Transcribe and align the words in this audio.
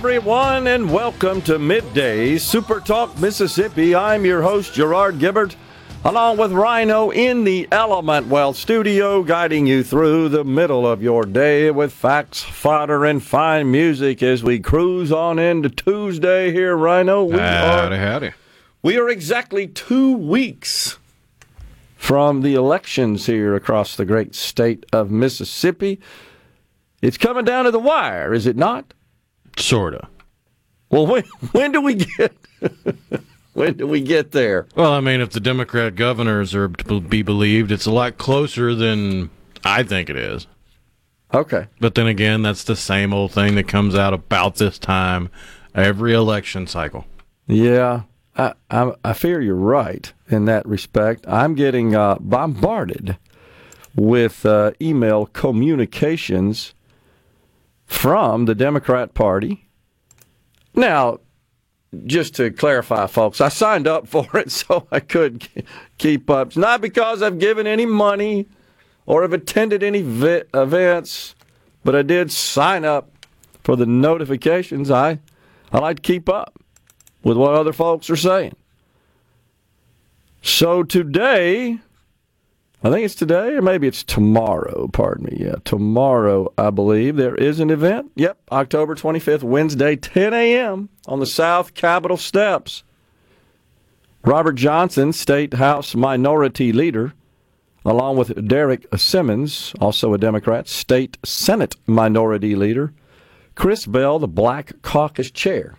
Everyone, 0.00 0.66
and 0.66 0.90
welcome 0.90 1.42
to 1.42 1.58
Midday 1.58 2.38
Super 2.38 2.80
Talk, 2.80 3.20
Mississippi. 3.20 3.94
I'm 3.94 4.24
your 4.24 4.40
host, 4.40 4.72
Gerard 4.72 5.18
Gibert, 5.18 5.56
along 6.06 6.38
with 6.38 6.52
Rhino 6.52 7.10
in 7.10 7.44
the 7.44 7.68
Element 7.70 8.28
Wealth 8.28 8.56
studio, 8.56 9.22
guiding 9.22 9.66
you 9.66 9.84
through 9.84 10.30
the 10.30 10.42
middle 10.42 10.86
of 10.86 11.02
your 11.02 11.24
day 11.24 11.70
with 11.70 11.92
facts, 11.92 12.42
fodder, 12.42 13.04
and 13.04 13.22
fine 13.22 13.70
music 13.70 14.22
as 14.22 14.42
we 14.42 14.58
cruise 14.58 15.12
on 15.12 15.38
into 15.38 15.68
Tuesday 15.68 16.50
here, 16.50 16.74
Rhino. 16.74 17.24
We 17.24 17.36
Howdy, 17.36 17.96
are 17.96 17.98
howdy. 17.98 18.30
We 18.82 18.96
are 18.96 19.10
exactly 19.10 19.66
two 19.66 20.16
weeks 20.16 20.96
from 21.96 22.40
the 22.40 22.54
elections 22.54 23.26
here 23.26 23.54
across 23.54 23.96
the 23.96 24.06
great 24.06 24.34
state 24.34 24.86
of 24.94 25.10
Mississippi. 25.10 26.00
It's 27.02 27.18
coming 27.18 27.44
down 27.44 27.66
to 27.66 27.70
the 27.70 27.78
wire, 27.78 28.32
is 28.32 28.46
it 28.46 28.56
not? 28.56 28.94
Sorta. 29.60 30.08
Well, 30.90 31.06
when 31.06 31.24
when 31.52 31.72
do 31.72 31.80
we 31.80 31.94
get 31.94 32.32
when 33.52 33.74
do 33.76 33.86
we 33.86 34.00
get 34.00 34.32
there? 34.32 34.66
Well, 34.74 34.92
I 34.92 35.00
mean, 35.00 35.20
if 35.20 35.30
the 35.30 35.40
Democrat 35.40 35.94
governors 35.94 36.54
are 36.54 36.68
to 36.68 37.00
be 37.00 37.22
believed, 37.22 37.70
it's 37.72 37.86
a 37.86 37.92
lot 37.92 38.18
closer 38.18 38.74
than 38.74 39.30
I 39.64 39.82
think 39.82 40.10
it 40.10 40.16
is. 40.16 40.46
Okay. 41.32 41.66
But 41.78 41.94
then 41.94 42.06
again, 42.08 42.42
that's 42.42 42.64
the 42.64 42.74
same 42.74 43.14
old 43.14 43.32
thing 43.32 43.54
that 43.54 43.68
comes 43.68 43.94
out 43.94 44.12
about 44.12 44.56
this 44.56 44.78
time 44.78 45.30
every 45.74 46.12
election 46.12 46.66
cycle. 46.66 47.06
Yeah, 47.46 48.02
I 48.36 48.54
I, 48.70 48.92
I 49.04 49.12
fear 49.12 49.40
you're 49.40 49.54
right 49.54 50.12
in 50.28 50.46
that 50.46 50.66
respect. 50.66 51.24
I'm 51.28 51.54
getting 51.54 51.94
uh, 51.94 52.16
bombarded 52.20 53.16
with 53.94 54.44
uh, 54.46 54.72
email 54.80 55.26
communications 55.26 56.74
from 57.90 58.44
the 58.44 58.54
Democrat 58.54 59.14
Party. 59.14 59.66
Now, 60.74 61.18
just 62.06 62.36
to 62.36 62.52
clarify, 62.52 63.08
folks, 63.08 63.40
I 63.40 63.48
signed 63.48 63.88
up 63.88 64.06
for 64.06 64.24
it 64.38 64.52
so 64.52 64.86
I 64.92 65.00
could 65.00 65.48
keep 65.98 66.30
up. 66.30 66.48
It's 66.48 66.56
not 66.56 66.80
because 66.80 67.20
I've 67.20 67.40
given 67.40 67.66
any 67.66 67.84
money 67.86 68.46
or 69.06 69.22
have 69.22 69.32
attended 69.32 69.82
any 69.82 70.02
vi- 70.02 70.44
events, 70.54 71.34
but 71.84 71.96
I 71.96 72.02
did 72.02 72.30
sign 72.30 72.84
up 72.84 73.10
for 73.64 73.74
the 73.74 73.86
notifications. 73.86 74.88
I 74.88 75.18
I 75.72 75.80
like 75.80 75.96
to 75.96 76.02
keep 76.02 76.28
up 76.28 76.62
with 77.24 77.36
what 77.36 77.54
other 77.54 77.72
folks 77.72 78.08
are 78.08 78.16
saying. 78.16 78.54
So 80.42 80.84
today, 80.84 81.80
I 82.82 82.90
think 82.90 83.04
it's 83.04 83.14
today 83.14 83.54
or 83.54 83.62
maybe 83.62 83.86
it's 83.86 84.02
tomorrow, 84.02 84.88
pardon 84.88 85.26
me. 85.26 85.44
Yeah, 85.44 85.56
tomorrow, 85.64 86.52
I 86.56 86.70
believe, 86.70 87.16
there 87.16 87.34
is 87.34 87.60
an 87.60 87.70
event. 87.70 88.10
Yep, 88.16 88.38
October 88.50 88.94
25th, 88.94 89.42
Wednesday, 89.42 89.96
10 89.96 90.32
a.m. 90.32 90.88
on 91.06 91.20
the 91.20 91.26
South 91.26 91.74
Capitol 91.74 92.16
steps. 92.16 92.82
Robert 94.24 94.54
Johnson, 94.54 95.12
State 95.12 95.54
House 95.54 95.94
Minority 95.94 96.72
Leader, 96.72 97.12
along 97.84 98.16
with 98.16 98.48
Derrick 98.48 98.86
Simmons, 98.96 99.74
also 99.80 100.14
a 100.14 100.18
Democrat, 100.18 100.66
State 100.66 101.18
Senate 101.24 101.76
Minority 101.86 102.54
Leader, 102.56 102.94
Chris 103.54 103.86
Bell, 103.86 104.18
the 104.18 104.28
Black 104.28 104.80
Caucus 104.80 105.30
Chair. 105.30 105.76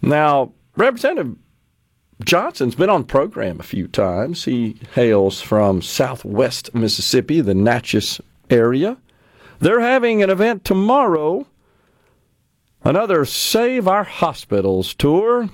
Now, 0.00 0.52
Representative 0.76 1.36
Johnson's 2.24 2.74
been 2.74 2.90
on 2.90 3.04
program 3.04 3.60
a 3.60 3.64
few 3.64 3.86
times. 3.86 4.44
He 4.44 4.76
hails 4.94 5.40
from 5.40 5.82
southwest 5.82 6.74
Mississippi, 6.74 7.40
the 7.40 7.54
Natchez 7.54 8.20
area. 8.50 8.98
They're 9.60 9.80
having 9.80 10.22
an 10.22 10.30
event 10.30 10.64
tomorrow, 10.64 11.46
another 12.84 13.24
Save 13.24 13.86
Our 13.86 14.04
Hospitals 14.04 14.94
tour. 14.94 15.50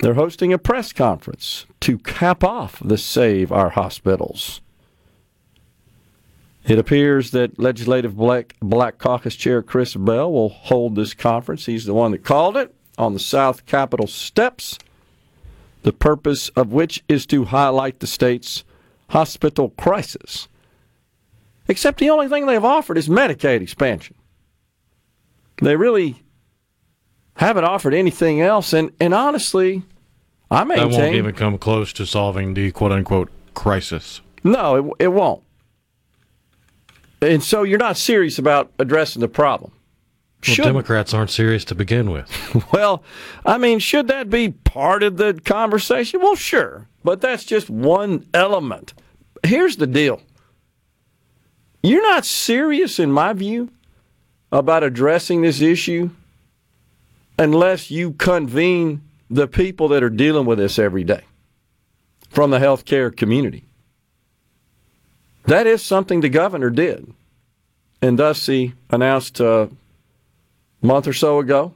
They're 0.00 0.14
hosting 0.14 0.52
a 0.52 0.58
press 0.58 0.92
conference 0.92 1.66
to 1.80 1.98
cap 1.98 2.44
off 2.44 2.80
the 2.84 2.98
Save 2.98 3.50
Our 3.50 3.70
Hospitals. 3.70 4.60
It 6.66 6.78
appears 6.78 7.30
that 7.32 7.58
Legislative 7.58 8.16
Black, 8.16 8.56
Black 8.60 8.98
Caucus 8.98 9.36
Chair 9.36 9.62
Chris 9.62 9.94
Bell 9.94 10.32
will 10.32 10.48
hold 10.48 10.96
this 10.96 11.12
conference. 11.12 11.66
He's 11.66 11.84
the 11.84 11.94
one 11.94 12.12
that 12.12 12.24
called 12.24 12.56
it 12.56 12.74
on 12.96 13.12
the 13.12 13.20
South 13.20 13.66
Capitol 13.66 14.06
steps 14.06 14.78
the 15.84 15.92
purpose 15.92 16.48
of 16.50 16.72
which 16.72 17.04
is 17.08 17.26
to 17.26 17.44
highlight 17.44 18.00
the 18.00 18.06
state's 18.06 18.64
hospital 19.10 19.70
crisis. 19.70 20.48
Except 21.68 21.98
the 21.98 22.10
only 22.10 22.28
thing 22.28 22.46
they've 22.46 22.64
offered 22.64 22.98
is 22.98 23.08
Medicaid 23.08 23.60
expansion. 23.60 24.16
They 25.62 25.76
really 25.76 26.22
haven't 27.36 27.64
offered 27.64 27.94
anything 27.94 28.40
else, 28.40 28.72
and, 28.72 28.90
and 29.00 29.14
honestly, 29.14 29.82
I 30.50 30.64
maintain 30.64 30.90
That 30.90 30.98
won't 30.98 31.14
even 31.14 31.34
come 31.34 31.58
close 31.58 31.92
to 31.94 32.06
solving 32.06 32.54
the 32.54 32.70
quote 32.72 32.92
unquote 32.92 33.30
crisis. 33.54 34.20
no, 34.42 34.76
it, 34.98 35.04
it 35.04 35.08
won't. 35.08 35.42
And 37.22 37.42
so 37.42 37.62
you're 37.62 37.78
not 37.78 37.96
serious 37.96 38.38
about 38.38 38.70
addressing 38.78 39.20
the 39.20 39.28
problem. 39.28 39.72
Well, 40.46 40.54
Should- 40.54 40.64
Democrats 40.64 41.14
aren't 41.14 41.30
serious 41.30 41.64
to 41.66 41.74
begin 41.74 42.10
with. 42.10 42.30
Well, 42.72 43.02
I 43.46 43.58
mean, 43.58 43.78
should 43.78 44.08
that 44.08 44.30
be 44.30 44.50
part 44.50 45.02
of 45.02 45.16
the 45.16 45.40
conversation? 45.44 46.20
Well, 46.20 46.34
sure, 46.34 46.88
but 47.02 47.20
that's 47.20 47.44
just 47.44 47.70
one 47.70 48.26
element. 48.34 48.94
Here's 49.44 49.76
the 49.76 49.86
deal 49.86 50.20
you're 51.82 52.02
not 52.02 52.24
serious, 52.24 52.98
in 52.98 53.12
my 53.12 53.32
view, 53.34 53.70
about 54.50 54.82
addressing 54.82 55.42
this 55.42 55.60
issue 55.60 56.10
unless 57.38 57.90
you 57.90 58.12
convene 58.12 59.02
the 59.28 59.46
people 59.46 59.88
that 59.88 60.02
are 60.02 60.10
dealing 60.10 60.46
with 60.46 60.58
this 60.58 60.78
every 60.78 61.04
day 61.04 61.22
from 62.30 62.50
the 62.50 62.58
healthcare 62.58 63.14
community. 63.14 63.64
That 65.44 65.66
is 65.66 65.82
something 65.82 66.20
the 66.20 66.28
governor 66.28 66.70
did. 66.70 67.12
And 68.00 68.18
thus 68.18 68.46
he 68.46 68.74
announced 68.90 69.40
a 69.40 69.68
month 70.84 71.08
or 71.08 71.12
so 71.12 71.38
ago 71.38 71.74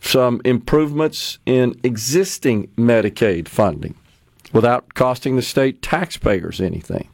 some 0.00 0.40
improvements 0.44 1.38
in 1.46 1.78
existing 1.82 2.66
Medicaid 2.76 3.48
funding 3.48 3.94
without 4.52 4.94
costing 4.94 5.36
the 5.36 5.42
state 5.42 5.82
taxpayers 5.82 6.60
anything. 6.60 7.08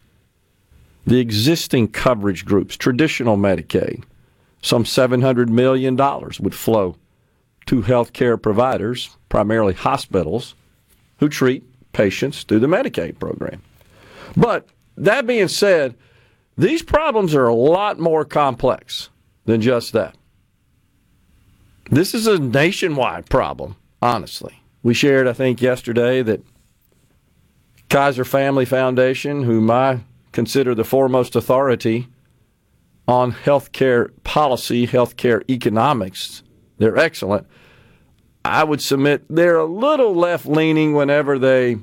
The 1.06 1.18
existing 1.18 1.88
coverage 1.88 2.44
groups, 2.44 2.76
traditional 2.76 3.36
Medicaid, 3.36 4.04
some 4.62 4.84
$700 4.84 5.48
million 5.48 5.96
would 5.96 6.54
flow 6.54 6.96
to 7.66 7.82
healthcare 7.82 8.40
providers, 8.40 9.16
primarily 9.28 9.74
hospitals, 9.74 10.54
who 11.18 11.28
treat 11.28 11.64
patients 11.92 12.44
through 12.44 12.60
the 12.60 12.66
Medicaid 12.66 13.18
program. 13.18 13.62
But 14.36 14.68
that 14.96 15.26
being 15.26 15.48
said, 15.48 15.94
these 16.56 16.82
problems 16.82 17.34
are 17.34 17.46
a 17.46 17.54
lot 17.54 17.98
more 17.98 18.24
complex 18.24 19.08
than 19.44 19.60
just 19.60 19.92
that. 19.92 20.16
This 21.90 22.14
is 22.14 22.26
a 22.26 22.38
nationwide 22.38 23.28
problem, 23.28 23.76
honestly. 24.00 24.62
we 24.82 24.94
shared, 24.94 25.28
I 25.28 25.32
think, 25.32 25.60
yesterday 25.60 26.22
that 26.22 26.42
Kaiser 27.88 28.24
Family 28.24 28.64
Foundation, 28.64 29.42
whom 29.42 29.70
I 29.70 30.00
consider 30.32 30.74
the 30.74 30.84
foremost 30.84 31.36
authority 31.36 32.08
on 33.06 33.32
healthcare 33.32 34.10
policy, 34.24 34.86
healthcare 34.86 35.48
economics, 35.50 36.42
they're 36.78 36.96
excellent. 36.96 37.46
I 38.44 38.64
would 38.64 38.80
submit 38.80 39.24
they're 39.28 39.58
a 39.58 39.66
little 39.66 40.14
left 40.14 40.46
leaning 40.46 40.94
whenever 40.94 41.38
they 41.38 41.76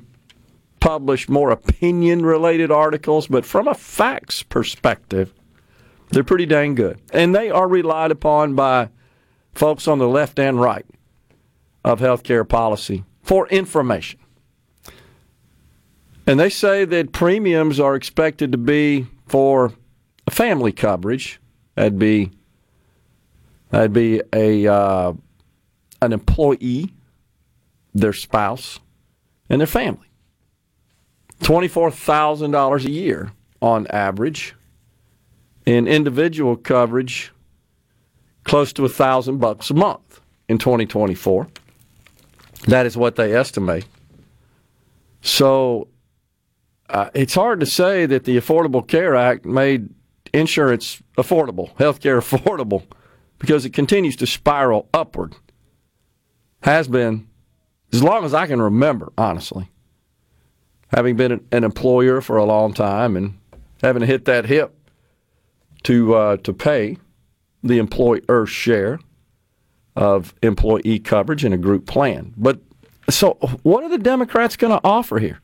publish 0.80 1.28
more 1.28 1.50
opinion 1.50 2.24
related 2.26 2.70
articles, 2.70 3.28
but 3.28 3.44
from 3.44 3.68
a 3.68 3.74
facts 3.74 4.42
perspective, 4.42 5.32
they're 6.10 6.24
pretty 6.24 6.46
dang 6.46 6.74
good. 6.74 7.00
And 7.12 7.34
they 7.34 7.50
are 7.50 7.68
relied 7.68 8.10
upon 8.10 8.54
by 8.54 8.88
folks 9.60 9.86
on 9.86 9.98
the 9.98 10.08
left 10.08 10.38
and 10.38 10.58
right 10.58 10.86
of 11.84 12.00
healthcare 12.00 12.48
policy 12.48 13.04
for 13.22 13.46
information. 13.48 14.18
And 16.26 16.40
they 16.40 16.48
say 16.48 16.86
that 16.86 17.12
premiums 17.12 17.78
are 17.78 17.94
expected 17.94 18.52
to 18.52 18.58
be 18.58 19.06
for 19.26 19.74
family 20.30 20.72
coverage. 20.72 21.40
That'd 21.74 21.98
be 21.98 22.30
that'd 23.68 23.92
be 23.92 24.22
a 24.32 24.66
uh, 24.66 25.12
an 26.00 26.14
employee, 26.14 26.94
their 27.94 28.14
spouse, 28.14 28.80
and 29.50 29.60
their 29.60 29.66
family. 29.66 30.06
$24,000 31.42 32.84
a 32.86 32.90
year 32.90 33.32
on 33.60 33.86
average. 33.88 34.54
In 35.66 35.86
individual 35.86 36.56
coverage, 36.56 37.32
close 38.44 38.72
to 38.74 38.84
a 38.84 38.88
thousand 38.88 39.38
bucks 39.38 39.70
a 39.70 39.74
month 39.74 40.20
in 40.48 40.58
2024. 40.58 41.48
That 42.66 42.86
is 42.86 42.96
what 42.96 43.16
they 43.16 43.34
estimate. 43.34 43.86
So 45.22 45.88
uh, 46.88 47.10
it's 47.14 47.34
hard 47.34 47.60
to 47.60 47.66
say 47.66 48.06
that 48.06 48.24
the 48.24 48.36
Affordable 48.36 48.86
Care 48.86 49.14
Act 49.14 49.44
made 49.44 49.88
insurance 50.32 51.02
affordable, 51.16 51.76
health 51.78 52.00
care 52.00 52.20
affordable, 52.20 52.84
because 53.38 53.64
it 53.64 53.70
continues 53.70 54.16
to 54.16 54.26
spiral 54.26 54.88
upward 54.92 55.34
has 56.62 56.88
been 56.88 57.26
as 57.92 58.02
long 58.02 58.24
as 58.24 58.34
I 58.34 58.46
can 58.46 58.60
remember, 58.60 59.12
honestly. 59.16 59.68
Having 60.88 61.16
been 61.16 61.44
an 61.52 61.64
employer 61.64 62.20
for 62.20 62.36
a 62.36 62.44
long 62.44 62.74
time 62.74 63.16
and 63.16 63.38
having 63.82 64.00
to 64.00 64.06
hit 64.06 64.24
that 64.24 64.46
hip 64.46 64.74
to 65.84 66.14
uh, 66.14 66.36
to 66.38 66.52
pay 66.52 66.98
the 67.62 67.78
employer 67.78 68.46
share 68.46 69.00
of 69.96 70.34
employee 70.42 70.98
coverage 70.98 71.44
in 71.44 71.52
a 71.52 71.58
group 71.58 71.86
plan. 71.86 72.32
But 72.36 72.60
so, 73.08 73.34
what 73.62 73.82
are 73.84 73.88
the 73.88 73.98
Democrats 73.98 74.56
going 74.56 74.72
to 74.72 74.80
offer 74.84 75.18
here? 75.18 75.40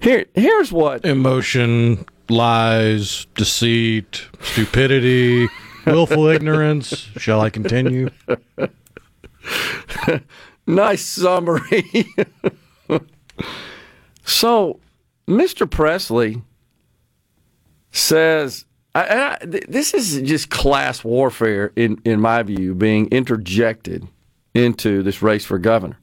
here, 0.00 0.26
here's 0.34 0.72
what 0.72 1.04
emotion, 1.04 2.04
lies, 2.28 3.26
deceit, 3.36 4.26
stupidity 4.40 5.48
willful 5.86 6.26
ignorance. 6.26 7.08
Shall 7.16 7.40
I 7.40 7.50
continue? 7.50 8.10
nice 10.66 11.02
summary. 11.02 12.06
so, 14.24 14.80
Mr. 15.26 15.70
Presley 15.70 16.42
says, 17.92 18.64
I, 18.94 19.38
I, 19.40 19.46
this 19.46 19.94
is 19.94 20.20
just 20.22 20.50
class 20.50 21.04
warfare, 21.04 21.72
in, 21.76 22.00
in 22.04 22.20
my 22.20 22.42
view, 22.42 22.74
being 22.74 23.08
interjected 23.08 24.06
into 24.54 25.02
this 25.02 25.22
race 25.22 25.44
for 25.44 25.58
governor. 25.58 25.98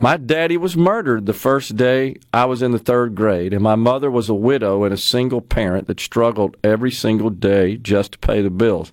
My 0.00 0.16
daddy 0.16 0.56
was 0.56 0.76
murdered 0.76 1.26
the 1.26 1.32
first 1.32 1.76
day 1.76 2.16
I 2.32 2.44
was 2.44 2.62
in 2.62 2.70
the 2.70 2.78
third 2.78 3.14
grade, 3.14 3.52
and 3.52 3.62
my 3.62 3.74
mother 3.74 4.10
was 4.10 4.28
a 4.28 4.34
widow 4.34 4.84
and 4.84 4.94
a 4.94 4.98
single 4.98 5.40
parent 5.40 5.86
that 5.88 6.00
struggled 6.00 6.56
every 6.62 6.92
single 6.92 7.30
day 7.30 7.76
just 7.76 8.12
to 8.12 8.18
pay 8.18 8.40
the 8.40 8.50
bills. 8.50 8.92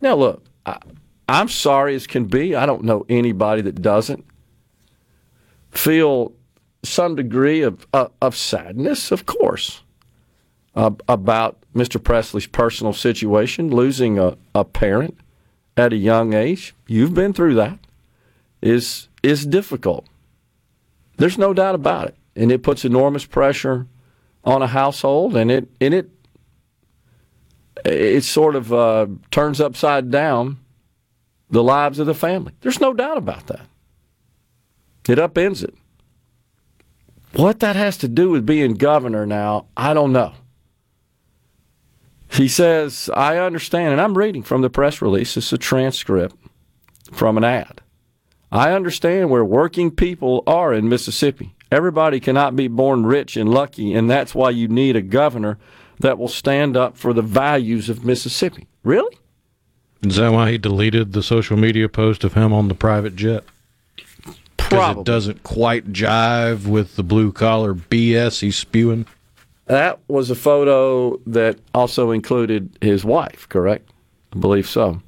Now, 0.00 0.16
look, 0.16 0.44
I, 0.66 0.78
I'm 1.28 1.48
sorry 1.48 1.94
as 1.94 2.06
can 2.06 2.24
be. 2.24 2.56
I 2.56 2.66
don't 2.66 2.82
know 2.82 3.06
anybody 3.08 3.62
that 3.62 3.80
doesn't 3.80 4.24
feel 5.70 6.32
some 6.82 7.14
degree 7.14 7.62
of, 7.62 7.86
uh, 7.92 8.08
of 8.20 8.36
sadness, 8.36 9.12
of 9.12 9.26
course, 9.26 9.82
uh, 10.74 10.90
about 11.08 11.58
Mr. 11.74 12.02
Presley's 12.02 12.46
personal 12.46 12.92
situation, 12.92 13.70
losing 13.70 14.18
a, 14.18 14.36
a 14.54 14.64
parent 14.64 15.18
at 15.76 15.92
a 15.92 15.96
young 15.96 16.34
age. 16.34 16.74
You've 16.86 17.14
been 17.14 17.32
through 17.32 17.54
that. 17.54 17.78
Is 18.60 19.08
is 19.22 19.44
difficult. 19.44 20.06
There's 21.16 21.38
no 21.38 21.52
doubt 21.52 21.74
about 21.74 22.08
it, 22.08 22.16
and 22.36 22.52
it 22.52 22.62
puts 22.62 22.84
enormous 22.84 23.26
pressure 23.26 23.86
on 24.44 24.62
a 24.62 24.68
household, 24.68 25.36
and 25.36 25.50
it 25.50 25.68
and 25.80 25.92
it 25.92 26.10
it 27.84 28.22
sort 28.24 28.54
of 28.54 28.72
uh, 28.72 29.06
turns 29.30 29.60
upside 29.60 30.10
down 30.10 30.58
the 31.50 31.62
lives 31.62 31.98
of 31.98 32.06
the 32.06 32.14
family. 32.14 32.52
There's 32.60 32.80
no 32.80 32.94
doubt 32.94 33.18
about 33.18 33.48
that. 33.48 33.66
It 35.08 35.18
upends 35.18 35.64
it. 35.64 35.74
What 37.34 37.60
that 37.60 37.76
has 37.76 37.96
to 37.98 38.08
do 38.08 38.30
with 38.30 38.46
being 38.46 38.74
governor 38.74 39.26
now, 39.26 39.66
I 39.76 39.94
don't 39.94 40.12
know. 40.12 40.34
He 42.32 42.48
says, 42.48 43.10
I 43.14 43.36
understand, 43.38 43.92
and 43.92 44.00
I'm 44.00 44.16
reading 44.16 44.42
from 44.42 44.62
the 44.62 44.70
press 44.70 45.02
release, 45.02 45.36
it's 45.36 45.52
a 45.52 45.58
transcript 45.58 46.34
from 47.12 47.36
an 47.36 47.44
ad. 47.44 47.82
I 48.50 48.72
understand 48.72 49.30
where 49.30 49.44
working 49.44 49.90
people 49.90 50.42
are 50.46 50.72
in 50.72 50.88
Mississippi. 50.88 51.54
Everybody 51.70 52.20
cannot 52.20 52.56
be 52.56 52.68
born 52.68 53.04
rich 53.04 53.36
and 53.36 53.50
lucky, 53.50 53.94
and 53.94 54.10
that's 54.10 54.34
why 54.34 54.50
you 54.50 54.68
need 54.68 54.96
a 54.96 55.02
governor 55.02 55.58
that 56.00 56.18
will 56.18 56.28
stand 56.28 56.76
up 56.76 56.96
for 56.96 57.12
the 57.12 57.22
values 57.22 57.88
of 57.88 58.04
Mississippi. 58.04 58.66
Really? 58.82 59.18
Is 60.02 60.16
that 60.16 60.32
why 60.32 60.50
he 60.50 60.58
deleted 60.58 61.12
the 61.12 61.22
social 61.22 61.56
media 61.56 61.88
post 61.88 62.24
of 62.24 62.34
him 62.34 62.52
on 62.52 62.68
the 62.68 62.74
private 62.74 63.14
jet? 63.14 63.44
Probably. 64.56 64.94
Because 64.94 64.96
it 64.96 65.04
doesn't 65.04 65.42
quite 65.42 65.92
jive 65.92 66.66
with 66.66 66.96
the 66.96 67.02
blue 67.02 67.30
collar 67.30 67.74
BS 67.74 68.40
he's 68.40 68.56
spewing. 68.56 69.06
That 69.66 70.00
was 70.08 70.30
a 70.30 70.34
photo 70.34 71.18
that 71.26 71.58
also 71.72 72.10
included 72.10 72.76
his 72.80 73.04
wife, 73.04 73.48
correct? 73.48 73.90
I 74.34 74.38
believe 74.38 74.68
so. 74.68 75.00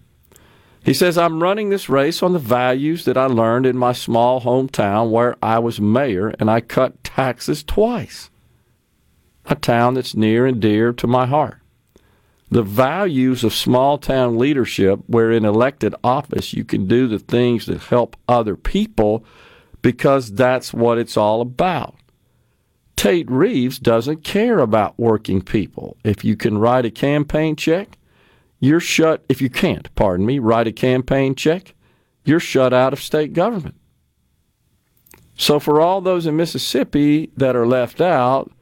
He 0.84 0.94
says, 0.94 1.16
I'm 1.16 1.42
running 1.42 1.70
this 1.70 1.88
race 1.88 2.22
on 2.22 2.34
the 2.34 2.38
values 2.38 3.06
that 3.06 3.16
I 3.16 3.24
learned 3.24 3.64
in 3.64 3.76
my 3.76 3.92
small 3.92 4.42
hometown 4.42 5.10
where 5.10 5.36
I 5.42 5.58
was 5.58 5.80
mayor 5.80 6.34
and 6.38 6.50
I 6.50 6.60
cut 6.60 7.02
taxes 7.02 7.64
twice 7.64 8.30
a 9.46 9.54
town 9.54 9.94
that's 9.94 10.14
near 10.14 10.46
and 10.46 10.60
dear 10.60 10.92
to 10.92 11.06
my 11.06 11.26
heart. 11.26 11.58
The 12.50 12.62
values 12.62 13.44
of 13.44 13.52
small 13.52 13.98
town 13.98 14.38
leadership, 14.38 15.00
where 15.06 15.30
in 15.32 15.44
elected 15.44 15.94
office 16.04 16.52
you 16.52 16.64
can 16.64 16.86
do 16.86 17.08
the 17.08 17.18
things 17.18 17.66
that 17.66 17.80
help 17.84 18.16
other 18.28 18.56
people 18.56 19.24
because 19.82 20.32
that's 20.32 20.72
what 20.72 20.98
it's 20.98 21.16
all 21.16 21.40
about. 21.40 21.96
Tate 22.96 23.30
Reeves 23.30 23.78
doesn't 23.78 24.24
care 24.24 24.58
about 24.58 24.98
working 24.98 25.42
people. 25.42 25.96
If 26.04 26.24
you 26.24 26.36
can 26.36 26.58
write 26.58 26.84
a 26.84 26.90
campaign 26.90 27.56
check, 27.56 27.98
you're 28.60 28.80
shut. 28.80 29.24
If 29.28 29.42
you 29.42 29.50
can't, 29.50 29.94
pardon 29.94 30.24
me, 30.24 30.38
write 30.38 30.66
a 30.66 30.72
campaign 30.72 31.34
check, 31.34 31.74
you're 32.24 32.40
shut 32.40 32.72
out 32.72 32.92
of 32.92 33.02
state 33.02 33.32
government. 33.32 33.74
So, 35.36 35.58
for 35.58 35.80
all 35.80 36.00
those 36.00 36.26
in 36.26 36.36
Mississippi 36.36 37.30
that 37.36 37.56
are 37.56 37.66
left 37.66 38.00
out, 38.00 38.52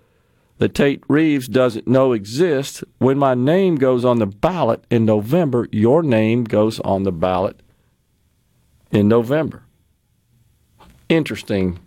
that 0.59 0.75
Tate 0.75 1.03
Reeves 1.09 1.49
doesn't 1.49 1.89
know 1.89 2.13
exists, 2.13 2.85
when 2.99 3.19
my 3.19 3.35
name 3.35 3.77
goes 3.77 4.05
on 4.05 4.19
the 4.19 4.27
ballot 4.27 4.85
in 4.91 5.05
November, 5.05 5.69
your 5.73 6.03
name 6.03 6.45
goes 6.45 6.79
on 6.81 7.03
the 7.03 7.13
ballot 7.13 7.61
in 8.93 9.09
November. 9.09 9.65
Interesting 11.09 11.81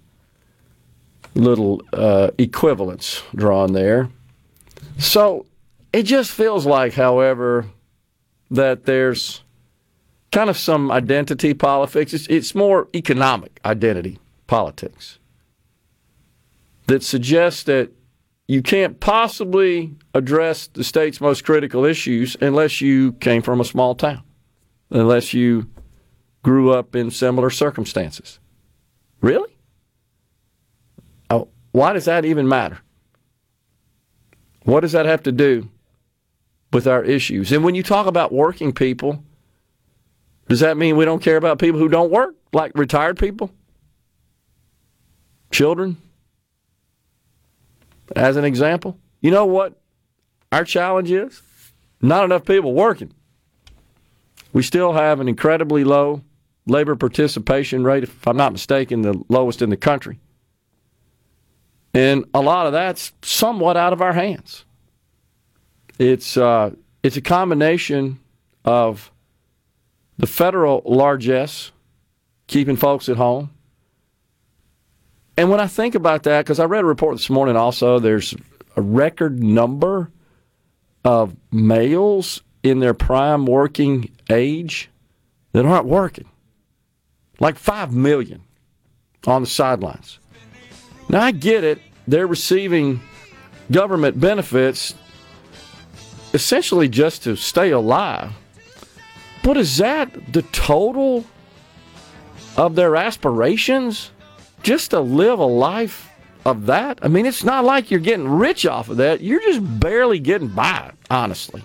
little 1.35 1.81
uh, 1.93 2.31
equivalence 2.37 3.21
drawn 3.35 3.73
there. 3.73 4.09
So 4.97 5.45
it 5.93 6.03
just 6.03 6.31
feels 6.31 6.65
like, 6.65 6.93
however, 6.93 7.65
that 8.49 8.85
there's 8.85 9.43
kind 10.31 10.49
of 10.49 10.57
some 10.57 10.91
identity 10.91 11.53
politics. 11.53 12.13
It's, 12.13 12.27
it's 12.27 12.55
more 12.55 12.87
economic 12.95 13.59
identity 13.65 14.19
politics 14.47 15.19
that 16.87 17.03
suggests 17.03 17.63
that 17.63 17.91
you 18.47 18.61
can't 18.61 18.99
possibly 18.99 19.95
address 20.13 20.67
the 20.67 20.83
state's 20.83 21.19
most 21.19 21.43
critical 21.43 21.83
issues 21.83 22.37
unless 22.41 22.79
you 22.79 23.13
came 23.13 23.41
from 23.41 23.59
a 23.59 23.65
small 23.65 23.95
town, 23.95 24.21
unless 24.91 25.33
you 25.33 25.67
grew 26.43 26.71
up 26.71 26.95
in 26.95 27.09
similar 27.09 27.49
circumstances. 27.49 28.39
Really? 29.21 29.54
Why 31.75 31.91
does 31.91 32.05
that 32.05 32.23
even 32.23 32.47
matter? 32.47 32.79
What 34.63 34.79
does 34.79 34.93
that 34.93 35.05
have 35.05 35.23
to 35.23 35.31
do 35.33 35.67
with 36.71 36.87
our 36.87 37.03
issues? 37.03 37.51
And 37.51 37.65
when 37.65 37.75
you 37.75 37.83
talk 37.83 38.07
about 38.07 38.31
working 38.31 38.71
people, 38.71 39.21
Does 40.47 40.59
that 40.59 40.77
mean 40.77 40.95
we 40.95 41.05
don't 41.05 41.21
care 41.21 41.37
about 41.37 41.59
people 41.59 41.79
who 41.79 41.89
don't 41.89 42.11
work, 42.11 42.35
like 42.53 42.71
retired 42.75 43.17
people? 43.17 43.51
Children? 45.51 45.97
As 48.15 48.37
an 48.37 48.45
example? 48.45 48.97
You 49.21 49.31
know 49.31 49.45
what 49.45 49.73
our 50.51 50.63
challenge 50.63 51.11
is? 51.11 51.41
Not 52.01 52.23
enough 52.23 52.45
people 52.45 52.73
working. 52.73 53.11
We 54.53 54.61
still 54.61 54.93
have 54.93 55.19
an 55.19 55.27
incredibly 55.27 55.83
low 55.83 56.21
labor 56.67 56.95
participation 56.95 57.83
rate, 57.83 58.03
if 58.03 58.27
I'm 58.27 58.37
not 58.37 58.51
mistaken, 58.51 59.01
the 59.01 59.21
lowest 59.27 59.61
in 59.61 59.71
the 59.71 59.77
country. 59.77 60.19
And 61.95 62.25
a 62.33 62.41
lot 62.41 62.67
of 62.67 62.73
that's 62.73 63.13
somewhat 63.21 63.77
out 63.77 63.93
of 63.93 64.01
our 64.01 64.11
hands. 64.11 64.65
It's, 65.97 66.35
uh, 66.35 66.71
it's 67.03 67.15
a 67.15 67.21
combination 67.21 68.19
of 68.65 69.11
the 70.17 70.27
federal 70.27 70.81
largesse, 70.85 71.71
keeping 72.47 72.75
folks 72.75 73.07
at 73.07 73.15
home. 73.15 73.49
And 75.37 75.49
when 75.49 75.61
I 75.61 75.67
think 75.67 75.95
about 75.95 76.23
that, 76.23 76.43
because 76.43 76.59
I 76.59 76.65
read 76.65 76.83
a 76.83 76.87
report 76.87 77.15
this 77.15 77.29
morning 77.29 77.55
also, 77.55 77.97
there's 77.99 78.35
a 78.75 78.81
record 78.81 79.41
number 79.41 80.11
of 81.05 81.33
males 81.49 82.41
in 82.61 82.79
their 82.79 82.93
prime 82.93 83.45
working 83.45 84.11
age 84.29 84.89
that 85.53 85.65
aren't 85.65 85.85
working. 85.85 86.27
Like 87.39 87.57
5 87.57 87.93
million 87.93 88.41
on 89.25 89.43
the 89.43 89.47
sidelines. 89.47 90.19
Now, 91.09 91.21
I 91.21 91.31
get 91.31 91.63
it. 91.63 91.79
They're 92.07 92.27
receiving 92.27 93.01
government 93.71 94.19
benefits 94.19 94.95
essentially 96.33 96.89
just 96.89 97.23
to 97.23 97.35
stay 97.35 97.71
alive. 97.71 98.31
But 99.43 99.57
is 99.57 99.77
that 99.77 100.33
the 100.33 100.41
total 100.41 101.23
of 102.57 102.75
their 102.75 102.95
aspirations? 102.95 104.11
Just 104.63 104.91
to 104.91 104.99
live 104.99 105.39
a 105.39 105.45
life 105.45 106.09
of 106.45 106.65
that? 106.65 106.99
I 107.01 107.07
mean, 107.07 107.25
it's 107.25 107.43
not 107.43 107.63
like 107.63 107.91
you're 107.91 107.99
getting 107.99 108.27
rich 108.27 108.65
off 108.65 108.89
of 108.89 108.97
that. 108.97 109.21
You're 109.21 109.41
just 109.41 109.79
barely 109.79 110.19
getting 110.19 110.47
by, 110.47 110.91
honestly. 111.09 111.63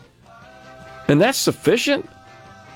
And 1.08 1.20
that's 1.20 1.38
sufficient? 1.38 2.08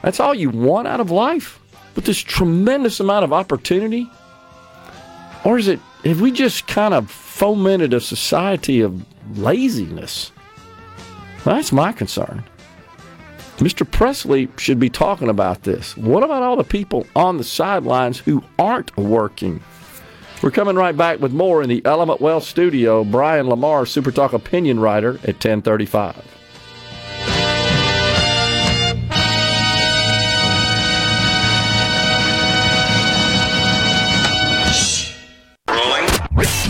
That's 0.03 0.21
all 0.21 0.35
you 0.35 0.51
want 0.51 0.89
out 0.89 1.01
of 1.01 1.11
life? 1.11 1.61
With 1.95 2.05
this 2.05 2.19
tremendous 2.19 2.99
amount 2.99 3.25
of 3.25 3.33
opportunity? 3.33 4.11
Or 5.45 5.59
is 5.59 5.69
it, 5.69 5.81
have 6.05 6.21
we 6.21 6.31
just 6.31 6.67
kind 6.67 6.95
of 6.95 7.11
fomented 7.11 7.95
a 7.95 8.01
society 8.01 8.81
of 8.81 9.05
laziness? 9.39 10.33
That's 11.45 11.73
my 11.73 11.93
concern. 11.93 12.45
Mr. 13.59 13.89
Presley 13.89 14.49
should 14.57 14.81
be 14.81 14.91
talking 14.91 15.29
about 15.29 15.63
this. 15.63 15.97
What 15.97 16.25
about 16.25 16.43
all 16.43 16.57
the 16.57 16.65
people 16.65 17.07
on 17.15 17.37
the 17.37 17.45
sidelines 17.45 18.19
who 18.19 18.43
aren't 18.59 18.97
working? 18.97 19.63
We're 20.43 20.51
coming 20.51 20.77
right 20.77 20.97
back 20.97 21.21
with 21.21 21.33
more 21.33 21.63
in 21.63 21.69
the 21.69 21.81
Element 21.85 22.21
Wealth 22.21 22.45
studio. 22.45 23.05
Brian 23.05 23.49
Lamar, 23.49 23.87
Super 23.87 24.11
Talk 24.11 24.33
opinion 24.33 24.81
writer 24.81 25.15
at 25.23 25.37
1035. 25.37 26.34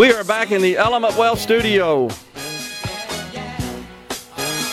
We 0.00 0.14
are 0.14 0.24
back 0.24 0.50
in 0.50 0.62
the 0.62 0.78
Element 0.78 1.14
Wealth 1.18 1.38
studio. 1.38 2.08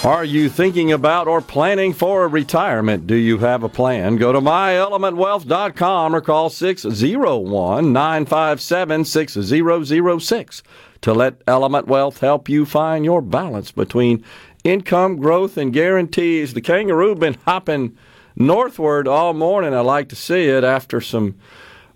Are 0.05 0.23
you 0.23 0.47
thinking 0.47 0.93
about 0.93 1.27
or 1.27 1.41
planning 1.41 1.91
for 1.91 2.23
a 2.23 2.29
retirement? 2.29 3.07
Do 3.07 3.15
you 3.15 3.39
have 3.39 3.61
a 3.61 3.67
plan? 3.67 4.15
Go 4.15 4.31
to 4.31 4.39
myelementwealth.com 4.39 6.15
or 6.15 6.21
call 6.21 6.49
601 6.49 7.91
957 7.91 9.03
6006 9.03 10.63
to 11.01 11.13
let 11.13 11.41
Element 11.45 11.87
Wealth 11.87 12.21
help 12.21 12.47
you 12.47 12.65
find 12.65 13.03
your 13.03 13.21
balance 13.21 13.73
between 13.73 14.23
income 14.63 15.17
growth 15.17 15.57
and 15.57 15.73
guarantees. 15.73 16.53
The 16.53 16.61
kangaroo 16.61 17.15
been 17.15 17.35
hopping 17.43 17.97
northward 18.37 19.09
all 19.09 19.33
morning. 19.33 19.73
I 19.73 19.81
like 19.81 20.07
to 20.07 20.15
see 20.15 20.45
it 20.45 20.63
after 20.63 21.01
some 21.01 21.35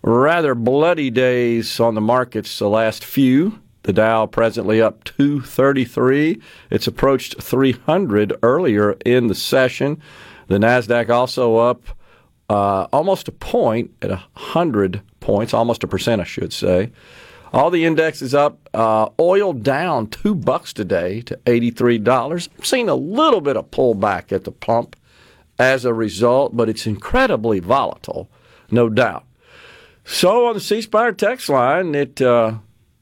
rather 0.01 0.55
bloody 0.55 1.09
days 1.09 1.79
on 1.79 1.95
the 1.95 2.01
markets 2.01 2.57
the 2.59 2.69
last 2.69 3.03
few. 3.03 3.59
The 3.83 3.93
Dow 3.93 4.27
presently 4.27 4.81
up 4.81 5.03
233. 5.05 6.39
It's 6.69 6.87
approached 6.87 7.41
300 7.41 8.37
earlier 8.43 8.91
in 9.05 9.27
the 9.27 9.35
session. 9.35 10.01
The 10.47 10.57
Nasdaq 10.57 11.09
also 11.09 11.57
up 11.57 11.83
uh, 12.49 12.87
almost 12.91 13.27
a 13.27 13.31
point 13.31 13.91
at 14.01 14.09
100 14.09 15.01
points, 15.21 15.53
almost 15.53 15.83
a 15.83 15.87
percent, 15.87 16.21
I 16.21 16.25
should 16.25 16.51
say. 16.51 16.91
All 17.53 17.69
the 17.69 17.85
indexes 17.85 18.33
up. 18.33 18.69
Uh, 18.73 19.09
oil 19.19 19.53
down 19.53 20.07
two 20.07 20.35
bucks 20.35 20.73
today 20.73 21.21
to 21.21 21.37
$83. 21.45 22.49
I'm 22.57 22.63
seeing 22.63 22.89
a 22.89 22.95
little 22.95 23.41
bit 23.41 23.57
of 23.57 23.71
pullback 23.71 24.31
at 24.31 24.43
the 24.43 24.51
pump 24.51 24.95
as 25.59 25.85
a 25.85 25.93
result, 25.93 26.55
but 26.55 26.69
it's 26.69 26.85
incredibly 26.85 27.59
volatile, 27.59 28.29
no 28.69 28.89
doubt. 28.89 29.25
So 30.03 30.47
on 30.47 30.55
the 30.55 30.59
C 30.59 30.81
Spire 30.81 31.11
text 31.11 31.49
line, 31.49 31.95
it 31.95 32.21
uh, 32.21 32.55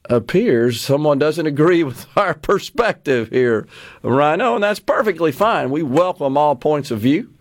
appears 0.04 0.80
someone 0.80 1.18
doesn't 1.18 1.46
agree 1.46 1.84
with 1.84 2.06
our 2.16 2.34
perspective 2.34 3.30
here, 3.30 3.66
Rhino, 4.02 4.54
and 4.54 4.64
that's 4.64 4.80
perfectly 4.80 5.32
fine. 5.32 5.70
We 5.70 5.82
welcome 5.82 6.36
all 6.36 6.56
points 6.56 6.90
of 6.90 7.00
view 7.00 7.32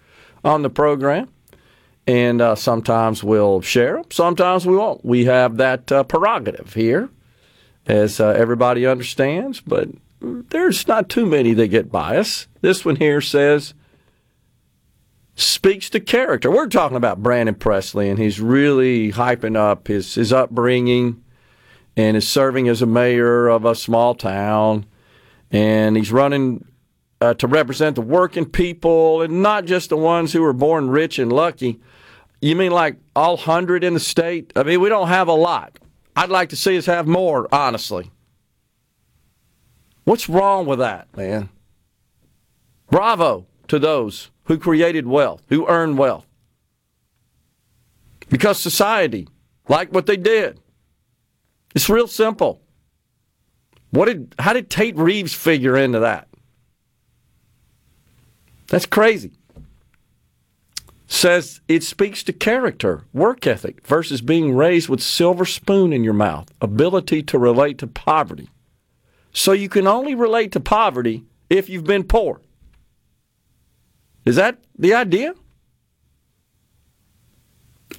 on 0.43 0.61
the 0.61 0.69
program, 0.69 1.29
and 2.07 2.41
uh, 2.41 2.55
sometimes 2.55 3.23
we'll 3.23 3.61
share 3.61 3.95
them, 3.95 4.05
sometimes 4.11 4.65
we 4.65 4.75
won't. 4.77 5.03
We 5.03 5.25
have 5.25 5.57
that 5.57 5.91
uh, 5.91 6.03
prerogative 6.03 6.73
here, 6.73 7.09
as 7.85 8.19
uh, 8.19 8.29
everybody 8.29 8.85
understands, 8.85 9.59
but 9.61 9.89
there's 10.21 10.87
not 10.87 11.09
too 11.09 11.25
many 11.25 11.53
that 11.53 11.67
get 11.67 11.91
biased. 11.91 12.47
This 12.61 12.85
one 12.85 12.97
here 12.97 13.21
says, 13.21 13.73
speaks 15.41 15.89
to 15.91 15.99
character. 15.99 16.51
We're 16.51 16.67
talking 16.67 16.97
about 16.97 17.23
Brandon 17.23 17.55
Presley, 17.55 18.09
and 18.09 18.19
he's 18.19 18.39
really 18.39 19.11
hyping 19.11 19.55
up 19.55 19.87
his, 19.87 20.15
his 20.15 20.33
upbringing 20.33 21.23
and 21.95 22.17
is 22.17 22.27
serving 22.27 22.67
as 22.67 22.81
a 22.81 22.85
mayor 22.85 23.47
of 23.47 23.65
a 23.65 23.75
small 23.75 24.15
town. 24.15 24.85
And 25.51 25.97
he's 25.97 26.11
running 26.11 26.65
uh, 27.21 27.33
to 27.35 27.47
represent 27.47 27.95
the 27.95 28.01
working 28.01 28.45
people 28.45 29.21
and 29.21 29.41
not 29.41 29.65
just 29.65 29.89
the 29.89 29.97
ones 29.97 30.33
who 30.33 30.41
were 30.41 30.53
born 30.53 30.89
rich 30.89 31.19
and 31.19 31.31
lucky. 31.31 31.79
You 32.41 32.55
mean 32.55 32.71
like 32.71 32.97
all 33.15 33.35
100 33.35 33.83
in 33.83 33.93
the 33.93 33.99
state? 33.99 34.53
I 34.55 34.63
mean, 34.63 34.79
we 34.79 34.89
don't 34.89 35.07
have 35.07 35.27
a 35.27 35.33
lot. 35.33 35.79
I'd 36.15 36.29
like 36.29 36.49
to 36.49 36.55
see 36.55 36.77
us 36.77 36.85
have 36.85 37.07
more, 37.07 37.47
honestly. 37.53 38.11
What's 40.03 40.29
wrong 40.29 40.65
with 40.65 40.79
that, 40.79 41.15
man? 41.15 41.49
Bravo 42.89 43.45
to 43.67 43.79
those 43.79 44.31
who 44.49 44.57
created 44.57 45.05
wealth, 45.05 45.43
who 45.49 45.67
earned 45.67 45.97
wealth. 45.97 46.25
Because 48.29 48.59
society 48.59 49.27
liked 49.69 49.93
what 49.93 50.07
they 50.07 50.17
did. 50.17 50.59
It's 51.75 51.87
real 51.87 52.07
simple. 52.07 52.59
What 53.91 54.05
did 54.05 54.33
how 54.39 54.53
did 54.53 54.69
Tate 54.69 54.97
Reeves 54.97 55.35
figure 55.35 55.77
into 55.77 55.99
that? 55.99 56.27
That's 58.67 58.87
crazy. 58.87 59.33
Says 61.05 61.61
it 61.67 61.83
speaks 61.83 62.23
to 62.23 62.33
character, 62.33 63.03
work 63.13 63.45
ethic 63.45 63.85
versus 63.85 64.21
being 64.21 64.55
raised 64.55 64.89
with 64.89 65.01
silver 65.01 65.45
spoon 65.45 65.93
in 65.93 66.03
your 66.03 66.13
mouth, 66.13 66.51
ability 66.59 67.21
to 67.23 67.37
relate 67.37 67.77
to 67.79 67.87
poverty. 67.87 68.49
So 69.31 69.51
you 69.51 69.69
can 69.69 69.85
only 69.85 70.15
relate 70.15 70.51
to 70.53 70.59
poverty 70.59 71.25
if 71.51 71.69
you've 71.69 71.83
been 71.83 72.03
poor. 72.03 72.41
Is 74.29 74.35
that 74.35 74.59
the 74.77 74.93
idea? 74.93 75.33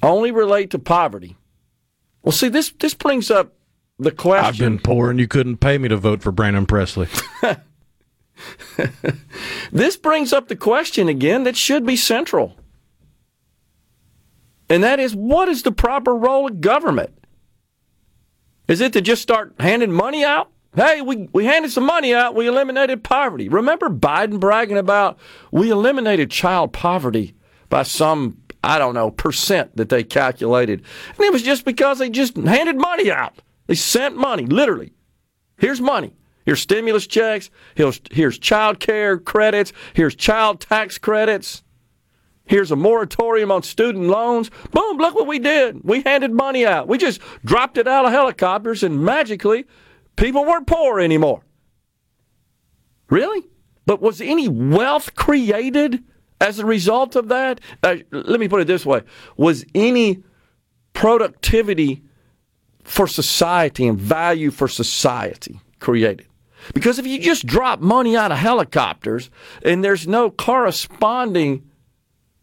Only 0.01 0.31
relate 0.31 0.69
to 0.69 0.79
poverty. 0.79 1.35
Well, 2.23 2.31
see, 2.31 2.47
this 2.47 2.69
this 2.79 2.93
brings 2.93 3.29
up 3.29 3.51
the 3.99 4.11
question. 4.11 4.45
I've 4.45 4.57
been 4.57 4.79
poor 4.79 5.09
and 5.09 5.19
you 5.19 5.27
couldn't 5.27 5.57
pay 5.57 5.77
me 5.77 5.89
to 5.89 5.97
vote 5.97 6.23
for 6.23 6.31
Brandon 6.31 6.65
Presley. 6.65 7.09
this 9.73 9.97
brings 9.97 10.31
up 10.31 10.47
the 10.47 10.55
question 10.55 11.09
again 11.09 11.43
that 11.43 11.57
should 11.57 11.85
be 11.85 11.97
central. 11.97 12.55
And 14.69 14.85
that 14.85 15.01
is 15.01 15.13
what 15.13 15.49
is 15.49 15.63
the 15.63 15.73
proper 15.73 16.15
role 16.15 16.47
of 16.47 16.61
government? 16.61 17.11
Is 18.69 18.79
it 18.79 18.93
to 18.93 19.01
just 19.01 19.21
start 19.21 19.53
handing 19.59 19.91
money 19.91 20.23
out? 20.23 20.49
Hey, 20.75 21.01
we, 21.01 21.27
we 21.33 21.45
handed 21.45 21.71
some 21.71 21.85
money 21.85 22.13
out, 22.13 22.33
we 22.33 22.47
eliminated 22.47 23.03
poverty. 23.03 23.49
Remember 23.49 23.89
Biden 23.89 24.39
bragging 24.39 24.77
about 24.77 25.19
we 25.51 25.69
eliminated 25.69 26.31
child 26.31 26.71
poverty 26.71 27.35
by 27.69 27.83
some, 27.83 28.37
I 28.63 28.77
don't 28.79 28.93
know, 28.93 29.11
percent 29.11 29.75
that 29.75 29.89
they 29.89 30.03
calculated. 30.03 30.83
And 31.09 31.19
it 31.19 31.33
was 31.33 31.43
just 31.43 31.65
because 31.65 31.99
they 31.99 32.09
just 32.09 32.37
handed 32.37 32.77
money 32.77 33.11
out. 33.11 33.41
They 33.67 33.75
sent 33.75 34.15
money, 34.15 34.45
literally. 34.45 34.93
Here's 35.57 35.81
money. 35.81 36.13
Here's 36.45 36.61
stimulus 36.61 37.05
checks. 37.05 37.49
Here's, 37.75 37.99
here's 38.09 38.39
child 38.39 38.79
care 38.79 39.17
credits. 39.17 39.73
Here's 39.93 40.15
child 40.15 40.61
tax 40.61 40.97
credits. 40.97 41.63
Here's 42.45 42.71
a 42.71 42.75
moratorium 42.75 43.51
on 43.51 43.63
student 43.63 44.05
loans. 44.05 44.49
Boom, 44.71 44.97
look 44.97 45.15
what 45.15 45.27
we 45.27 45.37
did. 45.37 45.83
We 45.83 46.01
handed 46.01 46.31
money 46.31 46.65
out. 46.65 46.87
We 46.87 46.97
just 46.97 47.21
dropped 47.45 47.77
it 47.77 47.87
out 47.87 48.05
of 48.05 48.11
helicopters 48.11 48.83
and 48.83 49.03
magically 49.03 49.65
people 50.21 50.45
weren't 50.45 50.67
poor 50.67 50.99
anymore. 50.99 51.43
Really? 53.09 53.43
But 53.85 54.01
was 54.01 54.21
any 54.21 54.47
wealth 54.47 55.15
created 55.15 56.03
as 56.39 56.59
a 56.59 56.65
result 56.65 57.15
of 57.15 57.27
that? 57.27 57.59
Uh, 57.83 57.97
let 58.11 58.39
me 58.39 58.47
put 58.47 58.61
it 58.61 58.67
this 58.67 58.85
way 58.85 59.01
Was 59.35 59.65
any 59.75 60.23
productivity 60.93 62.03
for 62.83 63.07
society 63.07 63.87
and 63.87 63.99
value 63.99 64.51
for 64.51 64.67
society 64.67 65.59
created? 65.79 66.27
Because 66.73 66.99
if 66.99 67.07
you 67.07 67.19
just 67.19 67.45
drop 67.45 67.79
money 67.79 68.15
out 68.15 68.31
of 68.31 68.37
helicopters 68.37 69.31
and 69.63 69.83
there's 69.83 70.07
no 70.07 70.29
corresponding 70.29 71.63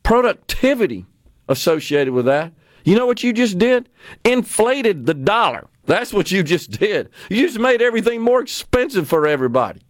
productivity 0.03 1.07
associated 1.49 2.15
with 2.15 2.25
that. 2.25 2.53
You 2.85 2.97
know 2.97 3.07
what 3.07 3.23
you 3.23 3.33
just 3.33 3.59
did? 3.59 3.89
Inflated 4.25 5.07
the 5.07 5.15
dollar. 5.15 5.69
That's 5.89 6.13
what 6.13 6.31
you 6.31 6.43
just 6.43 6.71
did. 6.73 7.09
You 7.31 7.47
just 7.47 7.59
made 7.59 7.81
everything 7.81 8.21
more 8.21 8.43
expensive 8.43 9.09
for 9.09 9.27
everybody. 9.27 9.81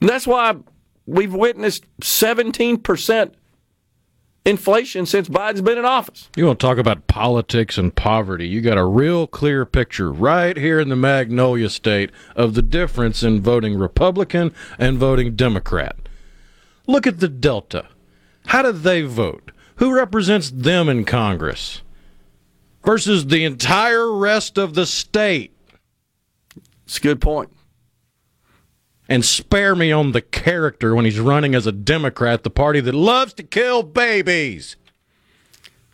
And 0.00 0.08
that's 0.08 0.24
why 0.24 0.54
we've 1.04 1.34
witnessed 1.34 1.84
17% 2.00 3.32
inflation 4.46 5.06
since 5.06 5.28
Biden's 5.28 5.62
been 5.62 5.78
in 5.78 5.84
office. 5.84 6.30
You 6.36 6.46
want 6.46 6.60
to 6.60 6.66
talk 6.66 6.78
about 6.78 7.08
politics 7.08 7.76
and 7.76 7.92
poverty? 7.92 8.46
You 8.46 8.60
got 8.60 8.78
a 8.78 8.84
real 8.84 9.26
clear 9.26 9.66
picture 9.66 10.12
right 10.12 10.56
here 10.56 10.78
in 10.78 10.90
the 10.90 10.96
Magnolia 10.96 11.68
State 11.68 12.12
of 12.36 12.54
the 12.54 12.62
difference 12.62 13.24
in 13.24 13.40
voting 13.40 13.76
Republican 13.76 14.54
and 14.78 14.96
voting 14.96 15.34
Democrat. 15.34 15.96
Look 16.86 17.08
at 17.08 17.18
the 17.18 17.28
Delta. 17.28 17.88
How 18.46 18.62
do 18.62 18.70
they 18.70 19.02
vote? 19.02 19.50
Who 19.76 19.92
represents 19.92 20.52
them 20.52 20.88
in 20.88 21.04
Congress 21.04 21.82
versus 22.84 23.26
the 23.26 23.44
entire 23.44 24.12
rest 24.12 24.58
of 24.58 24.74
the 24.74 24.86
state? 24.86 25.56
It's 26.84 26.98
a 26.98 27.00
good 27.00 27.20
point. 27.20 27.50
And 29.08 29.24
spare 29.24 29.76
me 29.76 29.92
on 29.92 30.12
the 30.12 30.22
character 30.22 30.94
when 30.94 31.04
he's 31.04 31.20
running 31.20 31.54
as 31.54 31.66
a 31.66 31.72
Democrat, 31.72 32.42
the 32.42 32.50
party 32.50 32.80
that 32.80 32.94
loves 32.94 33.34
to 33.34 33.42
kill 33.42 33.82
babies. 33.82 34.76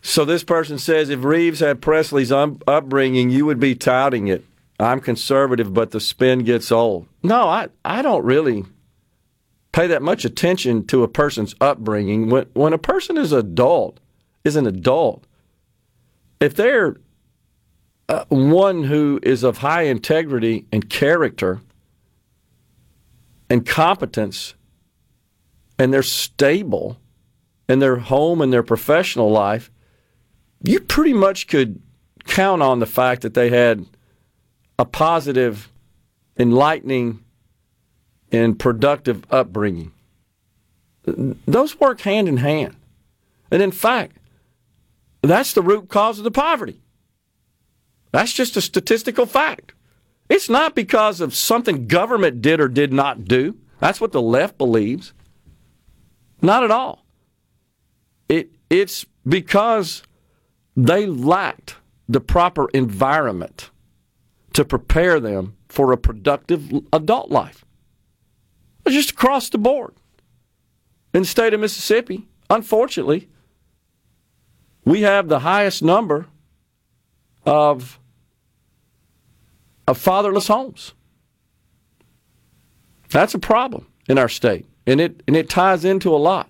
So 0.01 0.25
this 0.25 0.43
person 0.43 0.79
says 0.79 1.09
if 1.09 1.23
Reeves 1.23 1.59
had 1.59 1.81
Presley's 1.81 2.31
um, 2.31 2.59
upbringing, 2.67 3.29
you 3.29 3.45
would 3.45 3.59
be 3.59 3.75
touting 3.75 4.27
it. 4.27 4.45
I'm 4.79 4.99
conservative, 4.99 5.73
but 5.73 5.91
the 5.91 5.99
spin 5.99 6.39
gets 6.39 6.71
old. 6.71 7.07
No, 7.21 7.43
I, 7.43 7.67
I 7.85 8.01
don't 8.01 8.25
really 8.25 8.65
pay 9.71 9.87
that 9.87 10.01
much 10.01 10.25
attention 10.25 10.87
to 10.87 11.03
a 11.03 11.07
person's 11.07 11.55
upbringing. 11.61 12.29
When 12.29 12.47
when 12.53 12.73
a 12.73 12.79
person 12.79 13.17
is 13.17 13.31
adult, 13.31 13.99
is 14.43 14.55
an 14.55 14.65
adult, 14.65 15.25
if 16.41 16.55
they're 16.55 16.97
uh, 18.09 18.25
one 18.27 18.83
who 18.83 19.19
is 19.23 19.43
of 19.43 19.59
high 19.59 19.83
integrity 19.83 20.65
and 20.71 20.89
character 20.89 21.61
and 23.49 23.65
competence, 23.65 24.55
and 25.77 25.93
they're 25.93 26.03
stable 26.03 26.97
in 27.69 27.79
their 27.79 27.97
home 27.97 28.41
and 28.41 28.51
their 28.51 28.63
professional 28.63 29.31
life, 29.31 29.71
you 30.63 30.79
pretty 30.79 31.13
much 31.13 31.47
could 31.47 31.81
count 32.25 32.61
on 32.61 32.79
the 32.79 32.85
fact 32.85 33.21
that 33.21 33.33
they 33.33 33.49
had 33.49 33.85
a 34.77 34.85
positive, 34.85 35.69
enlightening 36.37 37.23
and 38.31 38.57
productive 38.59 39.23
upbringing. 39.31 39.91
Those 41.03 41.79
work 41.79 42.01
hand 42.01 42.27
in 42.27 42.37
hand. 42.37 42.75
And 43.51 43.61
in 43.61 43.71
fact, 43.71 44.17
that's 45.29 45.53
the 45.53 45.61
root 45.61 45.89
cause 45.89 46.17
of 46.17 46.23
the 46.23 46.31
poverty. 46.31 46.81
That's 48.11 48.33
just 48.33 48.57
a 48.57 48.61
statistical 48.61 49.25
fact. 49.25 49.73
It's 50.29 50.49
not 50.49 50.75
because 50.75 51.21
of 51.21 51.35
something 51.35 51.87
government 51.87 52.41
did 52.41 52.59
or 52.59 52.67
did 52.67 52.91
not 52.91 53.25
do. 53.25 53.57
That's 53.79 54.01
what 54.01 54.11
the 54.11 54.21
left 54.21 54.57
believes. 54.57 55.13
Not 56.41 56.63
at 56.63 56.71
all. 56.71 57.05
It, 58.29 58.51
it's 58.69 59.05
because 59.27 60.03
they 60.75 61.05
lacked 61.05 61.75
the 62.07 62.21
proper 62.21 62.69
environment 62.69 63.69
to 64.53 64.65
prepare 64.65 65.19
them 65.19 65.55
for 65.69 65.91
a 65.91 65.97
productive 65.97 66.71
adult 66.91 67.29
life 67.29 67.63
just 68.87 69.11
across 69.11 69.49
the 69.49 69.57
board. 69.57 69.93
In 71.13 71.21
the 71.21 71.27
state 71.27 71.53
of 71.53 71.59
Mississippi, 71.59 72.27
unfortunately, 72.49 73.29
we 74.85 75.01
have 75.01 75.27
the 75.27 75.39
highest 75.39 75.83
number 75.83 76.27
of, 77.45 77.99
of 79.87 79.97
fatherless 79.97 80.47
homes. 80.47 80.93
That's 83.09 83.33
a 83.33 83.39
problem 83.39 83.87
in 84.07 84.17
our 84.17 84.29
state, 84.29 84.65
and 84.87 85.01
it, 85.01 85.21
and 85.27 85.35
it 85.35 85.49
ties 85.49 85.85
into 85.85 86.13
a 86.13 86.17
lot. 86.17 86.49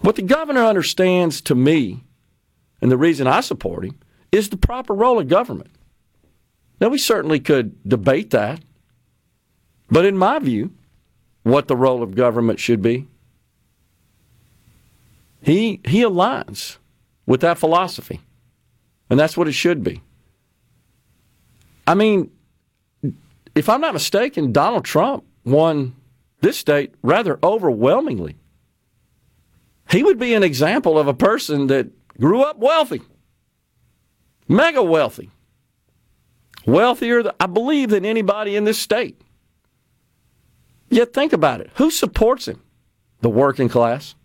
What 0.00 0.16
the 0.16 0.22
governor 0.22 0.64
understands 0.64 1.40
to 1.42 1.54
me, 1.54 2.04
and 2.80 2.90
the 2.90 2.98
reason 2.98 3.26
I 3.26 3.40
support 3.40 3.84
him, 3.84 3.98
is 4.30 4.50
the 4.50 4.56
proper 4.56 4.94
role 4.94 5.18
of 5.18 5.28
government. 5.28 5.70
Now, 6.80 6.88
we 6.88 6.98
certainly 6.98 7.40
could 7.40 7.82
debate 7.88 8.30
that. 8.30 8.60
But 9.88 10.04
in 10.04 10.16
my 10.16 10.38
view, 10.38 10.72
what 11.42 11.68
the 11.68 11.76
role 11.76 12.02
of 12.02 12.14
government 12.14 12.60
should 12.60 12.82
be, 12.82 13.06
he, 15.46 15.80
he 15.86 16.02
aligns 16.02 16.78
with 17.24 17.40
that 17.42 17.56
philosophy. 17.56 18.20
And 19.08 19.18
that's 19.18 19.36
what 19.36 19.46
it 19.46 19.52
should 19.52 19.84
be. 19.84 20.02
I 21.86 21.94
mean, 21.94 22.32
if 23.54 23.68
I'm 23.68 23.80
not 23.80 23.94
mistaken, 23.94 24.50
Donald 24.50 24.84
Trump 24.84 25.24
won 25.44 25.94
this 26.40 26.58
state 26.58 26.94
rather 27.02 27.38
overwhelmingly. 27.44 28.36
He 29.88 30.02
would 30.02 30.18
be 30.18 30.34
an 30.34 30.42
example 30.42 30.98
of 30.98 31.06
a 31.06 31.14
person 31.14 31.68
that 31.68 31.86
grew 32.18 32.42
up 32.42 32.58
wealthy, 32.58 33.02
mega 34.48 34.82
wealthy, 34.82 35.30
wealthier, 36.66 37.22
I 37.38 37.46
believe, 37.46 37.90
than 37.90 38.04
anybody 38.04 38.56
in 38.56 38.64
this 38.64 38.80
state. 38.80 39.20
Yet 40.90 41.12
think 41.12 41.32
about 41.32 41.60
it. 41.60 41.70
Who 41.76 41.92
supports 41.92 42.48
him? 42.48 42.60
The 43.20 43.28
working 43.28 43.68
class. 43.68 44.16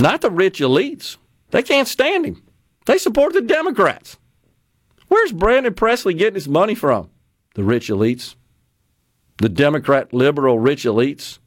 Not 0.00 0.20
the 0.20 0.30
rich 0.30 0.60
elites. 0.60 1.16
They 1.50 1.62
can't 1.62 1.88
stand 1.88 2.26
him. 2.26 2.42
They 2.86 2.98
support 2.98 3.32
the 3.32 3.40
Democrats. 3.40 4.16
Where's 5.08 5.32
Brandon 5.32 5.74
Presley 5.74 6.14
getting 6.14 6.34
his 6.34 6.48
money 6.48 6.74
from? 6.74 7.10
The 7.54 7.64
rich 7.64 7.88
elites. 7.88 8.34
The 9.38 9.48
Democrat 9.48 10.12
liberal 10.12 10.58
rich 10.58 10.84
elites 10.84 11.38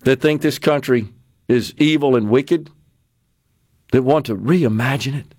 that 0.00 0.20
think 0.20 0.42
this 0.42 0.58
country 0.58 1.08
is 1.48 1.74
evil 1.78 2.14
and 2.14 2.28
wicked, 2.28 2.70
that 3.92 4.02
want 4.02 4.26
to 4.26 4.36
reimagine 4.36 5.18
it. 5.18 5.34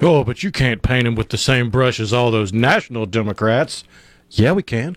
Oh, 0.00 0.22
but 0.22 0.42
you 0.42 0.52
can't 0.52 0.82
paint 0.82 1.06
him 1.06 1.14
with 1.14 1.30
the 1.30 1.38
same 1.38 1.70
brush 1.70 1.98
as 1.98 2.12
all 2.12 2.30
those 2.30 2.52
national 2.52 3.06
Democrats. 3.06 3.82
Yeah, 4.30 4.52
we 4.52 4.62
can. 4.62 4.96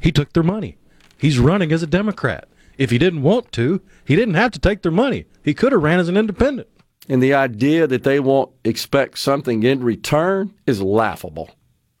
He 0.00 0.12
took 0.12 0.32
their 0.32 0.42
money. 0.42 0.76
He's 1.16 1.38
running 1.38 1.72
as 1.72 1.82
a 1.82 1.86
Democrat. 1.86 2.48
If 2.78 2.90
he 2.90 2.98
didn't 2.98 3.22
want 3.22 3.52
to, 3.52 3.82
he 4.04 4.16
didn't 4.16 4.34
have 4.34 4.52
to 4.52 4.58
take 4.58 4.82
their 4.82 4.92
money. 4.92 5.26
He 5.44 5.52
could 5.52 5.72
have 5.72 5.82
ran 5.82 5.98
as 5.98 6.08
an 6.08 6.16
independent. 6.16 6.68
And 7.08 7.22
the 7.22 7.34
idea 7.34 7.86
that 7.86 8.04
they 8.04 8.20
won't 8.20 8.52
expect 8.64 9.18
something 9.18 9.62
in 9.62 9.82
return 9.82 10.54
is 10.66 10.80
laughable. 10.80 11.50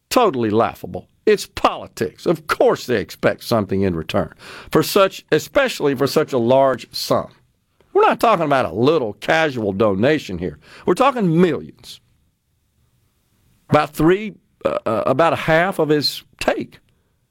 Totally 0.08 0.50
laughable. 0.50 1.08
It's 1.26 1.46
politics. 1.46 2.26
Of 2.26 2.46
course 2.46 2.86
they 2.86 3.00
expect 3.00 3.44
something 3.44 3.82
in 3.82 3.96
return. 3.96 4.32
For 4.70 4.82
such 4.82 5.24
especially 5.32 5.94
for 5.94 6.06
such 6.06 6.32
a 6.32 6.38
large 6.38 6.92
sum. 6.94 7.32
We're 7.92 8.02
not 8.02 8.20
talking 8.20 8.44
about 8.44 8.66
a 8.66 8.72
little 8.72 9.14
casual 9.14 9.72
donation 9.72 10.38
here. 10.38 10.58
We're 10.86 10.94
talking 10.94 11.40
millions. 11.40 12.00
About 13.68 13.90
3 13.90 14.34
uh, 14.64 14.78
uh 14.86 15.02
about 15.06 15.32
a 15.32 15.36
half 15.36 15.78
of 15.78 15.88
his 15.88 16.22
take 16.40 16.80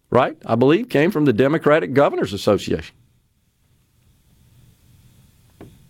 right? 0.10 0.38
I 0.45 0.55
believe 0.55 0.89
came 0.89 1.12
from 1.12 1.25
the 1.25 1.33
Democratic 1.33 1.93
Governors 1.93 2.33
Association. 2.33 2.95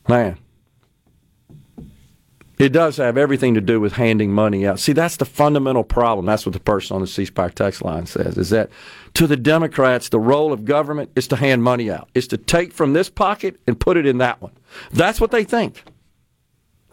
Man. 0.08 0.38
It 2.58 2.70
does 2.70 2.98
have 2.98 3.18
everything 3.18 3.54
to 3.54 3.62
do 3.62 3.80
with 3.80 3.94
handing 3.94 4.32
money 4.32 4.66
out. 4.66 4.80
See, 4.80 4.94
that's 4.94 5.18
the 5.18 5.26
fundamental 5.26 5.84
problem. 5.84 6.26
That's 6.26 6.44
what 6.44 6.54
the 6.54 6.60
person 6.60 6.96
on 6.96 7.02
the 7.02 7.08
C 7.08 7.26
Spire 7.26 7.52
text 7.52 7.84
line 7.84 8.08
says, 8.08 8.36
is 8.36 8.50
that 8.50 8.72
to 9.14 9.28
the 9.28 9.38
Democrats, 9.38 10.10
the 10.10 10.20
role 10.20 10.52
of 10.52 10.66
government 10.66 11.12
is 11.16 11.28
to 11.28 11.36
hand 11.36 11.62
money 11.62 11.92
out. 11.92 12.10
Is 12.16 12.28
to 12.30 12.38
take 12.38 12.74
from 12.74 12.94
this 12.94 13.10
pocket 13.10 13.60
and 13.68 13.80
put 13.80 13.96
it 13.96 14.08
in 14.08 14.18
that 14.18 14.42
one. 14.42 14.54
That's 14.92 15.22
what 15.22 15.30
they 15.30 15.44
think. 15.44 15.84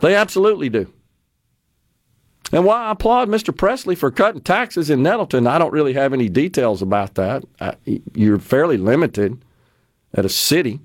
They 0.00 0.14
absolutely 0.14 0.68
do. 0.68 0.92
And 2.52 2.66
while 2.66 2.88
I 2.88 2.90
applaud 2.90 3.30
Mr. 3.30 3.56
Presley 3.56 3.94
for 3.94 4.10
cutting 4.10 4.42
taxes 4.42 4.90
in 4.90 5.02
Nettleton, 5.02 5.46
I 5.46 5.58
don't 5.58 5.72
really 5.72 5.94
have 5.94 6.12
any 6.12 6.28
details 6.28 6.82
about 6.82 7.14
that. 7.14 7.42
I, 7.58 7.74
you're 8.14 8.38
fairly 8.38 8.76
limited 8.76 9.42
at 10.12 10.26
a 10.26 10.28
city 10.28 10.80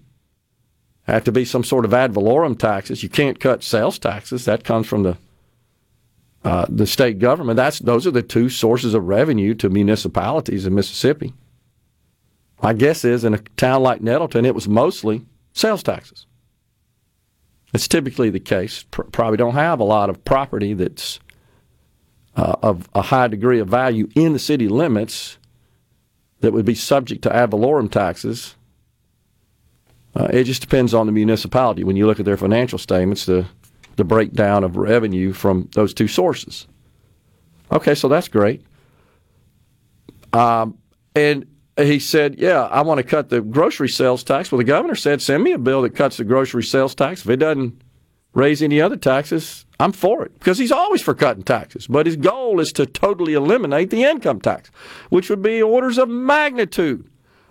have 1.11 1.23
to 1.25 1.31
be 1.31 1.45
some 1.45 1.63
sort 1.63 1.85
of 1.85 1.93
ad 1.93 2.13
valorem 2.13 2.55
taxes. 2.55 3.03
You 3.03 3.09
can't 3.09 3.39
cut 3.39 3.63
sales 3.63 3.97
taxes. 3.99 4.45
That 4.45 4.63
comes 4.63 4.87
from 4.87 5.03
the 5.03 5.17
uh, 6.43 6.65
the 6.69 6.87
state 6.87 7.19
government. 7.19 7.57
That's 7.57 7.79
those 7.79 8.07
are 8.07 8.11
the 8.11 8.21
two 8.21 8.49
sources 8.49 8.93
of 8.93 9.05
revenue 9.05 9.53
to 9.55 9.69
municipalities 9.69 10.65
in 10.65 10.73
Mississippi. 10.73 11.33
My 12.61 12.73
guess 12.73 13.03
is 13.05 13.23
in 13.23 13.33
a 13.33 13.39
town 13.57 13.83
like 13.83 14.01
Nettleton, 14.01 14.45
it 14.45 14.55
was 14.55 14.67
mostly 14.67 15.25
sales 15.53 15.83
taxes. 15.83 16.25
It's 17.73 17.87
typically 17.87 18.29
the 18.29 18.39
case. 18.39 18.83
probably 18.89 19.37
don't 19.37 19.53
have 19.53 19.79
a 19.79 19.85
lot 19.85 20.09
of 20.09 20.23
property 20.25 20.73
that's 20.73 21.19
uh, 22.35 22.55
of 22.61 22.89
a 22.93 23.01
high 23.01 23.27
degree 23.27 23.59
of 23.59 23.67
value 23.67 24.09
in 24.15 24.33
the 24.33 24.39
city 24.39 24.67
limits 24.67 25.37
that 26.39 26.53
would 26.53 26.65
be 26.65 26.75
subject 26.75 27.21
to 27.23 27.35
ad 27.35 27.51
valorem 27.51 27.89
taxes 27.89 28.55
uh, 30.15 30.27
it 30.31 30.45
just 30.45 30.61
depends 30.61 30.93
on 30.93 31.05
the 31.05 31.11
municipality. 31.11 31.83
When 31.83 31.95
you 31.95 32.07
look 32.07 32.19
at 32.19 32.25
their 32.25 32.37
financial 32.37 32.79
statements, 32.79 33.25
the 33.25 33.45
the 33.95 34.03
breakdown 34.05 34.63
of 34.63 34.77
revenue 34.77 35.33
from 35.33 35.69
those 35.73 35.93
two 35.93 36.07
sources. 36.07 36.67
Okay, 37.69 37.93
so 37.93 38.07
that's 38.07 38.29
great. 38.29 38.63
Um, 40.31 40.77
and 41.15 41.45
he 41.77 41.99
said, 41.99 42.39
"Yeah, 42.39 42.63
I 42.63 42.81
want 42.81 42.99
to 42.99 43.03
cut 43.03 43.29
the 43.29 43.41
grocery 43.41 43.89
sales 43.89 44.23
tax." 44.23 44.51
Well, 44.51 44.57
the 44.57 44.63
governor 44.63 44.95
said, 44.95 45.21
"Send 45.21 45.43
me 45.43 45.51
a 45.51 45.57
bill 45.57 45.81
that 45.83 45.95
cuts 45.95 46.17
the 46.17 46.23
grocery 46.23 46.63
sales 46.63 46.95
tax. 46.95 47.21
If 47.21 47.29
it 47.29 47.37
doesn't 47.37 47.81
raise 48.33 48.61
any 48.61 48.79
other 48.81 48.95
taxes, 48.95 49.65
I'm 49.79 49.91
for 49.91 50.23
it." 50.23 50.33
Because 50.39 50.57
he's 50.57 50.71
always 50.71 51.01
for 51.01 51.13
cutting 51.13 51.43
taxes, 51.43 51.85
but 51.85 52.05
his 52.05 52.15
goal 52.15 52.59
is 52.59 52.71
to 52.73 52.85
totally 52.85 53.33
eliminate 53.33 53.89
the 53.89 54.03
income 54.03 54.39
tax, 54.39 54.71
which 55.09 55.29
would 55.29 55.41
be 55.41 55.61
orders 55.61 55.97
of 55.97 56.09
magnitude 56.09 57.07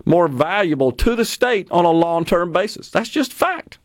more 0.09 0.27
valuable 0.27 0.91
to 0.91 1.15
the 1.15 1.25
state 1.25 1.71
on 1.71 1.85
a 1.85 1.91
long 1.91 2.25
term 2.25 2.51
basis. 2.51 2.91
That's 2.91 3.11
just 3.11 3.33
fact. 3.33 3.79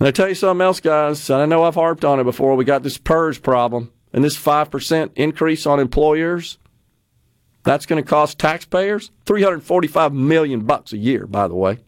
And 0.00 0.08
I 0.08 0.10
tell 0.10 0.28
you 0.28 0.34
something 0.34 0.64
else, 0.64 0.80
guys. 0.80 1.30
I 1.30 1.46
know 1.46 1.62
I've 1.62 1.76
harped 1.76 2.04
on 2.04 2.18
it 2.18 2.24
before. 2.24 2.56
We 2.56 2.64
got 2.64 2.82
this 2.82 2.98
PERS 2.98 3.38
problem 3.38 3.92
and 4.12 4.24
this 4.24 4.36
5% 4.36 5.10
increase 5.14 5.64
on 5.64 5.78
employers. 5.78 6.58
That's 7.62 7.86
going 7.86 8.02
to 8.02 8.08
cost 8.08 8.40
taxpayers 8.40 9.12
345 9.26 10.12
million 10.12 10.64
bucks 10.64 10.92
a 10.92 10.98
year, 10.98 11.28
by 11.28 11.46
the 11.46 11.54
way, 11.54 11.78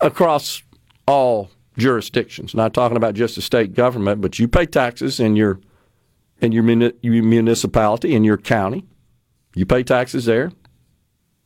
across 0.00 0.62
all 1.08 1.50
jurisdictions. 1.76 2.54
Not 2.54 2.74
talking 2.74 2.96
about 2.96 3.14
just 3.14 3.34
the 3.34 3.42
state 3.42 3.74
government, 3.74 4.20
but 4.20 4.38
you 4.38 4.46
pay 4.46 4.66
taxes 4.66 5.18
in 5.18 5.34
your 5.34 5.58
in 6.40 6.52
your, 6.52 6.62
municipality, 6.62 8.14
in 8.14 8.22
your 8.22 8.36
county. 8.36 8.84
You 9.58 9.66
pay 9.66 9.82
taxes 9.82 10.24
there. 10.24 10.52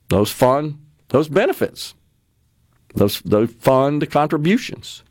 Those 0.08 0.30
fund 0.30 0.78
those 1.08 1.28
benefits. 1.28 1.94
Those 2.94 3.22
those 3.22 3.50
fund 3.54 4.10
contributions 4.10 5.02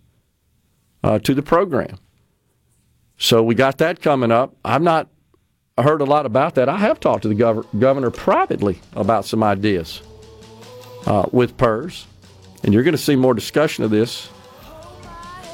uh, 1.03 1.17
to 1.17 1.33
the 1.33 1.41
program. 1.41 1.97
So 3.17 3.41
we 3.41 3.55
got 3.55 3.79
that 3.79 4.03
coming 4.03 4.31
up. 4.31 4.55
I've 4.63 4.83
not 4.83 5.09
heard 5.79 6.01
a 6.01 6.05
lot 6.05 6.27
about 6.27 6.53
that. 6.55 6.69
I 6.69 6.77
have 6.77 6.99
talked 6.99 7.23
to 7.23 7.27
the 7.27 7.33
gov- 7.33 7.65
governor 7.79 8.11
privately 8.11 8.79
about 8.93 9.25
some 9.25 9.41
ideas 9.41 10.03
uh, 11.07 11.25
with 11.31 11.57
PERS, 11.57 12.05
and 12.63 12.71
you're 12.71 12.83
going 12.83 12.91
to 12.91 12.99
see 12.99 13.15
more 13.15 13.33
discussion 13.33 13.83
of 13.83 13.89
this. 13.89 14.29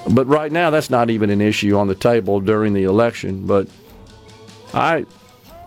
But 0.09 0.27
right 0.27 0.51
now, 0.51 0.69
that's 0.69 0.89
not 0.89 1.09
even 1.09 1.29
an 1.29 1.39
issue 1.39 1.77
on 1.77 1.87
the 1.87 1.95
table 1.95 2.41
during 2.41 2.73
the 2.73 2.83
election. 2.83 3.47
But 3.47 3.69
I 4.73 5.05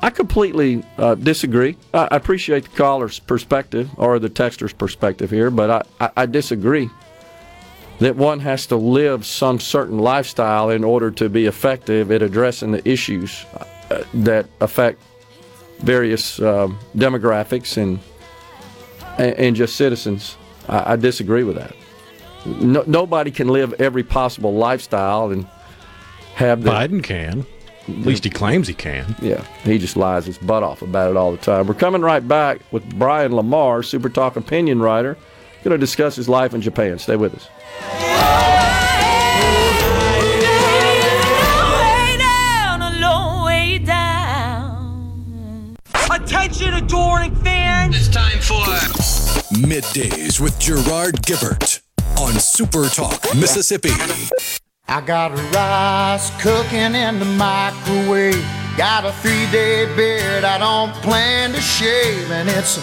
I 0.03 0.11
completely 0.11 0.83
uh, 0.97 1.15
disagree. 1.15 1.77
I 1.93 2.09
appreciate 2.11 2.65
the 2.65 2.77
caller's 2.77 3.19
perspective 3.19 3.91
or 3.99 4.19
the 4.19 4.31
texter's 4.31 4.73
perspective 4.73 5.31
here, 5.31 5.51
but 5.51 5.71
I, 5.71 6.05
I, 6.07 6.11
I, 6.23 6.27
disagree 6.27 6.89
that 7.99 8.17
one 8.17 8.41
has 8.41 8.67
to 8.67 8.77
live 8.77 9.27
some 9.27 9.61
certain 9.61 9.99
lifestyle 9.99 10.71
in 10.71 10.85
order 10.85 11.11
to 11.11 11.29
be 11.29 11.45
effective 11.45 12.11
at 12.11 12.23
addressing 12.23 12.73
the 12.73 12.89
issues 12.89 13.45
uh, 13.91 14.03
that 14.15 14.47
affect 14.63 15.03
various 15.81 16.41
um, 16.41 16.79
demographics 16.97 17.77
and, 17.77 17.99
and 19.19 19.55
just 19.55 19.77
citizens. 19.77 20.37
I, 20.67 20.93
I 20.93 20.97
disagree 20.97 21.45
with 21.45 21.57
that. 21.57 21.77
No, 22.47 22.85
nobody 22.87 23.31
can 23.31 23.49
live 23.49 23.75
every 23.75 24.03
possible 24.03 24.55
lifestyle 24.55 25.31
and 25.31 25.47
have 26.37 26.63
the, 26.63 26.71
Biden 26.71 27.05
can. 27.05 27.45
At 27.99 28.07
least 28.07 28.25
he 28.25 28.31
claims 28.31 28.69
he 28.69 28.75
can. 28.75 29.15
Yeah, 29.21 29.45
he 29.63 29.79
just 29.79 29.97
lies 29.97 30.27
his 30.27 30.39
butt 30.39 30.63
off 30.63 30.83
about 30.83 31.11
it 31.11 31.17
all 31.17 31.33
the 31.33 31.39
time. 31.39 31.67
We're 31.67 31.75
coming 31.75 32.03
right 32.03 32.27
back 32.27 32.61
with 32.71 32.85
Brian 32.99 33.35
Lamar, 33.35 33.83
Super 33.83 34.09
Talk 34.09 34.37
opinion 34.37 34.81
writer, 34.81 35.17
going 35.63 35.73
to 35.73 35.79
discuss 35.79 36.17
his 36.17 36.29
life 36.29 36.55
in 36.55 36.61
Japan. 36.61 36.99
Stay 36.99 37.17
with 37.17 37.35
us. 37.35 37.49
Attention, 46.13 46.75
adoring 46.75 47.35
fans! 47.37 47.97
It's 47.97 48.09
time 48.09 48.41
for 48.41 48.65
Middays 49.55 50.41
with 50.41 50.59
Gerard 50.59 51.23
Gibert 51.23 51.81
on 52.19 52.33
Super 52.39 52.89
Talk, 52.89 53.25
Mississippi. 53.37 53.91
I 54.93 55.01
got 55.01 55.31
rice 55.55 56.31
cooking 56.43 56.97
in 56.97 57.21
the 57.21 57.25
microwave. 57.25 58.45
Got 58.77 59.05
a 59.05 59.13
three 59.23 59.47
day 59.53 59.87
beard 59.95 60.43
I 60.43 60.59
don't 60.59 60.93
plan 60.95 61.53
to 61.53 61.61
shave. 61.61 62.29
And 62.33 62.49
it's 62.49 62.77
a 62.77 62.83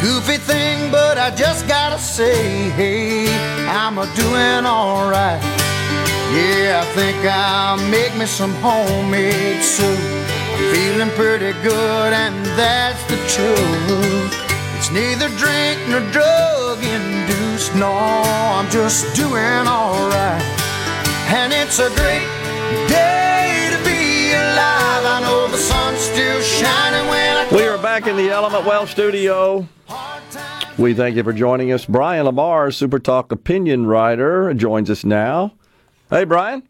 goofy 0.00 0.36
thing, 0.36 0.92
but 0.92 1.18
I 1.18 1.34
just 1.34 1.66
gotta 1.66 1.98
say, 1.98 2.70
hey, 2.78 3.26
I'm 3.66 3.98
a 3.98 4.06
doing 4.14 4.64
alright. 4.64 5.42
Yeah, 6.30 6.84
I 6.84 6.94
think 6.94 7.18
I'll 7.26 7.82
make 7.90 8.16
me 8.16 8.26
some 8.26 8.54
homemade 8.62 9.60
soup. 9.60 9.98
I'm 10.54 10.72
feeling 10.72 11.10
pretty 11.18 11.52
good, 11.64 12.12
and 12.12 12.46
that's 12.54 13.02
the 13.10 13.18
truth. 13.26 14.32
It's 14.78 14.92
neither 14.92 15.28
drink 15.34 15.80
nor 15.88 16.00
drug 16.12 16.78
induced, 16.78 17.74
no, 17.74 17.90
I'm 17.90 18.70
just 18.70 19.16
doing 19.16 19.66
alright 19.66 20.59
and 21.32 21.52
it's 21.52 21.78
a 21.78 21.88
great 21.90 22.26
day 22.88 23.70
to 23.70 23.84
be 23.84 24.32
alive. 24.32 25.04
I 25.06 25.20
know 25.22 25.48
the 25.48 25.56
sun's 25.56 25.98
still 25.98 26.40
shining 26.40 27.08
when 27.08 27.36
I. 27.36 27.48
We 27.52 27.62
are 27.64 27.78
back 27.78 28.06
in 28.06 28.16
the 28.16 28.30
Element 28.30 28.66
Wealth 28.66 28.90
studio. 28.90 29.66
We 30.76 30.94
thank 30.94 31.16
you 31.16 31.22
for 31.22 31.32
joining 31.32 31.72
us. 31.72 31.84
Brian 31.84 32.24
Lamar, 32.24 32.70
Super 32.70 32.98
Talk 32.98 33.32
opinion 33.32 33.86
writer, 33.86 34.52
joins 34.54 34.90
us 34.90 35.04
now. 35.04 35.52
Hey, 36.08 36.24
Brian. 36.24 36.62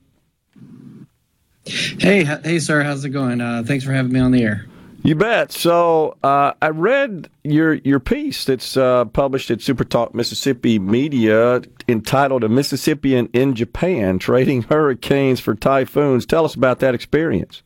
Hey, 1.64 2.24
hey, 2.24 2.58
sir. 2.58 2.82
How's 2.82 3.04
it 3.04 3.10
going? 3.10 3.40
Uh, 3.40 3.62
thanks 3.64 3.84
for 3.84 3.92
having 3.92 4.12
me 4.12 4.20
on 4.20 4.32
the 4.32 4.42
air. 4.42 4.66
You 5.02 5.14
bet. 5.14 5.50
So 5.50 6.18
uh, 6.22 6.52
I 6.60 6.68
read 6.68 7.30
your 7.42 7.74
your 7.74 8.00
piece 8.00 8.44
that's 8.44 8.76
uh, 8.76 9.06
published 9.06 9.50
at 9.50 9.62
Super 9.62 9.84
Talk 9.84 10.14
Mississippi 10.14 10.78
Media 10.78 11.62
entitled 11.88 12.44
"A 12.44 12.48
Mississippian 12.48 13.28
in 13.32 13.54
Japan: 13.54 14.18
Trading 14.18 14.62
Hurricanes 14.62 15.40
for 15.40 15.54
Typhoons." 15.54 16.26
Tell 16.26 16.44
us 16.44 16.54
about 16.54 16.80
that 16.80 16.94
experience. 16.94 17.62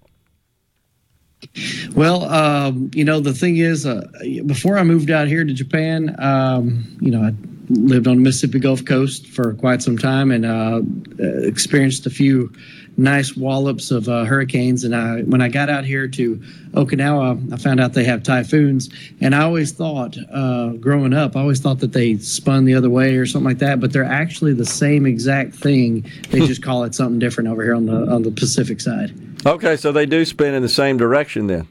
Well, 1.94 2.25
um, 2.25 2.90
you 2.94 3.05
know, 3.05 3.20
the 3.20 3.35
thing 3.35 3.57
is, 3.57 3.85
uh, 3.85 4.07
before 4.47 4.79
I 4.79 4.83
moved 4.83 5.11
out 5.11 5.29
here 5.29 5.44
to 5.44 5.53
Japan, 5.53 6.16
um, 6.18 6.97
you 7.01 7.11
know, 7.11 7.20
I 7.20 7.33
lived 7.68 8.07
on 8.07 8.16
the 8.16 8.23
Mississippi 8.23 8.61
Gulf 8.61 8.85
Coast 8.85 9.27
for 9.27 9.55
quite 9.55 9.83
some 9.83 9.99
time 9.99 10.31
and 10.31 10.47
uh, 10.47 10.81
experienced 11.47 12.07
a 12.07 12.11
few 12.11 12.53
nice 12.96 13.37
wallops 13.37 13.90
of 13.90 14.09
uh, 14.09 14.24
hurricanes. 14.24 14.85
And 14.85 14.94
I, 14.94 15.22
when 15.22 15.40
I 15.40 15.48
got 15.48 15.68
out 15.68 15.85
here 15.85 16.09
to 16.09 16.37
Okinawa, 16.72 17.52
I 17.52 17.57
found 17.57 17.80
out 17.80 17.92
they 17.92 18.04
have 18.04 18.22
typhoons. 18.22 18.88
And 19.20 19.35
I 19.35 19.42
always 19.42 19.72
thought, 19.72 20.16
uh, 20.33 20.68
growing 20.74 21.12
up, 21.12 21.37
I 21.37 21.40
always 21.40 21.61
thought 21.61 21.80
that 21.80 21.92
they 21.92 22.16
spun 22.18 22.64
the 22.64 22.74
other 22.74 22.90
way 22.90 23.16
or 23.16 23.26
something 23.26 23.48
like 23.48 23.59
that. 23.59 23.80
But 23.80 23.92
they're 23.92 24.04
actually 24.04 24.54
the 24.54 24.66
same 24.66 25.07
exact 25.07 25.54
thing. 25.54 26.11
They 26.30 26.46
just 26.46 26.62
call 26.62 26.85
it 26.85 26.94
something 26.94 27.18
different 27.18 27.48
over 27.48 27.62
here 27.62 27.74
on 27.74 27.87
the 27.87 28.07
on 28.11 28.22
the 28.22 28.30
Pacific 28.30 28.80
side. 28.80 29.12
Okay, 29.46 29.76
so 29.76 29.92
they 29.92 30.07
do 30.07 30.24
spin 30.24 30.54
in 30.54 30.62
the 30.62 30.68
same 30.68 30.96
direction 30.96 31.46
then. 31.46 31.68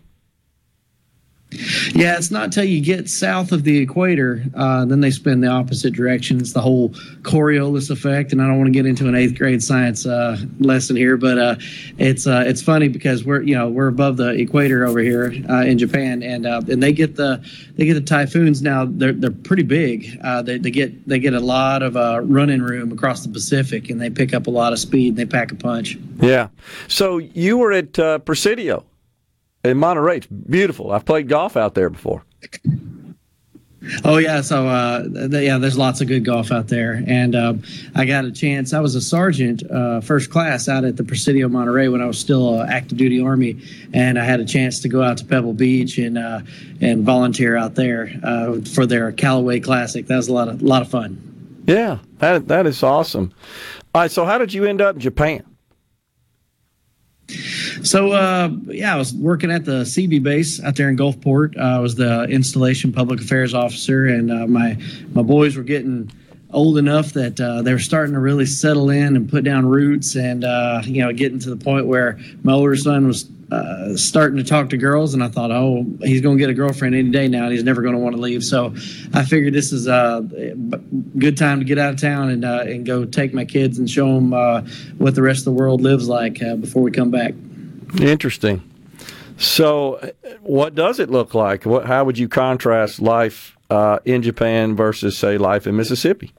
Yeah, 1.93 2.17
it's 2.17 2.31
not 2.31 2.51
till 2.51 2.63
you 2.63 2.81
get 2.81 3.09
south 3.09 3.51
of 3.51 3.63
the 3.63 3.77
equator, 3.77 4.43
uh, 4.55 4.85
then 4.85 4.99
they 5.01 5.11
spin 5.11 5.41
the 5.41 5.47
opposite 5.47 5.93
direction. 5.93 6.39
It's 6.39 6.53
the 6.53 6.61
whole 6.61 6.89
Coriolis 7.21 7.89
effect, 7.89 8.31
and 8.31 8.41
I 8.41 8.47
don't 8.47 8.57
want 8.57 8.67
to 8.67 8.71
get 8.71 8.85
into 8.85 9.07
an 9.07 9.15
eighth 9.15 9.37
grade 9.37 9.63
science 9.63 10.05
uh, 10.05 10.37
lesson 10.59 10.95
here, 10.95 11.17
but 11.17 11.37
uh, 11.37 11.55
it's 11.97 12.27
uh, 12.27 12.43
it's 12.45 12.61
funny 12.61 12.87
because 12.87 13.23
we're 13.23 13.41
you 13.41 13.55
know 13.55 13.69
we're 13.69 13.87
above 13.87 14.17
the 14.17 14.29
equator 14.29 14.85
over 14.85 14.99
here 14.99 15.33
uh, 15.49 15.61
in 15.61 15.77
Japan, 15.77 16.23
and 16.23 16.45
uh, 16.45 16.61
and 16.69 16.81
they 16.81 16.91
get 16.91 17.15
the 17.15 17.43
they 17.75 17.85
get 17.85 17.95
the 17.95 18.01
typhoons 18.01 18.61
now. 18.61 18.85
They're 18.85 19.13
they're 19.13 19.31
pretty 19.31 19.63
big. 19.63 20.19
they, 20.43 20.57
they 20.57 20.71
get 20.71 21.07
they 21.07 21.19
get 21.19 21.33
a 21.33 21.39
lot 21.39 21.83
of 21.83 21.95
running 22.29 22.61
room 22.61 22.91
across 22.91 23.23
the 23.23 23.31
Pacific, 23.31 23.89
and 23.89 24.01
they 24.01 24.09
pick 24.09 24.33
up 24.33 24.47
a 24.47 24.51
lot 24.51 24.73
of 24.73 24.79
speed. 24.79 25.09
and 25.09 25.17
They 25.17 25.25
pack 25.25 25.51
a 25.51 25.55
punch. 25.55 25.97
Yeah. 26.21 26.49
So 26.87 27.17
you 27.17 27.57
were 27.57 27.71
at 27.71 28.25
Presidio 28.25 28.85
in 29.63 29.77
Monterey. 29.77 30.17
It's 30.17 30.27
beautiful. 30.27 30.91
I've 30.91 31.05
played 31.05 31.27
golf 31.27 31.57
out 31.57 31.73
there 31.73 31.89
before. 31.89 32.23
Oh 34.05 34.15
yeah, 34.15 34.39
so 34.39 34.65
uh, 34.67 35.03
th- 35.03 35.43
yeah, 35.43 35.57
there's 35.57 35.77
lots 35.77 35.99
of 35.99 36.07
good 36.07 36.23
golf 36.23 36.53
out 36.53 36.69
there, 36.69 37.03
and 37.05 37.35
uh, 37.35 37.53
I 37.95 38.05
got 38.05 38.23
a 38.23 38.31
chance. 38.31 38.71
I 38.71 38.79
was 38.79 38.95
a 38.95 39.01
sergeant, 39.01 39.61
uh, 39.69 39.99
first 39.99 40.29
class, 40.29 40.69
out 40.69 40.85
at 40.85 40.95
the 40.95 41.03
Presidio 41.03 41.49
Monterey 41.49 41.89
when 41.89 42.01
I 42.01 42.05
was 42.05 42.17
still 42.17 42.59
uh, 42.61 42.65
active 42.65 42.97
duty 42.97 43.21
Army, 43.21 43.61
and 43.93 44.17
I 44.17 44.23
had 44.23 44.39
a 44.39 44.45
chance 44.45 44.79
to 44.81 44.89
go 44.89 45.03
out 45.03 45.17
to 45.17 45.25
Pebble 45.25 45.51
Beach 45.51 45.97
and 45.97 46.17
uh, 46.17 46.41
and 46.79 47.03
volunteer 47.03 47.57
out 47.57 47.75
there 47.75 48.09
uh, 48.23 48.61
for 48.73 48.85
their 48.85 49.11
Callaway 49.11 49.59
Classic. 49.59 50.07
That 50.07 50.15
was 50.15 50.29
a 50.29 50.33
lot 50.33 50.47
of 50.47 50.61
lot 50.61 50.81
of 50.81 50.87
fun. 50.87 51.63
Yeah, 51.67 51.99
that 52.19 52.47
that 52.47 52.65
is 52.65 52.83
awesome. 52.83 53.33
All 53.93 54.03
right, 54.03 54.11
so 54.11 54.23
how 54.23 54.37
did 54.37 54.53
you 54.53 54.63
end 54.63 54.79
up 54.81 54.95
in 54.95 55.01
Japan? 55.01 55.43
So 57.83 58.11
uh, 58.11 58.49
yeah, 58.65 58.93
I 58.93 58.97
was 58.97 59.13
working 59.13 59.51
at 59.51 59.65
the 59.65 59.83
CB 59.83 60.23
base 60.23 60.61
out 60.61 60.75
there 60.75 60.89
in 60.89 60.97
Gulfport. 60.97 61.57
Uh, 61.57 61.77
I 61.77 61.79
was 61.79 61.95
the 61.95 62.23
installation 62.23 62.91
public 62.91 63.21
affairs 63.21 63.53
officer, 63.53 64.05
and 64.07 64.31
uh, 64.31 64.47
my 64.47 64.77
my 65.13 65.21
boys 65.21 65.55
were 65.55 65.63
getting 65.63 66.11
old 66.51 66.77
enough 66.77 67.13
that 67.13 67.39
uh, 67.41 67.61
they 67.61 67.73
were 67.73 67.79
starting 67.79 68.13
to 68.13 68.19
really 68.19 68.45
settle 68.45 68.89
in 68.89 69.15
and 69.15 69.29
put 69.29 69.43
down 69.43 69.65
roots, 69.65 70.15
and 70.15 70.43
uh, 70.43 70.81
you 70.85 71.01
know, 71.01 71.11
getting 71.11 71.39
to 71.39 71.49
the 71.49 71.63
point 71.63 71.87
where 71.87 72.19
my 72.43 72.53
older 72.53 72.75
son 72.75 73.07
was. 73.07 73.29
Uh, 73.53 73.95
starting 73.95 74.37
to 74.37 74.43
talk 74.43 74.69
to 74.69 74.77
girls, 74.77 75.13
and 75.13 75.23
I 75.23 75.27
thought, 75.27 75.51
oh, 75.51 75.85
he's 76.01 76.21
going 76.21 76.37
to 76.37 76.41
get 76.41 76.49
a 76.49 76.55
girlfriend 76.55 76.95
any 76.95 77.11
day 77.11 77.27
now, 77.27 77.43
and 77.43 77.53
he's 77.53 77.63
never 77.63 77.81
going 77.81 77.93
to 77.93 77.99
want 77.99 78.15
to 78.15 78.21
leave. 78.21 78.43
So, 78.43 78.73
I 79.13 79.23
figured 79.23 79.53
this 79.53 79.71
is 79.71 79.87
a 79.87 80.27
good 81.17 81.37
time 81.37 81.59
to 81.59 81.65
get 81.65 81.77
out 81.77 81.93
of 81.93 82.01
town 82.01 82.29
and 82.29 82.43
and 82.43 82.85
go 82.85 83.05
take 83.05 83.33
my 83.33 83.45
kids 83.45 83.77
and 83.77 83.89
show 83.89 84.07
them 84.15 84.31
what 84.97 85.13
the 85.13 85.21
rest 85.21 85.39
of 85.39 85.45
the 85.45 85.51
world 85.51 85.81
lives 85.81 86.09
like 86.09 86.39
before 86.39 86.81
we 86.81 86.91
come 86.91 87.11
back. 87.11 87.35
Interesting. 87.99 88.63
So, 89.37 90.13
what 90.41 90.75
does 90.75 90.99
it 90.99 91.09
look 91.09 91.33
like? 91.33 91.65
What, 91.65 91.85
how 91.85 92.05
would 92.05 92.17
you 92.17 92.27
contrast 92.27 93.01
life 93.01 93.57
uh, 93.69 93.99
in 94.05 94.21
Japan 94.21 94.75
versus, 94.75 95.17
say, 95.17 95.37
life 95.37 95.67
in 95.67 95.75
Mississippi? 95.75 96.33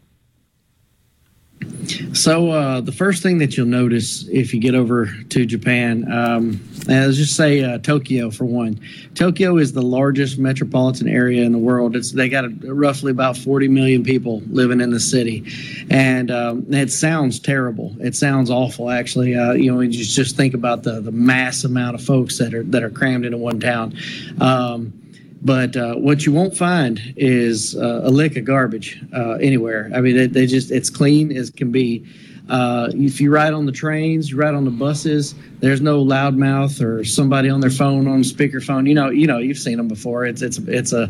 So 2.15 2.51
uh, 2.51 2.81
the 2.81 2.93
first 2.93 3.23
thing 3.23 3.39
that 3.39 3.57
you'll 3.57 3.67
notice 3.67 4.27
if 4.29 4.55
you 4.55 4.61
get 4.61 4.75
over 4.75 5.07
to 5.31 5.47
Japan, 5.47 6.11
um, 6.11 6.61
let's 6.87 7.17
just 7.17 7.37
say 7.37 7.63
uh, 7.63 7.79
Tokyo 7.79 8.31
for 8.31 8.45
one. 8.45 8.81
Tokyo 9.15 9.59
is 9.59 9.73
the 9.73 9.83
largest 9.83 10.39
metropolitan 10.39 11.09
area 11.09 11.45
in 11.45 11.53
the 11.53 11.59
world. 11.59 11.97
It's 11.97 12.13
they 12.13 12.29
got 12.29 12.45
a, 12.45 12.75
roughly 12.75 13.11
about 13.11 13.37
40 13.37 13.69
million 13.69 14.03
people 14.05 14.43
living 14.47 14.81
in 14.81 14.91
the 14.91 15.01
city, 15.01 15.45
and 15.91 16.31
um, 16.31 16.67
it 16.71 16.91
sounds 16.91 17.39
terrible. 17.39 17.95
It 18.01 18.15
sounds 18.15 18.51
awful, 18.51 18.91
actually. 18.91 19.35
Uh, 19.35 19.53
you 19.53 19.73
know, 19.73 19.81
you 19.81 19.91
just 19.91 20.37
think 20.37 20.55
about 20.55 20.83
the 20.83 21.01
the 21.01 21.13
mass 21.13 21.65
amount 21.65 21.97
of 21.97 22.03
folks 22.03 22.39
that 22.39 22.55
are 22.55 22.63
that 22.65 22.83
are 22.83 22.91
crammed 22.91 23.25
into 23.25 23.39
one 23.39 23.61
town. 23.61 23.95
Um, 24.41 25.04
but 25.45 25.77
uh, 25.77 25.95
what 25.95 26.25
you 26.25 26.33
won't 26.33 26.57
find 26.57 27.01
is 27.17 27.77
uh, 27.77 28.01
a 28.05 28.11
lick 28.11 28.37
of 28.37 28.47
garbage 28.47 29.01
uh, 29.15 29.33
anywhere. 29.35 29.91
I 29.95 30.01
mean, 30.01 30.17
they, 30.17 30.27
they, 30.27 30.47
just 30.47 30.71
it's 30.71 30.89
clean 30.89 31.37
as 31.37 31.51
can 31.51 31.71
be. 31.71 32.07
Uh, 32.49 32.91
if 32.93 33.23
you 33.23 33.31
ride 33.31 33.55
on 33.55 33.65
the 33.65 33.73
trains, 33.73 34.31
you 34.31 34.37
ride 34.37 34.55
on 34.55 34.67
the 34.67 34.71
buses. 34.71 35.35
There's 35.61 35.81
no 35.81 36.05
loudmouth 36.05 36.83
or 36.83 37.03
somebody 37.03 37.49
on 37.49 37.61
their 37.61 37.71
phone 37.71 38.07
on 38.07 38.21
speakerphone. 38.21 38.87
You 38.87 38.95
know, 38.95 39.09
you 39.09 39.27
know, 39.27 39.39
you've 39.39 39.59
seen 39.59 39.79
them 39.79 39.89
before. 39.89 40.27
It's 40.27 40.43
it's 40.43 40.59
it's 40.59 40.93
a 40.93 41.09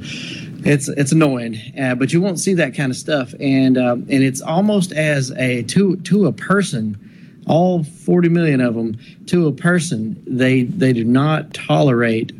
it's 0.64 0.88
it's 0.88 1.10
annoying, 1.10 1.60
uh, 1.80 1.96
but 1.96 2.12
you 2.12 2.20
won't 2.20 2.38
see 2.38 2.54
that 2.54 2.74
kind 2.74 2.90
of 2.90 2.96
stuff. 2.96 3.34
And 3.40 3.76
um, 3.78 4.06
and 4.08 4.22
it's 4.22 4.40
almost 4.40 4.92
as 4.92 5.32
a 5.32 5.62
to 5.64 5.96
to 5.96 6.26
a 6.26 6.32
person 6.32 7.00
all 7.46 7.84
40 7.84 8.30
million 8.30 8.60
of 8.62 8.74
them 8.74 8.98
to 9.26 9.46
a 9.48 9.52
person 9.52 10.22
they 10.26 10.62
they 10.62 10.92
do 10.92 11.04
not 11.04 11.52
tolerate 11.52 12.32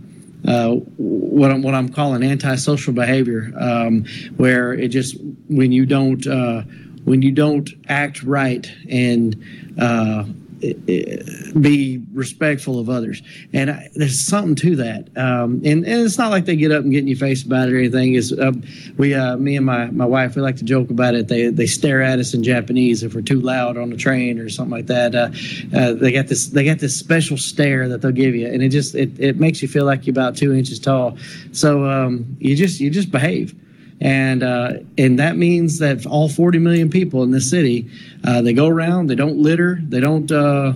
uh, 0.46 0.70
what 0.70 1.50
I'm 1.50 1.62
what 1.62 1.74
I'm 1.74 1.88
calling 1.88 2.22
antisocial 2.22 2.92
behavior, 2.92 3.52
um, 3.58 4.04
where 4.36 4.72
it 4.72 4.88
just 4.88 5.16
when 5.48 5.72
you 5.72 5.86
don't 5.86 6.26
uh, 6.26 6.62
when 7.04 7.22
you 7.22 7.32
don't 7.32 7.68
act 7.88 8.22
right 8.22 8.70
and 8.88 9.74
uh, 9.80 10.24
be 10.60 12.02
respectful 12.12 12.78
of 12.78 12.88
others. 12.88 13.22
And 13.52 13.70
I, 13.70 13.88
there's 13.94 14.20
something 14.20 14.54
to 14.56 14.76
that. 14.76 15.08
Um, 15.16 15.62
and, 15.64 15.84
and 15.84 16.02
it's 16.02 16.18
not 16.18 16.30
like 16.30 16.44
they 16.44 16.56
get 16.56 16.72
up 16.72 16.82
and 16.82 16.92
get 16.92 17.00
in 17.00 17.08
your 17.08 17.16
face 17.16 17.42
about 17.44 17.68
it 17.68 17.74
or 17.74 17.78
anything. 17.78 18.14
Is 18.14 18.32
uh, 18.32 18.52
we, 18.96 19.14
uh, 19.14 19.36
me 19.36 19.56
and 19.56 19.66
my, 19.66 19.86
my 19.86 20.04
wife, 20.04 20.36
we 20.36 20.42
like 20.42 20.56
to 20.56 20.64
joke 20.64 20.90
about 20.90 21.14
it. 21.14 21.28
They 21.28 21.48
they 21.48 21.66
stare 21.66 22.02
at 22.02 22.18
us 22.18 22.34
in 22.34 22.42
Japanese 22.42 23.02
if 23.02 23.14
we're 23.14 23.22
too 23.22 23.40
loud 23.40 23.76
on 23.76 23.90
the 23.90 23.96
train 23.96 24.38
or 24.38 24.48
something 24.48 24.72
like 24.72 24.86
that. 24.86 25.14
Uh, 25.14 25.30
uh, 25.76 25.92
they 25.94 26.12
got 26.12 26.28
this 26.28 26.48
they 26.48 26.64
got 26.64 26.78
this 26.78 26.96
special 26.96 27.36
stare 27.36 27.88
that 27.88 28.02
they'll 28.02 28.12
give 28.12 28.34
you, 28.34 28.46
and 28.46 28.62
it 28.62 28.70
just 28.70 28.94
it, 28.94 29.18
it 29.18 29.38
makes 29.38 29.62
you 29.62 29.68
feel 29.68 29.84
like 29.84 30.06
you're 30.06 30.12
about 30.12 30.36
two 30.36 30.52
inches 30.54 30.78
tall. 30.78 31.16
So 31.52 31.84
um, 31.84 32.36
you 32.38 32.56
just 32.56 32.80
you 32.80 32.90
just 32.90 33.10
behave 33.10 33.54
and 34.00 34.42
uh, 34.42 34.74
and 34.98 35.18
that 35.18 35.36
means 35.36 35.78
that 35.78 36.06
all 36.06 36.28
40 36.28 36.58
million 36.58 36.90
people 36.90 37.22
in 37.22 37.30
this 37.30 37.48
city, 37.48 37.88
uh, 38.24 38.42
they 38.42 38.52
go 38.52 38.66
around, 38.66 39.08
they 39.08 39.14
don't 39.14 39.38
litter, 39.38 39.78
they 39.82 40.00
don't 40.00 40.30
uh, 40.30 40.72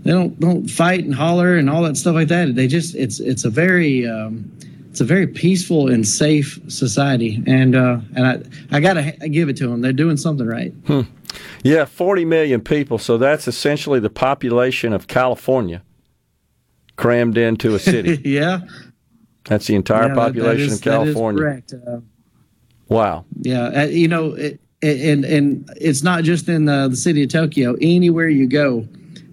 they 0.00 0.10
don't 0.10 0.38
don't 0.38 0.68
fight 0.68 1.04
and 1.04 1.14
holler 1.14 1.56
and 1.56 1.68
all 1.68 1.82
that 1.82 1.96
stuff 1.96 2.14
like 2.14 2.28
that. 2.28 2.54
They 2.54 2.66
just 2.66 2.94
it's 2.94 3.20
it's 3.20 3.44
a 3.44 3.50
very 3.50 4.06
um, 4.06 4.50
it's 4.90 5.00
a 5.00 5.04
very 5.04 5.26
peaceful 5.26 5.88
and 5.88 6.06
safe 6.06 6.58
society, 6.68 7.42
and 7.46 7.74
uh, 7.74 8.00
and 8.14 8.26
I 8.26 8.76
I 8.76 8.80
gotta 8.80 9.12
give 9.28 9.48
it 9.48 9.56
to 9.58 9.68
them. 9.68 9.80
They're 9.80 9.92
doing 9.92 10.16
something 10.16 10.46
right. 10.46 10.72
Hmm. 10.86 11.02
Yeah, 11.62 11.84
40 11.84 12.24
million 12.24 12.60
people. 12.60 12.98
So 12.98 13.18
that's 13.18 13.48
essentially 13.48 14.00
the 14.00 14.10
population 14.10 14.92
of 14.92 15.08
California 15.08 15.82
crammed 16.96 17.36
into 17.36 17.74
a 17.74 17.78
city. 17.78 18.20
yeah. 18.24 18.60
That's 19.44 19.66
the 19.66 19.74
entire 19.74 20.08
yeah, 20.08 20.14
population 20.14 20.68
that, 20.68 20.68
that 20.68 20.72
is, 20.72 20.78
of 20.78 20.82
California. 20.82 21.42
correct. 21.42 21.74
Wow. 22.88 23.24
Yeah, 23.40 23.82
uh, 23.82 23.86
you 23.86 24.08
know, 24.08 24.34
it, 24.34 24.60
and 24.82 25.24
and 25.24 25.70
it's 25.76 26.02
not 26.02 26.24
just 26.24 26.48
in 26.48 26.64
the, 26.66 26.88
the 26.88 26.96
city 26.96 27.24
of 27.24 27.30
Tokyo. 27.30 27.76
Anywhere 27.80 28.28
you 28.28 28.46
go, 28.46 28.86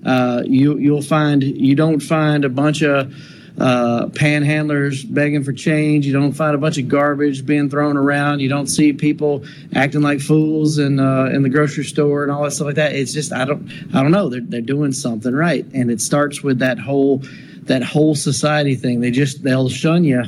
uh, 0.06 0.44
you 0.46 0.78
you'll 0.78 1.02
find 1.02 1.44
you 1.44 1.76
don't 1.76 2.00
find 2.00 2.46
a 2.46 2.50
bunch 2.50 2.82
of 2.82 3.14
uh, 3.60 4.08
panhandlers 4.08 5.12
begging 5.14 5.44
for 5.44 5.54
change. 5.54 6.06
You 6.06 6.14
don't 6.14 6.34
find 6.34 6.56
a 6.56 6.58
bunch 6.58 6.78
of 6.78 6.88
garbage 6.88 7.46
being 7.46 7.70
thrown 7.70 7.96
around. 7.96 8.40
You 8.40 8.50
don't 8.50 8.68
see 8.68 8.92
people 8.92 9.46
acting 9.74 10.02
like 10.02 10.20
fools 10.20 10.78
in 10.78 11.00
uh, 11.00 11.26
in 11.26 11.44
the 11.44 11.50
grocery 11.50 11.86
store 11.86 12.24
and 12.24 12.32
all 12.32 12.44
that 12.44 12.52
stuff 12.52 12.66
like 12.66 12.76
that. 12.76 12.94
It's 12.94 13.14
just 13.14 13.32
I 13.32 13.46
don't 13.46 13.72
I 13.94 14.02
don't 14.02 14.12
know. 14.12 14.30
They're 14.30 14.42
they're 14.42 14.62
doing 14.62 14.92
something 14.92 15.34
right, 15.34 15.66
and 15.74 15.90
it 15.90 16.02
starts 16.02 16.44
with 16.44 16.60
that 16.60 16.80
whole 16.80 17.24
that 17.64 17.84
whole 17.84 18.16
society 18.16 18.76
thing. 18.76 19.00
They 19.00 19.12
just 19.12 19.44
they'll 19.44 19.70
shun 19.70 20.04
you. 20.04 20.24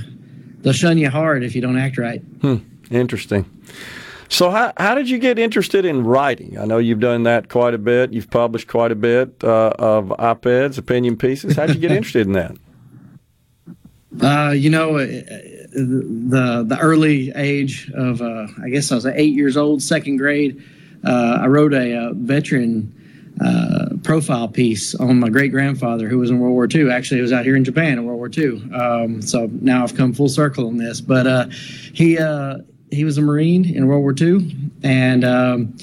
They'll 0.62 0.74
shun 0.74 0.98
you 0.98 1.10
hard 1.10 1.44
if 1.44 1.56
you 1.56 1.62
don't 1.62 1.78
act 1.78 1.98
right. 1.98 2.22
Hmm. 2.42 2.58
Interesting. 2.90 3.46
So, 4.30 4.50
how, 4.50 4.74
how 4.78 4.96
did 4.96 5.10
you 5.10 5.20
get 5.20 5.40
interested 5.40 5.86
in 5.86 6.04
writing? 6.04 6.58
I 6.58 6.66
know 6.66 6.80
you've 6.80 7.00
done 7.00 7.24
that 7.24 7.50
quite 7.50 7.74
a 7.74 7.78
bit. 7.78 8.12
You've 8.12 8.30
published 8.30 8.68
quite 8.68 8.92
a 8.92 8.96
bit 8.96 9.44
uh, 9.44 9.72
of 9.80 10.12
op 10.20 10.46
eds, 10.46 10.78
opinion 10.78 11.16
pieces. 11.18 11.56
How 11.56 11.66
did 11.66 11.76
you 11.76 11.82
get 11.82 11.92
interested 11.98 12.28
in 12.28 12.34
that? 12.34 12.56
Uh, 14.22 14.52
you 14.52 14.70
know, 14.70 14.98
uh, 14.98 15.06
the 15.06 16.66
the 16.68 16.78
early 16.82 17.32
age 17.36 17.90
of 17.94 18.22
uh, 18.22 18.48
I 18.64 18.70
guess 18.70 18.92
I 18.92 18.96
was 18.96 19.06
eight 19.06 19.34
years 19.34 19.56
old, 19.56 19.82
second 19.82 20.18
grade. 20.18 20.62
Uh, 21.06 21.40
I 21.42 21.48
wrote 21.48 21.74
a, 21.74 21.92
a 21.92 22.10
uh, 22.10 22.14
veteran 22.14 22.94
profile 24.04 24.48
piece 24.48 24.96
on 24.96 25.20
my 25.20 25.30
great 25.30 25.52
grandfather 25.52 26.08
who 26.08 26.18
was 26.18 26.32
in 26.32 26.40
World 26.40 26.54
War 26.54 26.68
II. 26.74 26.90
Actually, 26.92 27.18
he 27.18 27.22
was 27.22 27.32
out 27.32 27.46
here 27.46 27.56
in 27.56 27.64
Japan 27.64 28.00
in 28.00 28.06
World 28.06 28.18
War 28.18 28.32
II. 28.36 28.74
Um, 28.74 29.22
so 29.22 29.50
now 29.62 29.84
I've 29.84 29.96
come 29.96 30.12
full 30.12 30.30
circle 30.30 30.68
on 30.68 30.78
this. 30.78 31.02
But 31.02 31.52
he 31.94 32.18
he 32.92 33.04
was 33.04 33.18
a 33.18 33.22
Marine 33.22 33.74
in 33.76 33.88
World 33.88 34.02
War 34.02 34.14
II, 34.20 34.56
and 34.84 35.26
um, 35.26 35.78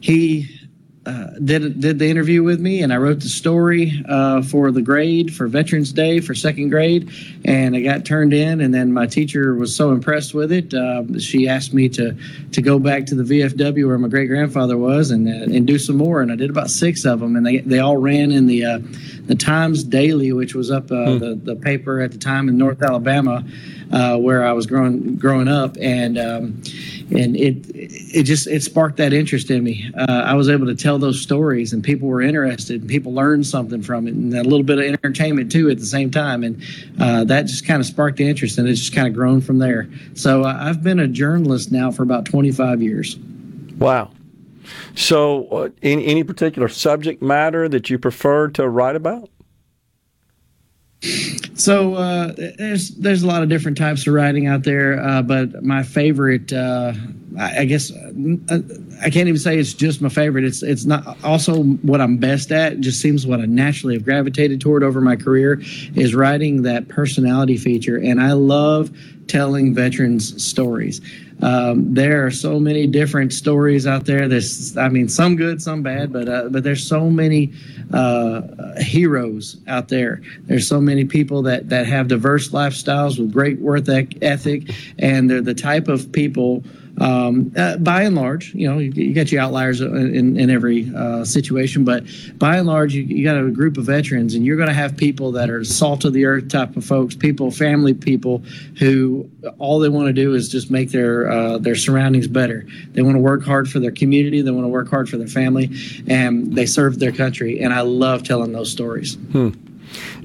he 0.00 0.59
uh, 1.06 1.30
did 1.42 1.80
did 1.80 1.98
the 1.98 2.06
interview 2.06 2.42
with 2.42 2.60
me, 2.60 2.82
and 2.82 2.92
I 2.92 2.98
wrote 2.98 3.20
the 3.20 3.28
story 3.28 4.04
uh, 4.06 4.42
for 4.42 4.70
the 4.70 4.82
grade 4.82 5.34
for 5.34 5.46
Veterans 5.46 5.92
Day 5.92 6.20
for 6.20 6.34
second 6.34 6.68
grade, 6.68 7.10
and 7.42 7.74
it 7.74 7.80
got 7.80 8.04
turned 8.04 8.34
in. 8.34 8.60
And 8.60 8.74
then 8.74 8.92
my 8.92 9.06
teacher 9.06 9.54
was 9.54 9.74
so 9.74 9.92
impressed 9.92 10.34
with 10.34 10.52
it, 10.52 10.74
uh, 10.74 11.04
she 11.18 11.48
asked 11.48 11.72
me 11.72 11.88
to 11.90 12.14
to 12.52 12.60
go 12.60 12.78
back 12.78 13.06
to 13.06 13.14
the 13.14 13.22
VFW 13.22 13.86
where 13.86 13.96
my 13.96 14.08
great 14.08 14.26
grandfather 14.26 14.76
was 14.76 15.10
and 15.10 15.26
uh, 15.26 15.54
and 15.54 15.66
do 15.66 15.78
some 15.78 15.96
more. 15.96 16.20
And 16.20 16.30
I 16.30 16.36
did 16.36 16.50
about 16.50 16.68
six 16.68 17.06
of 17.06 17.20
them, 17.20 17.34
and 17.34 17.46
they 17.46 17.58
they 17.58 17.78
all 17.78 17.96
ran 17.96 18.30
in 18.30 18.46
the 18.46 18.66
uh, 18.66 18.80
the 19.24 19.34
Times 19.34 19.82
Daily, 19.82 20.32
which 20.32 20.54
was 20.54 20.70
up 20.70 20.92
uh, 20.92 21.12
hmm. 21.12 21.18
the 21.18 21.34
the 21.34 21.56
paper 21.56 22.02
at 22.02 22.12
the 22.12 22.18
time 22.18 22.50
in 22.50 22.58
North 22.58 22.82
Alabama. 22.82 23.42
uh, 23.92 24.16
where 24.16 24.46
I 24.46 24.52
was 24.52 24.66
growing 24.66 25.16
growing 25.16 25.48
up, 25.48 25.76
and 25.80 26.18
um, 26.18 26.62
and 27.10 27.36
it 27.36 27.64
it 27.74 28.22
just 28.24 28.46
it 28.46 28.62
sparked 28.62 28.96
that 28.98 29.12
interest 29.12 29.50
in 29.50 29.64
me. 29.64 29.90
Uh, 29.96 30.22
I 30.24 30.34
was 30.34 30.48
able 30.48 30.66
to 30.66 30.74
tell 30.74 30.98
those 30.98 31.20
stories, 31.20 31.72
and 31.72 31.82
people 31.82 32.08
were 32.08 32.22
interested, 32.22 32.80
and 32.80 32.90
people 32.90 33.12
learned 33.12 33.46
something 33.46 33.82
from 33.82 34.06
it, 34.06 34.14
and 34.14 34.32
a 34.34 34.42
little 34.42 34.62
bit 34.62 34.78
of 34.78 34.84
entertainment 34.84 35.50
too 35.50 35.68
at 35.70 35.78
the 35.78 35.86
same 35.86 36.10
time, 36.10 36.44
and 36.44 36.62
uh, 37.00 37.24
that 37.24 37.46
just 37.46 37.66
kind 37.66 37.80
of 37.80 37.86
sparked 37.86 38.18
the 38.18 38.28
interest, 38.28 38.58
and 38.58 38.68
it's 38.68 38.80
just 38.80 38.94
kind 38.94 39.08
of 39.08 39.14
grown 39.14 39.40
from 39.40 39.58
there. 39.58 39.88
So 40.14 40.44
uh, 40.44 40.56
I've 40.60 40.82
been 40.82 41.00
a 41.00 41.08
journalist 41.08 41.72
now 41.72 41.90
for 41.90 42.02
about 42.02 42.24
25 42.24 42.82
years. 42.82 43.16
Wow. 43.78 44.10
So, 44.94 45.46
uh, 45.48 45.68
any, 45.82 46.06
any 46.06 46.24
particular 46.24 46.68
subject 46.68 47.22
matter 47.22 47.68
that 47.68 47.90
you 47.90 47.98
prefer 47.98 48.48
to 48.48 48.68
write 48.68 48.96
about? 48.96 49.30
So 51.54 51.94
uh, 51.94 52.32
there's 52.36 52.90
there's 52.90 53.22
a 53.22 53.26
lot 53.26 53.42
of 53.42 53.48
different 53.48 53.78
types 53.78 54.06
of 54.06 54.12
writing 54.12 54.46
out 54.46 54.64
there, 54.64 55.02
uh, 55.02 55.22
but 55.22 55.62
my 55.62 55.82
favorite, 55.82 56.52
uh, 56.52 56.92
I, 57.38 57.60
I, 57.60 57.64
guess, 57.64 57.90
uh, 57.90 58.60
I 59.02 59.10
can't 59.10 59.28
even 59.28 59.38
say 59.38 59.58
it's 59.58 59.72
just 59.72 60.02
my 60.02 60.08
favorite. 60.08 60.44
It's 60.44 60.62
it's 60.62 60.84
not 60.84 61.22
also 61.24 61.62
what 61.62 62.00
I'm 62.00 62.18
best 62.18 62.52
at. 62.52 62.74
It 62.74 62.80
just 62.80 63.00
seems 63.00 63.26
what 63.26 63.40
I 63.40 63.46
naturally 63.46 63.94
have 63.94 64.04
gravitated 64.04 64.60
toward 64.60 64.82
over 64.82 65.00
my 65.00 65.16
career 65.16 65.60
is 65.94 66.14
writing 66.14 66.62
that 66.62 66.88
personality 66.88 67.56
feature, 67.56 67.96
and 67.96 68.20
I 68.20 68.32
love 68.32 68.90
telling 69.26 69.74
veterans 69.74 70.42
stories. 70.42 71.00
Um, 71.42 71.94
there 71.94 72.26
are 72.26 72.30
so 72.30 72.60
many 72.60 72.86
different 72.86 73.32
stories 73.32 73.86
out 73.86 74.04
there. 74.04 74.28
There's, 74.28 74.76
I 74.76 74.88
mean, 74.88 75.08
some 75.08 75.36
good, 75.36 75.62
some 75.62 75.82
bad, 75.82 76.12
but 76.12 76.28
uh, 76.28 76.48
but 76.50 76.64
there's 76.64 76.86
so 76.86 77.08
many 77.08 77.52
uh, 77.92 78.42
heroes 78.78 79.56
out 79.66 79.88
there. 79.88 80.20
There's 80.42 80.68
so 80.68 80.80
many 80.80 81.04
people 81.04 81.42
that 81.42 81.68
that 81.70 81.86
have 81.86 82.08
diverse 82.08 82.50
lifestyles 82.50 83.18
with 83.18 83.32
great 83.32 83.58
work 83.58 83.88
ethic, 83.88 84.70
and 84.98 85.30
they're 85.30 85.40
the 85.40 85.54
type 85.54 85.88
of 85.88 86.12
people 86.12 86.62
um, 87.00 87.52
uh, 87.56 87.78
by 87.78 88.02
and 88.02 88.14
large, 88.14 88.54
you 88.54 88.68
know, 88.68 88.78
you, 88.78 88.92
you 88.92 89.14
got 89.14 89.32
your 89.32 89.40
outliers 89.40 89.80
in, 89.80 90.36
in 90.36 90.50
every 90.50 90.92
uh, 90.94 91.24
situation, 91.24 91.82
but 91.82 92.04
by 92.36 92.58
and 92.58 92.66
large, 92.66 92.94
you, 92.94 93.02
you 93.02 93.24
got 93.24 93.38
a 93.38 93.50
group 93.50 93.78
of 93.78 93.86
veterans, 93.86 94.34
and 94.34 94.44
you're 94.44 94.56
going 94.56 94.68
to 94.68 94.74
have 94.74 94.98
people 94.98 95.32
that 95.32 95.48
are 95.48 95.64
salt 95.64 96.04
of 96.04 96.12
the 96.12 96.26
earth 96.26 96.50
type 96.50 96.76
of 96.76 96.84
folks, 96.84 97.16
people, 97.16 97.50
family 97.50 97.94
people, 97.94 98.42
who 98.78 99.28
all 99.58 99.78
they 99.78 99.88
want 99.88 100.08
to 100.08 100.12
do 100.12 100.34
is 100.34 100.50
just 100.50 100.70
make 100.70 100.90
their 100.90 101.30
uh, 101.30 101.56
their 101.56 101.74
surroundings 101.74 102.28
better. 102.28 102.66
They 102.92 103.00
want 103.00 103.16
to 103.16 103.20
work 103.20 103.42
hard 103.44 103.70
for 103.70 103.80
their 103.80 103.92
community, 103.92 104.42
they 104.42 104.50
want 104.50 104.64
to 104.64 104.68
work 104.68 104.90
hard 104.90 105.08
for 105.08 105.16
their 105.16 105.26
family, 105.26 105.70
and 106.06 106.54
they 106.54 106.66
serve 106.66 106.98
their 106.98 107.12
country. 107.12 107.60
And 107.60 107.72
I 107.72 107.80
love 107.80 108.24
telling 108.24 108.52
those 108.52 108.70
stories. 108.70 109.14
Hmm. 109.32 109.50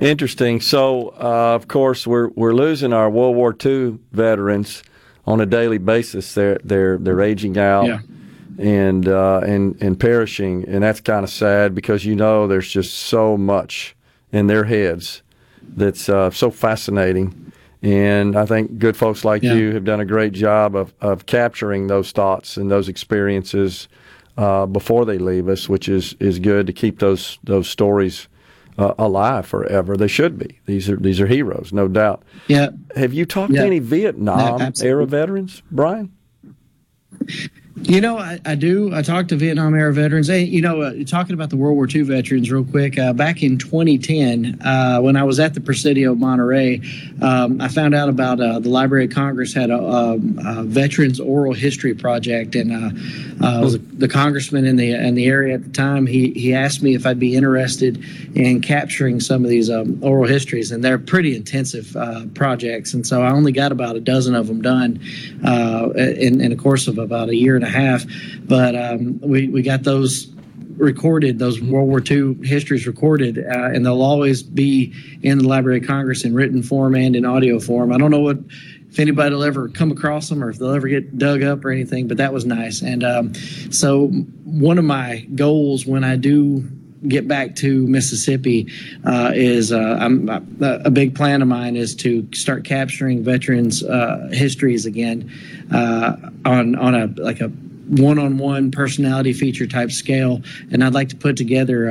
Interesting. 0.02 0.60
So, 0.60 1.10
uh, 1.20 1.56
of 1.56 1.70
course, 1.70 2.06
we're 2.06 2.28
we're 2.30 2.54
losing 2.54 2.92
our 2.92 3.10
World 3.10 3.38
War 3.38 3.56
II 3.66 3.98
veterans 4.12 4.84
on 5.28 5.42
a 5.42 5.46
daily 5.46 5.78
basis. 5.78 6.34
They're 6.34 6.60
they're 6.64 6.98
they're 6.98 7.22
aging 7.22 7.58
out. 7.58 7.86
Yeah. 7.86 8.00
And 8.58 9.06
uh, 9.06 9.42
and 9.44 9.82
and 9.82 10.00
perishing, 10.00 10.64
and 10.70 10.82
that's 10.82 11.02
kind 11.02 11.26
of 11.26 11.30
sad 11.30 11.76
because 11.76 12.06
you 12.06 12.16
know 12.16 12.48
there's 12.48 12.70
just 12.70 12.94
so 12.94 13.36
much 13.36 13.98
in 14.32 14.48
their 14.48 14.64
heads 14.64 15.24
that's 15.62 16.08
uh, 16.08 16.30
so 16.32 16.52
fascinating, 16.52 17.52
and 17.82 18.38
I 18.38 18.46
think 18.46 18.80
good 18.80 18.96
folks 18.96 19.26
like 19.26 19.44
yeah. 19.44 19.56
you 19.56 19.74
have 19.74 19.84
done 19.84 20.00
a 20.00 20.06
great 20.06 20.32
job 20.32 20.74
of, 20.74 20.94
of 21.02 21.26
capturing 21.26 21.88
those 21.88 22.12
thoughts 22.12 22.56
and 22.56 22.72
those 22.72 22.88
experiences 22.88 23.90
uh, 24.38 24.66
before 24.66 25.04
they 25.06 25.18
leave 25.18 25.50
us, 25.50 25.68
which 25.68 25.90
is, 25.90 26.16
is 26.20 26.40
good 26.40 26.68
to 26.68 26.74
keep 26.74 27.00
those 27.00 27.38
those 27.44 27.70
stories 27.70 28.28
uh, 28.78 28.94
alive 28.98 29.46
forever. 29.46 29.96
They 29.98 30.08
should 30.08 30.38
be. 30.38 30.60
These 30.66 30.90
are 30.90 30.98
these 30.98 31.22
are 31.22 31.28
heroes, 31.28 31.72
no 31.72 31.88
doubt. 31.88 32.24
Yeah. 32.48 32.70
Have 32.96 33.14
you 33.14 33.26
talked 33.26 33.54
yeah. 33.54 33.62
to 33.62 33.68
any 33.68 33.80
Vietnam 33.80 34.60
no, 34.60 34.72
era 34.82 35.06
veterans, 35.06 35.62
Brian? 35.72 36.12
You 37.82 38.00
know, 38.00 38.18
I, 38.18 38.40
I, 38.46 38.56
do. 38.56 38.96
I 38.96 39.02
talked 39.02 39.30
to 39.30 39.36
Vietnam 39.36 39.76
era 39.76 39.92
veterans. 39.92 40.30
Hey, 40.30 40.44
you 40.44 40.62
know, 40.62 40.82
uh, 40.82 40.94
talking 41.06 41.34
about 41.34 41.50
the 41.50 41.58
World 41.58 41.76
War 41.76 41.86
II 41.94 42.04
veterans 42.04 42.50
real 42.50 42.64
quick. 42.64 42.98
Uh, 42.98 43.12
back 43.12 43.44
in 43.44 43.58
2010, 43.58 44.62
uh, 44.62 45.02
when 45.02 45.18
I 45.18 45.24
was 45.24 45.42
at 45.42 45.56
the 45.56 45.60
Presidio 45.60 46.14
of 46.14 46.18
Monterey, 46.18 46.82
um, 47.22 47.60
I 47.60 47.68
found 47.68 47.94
out 47.94 48.08
about 48.08 48.40
uh, 48.40 48.60
the 48.60 48.70
Library 48.70 49.06
of 49.06 49.12
Congress 49.12 49.54
had 49.54 49.72
a, 49.72 49.78
a, 49.78 50.14
a 50.14 50.64
Veterans 50.64 51.20
Oral 51.20 51.52
History 51.52 51.94
Project, 51.94 52.56
and 52.56 52.72
uh, 52.72 53.46
uh, 53.46 53.70
the 53.92 54.08
congressman 54.08 54.66
in 54.66 54.78
the 54.78 54.94
in 54.94 55.16
the 55.16 55.26
area 55.26 55.56
at 55.56 55.66
the 55.66 55.72
time. 55.72 56.08
He 56.08 56.32
he 56.32 56.54
asked 56.54 56.82
me 56.82 56.96
if 56.96 57.06
I'd 57.06 57.20
be 57.20 57.36
interested 57.36 58.02
in 58.38 58.62
capturing 58.62 59.20
some 59.20 59.44
of 59.44 59.50
these 59.50 59.70
um, 59.70 60.00
oral 60.02 60.26
histories, 60.26 60.72
and 60.72 60.82
they're 60.82 60.98
pretty 60.98 61.36
intensive 61.36 61.94
projects. 62.36 62.94
And 62.94 63.06
so 63.06 63.22
I 63.22 63.32
only 63.34 63.52
got 63.52 63.74
about 63.74 63.98
a 63.98 64.00
dozen 64.00 64.34
of 64.34 64.48
them 64.48 64.62
done 64.62 65.02
in, 65.44 66.40
in 66.40 66.52
a 66.54 66.56
course 66.56 66.88
of 66.88 66.98
about 67.00 67.28
a 67.28 67.36
year 67.36 67.58
and 67.58 67.65
a 67.66 67.70
half. 67.70 68.06
But 68.44 68.76
um, 68.76 69.20
we 69.22 69.48
we 69.48 69.62
got 69.62 69.84
those 69.84 70.28
recorded, 70.78 71.40
those 71.40 71.62
World 71.62 71.88
War 71.88 72.02
II 72.02 72.46
histories 72.46 72.86
recorded, 72.86 73.40
uh, 73.40 73.70
and 73.74 73.86
they'll 73.86 74.02
always 74.02 74.44
be 74.44 74.94
in 75.22 75.38
the 75.40 75.48
Library 75.48 75.80
of 75.80 75.88
Congress 75.88 76.26
in 76.26 76.34
written 76.34 76.64
form 76.64 76.96
and 76.96 77.16
in 77.16 77.26
audio 77.26 77.60
form. 77.60 77.92
I 77.92 77.98
don't 77.98 78.12
know 78.12 78.20
what 78.20 78.38
if 78.90 79.00
anybody 79.00 79.36
will 79.36 79.44
ever 79.44 79.68
come 79.70 79.92
across 79.92 80.30
them 80.30 80.44
or 80.44 80.50
if 80.50 80.58
they'll 80.58 80.74
ever 80.74 80.88
get 80.88 81.18
dug 81.18 81.44
up 81.44 81.66
or 81.66 81.72
anything, 81.72 82.08
but 82.08 82.18
that 82.18 82.34
was 82.34 82.46
nice. 82.46 82.82
And 82.82 83.04
um, 83.04 83.34
so 83.72 84.08
one 84.08 84.78
of 84.78 84.86
my 84.86 85.28
goals 85.36 85.86
when 85.86 86.04
I 86.04 86.16
do 86.16 86.70
get 87.08 87.28
back 87.28 87.56
to 87.58 87.88
Mississippi 87.88 88.72
uh, 89.06 89.32
is 89.34 89.72
uh, 89.72 89.78
uh, 89.78 90.40
a 90.60 90.92
big 90.92 91.16
plan 91.16 91.42
of 91.42 91.48
mine 91.48 91.76
is 91.76 91.96
to 91.96 92.28
start 92.34 92.66
capturing 92.66 93.24
veterans' 93.24 93.84
uh, 93.84 94.30
histories 94.32 94.86
again 94.86 95.32
uh, 95.72 96.16
on 96.46 96.76
on 96.76 96.96
a 96.96 97.08
like 97.18 97.42
a 97.42 97.52
one-on-one 97.88 98.72
personality 98.72 99.34
feature 99.34 99.68
type 99.68 99.92
scale 99.92 100.42
and 100.72 100.84
i'd 100.84 100.94
like 100.94 101.10
to 101.10 101.16
put 101.16 101.38
together 101.38 101.90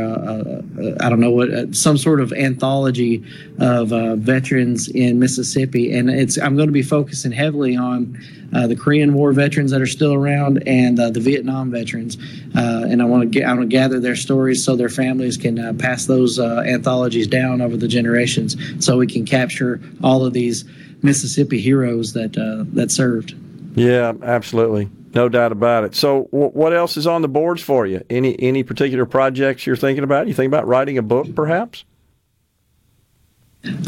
I 1.01 1.09
don't 1.09 1.21
know 1.21 1.31
what 1.31 1.75
some 1.75 1.97
sort 1.97 2.21
of 2.21 2.33
anthology 2.33 3.25
of 3.59 3.93
uh, 3.93 4.17
veterans 4.17 4.89
in 4.89 5.19
mississippi. 5.19 5.97
And 5.97 6.11
it's 6.11 6.39
i'm 6.39 6.57
going 6.57 6.69
to 6.69 6.73
be 6.73 6.83
focusing 6.83 7.33
heavily 7.33 7.77
on 7.77 8.19
uh, 8.55 8.67
the 8.67 8.77
korean 8.77 9.15
war 9.15 9.33
veterans 9.33 9.71
that 9.71 9.81
are 9.81 9.87
still 9.87 10.15
around 10.15 10.63
and 10.67 10.99
uh, 10.99 11.11
the 11.11 11.21
vietnam 11.21 11.71
veterans. 11.71 12.17
Uh, 12.57 12.87
and 12.89 13.01
i 13.01 13.05
want 13.05 13.23
to 13.23 13.29
get 13.29 13.49
i 13.49 13.53
want 13.53 13.63
to 13.63 13.67
gather 13.67 14.01
their 14.01 14.17
stories 14.17 14.65
so 14.65 14.77
their 14.77 14.89
families 14.89 15.37
can 15.37 15.59
uh, 15.59 15.73
pass 15.75 16.07
those 16.07 16.39
uh, 16.39 16.63
anthologies 16.67 17.27
down 17.27 17.61
over 17.61 17.77
the 17.77 17.89
generations 17.89 18.57
so 18.85 18.99
we 18.99 19.07
can 19.07 19.25
capture 19.25 19.81
all 20.03 20.25
of 20.25 20.33
these 20.33 20.65
mississippi 21.03 21.61
heroes 21.61 22.13
that 22.15 22.33
that 22.73 22.91
served 22.91 23.35
yeah 23.75 24.13
absolutely 24.23 24.89
no 25.15 25.29
doubt 25.29 25.53
about 25.53 25.85
it. 25.85 25.95
So, 25.95 26.29
w- 26.33 26.51
what 26.51 26.75
else 26.75 26.97
is 26.97 27.07
on 27.07 27.23
the 27.23 27.29
boards 27.29 27.63
for 27.63 27.87
you? 27.87 28.05
Any 28.11 28.41
any 28.43 28.63
particular 28.63 29.07
projects 29.07 29.67
you're 29.67 29.77
thinking 29.77 30.05
about? 30.05 30.27
You 30.27 30.35
think 30.35 30.49
about 30.49 30.67
writing 30.67 30.99
a 30.99 31.03
book, 31.03 31.35
perhaps? 31.35 31.85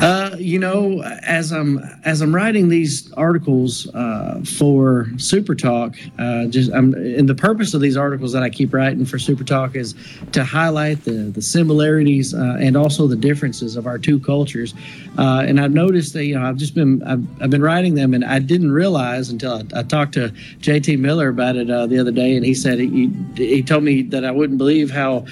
Uh, 0.00 0.34
you 0.38 0.58
know, 0.58 1.02
as 1.02 1.52
I'm 1.52 1.78
as 2.04 2.22
I'm 2.22 2.34
writing 2.34 2.68
these 2.68 3.12
articles 3.12 3.86
uh, 3.94 4.40
for 4.58 5.06
Super 5.18 5.54
Talk, 5.54 5.96
uh, 6.18 6.46
just 6.46 6.72
I'm 6.72 6.94
and 6.94 7.28
the 7.28 7.34
purpose 7.34 7.74
of 7.74 7.80
these 7.80 7.96
articles 7.96 8.32
that 8.32 8.42
I 8.42 8.48
keep 8.48 8.72
writing 8.72 9.04
for 9.04 9.18
Super 9.18 9.44
Talk 9.44 9.76
is 9.76 9.94
to 10.32 10.44
highlight 10.44 11.04
the 11.04 11.30
the 11.30 11.42
similarities 11.42 12.32
uh, 12.32 12.56
and 12.58 12.76
also 12.76 13.06
the 13.06 13.16
differences 13.16 13.76
of 13.76 13.86
our 13.86 13.98
two 13.98 14.18
cultures. 14.18 14.74
Uh, 15.18 15.44
and 15.46 15.60
I've 15.60 15.72
noticed 15.72 16.14
that 16.14 16.24
you 16.24 16.38
know 16.38 16.46
I've 16.46 16.56
just 16.56 16.74
been 16.74 17.02
I've, 17.02 17.24
I've 17.42 17.50
been 17.50 17.62
writing 17.62 17.94
them, 17.94 18.14
and 18.14 18.24
I 18.24 18.38
didn't 18.38 18.72
realize 18.72 19.28
until 19.28 19.54
I, 19.74 19.80
I 19.80 19.82
talked 19.82 20.14
to 20.14 20.32
J.T. 20.60 20.96
Miller 20.96 21.28
about 21.28 21.56
it 21.56 21.70
uh, 21.70 21.86
the 21.86 21.98
other 21.98 22.12
day, 22.12 22.34
and 22.36 22.46
he 22.46 22.54
said 22.54 22.78
he 22.78 23.12
he 23.34 23.62
told 23.62 23.84
me 23.84 24.02
that 24.02 24.24
I 24.24 24.30
wouldn't 24.30 24.58
believe 24.58 24.90
how 24.90 25.26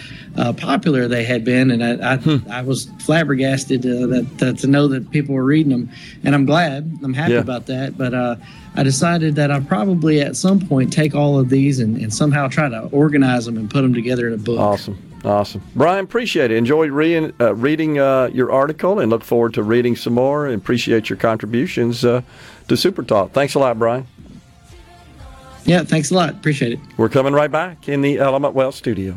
popular 0.52 1.08
they 1.08 1.24
had 1.24 1.44
been, 1.44 1.70
and 1.70 1.84
I 1.84 2.14
I, 2.14 2.16
hmm. 2.16 2.50
I 2.50 2.62
was 2.62 2.90
flabbergasted 3.00 3.82
that 3.82 4.26
to, 4.38 4.52
to 4.52 4.66
know 4.66 4.88
that 4.88 5.10
people 5.10 5.34
were 5.34 5.44
reading 5.44 5.70
them, 5.70 5.90
and 6.24 6.34
I'm 6.34 6.44
glad. 6.44 6.98
I'm 7.02 7.14
happy 7.14 7.34
yeah. 7.34 7.40
about 7.40 7.66
that. 7.66 7.96
But 7.96 8.14
uh, 8.14 8.36
I 8.74 8.82
decided 8.82 9.36
that 9.36 9.50
I'll 9.50 9.62
probably 9.62 10.20
at 10.20 10.36
some 10.36 10.60
point 10.60 10.92
take 10.92 11.14
all 11.14 11.38
of 11.38 11.48
these 11.48 11.78
and, 11.78 11.96
and 11.96 12.12
somehow 12.12 12.48
try 12.48 12.68
to 12.68 12.88
organize 12.92 13.46
them 13.46 13.56
and 13.56 13.70
put 13.70 13.82
them 13.82 13.94
together 13.94 14.26
in 14.26 14.34
a 14.34 14.38
book. 14.38 14.58
Awesome. 14.58 14.98
Awesome. 15.24 15.62
Brian, 15.74 16.04
appreciate 16.04 16.50
it. 16.50 16.56
Enjoyed 16.58 16.90
reading, 16.90 17.32
uh, 17.40 17.54
reading 17.54 17.98
uh, 17.98 18.28
your 18.32 18.52
article 18.52 19.00
and 19.00 19.10
look 19.10 19.24
forward 19.24 19.54
to 19.54 19.62
reading 19.62 19.96
some 19.96 20.12
more 20.12 20.46
and 20.46 20.54
appreciate 20.54 21.08
your 21.08 21.16
contributions 21.16 22.04
uh, 22.04 22.20
to 22.68 22.76
Super 22.76 23.02
Talk. 23.02 23.32
Thanks 23.32 23.54
a 23.54 23.58
lot, 23.58 23.78
Brian. 23.78 24.06
Yeah, 25.64 25.82
thanks 25.82 26.10
a 26.10 26.14
lot. 26.14 26.30
Appreciate 26.30 26.72
it. 26.72 26.78
We're 26.98 27.08
coming 27.08 27.32
right 27.32 27.50
back 27.50 27.88
in 27.88 28.02
the 28.02 28.18
Element 28.18 28.54
Wealth 28.54 28.74
studio. 28.74 29.16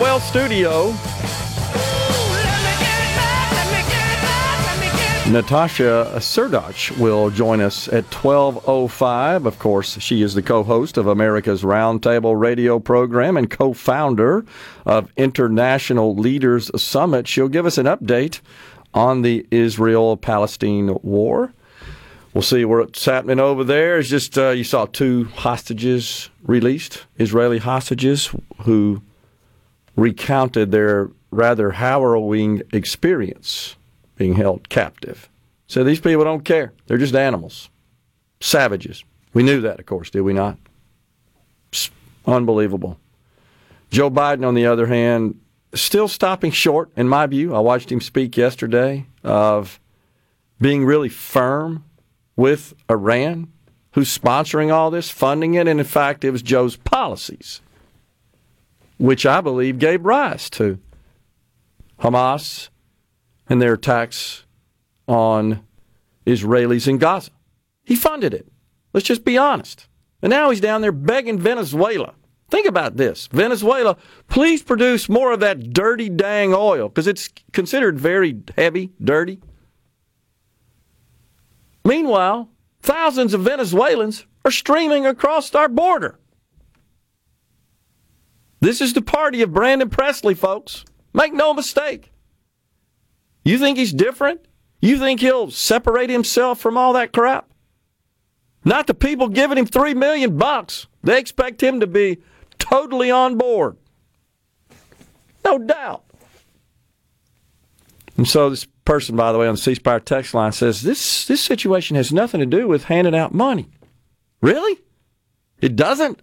Wealth 0.00 0.24
studio. 0.24 0.88
Natasha 5.30 6.12
Srdoc 6.16 6.98
will 6.98 7.30
join 7.30 7.60
us 7.60 7.88
at 7.88 8.08
12.05. 8.10 9.46
Of 9.46 9.58
course, 9.58 9.98
she 9.98 10.22
is 10.22 10.34
the 10.34 10.42
co-host 10.42 10.96
of 10.96 11.06
America's 11.06 11.62
Roundtable 11.62 12.38
radio 12.38 12.78
program 12.78 13.36
and 13.36 13.50
co-founder 13.50 14.44
of 14.84 15.10
International 15.16 16.14
Leaders 16.14 16.70
Summit. 16.80 17.28
She'll 17.28 17.48
give 17.48 17.66
us 17.66 17.78
an 17.78 17.86
update 17.86 18.40
on 18.94 19.22
the 19.22 19.46
Israel-Palestine 19.50 20.98
war. 21.02 21.52
We'll 22.34 22.42
see 22.42 22.64
what's 22.64 23.04
happening 23.04 23.40
over 23.40 23.64
there. 23.64 23.98
It's 23.98 24.08
just 24.08 24.36
uh, 24.36 24.50
you 24.50 24.64
saw 24.64 24.86
two 24.86 25.24
hostages 25.24 26.30
released, 26.42 27.04
Israeli 27.18 27.58
hostages 27.58 28.34
who 28.62 29.02
recounted 29.96 30.70
their 30.70 31.10
rather 31.30 31.72
harrowing 31.72 32.62
experience 32.72 33.76
being 34.16 34.34
held 34.34 34.68
captive. 34.68 35.28
So 35.66 35.82
these 35.84 36.00
people 36.00 36.24
don't 36.24 36.44
care. 36.44 36.72
They're 36.86 36.98
just 36.98 37.14
animals, 37.14 37.70
savages. 38.40 39.04
We 39.32 39.42
knew 39.42 39.60
that, 39.62 39.80
of 39.80 39.86
course, 39.86 40.10
did 40.10 40.20
we 40.20 40.34
not? 40.34 40.58
It's 41.70 41.90
unbelievable. 42.26 42.98
Joe 43.90 44.10
Biden, 44.10 44.46
on 44.46 44.54
the 44.54 44.66
other 44.66 44.86
hand, 44.86 45.40
still 45.74 46.08
stopping 46.08 46.50
short, 46.50 46.90
in 46.96 47.08
my 47.08 47.26
view. 47.26 47.54
I 47.54 47.60
watched 47.60 47.90
him 47.90 48.00
speak 48.00 48.36
yesterday 48.36 49.06
of 49.24 49.80
being 50.60 50.84
really 50.84 51.08
firm 51.08 51.84
with 52.36 52.74
Iran, 52.90 53.50
who's 53.92 54.16
sponsoring 54.16 54.72
all 54.72 54.90
this, 54.90 55.10
funding 55.10 55.54
it, 55.54 55.66
and 55.68 55.80
in 55.80 55.86
fact, 55.86 56.24
it 56.24 56.30
was 56.30 56.42
Joe's 56.42 56.76
policies, 56.76 57.60
which 58.98 59.26
I 59.26 59.40
believe 59.40 59.78
gave 59.78 60.04
rise 60.04 60.48
to 60.50 60.78
Hamas 62.00 62.68
and 63.48 63.60
their 63.60 63.74
attacks 63.74 64.44
on 65.06 65.64
Israelis 66.26 66.88
in 66.88 66.98
Gaza. 66.98 67.30
He 67.84 67.96
funded 67.96 68.32
it. 68.34 68.46
Let's 68.92 69.06
just 69.06 69.24
be 69.24 69.36
honest. 69.36 69.88
And 70.22 70.30
now 70.30 70.50
he's 70.50 70.60
down 70.60 70.80
there 70.80 70.92
begging 70.92 71.38
Venezuela. 71.38 72.14
Think 72.50 72.66
about 72.66 72.98
this 72.98 73.28
Venezuela, 73.28 73.96
please 74.28 74.62
produce 74.62 75.08
more 75.08 75.32
of 75.32 75.40
that 75.40 75.72
dirty 75.72 76.10
dang 76.10 76.52
oil 76.54 76.88
because 76.88 77.06
it's 77.06 77.30
considered 77.52 77.98
very 77.98 78.40
heavy, 78.56 78.92
dirty. 79.02 79.40
Meanwhile, 81.84 82.50
thousands 82.80 83.32
of 83.32 83.40
Venezuelans 83.40 84.26
are 84.44 84.50
streaming 84.50 85.06
across 85.06 85.54
our 85.54 85.68
border. 85.68 86.18
This 88.62 88.80
is 88.80 88.92
the 88.92 89.02
party 89.02 89.42
of 89.42 89.52
Brandon 89.52 89.90
Presley, 89.90 90.34
folks. 90.34 90.84
Make 91.12 91.34
no 91.34 91.52
mistake. 91.52 92.12
You 93.44 93.58
think 93.58 93.76
he's 93.76 93.92
different? 93.92 94.46
You 94.80 95.00
think 95.00 95.18
he'll 95.18 95.50
separate 95.50 96.10
himself 96.10 96.60
from 96.60 96.76
all 96.76 96.92
that 96.92 97.12
crap? 97.12 97.50
Not 98.64 98.86
the 98.86 98.94
people 98.94 99.26
giving 99.26 99.58
him 99.58 99.66
three 99.66 99.94
million 99.94 100.38
bucks. 100.38 100.86
They 101.02 101.18
expect 101.18 101.60
him 101.60 101.80
to 101.80 101.88
be 101.88 102.18
totally 102.60 103.10
on 103.10 103.36
board. 103.36 103.78
No 105.44 105.58
doubt. 105.58 106.04
And 108.16 108.28
so 108.28 108.48
this 108.48 108.68
person, 108.84 109.16
by 109.16 109.32
the 109.32 109.38
way, 109.38 109.48
on 109.48 109.56
the 109.56 109.60
C 109.60 109.74
Spire 109.74 109.98
text 109.98 110.34
line 110.34 110.52
says 110.52 110.82
this 110.82 111.26
this 111.26 111.40
situation 111.40 111.96
has 111.96 112.12
nothing 112.12 112.38
to 112.38 112.46
do 112.46 112.68
with 112.68 112.84
handing 112.84 113.16
out 113.16 113.34
money. 113.34 113.70
Really? 114.40 114.78
It 115.60 115.74
doesn't? 115.74 116.20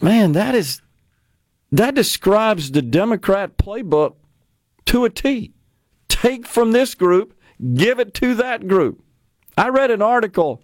Man, 0.00 0.32
that 0.32 0.54
is 0.54 0.80
that 1.70 1.94
describes 1.94 2.70
the 2.70 2.82
Democrat 2.82 3.58
playbook 3.58 4.14
to 4.86 5.04
a 5.04 5.10
T. 5.10 5.52
Take 6.08 6.46
from 6.46 6.72
this 6.72 6.94
group, 6.94 7.38
give 7.74 7.98
it 7.98 8.14
to 8.14 8.34
that 8.36 8.66
group. 8.66 9.02
I 9.56 9.68
read 9.68 9.90
an 9.90 10.02
article. 10.02 10.62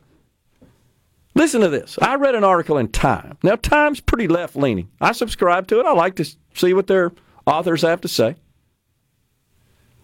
Listen 1.35 1.61
to 1.63 1.69
this. 1.69 1.99
I 2.01 2.15
read 2.15 2.37
an 2.37 2.45
article 2.45 2.79
in 2.79 2.89
Time. 2.89 3.39
Now, 3.43 3.57
Time's 3.57 4.01
pretty 4.01 4.29
left 4.29 4.55
leaning. 4.55 4.89
I 5.01 5.13
subscribe 5.13 5.67
to 5.69 5.81
it. 5.81 5.87
I 5.87 5.93
like 5.93 6.15
to 6.17 6.37
see 6.55 6.73
what 6.73 6.87
their 6.87 7.13
authors 7.45 7.83
have 7.83 8.01
to 8.03 8.09
say. 8.09 8.37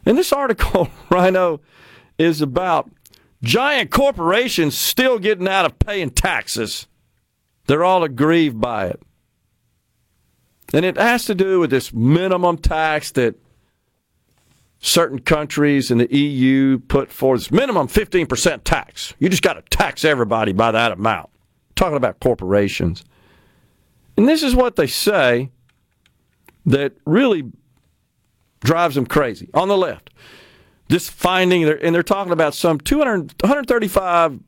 And 0.05 0.19
this 0.19 0.33
article, 0.33 0.89
Rhino, 1.11 1.61
is 2.19 2.43
about 2.43 2.91
giant 3.43 3.91
corporations 3.91 4.77
still 4.77 5.19
getting 5.19 5.49
out 5.49 5.67
of 5.67 5.79
paying 5.79 6.11
taxes. 6.11 6.89
They're 7.67 7.85
all 7.85 8.03
aggrieved 8.03 8.61
by 8.61 8.89
it. 8.89 9.01
And 10.73 10.85
it 10.85 10.97
has 10.97 11.25
to 11.27 11.35
do 11.35 11.61
with 11.61 11.71
this 11.71 11.93
minimum 11.93 12.59
tax 12.59 13.11
that 13.13 13.35
certain 14.81 15.19
countries 15.19 15.91
in 15.91 15.99
the 15.99 16.15
EU 16.15 16.79
put 16.79 17.11
forth 17.11 17.41
this 17.41 17.51
minimum 17.51 17.89
15% 17.89 18.61
tax. 18.65 19.15
You 19.19 19.29
just 19.29 19.43
got 19.43 19.55
to 19.55 19.63
tax 19.77 20.05
everybody 20.05 20.53
by 20.53 20.71
that 20.73 20.93
amount. 20.93 21.31
talking 21.75 21.97
about 21.97 22.21
corporations. 22.21 23.05
And 24.17 24.29
this 24.29 24.43
is 24.43 24.55
what 24.55 24.77
they 24.77 24.87
say 24.87 25.51
that 26.67 26.93
really 27.07 27.51
drives 28.61 28.95
them 28.95 29.07
crazy. 29.07 29.49
On 29.55 29.69
the 29.69 29.77
left, 29.77 30.11
this 30.89 31.09
finding, 31.09 31.65
and 31.65 31.95
they're 31.95 32.03
talking 32.03 32.33
about 32.33 32.55
some 32.55 32.79
200, 32.79 33.35
135 33.41 34.41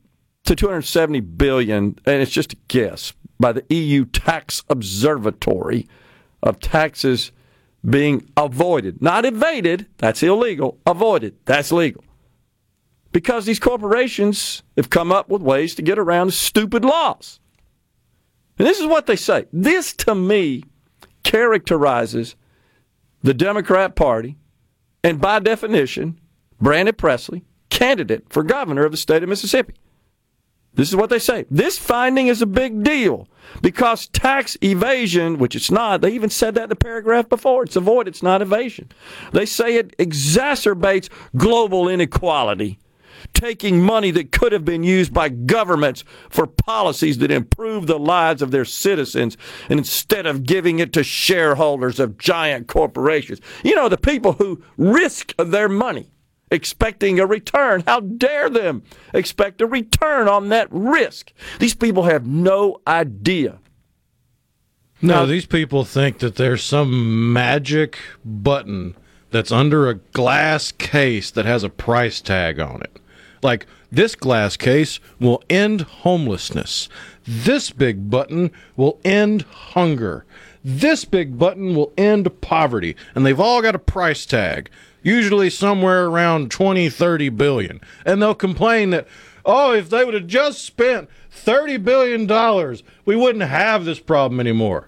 to 0.45 0.55
270 0.55 1.19
billion, 1.21 1.97
and 2.05 2.21
it's 2.21 2.31
just 2.31 2.53
a 2.53 2.57
guess 2.67 3.13
by 3.39 3.51
the 3.51 3.63
EU 3.69 4.05
Tax 4.05 4.63
Observatory 4.69 5.87
of 6.43 6.59
taxes 6.59 7.31
being 7.89 8.29
avoided, 8.37 9.01
not 9.01 9.25
evaded, 9.25 9.87
that's 9.97 10.21
illegal, 10.21 10.77
avoided, 10.85 11.35
that's 11.45 11.71
legal. 11.71 12.03
Because 13.11 13.45
these 13.45 13.59
corporations 13.59 14.63
have 14.77 14.89
come 14.89 15.11
up 15.11 15.29
with 15.29 15.41
ways 15.41 15.75
to 15.75 15.81
get 15.81 15.99
around 15.99 16.33
stupid 16.33 16.83
laws. 16.83 17.39
And 18.57 18.67
this 18.67 18.79
is 18.79 18.87
what 18.87 19.05
they 19.05 19.15
say. 19.15 19.45
This, 19.51 19.93
to 19.93 20.15
me, 20.15 20.63
characterizes 21.23 22.35
the 23.21 23.33
Democrat 23.33 23.95
Party 23.95 24.37
and, 25.03 25.19
by 25.19 25.39
definition, 25.39 26.19
Brandon 26.59 26.95
Presley, 26.95 27.43
candidate 27.69 28.25
for 28.29 28.43
governor 28.43 28.85
of 28.85 28.91
the 28.91 28.97
state 28.97 29.23
of 29.23 29.29
Mississippi. 29.29 29.75
This 30.75 30.89
is 30.89 30.95
what 30.95 31.09
they 31.09 31.19
say. 31.19 31.45
This 31.51 31.77
finding 31.77 32.27
is 32.27 32.41
a 32.41 32.47
big 32.47 32.83
deal 32.83 33.27
because 33.61 34.07
tax 34.07 34.57
evasion, 34.63 35.37
which 35.37 35.55
it's 35.55 35.69
not, 35.69 36.01
they 36.01 36.11
even 36.11 36.29
said 36.29 36.55
that 36.55 36.63
in 36.63 36.69
the 36.69 36.75
paragraph 36.75 37.29
before. 37.29 37.63
It's 37.63 37.75
avoid, 37.75 38.07
it's 38.07 38.23
not 38.23 38.41
evasion. 38.41 38.91
They 39.31 39.45
say 39.45 39.75
it 39.75 39.95
exacerbates 39.97 41.09
global 41.37 41.87
inequality, 41.87 42.79
taking 43.33 43.81
money 43.81 44.09
that 44.11 44.31
could 44.31 44.51
have 44.51 44.65
been 44.65 44.83
used 44.83 45.13
by 45.13 45.29
governments 45.29 46.03
for 46.29 46.47
policies 46.47 47.19
that 47.19 47.29
improve 47.29 47.85
the 47.85 47.99
lives 47.99 48.41
of 48.41 48.49
their 48.49 48.65
citizens, 48.65 49.37
and 49.69 49.77
instead 49.77 50.25
of 50.25 50.43
giving 50.43 50.79
it 50.79 50.91
to 50.93 51.03
shareholders 51.03 51.99
of 51.99 52.17
giant 52.17 52.67
corporations. 52.67 53.39
You 53.63 53.75
know, 53.75 53.89
the 53.89 53.97
people 53.97 54.33
who 54.33 54.63
risk 54.77 55.35
their 55.37 55.69
money 55.69 56.12
expecting 56.53 57.19
a 57.19 57.25
return. 57.25 57.83
How 57.85 57.99
dare 57.99 58.49
them 58.49 58.83
expect 59.13 59.61
a 59.61 59.67
return 59.67 60.27
on 60.27 60.49
that 60.49 60.67
risk? 60.71 61.33
These 61.59 61.75
people 61.75 62.03
have 62.03 62.25
no 62.25 62.79
idea. 62.87 63.59
No, 65.01 65.15
now, 65.15 65.25
these 65.25 65.45
people 65.45 65.83
think 65.83 66.19
that 66.19 66.35
there's 66.35 66.63
some 66.63 67.33
magic 67.33 67.97
button 68.23 68.95
that's 69.31 69.51
under 69.51 69.89
a 69.89 69.95
glass 69.95 70.71
case 70.71 71.29
that 71.31 71.45
has 71.45 71.63
a 71.63 71.69
price 71.69 72.21
tag 72.21 72.59
on 72.59 72.81
it. 72.81 72.99
Like, 73.41 73.65
this 73.91 74.15
glass 74.15 74.55
case 74.55 75.01
will 75.19 75.43
end 75.49 75.81
homelessness. 75.81 76.87
This 77.25 77.69
big 77.71 78.09
button 78.09 78.51
will 78.77 78.99
end 79.03 79.41
hunger. 79.41 80.25
This 80.63 81.03
big 81.03 81.37
button 81.37 81.75
will 81.75 81.91
end 81.97 82.41
poverty. 82.41 82.95
And 83.13 83.25
they've 83.25 83.39
all 83.39 83.61
got 83.61 83.75
a 83.75 83.79
price 83.79 84.25
tag 84.25 84.69
usually 85.03 85.49
somewhere 85.49 86.05
around 86.05 86.49
20, 86.49 86.89
30 86.89 87.29
billion. 87.29 87.81
And 88.05 88.21
they'll 88.21 88.33
complain 88.33 88.89
that, 88.91 89.07
oh, 89.45 89.73
if 89.73 89.89
they 89.89 90.03
would 90.03 90.13
have 90.13 90.27
just 90.27 90.63
spent 90.63 91.09
30 91.29 91.77
billion 91.77 92.25
dollars, 92.25 92.83
we 93.05 93.15
wouldn't 93.15 93.43
have 93.43 93.85
this 93.85 93.99
problem 93.99 94.39
anymore. 94.39 94.87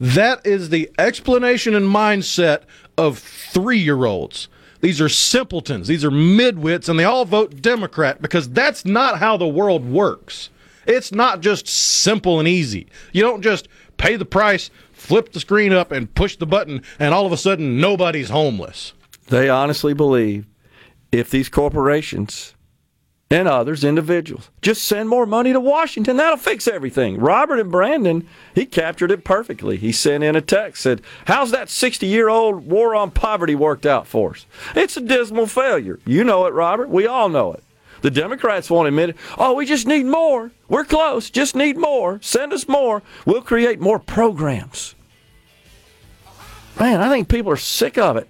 That 0.00 0.44
is 0.46 0.70
the 0.70 0.90
explanation 0.98 1.74
and 1.74 1.86
mindset 1.86 2.62
of 2.96 3.18
three 3.18 3.78
year 3.78 4.04
olds. 4.04 4.48
These 4.80 5.00
are 5.00 5.08
simpletons, 5.08 5.88
these 5.88 6.04
are 6.04 6.10
midwits, 6.10 6.88
and 6.90 6.98
they 6.98 7.04
all 7.04 7.24
vote 7.24 7.62
Democrat 7.62 8.20
because 8.20 8.50
that's 8.50 8.84
not 8.84 9.18
how 9.18 9.36
the 9.36 9.48
world 9.48 9.84
works. 9.90 10.50
It's 10.86 11.10
not 11.10 11.40
just 11.40 11.66
simple 11.66 12.38
and 12.38 12.46
easy. 12.46 12.88
You 13.12 13.22
don't 13.22 13.40
just 13.40 13.68
pay 13.96 14.16
the 14.16 14.26
price, 14.26 14.70
flip 14.92 15.32
the 15.32 15.40
screen 15.40 15.72
up, 15.72 15.90
and 15.90 16.14
push 16.14 16.36
the 16.36 16.46
button, 16.46 16.82
and 16.98 17.14
all 17.14 17.24
of 17.24 17.32
a 17.32 17.38
sudden 17.38 17.80
nobody's 17.80 18.28
homeless. 18.28 18.92
They 19.28 19.48
honestly 19.48 19.94
believe 19.94 20.46
if 21.12 21.30
these 21.30 21.48
corporations 21.48 22.54
and 23.30 23.48
others, 23.48 23.82
individuals. 23.82 24.50
Just 24.62 24.84
send 24.84 25.08
more 25.08 25.26
money 25.26 25.52
to 25.52 25.58
Washington. 25.58 26.16
That'll 26.16 26.36
fix 26.36 26.68
everything. 26.68 27.18
Robert 27.18 27.58
and 27.58 27.70
Brandon, 27.70 28.28
he 28.54 28.66
captured 28.66 29.10
it 29.10 29.24
perfectly. 29.24 29.76
He 29.76 29.92
sent 29.92 30.22
in 30.22 30.36
a 30.36 30.40
text, 30.40 30.82
said, 30.82 31.00
How's 31.24 31.50
that 31.50 31.70
60 31.70 32.06
year 32.06 32.28
old 32.28 32.66
war 32.66 32.94
on 32.94 33.10
poverty 33.10 33.54
worked 33.54 33.86
out 33.86 34.06
for 34.06 34.32
us? 34.32 34.46
It's 34.76 34.96
a 34.96 35.00
dismal 35.00 35.46
failure. 35.46 35.98
You 36.06 36.22
know 36.22 36.46
it, 36.46 36.52
Robert. 36.52 36.88
We 36.88 37.06
all 37.06 37.28
know 37.28 37.52
it. 37.52 37.64
The 38.02 38.10
Democrats 38.10 38.70
won't 38.70 38.86
admit 38.88 39.10
it. 39.10 39.16
Oh, 39.38 39.54
we 39.54 39.64
just 39.64 39.86
need 39.86 40.04
more. 40.04 40.50
We're 40.68 40.84
close. 40.84 41.30
Just 41.30 41.56
need 41.56 41.78
more. 41.78 42.20
Send 42.22 42.52
us 42.52 42.68
more. 42.68 43.02
We'll 43.24 43.40
create 43.40 43.80
more 43.80 43.98
programs. 43.98 44.94
Man, 46.78 47.00
I 47.00 47.08
think 47.08 47.28
people 47.28 47.50
are 47.50 47.56
sick 47.56 47.96
of 47.96 48.16
it. 48.16 48.28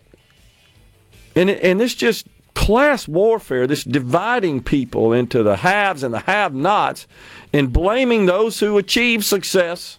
And, 1.37 1.51
and 1.51 1.81
this 1.81 1.95
just 1.95 2.27
class 2.55 3.09
warfare, 3.09 3.67
this 3.67 3.85
dividing 3.85 4.63
people 4.63 5.13
into 5.13 5.43
the 5.43 5.57
haves 5.57 6.03
and 6.03 6.15
the 6.15 6.21
have 6.21 6.55
nots, 6.55 7.07
and 7.53 7.73
blaming 7.73 8.27
those 8.27 8.61
who 8.61 8.79
achieved 8.79 9.25
success 9.25 9.99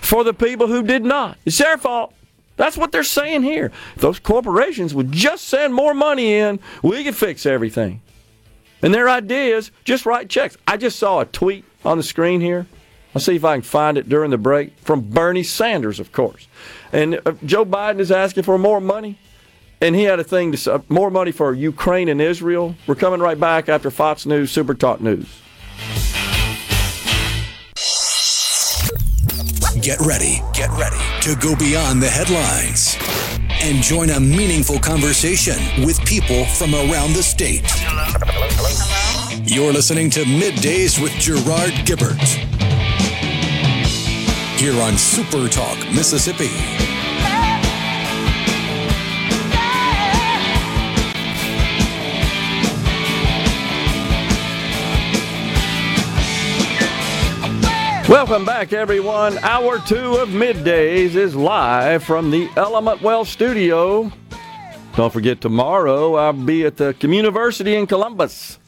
for 0.00 0.24
the 0.24 0.34
people 0.34 0.66
who 0.66 0.82
did 0.82 1.04
not. 1.04 1.36
It's 1.44 1.58
their 1.58 1.78
fault. 1.78 2.14
That's 2.56 2.76
what 2.76 2.92
they're 2.92 3.02
saying 3.02 3.42
here. 3.42 3.72
If 3.96 4.02
those 4.02 4.18
corporations 4.18 4.94
would 4.94 5.12
just 5.12 5.46
send 5.46 5.72
more 5.74 5.94
money 5.94 6.34
in, 6.34 6.60
we 6.82 7.04
could 7.04 7.16
fix 7.16 7.46
everything. 7.46 8.02
And 8.82 8.92
their 8.92 9.08
idea 9.08 9.56
is 9.56 9.70
just 9.84 10.06
write 10.06 10.28
checks. 10.28 10.56
I 10.66 10.76
just 10.76 10.98
saw 10.98 11.20
a 11.20 11.26
tweet 11.26 11.64
on 11.84 11.96
the 11.96 12.02
screen 12.02 12.40
here. 12.40 12.66
I'll 13.14 13.20
see 13.20 13.36
if 13.36 13.44
I 13.44 13.56
can 13.56 13.62
find 13.62 13.98
it 13.98 14.08
during 14.08 14.30
the 14.30 14.38
break 14.38 14.78
from 14.78 15.00
Bernie 15.00 15.42
Sanders, 15.42 16.00
of 16.00 16.12
course. 16.12 16.46
And 16.92 17.20
uh, 17.26 17.32
Joe 17.44 17.64
Biden 17.64 17.98
is 17.98 18.12
asking 18.12 18.44
for 18.44 18.56
more 18.58 18.80
money 18.80 19.18
and 19.80 19.94
he 19.96 20.04
had 20.04 20.20
a 20.20 20.24
thing 20.24 20.52
to 20.52 20.58
say, 20.58 20.72
uh, 20.72 20.78
more 20.88 21.10
money 21.10 21.32
for 21.32 21.54
Ukraine 21.54 22.08
and 22.08 22.20
Israel. 22.20 22.74
We're 22.86 22.94
coming 22.94 23.20
right 23.20 23.38
back 23.38 23.68
after 23.68 23.90
Fox 23.90 24.26
News 24.26 24.50
Super 24.50 24.74
Talk 24.74 25.00
News. 25.00 25.26
Get 29.80 29.98
ready, 30.00 30.42
get 30.52 30.68
ready 30.70 31.00
to 31.22 31.34
go 31.40 31.56
beyond 31.56 32.02
the 32.02 32.08
headlines 32.08 32.96
and 33.62 33.82
join 33.82 34.10
a 34.10 34.20
meaningful 34.20 34.78
conversation 34.78 35.56
with 35.86 35.98
people 36.04 36.44
from 36.44 36.74
around 36.74 37.14
the 37.14 37.22
state. 37.22 37.62
Hello? 37.64 38.04
Hello? 38.06 39.42
You're 39.44 39.72
listening 39.72 40.10
to 40.10 40.20
Middays 40.24 41.02
with 41.02 41.12
Gerard 41.12 41.72
Gibert 41.86 42.20
here 44.60 44.80
on 44.82 44.98
Super 44.98 45.48
Talk, 45.48 45.78
Mississippi. 45.94 46.89
Welcome 58.10 58.44
back, 58.44 58.72
everyone. 58.72 59.38
Hour 59.38 59.78
two 59.86 60.16
of 60.16 60.30
middays 60.30 61.14
is 61.14 61.36
live 61.36 62.02
from 62.02 62.32
the 62.32 62.50
Element 62.56 63.02
Wealth 63.02 63.28
studio. 63.28 64.10
Don't 64.96 65.12
forget, 65.12 65.40
tomorrow 65.40 66.16
I'll 66.16 66.32
be 66.32 66.66
at 66.66 66.76
the 66.76 66.92
Communiversity 66.94 67.78
in 67.78 67.86
Columbus. 67.86 68.58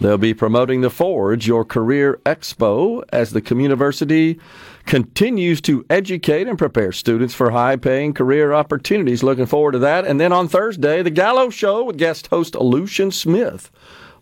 They'll 0.00 0.16
be 0.16 0.32
promoting 0.32 0.80
the 0.80 0.88
Forge, 0.88 1.46
your 1.46 1.66
career 1.66 2.18
expo, 2.24 3.04
as 3.12 3.32
the 3.32 3.42
Communiversity 3.42 4.40
continues 4.86 5.60
to 5.60 5.84
educate 5.90 6.48
and 6.48 6.56
prepare 6.56 6.92
students 6.92 7.34
for 7.34 7.50
high 7.50 7.76
paying 7.76 8.14
career 8.14 8.54
opportunities. 8.54 9.22
Looking 9.22 9.44
forward 9.44 9.72
to 9.72 9.80
that. 9.80 10.06
And 10.06 10.18
then 10.18 10.32
on 10.32 10.48
Thursday, 10.48 11.02
the 11.02 11.10
Gallo 11.10 11.50
Show 11.50 11.84
with 11.84 11.98
guest 11.98 12.28
host 12.28 12.54
Lucian 12.54 13.10
Smith 13.10 13.70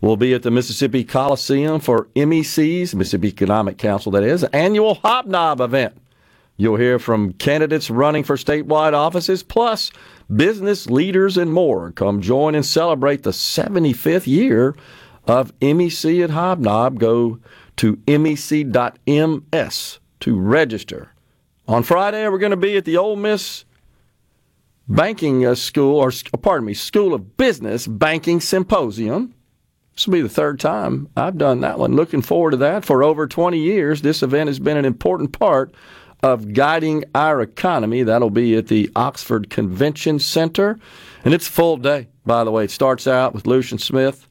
will 0.01 0.17
be 0.17 0.35
at 0.35 0.43
the 0.43 0.51
Mississippi 0.51 1.05
Coliseum 1.05 1.81
for 1.81 2.09
MEC's, 2.15 2.95
Mississippi 2.95 3.29
Economic 3.29 3.79
Council, 3.79 4.13
that 4.13 4.23
is, 4.23 4.45
annual 4.45 4.97
Hobnob 4.97 5.61
event. 5.61 5.97
You'll 6.57 6.77
hear 6.77 6.99
from 6.99 7.33
candidates 7.33 7.91
running 7.91 8.23
for 8.23 8.37
statewide 8.37 8.93
offices, 8.93 9.43
plus 9.43 9.91
business 10.35 10.89
leaders 10.89 11.37
and 11.37 11.53
more. 11.53 11.91
Come 11.93 12.21
join 12.21 12.55
and 12.55 12.65
celebrate 12.65 13.25
the 13.25 13.31
75th 13.31 14.27
year 14.27 14.77
of 15.27 15.59
MEC 15.61 16.23
at 16.23 16.31
Hobnob. 16.31 16.99
Go 16.99 17.41
to 17.77 17.99
mec.ms 18.07 19.99
to 20.21 20.39
register. 20.39 21.13
On 21.67 21.83
Friday, 21.83 22.29
we're 22.29 22.39
going 22.39 22.51
to 22.51 22.57
be 22.57 22.77
at 22.77 22.85
the 22.85 22.97
Ole 22.97 23.17
Miss 23.17 23.65
Banking 24.87 25.47
uh, 25.47 25.55
School, 25.55 25.97
or 25.97 26.13
pardon 26.41 26.67
me, 26.67 26.75
School 26.75 27.15
of 27.15 27.37
Business 27.37 27.87
Banking 27.87 28.41
Symposium. 28.41 29.35
This 29.95 30.07
will 30.07 30.13
be 30.15 30.23
the 30.23 30.29
third 30.29 30.59
time 30.59 31.09
I've 31.17 31.39
done 31.39 31.61
that 31.61 31.79
one. 31.79 31.95
Looking 31.95 32.23
forward 32.23 32.53
to 32.53 32.57
that. 32.59 32.85
For 32.85 33.05
over 33.05 33.27
20 33.27 33.59
years, 33.59 34.03
this 34.03 34.23
event 34.23 34.49
has 34.49 34.59
been 34.59 34.77
an 34.77 34.85
important 34.85 35.39
part 35.39 35.75
of 36.23 36.53
guiding 36.53 37.05
our 37.15 37.41
economy. 37.41 38.03
That'll 38.03 38.31
be 38.31 38.57
at 38.57 38.69
the 38.69 38.91
Oxford 38.97 39.51
Convention 39.51 40.19
Center. 40.19 40.79
And 41.25 41.35
it's 41.35 41.49
a 41.49 41.53
full 41.53 41.77
day, 41.77 42.09
by 42.25 42.45
the 42.45 42.51
way. 42.51 42.65
It 42.65 42.71
starts 42.71 43.07
out 43.07 43.35
with 43.35 43.47
Lucian 43.47 43.79
Smith 43.79 44.27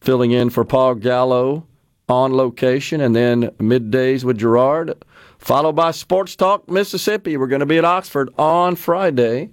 filling 0.00 0.30
in 0.30 0.50
for 0.50 0.64
Paul 0.64 0.94
Gallo 0.94 1.66
on 2.08 2.32
location, 2.32 3.00
and 3.00 3.16
then 3.16 3.48
middays 3.58 4.22
with 4.22 4.38
Gerard, 4.38 4.94
followed 5.38 5.72
by 5.72 5.90
Sports 5.90 6.36
Talk 6.36 6.70
Mississippi. 6.70 7.36
We're 7.36 7.48
going 7.48 7.60
to 7.60 7.66
be 7.66 7.78
at 7.78 7.84
Oxford 7.84 8.30
on 8.38 8.76
Friday 8.76 9.50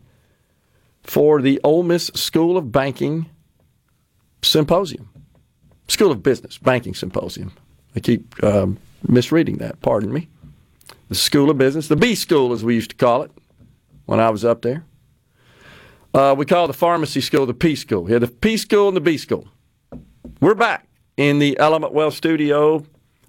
for 1.02 1.42
the 1.42 1.60
Ole 1.64 1.82
Miss 1.82 2.12
School 2.14 2.56
of 2.56 2.72
Banking 2.72 3.30
Symposium. 4.44 5.10
School 5.88 6.12
of 6.12 6.24
Business 6.24 6.58
Banking 6.58 6.94
Symposium. 6.94 7.52
I 7.96 8.00
keep 8.00 8.44
um, 8.44 8.78
misreading 9.08 9.58
that, 9.58 9.82
pardon 9.82 10.12
me. 10.12 10.28
The 11.10 11.16
School 11.16 11.50
of 11.50 11.58
Business, 11.58 11.88
the 11.88 11.96
B 11.96 12.16
School 12.16 12.54
as 12.54 12.64
we 12.64 12.76
used 12.76 12.92
to 12.92 12.96
call 12.96 13.24
it 13.24 13.32
when 14.06 14.20
I 14.20 14.30
was 14.30 14.44
up 14.44 14.62
there. 14.62 14.84
Uh, 16.14 16.36
we 16.38 16.46
call 16.46 16.68
the 16.68 16.74
pharmacy 16.74 17.22
school 17.22 17.46
the 17.46 17.54
P 17.54 17.76
School. 17.76 18.06
Had 18.06 18.22
the 18.22 18.28
P 18.28 18.58
School 18.58 18.88
and 18.88 18.96
the 18.96 19.02
B 19.02 19.18
School. 19.18 19.48
We're 20.40 20.54
back 20.54 20.88
in 21.18 21.40
the 21.40 21.58
Element 21.60 21.94
Wealth 21.94 22.14
studio 22.14 22.86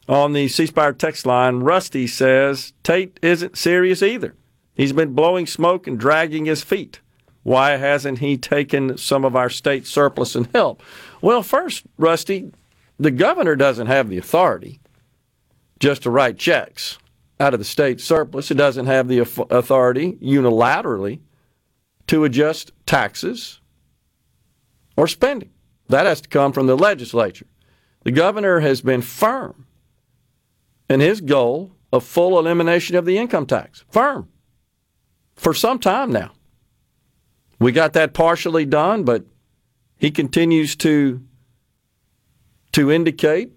on 0.08 0.32
the 0.34 0.48
C 0.48 0.66
Spire 0.66 0.92
text 0.92 1.24
line. 1.24 1.60
Rusty 1.60 2.06
says 2.06 2.72
Tate 2.82 3.18
isn't 3.22 3.56
serious 3.56 4.02
either. 4.02 4.34
He's 4.74 4.92
been 4.92 5.14
blowing 5.14 5.46
smoke 5.46 5.86
and 5.86 5.98
dragging 5.98 6.44
his 6.44 6.62
feet. 6.62 7.00
Why 7.42 7.76
hasn't 7.76 8.18
he 8.18 8.36
taken 8.36 8.98
some 8.98 9.24
of 9.24 9.36
our 9.36 9.50
state 9.50 9.86
surplus 9.86 10.34
and 10.34 10.48
help? 10.54 10.82
Well, 11.24 11.42
first, 11.42 11.86
Rusty, 11.96 12.52
the 12.98 13.10
governor 13.10 13.56
doesn't 13.56 13.86
have 13.86 14.10
the 14.10 14.18
authority 14.18 14.78
just 15.80 16.02
to 16.02 16.10
write 16.10 16.36
checks 16.36 16.98
out 17.40 17.54
of 17.54 17.60
the 17.60 17.64
state 17.64 17.98
surplus. 17.98 18.50
It 18.50 18.56
doesn't 18.56 18.84
have 18.84 19.08
the 19.08 19.20
authority 19.20 20.18
unilaterally 20.22 21.20
to 22.08 22.24
adjust 22.24 22.72
taxes 22.84 23.62
or 24.98 25.08
spending. 25.08 25.48
That 25.88 26.04
has 26.04 26.20
to 26.20 26.28
come 26.28 26.52
from 26.52 26.66
the 26.66 26.76
legislature. 26.76 27.46
The 28.02 28.12
governor 28.12 28.60
has 28.60 28.82
been 28.82 29.00
firm 29.00 29.66
in 30.90 31.00
his 31.00 31.22
goal 31.22 31.72
of 31.90 32.04
full 32.04 32.38
elimination 32.38 32.96
of 32.96 33.06
the 33.06 33.16
income 33.16 33.46
tax. 33.46 33.82
Firm. 33.88 34.28
For 35.36 35.54
some 35.54 35.78
time 35.78 36.12
now. 36.12 36.32
We 37.58 37.72
got 37.72 37.94
that 37.94 38.12
partially 38.12 38.66
done, 38.66 39.04
but 39.04 39.24
he 39.96 40.10
continues 40.10 40.76
to 40.76 41.22
to 42.72 42.90
indicate 42.90 43.52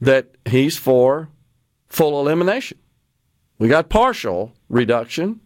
that 0.00 0.36
he's 0.44 0.76
for 0.76 1.28
full 1.86 2.20
elimination. 2.20 2.78
We 3.58 3.68
got 3.68 3.88
partial 3.88 4.52
reduction, 4.68 5.40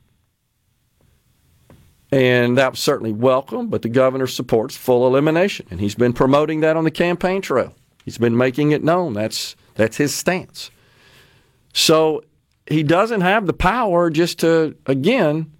and 2.10 2.56
that 2.56 2.72
was 2.72 2.80
certainly 2.80 3.12
welcome, 3.12 3.68
but 3.68 3.82
the 3.82 3.90
governor 3.90 4.26
supports 4.26 4.76
full 4.76 5.06
elimination, 5.06 5.66
and 5.70 5.80
he's 5.80 5.94
been 5.94 6.14
promoting 6.14 6.60
that 6.60 6.76
on 6.76 6.84
the 6.84 6.90
campaign 6.90 7.42
trail. 7.42 7.74
He's 8.04 8.18
been 8.18 8.36
making 8.36 8.72
it 8.72 8.82
known. 8.82 9.12
That's 9.12 9.54
that's 9.74 9.98
his 9.98 10.14
stance. 10.14 10.70
So 11.74 12.24
he 12.66 12.82
doesn't 12.82 13.20
have 13.20 13.46
the 13.46 13.52
power 13.52 14.08
just 14.08 14.38
to 14.40 14.74
again 14.86 15.52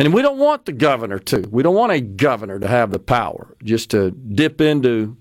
and 0.00 0.14
we 0.14 0.22
don't 0.22 0.38
want 0.38 0.64
the 0.64 0.72
governor 0.72 1.18
to. 1.18 1.46
We 1.50 1.62
don't 1.62 1.74
want 1.74 1.92
a 1.92 2.00
governor 2.00 2.58
to 2.58 2.66
have 2.66 2.90
the 2.90 2.98
power 2.98 3.54
just 3.62 3.90
to 3.90 4.10
dip 4.12 4.58
into 4.58 5.18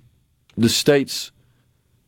the 0.55 0.69
state's 0.69 1.31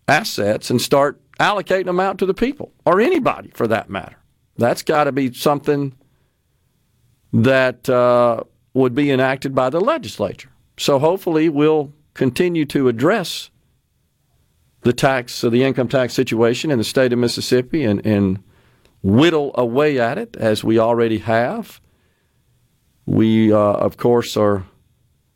assets 0.08 0.70
and 0.70 0.82
start 0.82 1.22
allocating 1.38 1.86
them 1.86 2.00
out 2.00 2.18
to 2.20 2.26
the 2.26 2.34
people 2.34 2.72
or 2.86 3.02
anybody 3.02 3.52
for 3.54 3.68
that 3.68 3.90
matter. 3.90 4.16
That's 4.58 4.84
got 4.84 5.04
to 5.04 5.12
be 5.12 5.34
something 5.34 5.94
that 7.34 7.90
uh, 7.90 8.44
would 8.74 8.96
be 8.96 9.12
enacted 9.12 9.54
by 9.54 9.70
the 9.70 9.82
legislature. 9.82 10.52
So 10.78 10.98
hopefully 10.98 11.50
we'll 11.50 11.92
continue 12.14 12.64
to 12.68 12.88
address 12.88 13.50
the 14.84 14.94
tax, 14.94 15.44
uh, 15.44 15.50
the 15.50 15.64
income 15.64 15.90
tax 15.90 16.14
situation 16.14 16.72
in 16.72 16.78
the 16.78 16.86
state 16.86 17.12
of 17.12 17.20
Mississippi 17.20 17.84
and, 17.84 18.06
and 18.06 18.42
whittle 19.04 19.52
away 19.56 20.00
at 20.00 20.18
it 20.18 20.38
as 20.38 20.64
we 20.64 20.80
already 20.80 21.18
have 21.18 21.82
we, 23.12 23.52
uh, 23.52 23.58
of 23.58 23.98
course, 23.98 24.38
are 24.38 24.64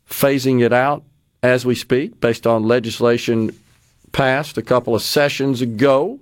phasing 0.08 0.62
it 0.62 0.72
out 0.72 1.04
as 1.42 1.66
we 1.66 1.74
speak, 1.74 2.18
based 2.20 2.46
on 2.46 2.62
legislation 2.62 3.54
passed 4.12 4.56
a 4.56 4.62
couple 4.62 4.94
of 4.94 5.02
sessions 5.02 5.60
ago. 5.60 6.18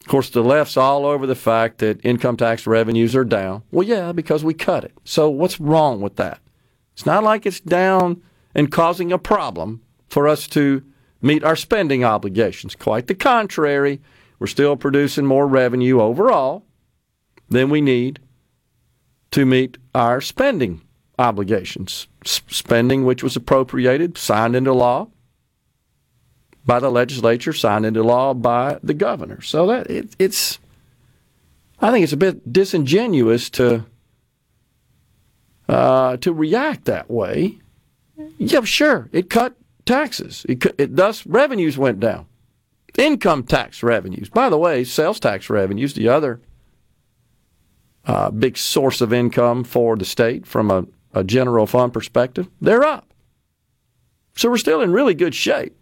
Of 0.00 0.06
course, 0.06 0.30
the 0.30 0.42
left's 0.42 0.76
all 0.76 1.04
over 1.06 1.26
the 1.26 1.34
fact 1.34 1.78
that 1.78 2.04
income 2.04 2.36
tax 2.36 2.68
revenues 2.68 3.16
are 3.16 3.24
down. 3.24 3.64
Well, 3.72 3.86
yeah, 3.86 4.12
because 4.12 4.44
we 4.44 4.54
cut 4.54 4.84
it. 4.84 4.92
So, 5.04 5.28
what's 5.28 5.58
wrong 5.58 6.00
with 6.00 6.14
that? 6.16 6.40
It's 6.92 7.04
not 7.04 7.24
like 7.24 7.44
it's 7.44 7.60
down 7.60 8.22
and 8.54 8.70
causing 8.70 9.10
a 9.10 9.18
problem 9.18 9.82
for 10.08 10.28
us 10.28 10.46
to 10.48 10.84
meet 11.20 11.42
our 11.42 11.56
spending 11.56 12.04
obligations. 12.04 12.76
Quite 12.76 13.08
the 13.08 13.14
contrary, 13.16 14.00
we're 14.38 14.46
still 14.46 14.76
producing 14.76 15.26
more 15.26 15.48
revenue 15.48 16.00
overall 16.00 16.64
than 17.48 17.70
we 17.70 17.80
need 17.80 18.20
to 19.30 19.44
meet 19.44 19.78
our 19.94 20.20
spending 20.20 20.80
obligations. 21.18 22.06
Spending 22.24 23.04
which 23.04 23.22
was 23.22 23.36
appropriated, 23.36 24.18
signed 24.18 24.54
into 24.54 24.72
law 24.72 25.08
by 26.64 26.78
the 26.78 26.90
legislature, 26.90 27.52
signed 27.52 27.86
into 27.86 28.02
law 28.02 28.34
by 28.34 28.78
the 28.82 28.94
governor. 28.94 29.40
So 29.40 29.66
that 29.66 29.90
it, 29.90 30.14
it's, 30.18 30.58
I 31.80 31.90
think 31.90 32.04
it's 32.04 32.12
a 32.12 32.18
bit 32.18 32.52
disingenuous 32.52 33.48
to 33.50 33.86
uh, 35.68 36.16
to 36.18 36.32
react 36.32 36.86
that 36.86 37.10
way. 37.10 37.58
Yeah, 38.38 38.62
sure, 38.62 39.08
it 39.12 39.30
cut 39.30 39.54
taxes. 39.84 40.44
It, 40.48 40.64
it, 40.78 40.96
thus 40.96 41.26
revenues 41.26 41.78
went 41.78 42.00
down. 42.00 42.26
Income 42.96 43.44
tax 43.44 43.82
revenues. 43.82 44.28
By 44.28 44.48
the 44.48 44.58
way, 44.58 44.82
sales 44.84 45.20
tax 45.20 45.48
revenues, 45.48 45.94
the 45.94 46.08
other 46.08 46.40
uh, 48.06 48.30
big 48.30 48.56
source 48.56 49.00
of 49.00 49.12
income 49.12 49.64
for 49.64 49.96
the 49.96 50.04
state 50.04 50.46
from 50.46 50.70
a, 50.70 50.86
a 51.12 51.24
general 51.24 51.66
fund 51.66 51.92
perspective, 51.92 52.48
they're 52.60 52.84
up. 52.84 53.12
So 54.36 54.48
we're 54.48 54.58
still 54.58 54.80
in 54.80 54.92
really 54.92 55.14
good 55.14 55.34
shape. 55.34 55.74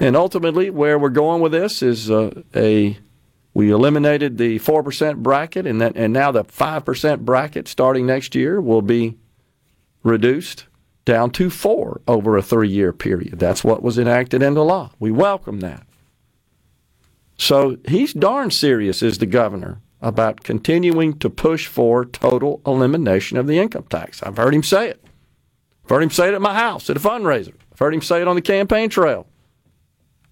And 0.00 0.16
ultimately, 0.16 0.70
where 0.70 0.98
we're 0.98 1.10
going 1.10 1.42
with 1.42 1.52
this 1.52 1.82
is 1.82 2.10
uh, 2.10 2.42
a 2.56 2.96
we 3.52 3.70
eliminated 3.70 4.38
the 4.38 4.58
four 4.58 4.82
percent 4.82 5.22
bracket, 5.22 5.66
and 5.66 5.80
that 5.80 5.96
and 5.96 6.12
now 6.12 6.32
the 6.32 6.44
five 6.44 6.84
percent 6.84 7.24
bracket 7.24 7.68
starting 7.68 8.06
next 8.06 8.34
year 8.34 8.60
will 8.60 8.80
be 8.80 9.18
reduced 10.02 10.66
down 11.04 11.30
to 11.32 11.50
four 11.50 12.00
over 12.06 12.36
a 12.36 12.42
three-year 12.42 12.92
period. 12.92 13.38
That's 13.38 13.62
what 13.62 13.82
was 13.82 13.98
enacted 13.98 14.42
into 14.42 14.62
law. 14.62 14.92
We 14.98 15.10
welcome 15.10 15.60
that. 15.60 15.86
So 17.36 17.76
he's 17.86 18.14
darn 18.14 18.50
serious, 18.50 19.02
is 19.02 19.18
the 19.18 19.26
governor, 19.26 19.80
about 20.02 20.42
continuing 20.42 21.18
to 21.18 21.28
push 21.28 21.66
for 21.66 22.04
total 22.04 22.60
elimination 22.66 23.36
of 23.36 23.46
the 23.46 23.58
income 23.58 23.86
tax. 23.88 24.22
I've 24.22 24.36
heard 24.36 24.54
him 24.54 24.62
say 24.62 24.88
it. 24.88 25.04
I've 25.84 25.90
heard 25.90 26.02
him 26.02 26.10
say 26.10 26.28
it 26.28 26.34
at 26.34 26.40
my 26.40 26.54
house 26.54 26.88
at 26.88 26.96
a 26.96 27.00
fundraiser. 27.00 27.54
I've 27.72 27.78
heard 27.78 27.94
him 27.94 28.02
say 28.02 28.20
it 28.20 28.28
on 28.28 28.36
the 28.36 28.42
campaign 28.42 28.88
trail. 28.88 29.26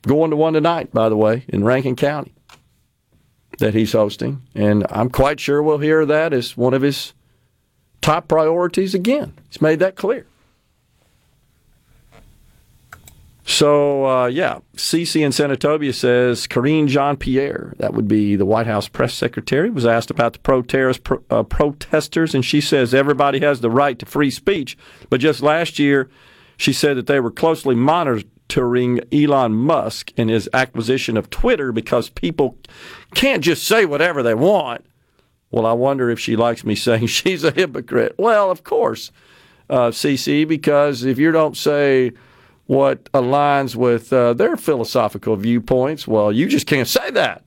Going 0.03 0.31
to 0.31 0.37
one 0.37 0.53
tonight, 0.53 0.93
by 0.93 1.09
the 1.09 1.17
way, 1.17 1.45
in 1.49 1.65
Rankin 1.65 1.97
County 1.97 2.35
that 3.59 3.75
he's 3.75 3.93
hosting. 3.93 4.43
And 4.55 4.87
I'm 4.91 5.11
quite 5.11 5.41
sure 5.41 5.63
we'll 5.63 5.79
hear 5.79 6.07
that 6.07 6.33
as 6.33 6.57
one 6.57 6.75
of 6.75 6.83
his 6.83 7.13
top 8.01 8.29
priorities 8.29 8.95
again. 8.95 9.35
He's 9.49 9.61
made 9.61 9.81
that 9.81 9.97
clear. 9.97 10.27
So, 13.49 14.05
uh, 14.05 14.27
yeah, 14.27 14.59
CC 14.77 15.23
in 15.23 15.33
Senatobia 15.33 15.95
says 15.95 16.47
Karine 16.47 16.87
Jean 16.87 17.17
Pierre, 17.17 17.73
that 17.79 17.95
would 17.95 18.07
be 18.07 18.37
the 18.37 18.45
White 18.45 18.67
House 18.67 18.89
press 18.89 19.15
secretary, 19.15 19.71
was 19.71 19.87
asked 19.87 20.11
about 20.11 20.35
the 20.35 20.39
pro- 20.41 21.25
uh, 21.31 21.43
protesters, 21.45 22.35
and 22.35 22.45
she 22.45 22.61
says 22.61 22.93
everybody 22.93 23.41
has 23.41 23.63
the 23.63 23.71
right 23.71 23.99
to 23.99 24.05
free 24.05 24.31
speech. 24.31 24.77
But 25.09 25.21
just 25.21 25.41
last 25.41 25.79
year, 25.79 26.11
she 26.59 26.75
said 26.75 26.99
that 26.99 27.07
they 27.07 27.21
were 27.21 27.31
closely 27.31 27.75
monitoring 27.75 29.01
Elon 29.11 29.55
Musk 29.55 30.13
and 30.19 30.29
his 30.29 30.47
acquisition 30.53 31.17
of 31.17 31.31
Twitter 31.31 31.73
because 31.73 32.11
people 32.11 32.59
can't 33.15 33.43
just 33.43 33.65
say 33.65 33.87
whatever 33.87 34.23
they 34.23 34.35
want. 34.35 34.85
Well, 35.51 35.65
I 35.65 35.73
wonder 35.73 36.11
if 36.11 36.21
she 36.21 36.37
likes 36.37 36.65
me 36.65 36.75
saying 36.75 37.07
she's 37.07 37.45
a 37.45 37.51
hypocrite. 37.51 38.15
Well, 38.19 38.51
of 38.51 38.63
course, 38.63 39.11
uh, 39.71 39.89
CC, 39.89 40.47
because 40.47 41.03
if 41.03 41.19
you 41.19 41.33
don't 41.33 41.57
say 41.57 42.13
what 42.69 43.05
aligns 43.13 43.75
with 43.75 44.13
uh, 44.13 44.35
their 44.35 44.55
philosophical 44.55 45.35
viewpoints, 45.37 46.07
well, 46.07 46.31
you 46.31 46.47
just 46.47 46.67
can't 46.67 46.87
say 46.87 47.11
that. 47.11 47.43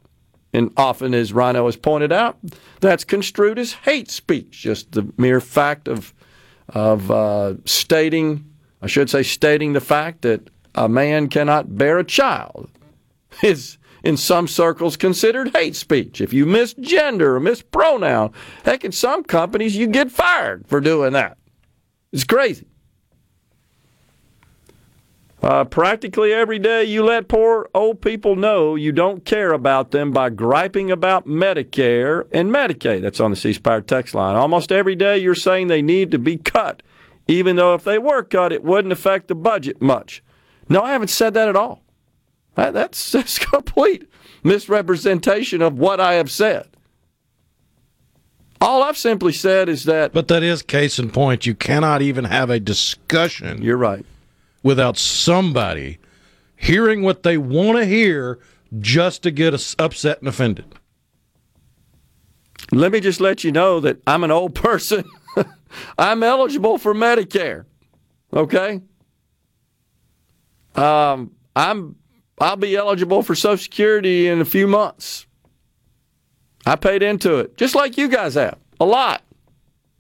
And 0.52 0.74
often, 0.76 1.14
as 1.14 1.32
Rhino 1.32 1.68
has 1.68 1.78
pointed 1.78 2.12
out, 2.12 2.40
that's 2.82 3.04
construed 3.04 3.60
as 3.60 3.74
hate 3.74 4.10
speech, 4.10 4.50
just 4.50 4.92
the 4.94 5.14
mere 5.18 5.40
fact 5.40 5.88
of, 5.88 6.12
of 6.70 7.12
uh, 7.12 7.54
stating, 7.66 8.52
I 8.82 8.88
should 8.88 9.12
say, 9.12 9.22
stating 9.22 9.74
the 9.74 9.80
fact 9.80 10.24
that 10.24 10.50
a 10.74 10.90
man 10.90 11.30
cannot 11.30 11.78
bear 11.78 12.00
a 12.00 12.04
child 12.04 12.72
is 13.44 13.78
in 14.04 14.18
some 14.18 14.48
circles 14.48 14.98
considered 14.98 15.56
hate 15.56 15.76
speech. 15.76 16.20
If 16.20 16.34
you 16.34 16.48
misgender 16.48 17.36
or 17.36 17.40
mispronoun, 17.40 18.34
heck, 18.66 18.84
in 18.84 18.92
some 18.92 19.24
companies 19.24 19.78
you 19.78 19.86
get 19.86 20.12
fired 20.12 20.68
for 20.68 20.82
doing 20.82 21.14
that. 21.14 21.38
It's 22.12 22.24
crazy. 22.24 22.71
Uh, 25.42 25.64
practically 25.64 26.32
every 26.32 26.60
day, 26.60 26.84
you 26.84 27.04
let 27.04 27.28
poor 27.28 27.68
old 27.74 28.00
people 28.00 28.36
know 28.36 28.76
you 28.76 28.92
don't 28.92 29.26
care 29.26 29.54
about 29.54 29.90
them 29.90 30.12
by 30.12 30.30
griping 30.30 30.92
about 30.92 31.26
Medicare 31.26 32.28
and 32.32 32.52
Medicaid. 32.52 33.02
That's 33.02 33.20
on 33.20 33.32
the 33.32 33.38
C 33.38 33.52
Spire 33.54 33.82
text 33.82 34.14
line. 34.14 34.36
Almost 34.36 34.72
every 34.72 34.96
day, 34.96 35.18
you're 35.18 35.34
saying 35.34 35.68
they 35.68 35.82
need 35.82 36.12
to 36.12 36.20
be 36.20 36.38
cut, 36.38 36.84
even 37.28 37.56
though 37.56 37.74
if 37.74 37.84
they 37.84 37.98
were 37.98 38.22
cut, 38.22 38.54
it 38.54 38.64
wouldn't 38.64 38.92
affect 38.92 39.30
the 39.30 39.36
budget 39.36 39.82
much. 39.82 40.24
No, 40.70 40.84
I 40.84 40.92
haven't 40.92 41.08
said 41.08 41.34
that 41.34 41.50
at 41.50 41.56
all. 41.56 41.82
That, 42.54 42.76
that's, 42.76 43.12
that's 43.12 43.40
complete 43.40 44.08
misrepresentation 44.44 45.64
of 45.64 45.80
what 45.80 46.00
I 46.00 46.14
have 46.14 46.30
said. 46.30 46.68
All 48.60 48.84
I've 48.84 48.98
simply 48.98 49.34
said 49.34 49.70
is 49.70 49.86
that. 49.86 50.14
But 50.14 50.28
that 50.28 50.44
is 50.44 50.62
case 50.62 51.00
in 51.00 51.10
point. 51.10 51.48
You 51.48 51.56
cannot 51.56 52.04
even 52.04 52.26
have 52.26 52.52
a 52.52 52.60
discussion. 52.60 53.64
You're 53.64 53.78
right 53.78 54.06
without 54.64 54.98
somebody 54.98 55.98
hearing 56.56 57.02
what 57.02 57.24
they 57.24 57.38
want 57.38 57.78
to 57.78 57.86
hear 57.86 58.40
just 58.80 59.24
to 59.24 59.32
get 59.32 59.54
us 59.54 59.76
upset 59.80 60.20
and 60.20 60.28
offended. 60.28 60.66
Let 62.72 62.92
me 62.92 63.00
just 63.00 63.20
let 63.20 63.44
you 63.44 63.52
know 63.52 63.80
that 63.80 64.02
I'm 64.06 64.24
an 64.24 64.32
old 64.32 64.56
person. 64.64 65.04
I'm 65.98 66.24
eligible 66.24 66.78
for 66.78 66.94
Medicare. 66.94 67.66
Okay? 68.34 68.82
Um, 70.76 71.32
I'm 71.56 71.96
I'll 72.40 72.56
be 72.56 72.76
eligible 72.76 73.22
for 73.22 73.36
Social 73.36 73.62
Security 73.62 74.28
in 74.28 74.42
a 74.42 74.46
few 74.46 74.68
months. 74.68 75.28
I 76.66 76.76
paid 76.76 77.04
into 77.04 77.38
it, 77.38 77.58
just 77.58 77.76
like 77.76 77.98
you 77.98 78.08
guys 78.08 78.36
have, 78.36 78.58
a 78.80 78.86
lot. 78.86 79.22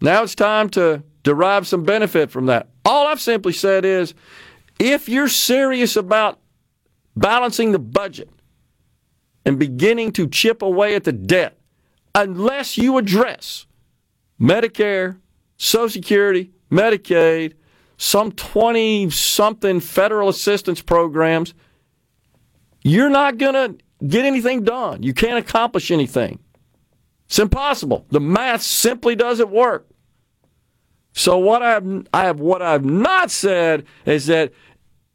Now 0.01 0.23
it's 0.23 0.33
time 0.33 0.69
to 0.71 1.03
derive 1.23 1.67
some 1.67 1.83
benefit 1.83 2.31
from 2.31 2.47
that. 2.47 2.67
All 2.85 3.07
I've 3.07 3.21
simply 3.21 3.53
said 3.53 3.85
is 3.85 4.13
if 4.81 5.07
you're 5.07 5.27
serious 5.27 5.95
about 5.95 6.39
balancing 7.15 7.71
the 7.71 7.79
budget 7.79 8.29
and 9.45 9.59
beginning 9.59 10.11
to 10.13 10.27
chip 10.27 10.63
away 10.63 10.95
at 10.95 11.03
the 11.03 11.11
debt, 11.11 11.59
unless 12.15 12.79
you 12.79 12.97
address 12.97 13.67
Medicare, 14.39 15.19
Social 15.57 15.89
Security, 15.89 16.51
Medicaid, 16.71 17.53
some 17.97 18.31
20 18.31 19.11
something 19.11 19.79
federal 19.79 20.29
assistance 20.29 20.81
programs, 20.81 21.53
you're 22.81 23.11
not 23.11 23.37
going 23.37 23.53
to 23.53 24.07
get 24.07 24.25
anything 24.25 24.63
done. 24.63 25.03
You 25.03 25.13
can't 25.13 25.37
accomplish 25.37 25.91
anything. 25.91 26.39
It's 27.27 27.37
impossible. 27.37 28.07
The 28.09 28.19
math 28.19 28.63
simply 28.63 29.15
doesn't 29.15 29.51
work. 29.51 29.91
So 31.13 31.37
what 31.37 31.61
I've 31.61 32.07
I 32.13 32.23
have 32.23 32.39
what 32.39 32.61
I've 32.61 32.85
not 32.85 33.31
said 33.31 33.85
is 34.05 34.27
that 34.27 34.53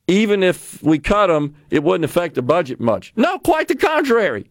even 0.09 0.43
if 0.43 0.83
we 0.83 0.99
cut 0.99 1.27
them, 1.27 1.55
it 1.71 1.83
wouldn't 1.83 2.05
affect 2.05 2.35
the 2.35 2.43
budget 2.43 2.81
much. 2.81 3.13
No, 3.17 3.39
quite 3.39 3.69
the 3.69 3.75
contrary. 3.75 4.51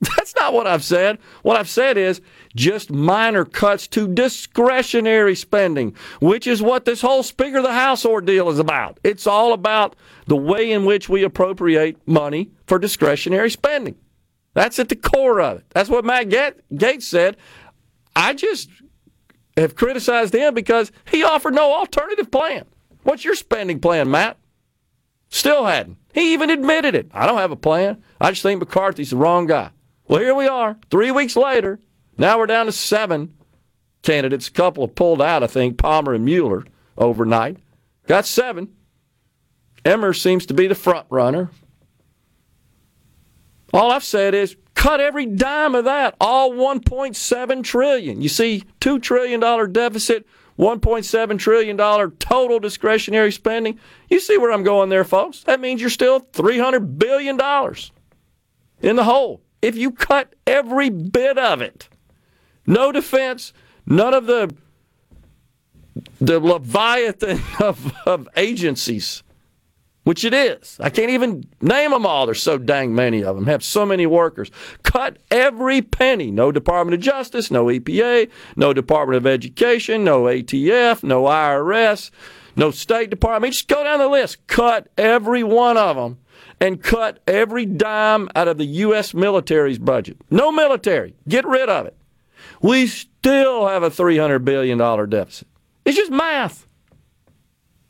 That's 0.00 0.34
not 0.36 0.52
what 0.52 0.66
I've 0.66 0.84
said. 0.84 1.18
What 1.42 1.56
I've 1.56 1.68
said 1.68 1.96
is 1.96 2.20
just 2.54 2.90
minor 2.90 3.44
cuts 3.44 3.86
to 3.88 4.06
discretionary 4.06 5.34
spending, 5.34 5.94
which 6.20 6.46
is 6.46 6.60
what 6.60 6.84
this 6.84 7.00
whole 7.00 7.22
Speaker 7.22 7.58
of 7.58 7.62
the 7.62 7.72
House 7.72 8.04
ordeal 8.04 8.50
is 8.50 8.58
about. 8.58 9.00
It's 9.02 9.26
all 9.26 9.52
about 9.52 9.96
the 10.26 10.36
way 10.36 10.70
in 10.70 10.84
which 10.84 11.08
we 11.08 11.24
appropriate 11.24 11.96
money 12.06 12.50
for 12.66 12.78
discretionary 12.78 13.50
spending. 13.50 13.96
That's 14.52 14.78
at 14.78 14.88
the 14.88 14.96
core 14.96 15.40
of 15.40 15.58
it. 15.58 15.64
That's 15.70 15.90
what 15.90 16.04
Matt 16.04 16.28
Gaetz 16.28 17.02
said. 17.02 17.36
I 18.14 18.32
just 18.34 18.70
have 19.56 19.74
criticized 19.74 20.34
him 20.34 20.54
because 20.54 20.92
he 21.10 21.22
offered 21.22 21.54
no 21.54 21.74
alternative 21.74 22.30
plan. 22.30 22.64
What's 23.02 23.24
your 23.24 23.34
spending 23.34 23.80
plan, 23.80 24.10
Matt? 24.10 24.38
Still 25.28 25.66
hadn't. 25.66 25.98
He 26.14 26.32
even 26.32 26.50
admitted 26.50 26.94
it. 26.94 27.10
I 27.12 27.26
don't 27.26 27.38
have 27.38 27.50
a 27.50 27.56
plan. 27.56 28.02
I 28.20 28.30
just 28.30 28.42
think 28.42 28.60
McCarthy's 28.60 29.10
the 29.10 29.16
wrong 29.16 29.46
guy. 29.46 29.70
Well, 30.08 30.20
here 30.20 30.34
we 30.34 30.46
are, 30.46 30.78
three 30.90 31.10
weeks 31.10 31.36
later. 31.36 31.80
Now 32.16 32.38
we're 32.38 32.46
down 32.46 32.66
to 32.66 32.72
seven 32.72 33.34
candidates. 34.02 34.48
A 34.48 34.52
couple 34.52 34.86
have 34.86 34.94
pulled 34.94 35.20
out, 35.20 35.42
I 35.42 35.46
think, 35.48 35.78
Palmer 35.78 36.14
and 36.14 36.24
Mueller 36.24 36.64
overnight. 36.96 37.58
got 38.06 38.24
seven. 38.24 38.68
Emmer 39.84 40.12
seems 40.12 40.46
to 40.46 40.54
be 40.54 40.66
the 40.66 40.74
front 40.74 41.06
runner. 41.10 41.50
All 43.72 43.90
I've 43.90 44.04
said 44.04 44.34
is 44.34 44.56
cut 44.74 45.00
every 45.00 45.26
dime 45.26 45.74
of 45.74 45.84
that, 45.84 46.14
all 46.20 46.52
1.7 46.52 47.62
trillion. 47.64 48.22
You 48.22 48.28
see, 48.28 48.64
two 48.80 48.98
trillion 48.98 49.40
dollar 49.40 49.66
deficit, 49.66 50.26
1.7 50.58 51.38
trillion 51.38 51.76
dollar 51.76 52.10
total 52.10 52.58
discretionary 52.58 53.32
spending. 53.32 53.78
You 54.08 54.20
see 54.20 54.38
where 54.38 54.52
I'm 54.52 54.62
going 54.62 54.88
there, 54.88 55.04
folks? 55.04 55.42
That 55.44 55.60
means 55.60 55.80
you're 55.80 55.90
still 55.90 56.20
300 56.20 56.98
billion 56.98 57.36
dollars 57.36 57.92
in 58.80 58.96
the 58.96 59.04
hole. 59.04 59.42
If 59.60 59.76
you 59.76 59.90
cut 59.90 60.34
every 60.46 60.90
bit 60.90 61.38
of 61.38 61.60
it, 61.60 61.88
no 62.66 62.92
defense, 62.92 63.52
none 63.86 64.14
of 64.14 64.26
the 64.26 64.54
the 66.20 66.38
leviathan 66.38 67.40
of, 67.60 67.92
of 68.06 68.28
agencies 68.36 69.22
which 70.06 70.24
it 70.24 70.32
is. 70.32 70.78
I 70.78 70.88
can't 70.88 71.10
even 71.10 71.48
name 71.60 71.90
them 71.90 72.06
all. 72.06 72.26
There's 72.26 72.40
so 72.40 72.58
dang 72.58 72.94
many 72.94 73.24
of 73.24 73.34
them. 73.34 73.46
Have 73.46 73.64
so 73.64 73.84
many 73.84 74.06
workers. 74.06 74.52
Cut 74.84 75.16
every 75.32 75.82
penny. 75.82 76.30
No 76.30 76.52
Department 76.52 76.94
of 76.94 77.00
Justice, 77.00 77.50
no 77.50 77.64
EPA, 77.64 78.30
no 78.54 78.72
Department 78.72 79.16
of 79.16 79.26
Education, 79.26 80.04
no 80.04 80.22
ATF, 80.22 81.02
no 81.02 81.24
IRS, 81.24 82.12
no 82.54 82.70
State 82.70 83.10
Department. 83.10 83.52
Just 83.52 83.66
go 83.66 83.82
down 83.82 83.98
the 83.98 84.06
list. 84.06 84.46
Cut 84.46 84.86
every 84.96 85.42
one 85.42 85.76
of 85.76 85.96
them 85.96 86.18
and 86.60 86.80
cut 86.80 87.18
every 87.26 87.66
dime 87.66 88.28
out 88.36 88.46
of 88.46 88.58
the 88.58 88.64
U.S. 88.64 89.12
military's 89.12 89.80
budget. 89.80 90.18
No 90.30 90.52
military. 90.52 91.16
Get 91.26 91.44
rid 91.44 91.68
of 91.68 91.84
it. 91.84 91.96
We 92.62 92.86
still 92.86 93.66
have 93.66 93.82
a 93.82 93.90
$300 93.90 94.44
billion 94.44 94.78
deficit. 95.10 95.48
It's 95.84 95.96
just 95.96 96.12
math. 96.12 96.68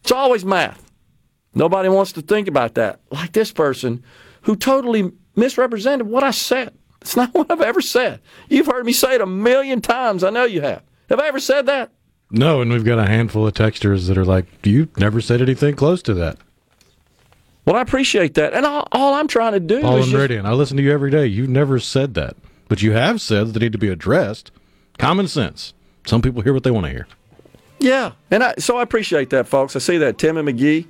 It's 0.00 0.12
always 0.12 0.46
math. 0.46 0.85
Nobody 1.56 1.88
wants 1.88 2.12
to 2.12 2.22
think 2.22 2.46
about 2.48 2.74
that. 2.74 3.00
Like 3.10 3.32
this 3.32 3.50
person 3.50 4.04
who 4.42 4.54
totally 4.56 5.10
misrepresented 5.34 6.06
what 6.06 6.22
I 6.22 6.30
said. 6.30 6.72
It's 7.00 7.16
not 7.16 7.30
what 7.34 7.50
I've 7.50 7.62
ever 7.62 7.80
said. 7.80 8.20
You've 8.48 8.66
heard 8.66 8.84
me 8.86 8.92
say 8.92 9.14
it 9.14 9.20
a 9.20 9.26
million 9.26 9.80
times. 9.80 10.22
I 10.22 10.30
know 10.30 10.44
you 10.44 10.60
have. 10.60 10.82
Have 11.08 11.18
I 11.18 11.26
ever 11.28 11.40
said 11.40 11.66
that? 11.66 11.90
No, 12.30 12.60
and 12.60 12.70
we've 12.70 12.84
got 12.84 12.98
a 12.98 13.06
handful 13.06 13.46
of 13.46 13.54
texters 13.54 14.08
that 14.08 14.18
are 14.18 14.24
like, 14.24 14.46
"You 14.64 14.88
never 14.96 15.20
said 15.20 15.40
anything 15.40 15.76
close 15.76 16.02
to 16.02 16.14
that." 16.14 16.36
Well, 17.64 17.76
I 17.76 17.80
appreciate 17.82 18.34
that, 18.34 18.52
and 18.52 18.66
all, 18.66 18.86
all 18.92 19.14
I'm 19.14 19.26
trying 19.28 19.52
to 19.52 19.60
do 19.60 19.80
Paul 19.80 19.98
is 19.98 20.12
and 20.12 20.28
just, 20.28 20.44
I 20.44 20.52
listen 20.52 20.76
to 20.76 20.82
you 20.82 20.92
every 20.92 21.10
day. 21.10 21.26
You've 21.26 21.48
never 21.48 21.78
said 21.78 22.14
that, 22.14 22.36
but 22.68 22.82
you 22.82 22.92
have 22.92 23.20
said 23.20 23.46
that 23.48 23.52
they 23.58 23.66
need 23.66 23.72
to 23.72 23.78
be 23.78 23.88
addressed. 23.88 24.50
Common 24.98 25.26
sense. 25.28 25.72
Some 26.04 26.20
people 26.22 26.42
hear 26.42 26.52
what 26.52 26.64
they 26.64 26.70
want 26.70 26.86
to 26.86 26.90
hear. 26.90 27.06
yeah, 27.78 28.12
and 28.30 28.42
I, 28.44 28.54
so 28.58 28.76
I 28.76 28.82
appreciate 28.82 29.30
that, 29.30 29.46
folks. 29.48 29.74
I 29.76 29.78
see 29.80 29.98
that 29.98 30.18
Tim 30.18 30.36
and 30.36 30.48
McGee. 30.48 30.86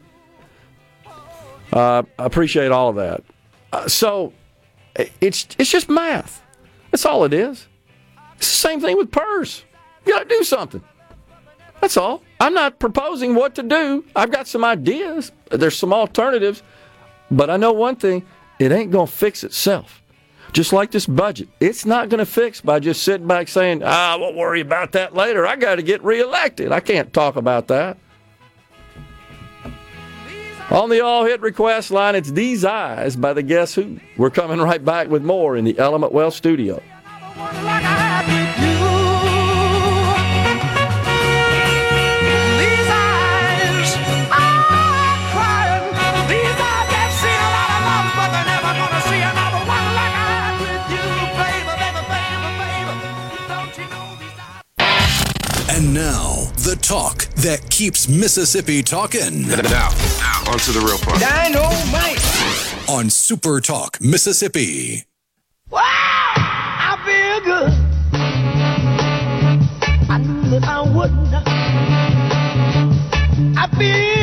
Uh, 1.72 2.02
I 2.18 2.24
appreciate 2.24 2.70
all 2.72 2.88
of 2.90 2.96
that. 2.96 3.22
Uh, 3.72 3.88
so 3.88 4.32
it's 5.20 5.46
it's 5.58 5.70
just 5.70 5.88
math. 5.88 6.42
That's 6.90 7.04
all 7.04 7.24
it 7.24 7.32
is. 7.32 7.66
It's 8.36 8.48
the 8.50 8.56
same 8.56 8.80
thing 8.80 8.96
with 8.96 9.10
PERS. 9.10 9.64
You 10.04 10.12
got 10.12 10.28
to 10.28 10.28
do 10.28 10.44
something. 10.44 10.82
That's 11.80 11.96
all. 11.96 12.22
I'm 12.40 12.54
not 12.54 12.78
proposing 12.78 13.34
what 13.34 13.54
to 13.56 13.62
do. 13.62 14.04
I've 14.14 14.30
got 14.30 14.46
some 14.46 14.64
ideas. 14.64 15.32
There's 15.50 15.76
some 15.76 15.92
alternatives. 15.92 16.62
But 17.30 17.50
I 17.50 17.56
know 17.56 17.72
one 17.72 17.96
thing 17.96 18.24
it 18.58 18.72
ain't 18.72 18.92
to 18.92 19.06
fix 19.06 19.44
itself. 19.44 20.02
Just 20.52 20.72
like 20.72 20.90
this 20.90 21.06
budget, 21.06 21.48
it's 21.60 21.84
not 21.84 22.08
going 22.08 22.18
to 22.18 22.24
fix 22.26 22.62
by 22.62 22.78
just 22.80 23.02
sitting 23.02 23.26
back 23.26 23.48
saying, 23.48 23.82
ah, 23.84 24.16
we'll 24.18 24.32
worry 24.32 24.60
about 24.60 24.92
that 24.92 25.12
later. 25.14 25.46
I 25.46 25.56
got 25.56 25.74
to 25.74 25.82
get 25.82 26.02
reelected. 26.02 26.72
I 26.72 26.80
can't 26.80 27.12
talk 27.12 27.36
about 27.36 27.68
that. 27.68 27.98
On 30.70 30.90
the 30.90 31.00
all 31.00 31.24
hit 31.24 31.40
request 31.42 31.92
line, 31.92 32.16
it's 32.16 32.32
These 32.32 32.64
Eyes 32.64 33.14
by 33.14 33.32
the 33.32 33.42
Guess 33.42 33.76
Who. 33.76 34.00
We're 34.16 34.30
coming 34.30 34.58
right 34.58 34.84
back 34.84 35.08
with 35.08 35.22
more 35.22 35.56
in 35.56 35.64
the 35.64 35.78
Element 35.78 36.12
Wealth 36.12 36.34
studio. 36.34 36.82
And 55.68 55.92
now, 55.94 56.25
the 56.25 56.25
talk 56.86 57.26
that 57.34 57.68
keeps 57.68 58.08
Mississippi 58.08 58.80
talking 58.80 59.42
Now, 59.48 59.56
now, 59.56 60.44
on 60.52 60.58
to 60.60 60.70
the 60.70 60.80
real 60.86 60.98
part. 60.98 61.18
Dynamite. 61.20 62.22
on 62.88 63.10
Super 63.10 63.60
Talk 63.60 64.00
Mississippi. 64.00 65.04
Wow, 65.68 65.80
I 65.82 66.96
feel 67.04 67.40
good. 67.44 67.72
I 70.08 70.18
knew 70.18 70.50
that 70.50 70.62
I 70.64 70.82
would 70.82 71.12
not. 71.32 71.42
I 73.58 73.66
feel 73.76 74.15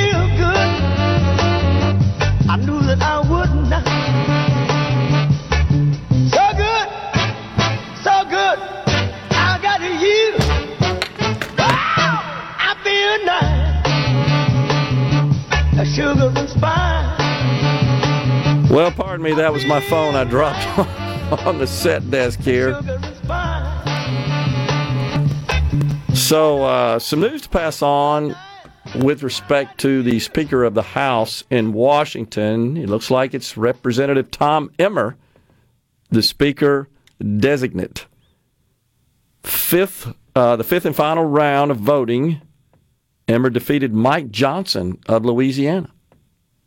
sugar 15.85 16.31
and 16.35 16.49
spice. 16.49 17.19
Well, 18.69 18.91
pardon 18.91 19.23
me, 19.23 19.33
that 19.33 19.53
was 19.53 19.65
my 19.65 19.81
phone 19.81 20.15
I 20.15 20.23
dropped 20.23 20.65
on 21.45 21.59
the 21.59 21.67
set 21.67 22.09
desk 22.09 22.39
here. 22.39 22.73
Sugar 22.75 22.99
and 23.01 23.15
spice. 23.15 23.73
So, 26.19 26.63
uh, 26.63 26.99
some 26.99 27.19
news 27.19 27.41
to 27.43 27.49
pass 27.49 27.81
on 27.81 28.35
with 28.95 29.23
respect 29.23 29.79
to 29.79 30.03
the 30.03 30.19
Speaker 30.19 30.63
of 30.63 30.73
the 30.73 30.81
House 30.81 31.43
in 31.49 31.73
Washington. 31.73 32.77
It 32.77 32.89
looks 32.89 33.09
like 33.09 33.33
it's 33.33 33.57
Representative 33.57 34.29
Tom 34.31 34.71
Emmer, 34.77 35.15
the 36.09 36.21
Speaker 36.21 36.87
designate. 37.37 38.05
Fifth, 39.43 40.13
uh, 40.35 40.55
the 40.55 40.63
fifth 40.63 40.85
and 40.85 40.95
final 40.95 41.25
round 41.25 41.71
of 41.71 41.77
voting, 41.77 42.41
Emmer 43.27 43.49
defeated 43.49 43.93
Mike 43.93 44.31
Johnson 44.31 44.99
of 45.07 45.25
Louisiana. 45.25 45.89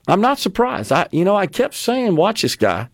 I'm 0.08 0.20
not 0.20 0.38
surprised. 0.38 0.92
I, 0.92 1.08
you 1.10 1.24
know, 1.24 1.36
I 1.36 1.46
kept 1.46 1.74
saying, 1.74 2.16
watch 2.16 2.42
this 2.42 2.56
guy. 2.56 2.88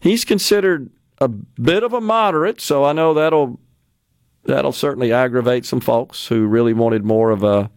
He's 0.00 0.24
considered 0.24 0.90
a 1.20 1.28
bit 1.28 1.82
of 1.82 1.92
a 1.92 2.00
moderate, 2.00 2.60
so 2.60 2.84
I 2.84 2.92
know 2.92 3.14
that'll 3.14 3.60
that'll 4.44 4.72
certainly 4.72 5.12
aggravate 5.12 5.66
some 5.66 5.80
folks 5.80 6.26
who 6.26 6.46
really 6.46 6.72
wanted 6.72 7.04
more 7.04 7.30
of 7.30 7.44
a 7.44 7.70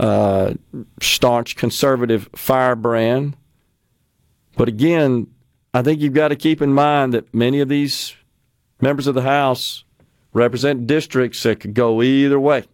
uh, 0.00 0.54
staunch 1.00 1.54
conservative 1.54 2.28
firebrand. 2.34 3.36
But 4.56 4.68
again, 4.68 5.28
I 5.72 5.82
think 5.82 6.00
you've 6.00 6.14
got 6.14 6.28
to 6.28 6.36
keep 6.36 6.60
in 6.60 6.72
mind 6.72 7.14
that 7.14 7.32
many 7.32 7.60
of 7.60 7.68
these 7.68 8.14
members 8.80 9.06
of 9.06 9.14
the 9.14 9.22
House 9.22 9.84
represent 10.32 10.88
districts 10.88 11.44
that 11.44 11.60
could 11.60 11.74
go 11.74 12.02
either 12.02 12.40
way. 12.40 12.64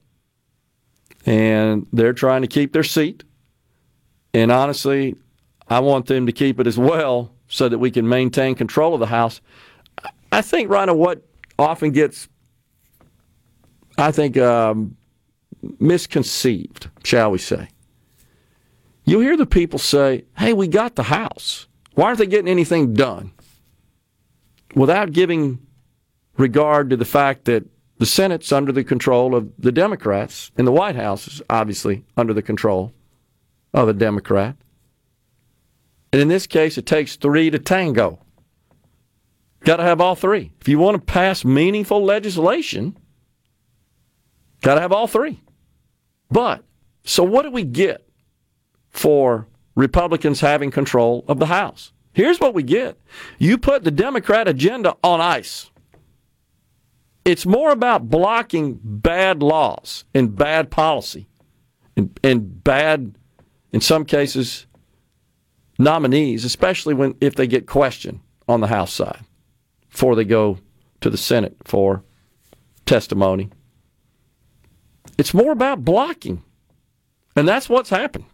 And 1.29 1.87
they're 1.93 2.15
trying 2.15 2.41
to 2.41 2.49
keep 2.49 2.73
their 2.73 2.83
seat. 2.83 3.23
And 4.33 4.51
honestly, 4.51 5.15
I 5.69 5.81
want 5.81 6.07
them 6.07 6.25
to 6.25 6.33
keep 6.33 6.59
it 6.59 6.67
as 6.67 6.79
well 6.79 7.35
so 7.49 7.69
that 7.69 7.79
we 7.79 7.91
can 7.91 8.09
maintain 8.09 8.55
control 8.55 8.95
of 8.95 9.01
the 9.01 9.07
House. 9.07 9.43
I 10.33 10.41
think, 10.41 10.71
Rhino, 10.71 10.95
what 10.95 11.23
often 11.59 11.91
gets, 11.91 12.31
I 13.99 14.11
think, 14.11 14.39
um, 14.39 14.97
misconceived, 15.79 16.89
shall 17.05 17.31
we 17.31 17.39
say. 17.39 17.69
You'll 19.05 19.21
hear 19.21 19.37
the 19.37 19.45
people 19.45 19.79
say, 19.79 20.25
hey, 20.39 20.55
we 20.55 20.67
got 20.67 20.97
the 20.97 21.03
House. 21.03 21.67
Why 21.93 22.07
aren't 22.07 22.21
they 22.21 22.27
getting 22.27 22.49
anything 22.49 22.95
done? 22.95 23.33
Without 24.75 25.13
giving 25.13 25.59
regard 26.39 26.89
to 26.89 26.97
the 26.97 27.05
fact 27.05 27.45
that 27.45 27.67
the 27.99 28.07
Senate's 28.07 28.53
under 28.53 28.73
the 28.73 28.85
control 28.85 29.35
of 29.35 29.51
the 29.59 29.73
Democrats, 29.73 30.51
and 30.57 30.67
the 30.67 30.73
White 30.73 30.97
House 30.97 31.27
is 31.27 31.43
obviously 31.51 32.05
under 32.17 32.33
the 32.33 32.43
control 32.43 32.93
of 33.75 33.89
a 33.89 33.93
Democrat. 33.93 34.57
And 36.13 36.23
in 36.23 36.29
this 36.29 36.47
case, 36.47 36.79
it 36.79 36.87
takes 36.87 37.17
three 37.17 37.51
to 37.51 37.59
tango. 37.59 38.21
Got 39.61 39.77
to 39.77 39.83
have 39.83 40.01
all 40.01 40.15
three. 40.15 40.53
If 40.61 40.69
you 40.69 40.79
want 40.79 40.95
to 40.95 41.13
pass 41.13 41.45
meaningful 41.45 42.03
legislation, 42.03 42.97
got 44.63 44.77
to 44.77 44.81
have 44.81 44.93
all 44.93 45.07
three. 45.07 45.41
But, 46.31 46.65
so 47.05 47.25
what 47.25 47.43
do 47.43 47.51
we 47.51 47.65
get 47.65 48.09
for 48.91 49.49
Republicans 49.75 50.41
having 50.41 50.71
control 50.71 51.25
of 51.27 51.39
the 51.39 51.47
House? 51.47 51.93
Here's 52.13 52.41
what 52.41 52.55
we 52.55 52.63
get 52.63 52.99
you 53.39 53.59
put 53.59 53.85
the 53.85 53.91
Democrat 53.91 54.49
agenda 54.49 54.97
on 55.03 55.21
ice. 55.21 55.71
It's 57.29 57.45
more 57.45 57.73
about 57.73 58.09
blocking 58.09 58.81
bad 58.83 59.43
laws 59.43 60.07
and 60.15 60.35
bad 60.35 60.71
policy 60.71 61.29
and, 61.95 62.19
and 62.25 62.65
bad, 62.65 63.17
in 63.71 63.83
some 63.83 64.07
cases, 64.07 64.67
nominees, 65.79 66.47
especially 66.47 66.95
when 66.95 67.17
if 67.21 67.35
they 67.35 67.47
get 67.47 67.67
questioned 67.67 68.21
on 68.49 68.63
the 68.63 68.69
House 68.69 68.95
side 68.95 69.27
before 69.91 70.17
they 70.17 70.25
go 70.25 70.57
to 71.03 71.11
the 71.11 71.19
Senate 71.19 71.55
for 71.65 72.03
testimony. 72.87 73.51
It's 75.19 75.35
more 75.35 75.53
about 75.53 75.85
blocking. 75.85 76.43
And 77.37 77.47
that's 77.47 77.69
what's 77.69 77.91
happened. 77.91 78.25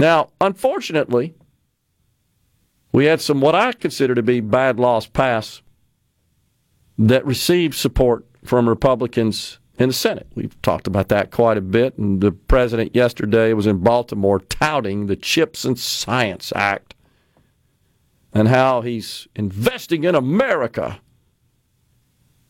Now, 0.00 0.30
unfortunately, 0.40 1.36
we 2.90 3.04
had 3.04 3.20
some 3.20 3.40
what 3.40 3.54
I 3.54 3.70
consider 3.70 4.16
to 4.16 4.22
be 4.24 4.40
bad 4.40 4.80
laws 4.80 5.06
pass 5.06 5.62
that 6.98 7.24
received 7.26 7.74
support 7.74 8.26
from 8.44 8.68
Republicans 8.68 9.58
in 9.78 9.88
the 9.88 9.94
Senate. 9.94 10.28
We've 10.34 10.60
talked 10.62 10.86
about 10.86 11.08
that 11.08 11.30
quite 11.30 11.56
a 11.56 11.62
bit, 11.62 11.98
and 11.98 12.20
the 12.20 12.32
president 12.32 12.94
yesterday 12.94 13.52
was 13.52 13.66
in 13.66 13.78
Baltimore 13.78 14.40
touting 14.40 15.06
the 15.06 15.16
Chips 15.16 15.64
and 15.64 15.78
Science 15.78 16.52
Act 16.54 16.94
and 18.32 18.48
how 18.48 18.82
he's 18.82 19.28
investing 19.34 20.04
in 20.04 20.14
America. 20.14 21.00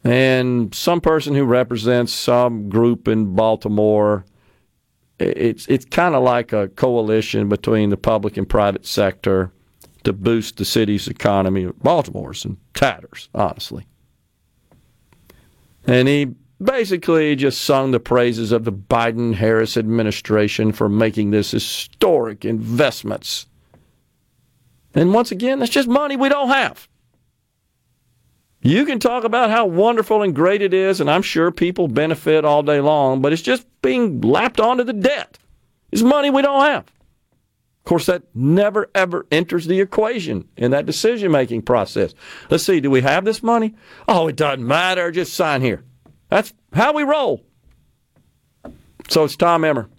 And 0.02 0.74
some 0.74 1.00
person 1.00 1.34
who 1.34 1.44
represents 1.44 2.12
some 2.12 2.68
group 2.68 3.08
in 3.08 3.34
Baltimore, 3.34 4.26
it's 5.18 5.66
it's 5.66 5.86
kind 5.86 6.14
of 6.14 6.22
like 6.22 6.52
a 6.52 6.68
coalition 6.68 7.48
between 7.48 7.88
the 7.88 7.96
public 7.96 8.36
and 8.36 8.46
private 8.46 8.84
sector 8.84 9.52
to 10.02 10.12
boost 10.12 10.58
the 10.58 10.64
city's 10.66 11.08
economy. 11.08 11.70
Baltimore's 11.82 12.44
in 12.44 12.58
tatters, 12.74 13.30
honestly. 13.34 13.86
And 15.86 16.08
he 16.08 16.34
basically 16.62 17.36
just 17.36 17.62
sung 17.62 17.90
the 17.90 18.00
praises 18.00 18.52
of 18.52 18.64
the 18.64 18.72
Biden 18.72 19.34
Harris 19.34 19.76
administration 19.76 20.72
for 20.72 20.88
making 20.88 21.30
this 21.30 21.50
historic 21.50 22.44
investments. 22.44 23.46
And 24.94 25.12
once 25.12 25.30
again, 25.30 25.58
that's 25.58 25.72
just 25.72 25.88
money 25.88 26.16
we 26.16 26.28
don't 26.28 26.48
have. 26.48 26.88
You 28.62 28.86
can 28.86 28.98
talk 28.98 29.24
about 29.24 29.50
how 29.50 29.66
wonderful 29.66 30.22
and 30.22 30.34
great 30.34 30.62
it 30.62 30.72
is, 30.72 31.00
and 31.00 31.10
I'm 31.10 31.20
sure 31.20 31.50
people 31.50 31.86
benefit 31.86 32.46
all 32.46 32.62
day 32.62 32.80
long, 32.80 33.20
but 33.20 33.32
it's 33.32 33.42
just 33.42 33.66
being 33.82 34.22
lapped 34.22 34.58
onto 34.58 34.84
the 34.84 34.94
debt. 34.94 35.38
It's 35.92 36.00
money 36.00 36.30
we 36.30 36.40
don't 36.40 36.64
have. 36.64 36.86
Of 37.84 37.88
course, 37.88 38.06
that 38.06 38.22
never 38.34 38.90
ever 38.94 39.26
enters 39.30 39.66
the 39.66 39.78
equation 39.82 40.48
in 40.56 40.70
that 40.70 40.86
decision 40.86 41.30
making 41.30 41.62
process. 41.62 42.14
Let's 42.48 42.64
see, 42.64 42.80
do 42.80 42.88
we 42.88 43.02
have 43.02 43.26
this 43.26 43.42
money? 43.42 43.74
Oh, 44.08 44.26
it 44.26 44.36
doesn't 44.36 44.66
matter. 44.66 45.10
Just 45.10 45.34
sign 45.34 45.60
here. 45.60 45.84
That's 46.30 46.54
how 46.72 46.94
we 46.94 47.02
roll. 47.02 47.44
So 49.10 49.24
it's 49.24 49.36
Tom 49.36 49.66
Emmer. 49.66 49.90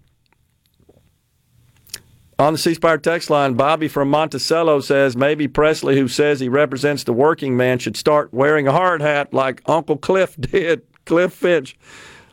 On 2.40 2.54
the 2.54 2.58
C 2.58 2.74
Spire 2.74 2.98
text 2.98 3.30
line, 3.30 3.54
Bobby 3.54 3.88
from 3.88 4.10
Monticello 4.10 4.80
says 4.80 5.16
maybe 5.16 5.48
Presley, 5.48 5.96
who 5.96 6.08
says 6.08 6.40
he 6.40 6.50
represents 6.50 7.04
the 7.04 7.14
working 7.14 7.56
man, 7.56 7.78
should 7.78 7.96
start 7.96 8.34
wearing 8.34 8.68
a 8.68 8.72
hard 8.72 9.02
hat 9.04 9.32
like 9.32 9.62
Uncle 9.68 9.98
Cliff 9.98 10.36
did, 10.40 10.82
Cliff 11.06 11.34
Finch. 11.34 11.78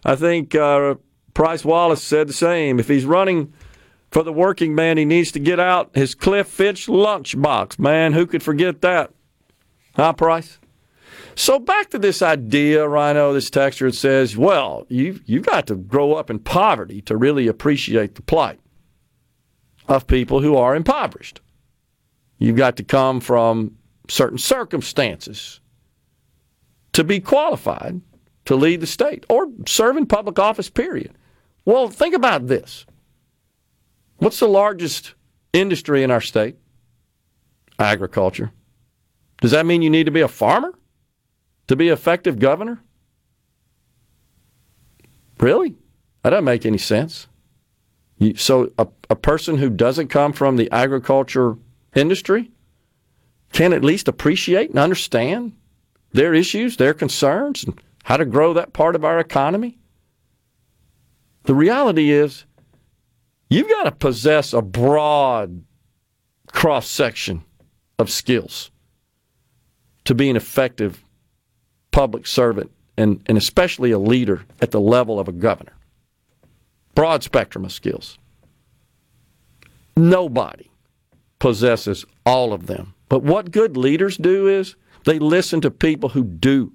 I 0.02 0.16
think 0.16 0.54
uh, 0.54 0.94
Price 1.34 1.62
Wallace 1.62 2.02
said 2.02 2.26
the 2.26 2.32
same. 2.32 2.80
If 2.80 2.88
he's 2.88 3.04
running 3.04 3.52
for 4.12 4.22
the 4.22 4.32
working 4.32 4.74
man, 4.74 4.98
he 4.98 5.06
needs 5.06 5.32
to 5.32 5.40
get 5.40 5.58
out 5.58 5.96
his 5.96 6.14
Cliff 6.14 6.46
Finch 6.46 6.86
lunchbox. 6.86 7.78
Man, 7.78 8.12
who 8.12 8.26
could 8.26 8.42
forget 8.42 8.82
that? 8.82 9.10
High 9.96 10.12
Price? 10.12 10.58
So 11.34 11.58
back 11.58 11.88
to 11.90 11.98
this 11.98 12.20
idea, 12.20 12.86
Rhino, 12.86 13.32
this 13.32 13.48
texture 13.48 13.90
that 13.90 13.96
says, 13.96 14.36
well, 14.36 14.86
you've, 14.90 15.22
you've 15.24 15.46
got 15.46 15.66
to 15.68 15.76
grow 15.76 16.12
up 16.12 16.28
in 16.28 16.40
poverty 16.40 17.00
to 17.02 17.16
really 17.16 17.48
appreciate 17.48 18.14
the 18.14 18.22
plight 18.22 18.60
of 19.88 20.06
people 20.06 20.40
who 20.40 20.56
are 20.56 20.76
impoverished. 20.76 21.40
You've 22.38 22.56
got 22.56 22.76
to 22.76 22.84
come 22.84 23.18
from 23.18 23.78
certain 24.08 24.36
circumstances 24.36 25.60
to 26.92 27.02
be 27.02 27.18
qualified 27.18 28.02
to 28.44 28.56
lead 28.56 28.82
the 28.82 28.86
state 28.86 29.24
or 29.30 29.46
serve 29.66 29.96
in 29.96 30.04
public 30.04 30.38
office, 30.38 30.68
period. 30.68 31.12
Well, 31.64 31.88
think 31.88 32.14
about 32.14 32.48
this. 32.48 32.84
What's 34.22 34.38
the 34.38 34.46
largest 34.46 35.14
industry 35.52 36.04
in 36.04 36.12
our 36.12 36.20
state? 36.20 36.54
Agriculture. 37.76 38.52
Does 39.40 39.50
that 39.50 39.66
mean 39.66 39.82
you 39.82 39.90
need 39.90 40.04
to 40.04 40.12
be 40.12 40.20
a 40.20 40.28
farmer 40.28 40.78
to 41.66 41.74
be 41.74 41.88
effective 41.88 42.38
governor? 42.38 42.80
Really? 45.40 45.74
That 46.22 46.30
doesn't 46.30 46.44
make 46.44 46.64
any 46.64 46.78
sense. 46.78 47.26
You, 48.18 48.36
so 48.36 48.70
a, 48.78 48.86
a 49.10 49.16
person 49.16 49.56
who 49.56 49.68
doesn't 49.68 50.06
come 50.06 50.32
from 50.32 50.54
the 50.54 50.70
agriculture 50.70 51.56
industry 51.92 52.52
can 53.52 53.72
at 53.72 53.82
least 53.82 54.06
appreciate 54.06 54.70
and 54.70 54.78
understand 54.78 55.52
their 56.12 56.32
issues, 56.32 56.76
their 56.76 56.94
concerns, 56.94 57.64
and 57.64 57.82
how 58.04 58.18
to 58.18 58.24
grow 58.24 58.52
that 58.52 58.72
part 58.72 58.94
of 58.94 59.04
our 59.04 59.18
economy. 59.18 59.78
The 61.42 61.54
reality 61.54 62.12
is, 62.12 62.44
you've 63.54 63.68
got 63.68 63.84
to 63.84 63.92
possess 63.92 64.52
a 64.52 64.62
broad 64.62 65.62
cross 66.52 66.88
section 66.88 67.44
of 67.98 68.10
skills 68.10 68.70
to 70.04 70.14
be 70.14 70.28
an 70.28 70.36
effective 70.36 71.04
public 71.90 72.26
servant 72.26 72.70
and, 72.96 73.22
and 73.26 73.38
especially 73.38 73.90
a 73.90 73.98
leader 73.98 74.44
at 74.60 74.70
the 74.70 74.80
level 74.80 75.18
of 75.18 75.28
a 75.28 75.32
governor 75.32 75.72
broad 76.94 77.22
spectrum 77.22 77.64
of 77.64 77.72
skills. 77.72 78.18
Nobody 79.96 80.70
possesses 81.38 82.04
all 82.24 82.52
of 82.52 82.66
them. 82.66 82.94
But 83.08 83.22
what 83.22 83.50
good 83.50 83.76
leaders 83.76 84.16
do 84.16 84.48
is 84.48 84.76
they 85.04 85.18
listen 85.18 85.60
to 85.62 85.70
people 85.70 86.10
who 86.10 86.24
do 86.24 86.72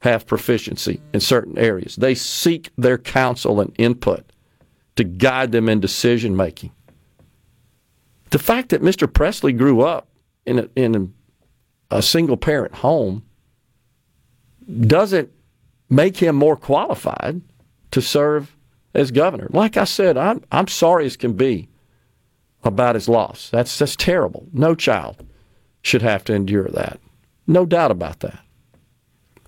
have 0.00 0.26
proficiency 0.26 1.00
in 1.12 1.20
certain 1.20 1.58
areas. 1.58 1.96
They 1.96 2.14
seek 2.14 2.70
their 2.76 2.98
counsel 2.98 3.60
and 3.60 3.72
input 3.78 4.24
to 4.96 5.04
guide 5.04 5.52
them 5.52 5.68
in 5.68 5.80
decision 5.80 6.36
making. 6.36 6.72
The 8.30 8.38
fact 8.38 8.70
that 8.70 8.82
Mr. 8.82 9.12
Presley 9.12 9.52
grew 9.52 9.82
up 9.82 10.08
in 10.46 10.58
a, 10.58 10.68
in 10.74 11.12
a 11.90 12.02
single 12.02 12.36
parent 12.36 12.74
home 12.76 13.24
doesn't 14.80 15.30
make 15.90 16.16
him 16.16 16.36
more 16.36 16.56
qualified 16.56 17.42
to 17.90 18.00
serve 18.00 18.56
as 18.94 19.10
governor. 19.10 19.48
Like 19.50 19.76
I 19.76 19.84
said, 19.84 20.16
I'm 20.16 20.42
I'm 20.50 20.68
sorry 20.68 21.06
as 21.06 21.16
can 21.16 21.34
be 21.34 21.68
about 22.64 22.94
his 22.94 23.08
loss. 23.08 23.50
That's 23.50 23.78
that's 23.78 23.96
terrible. 23.96 24.48
No 24.52 24.74
child 24.74 25.24
should 25.82 26.02
have 26.02 26.24
to 26.24 26.34
endure 26.34 26.68
that. 26.68 27.00
No 27.46 27.66
doubt 27.66 27.90
about 27.90 28.20
that. 28.20 28.38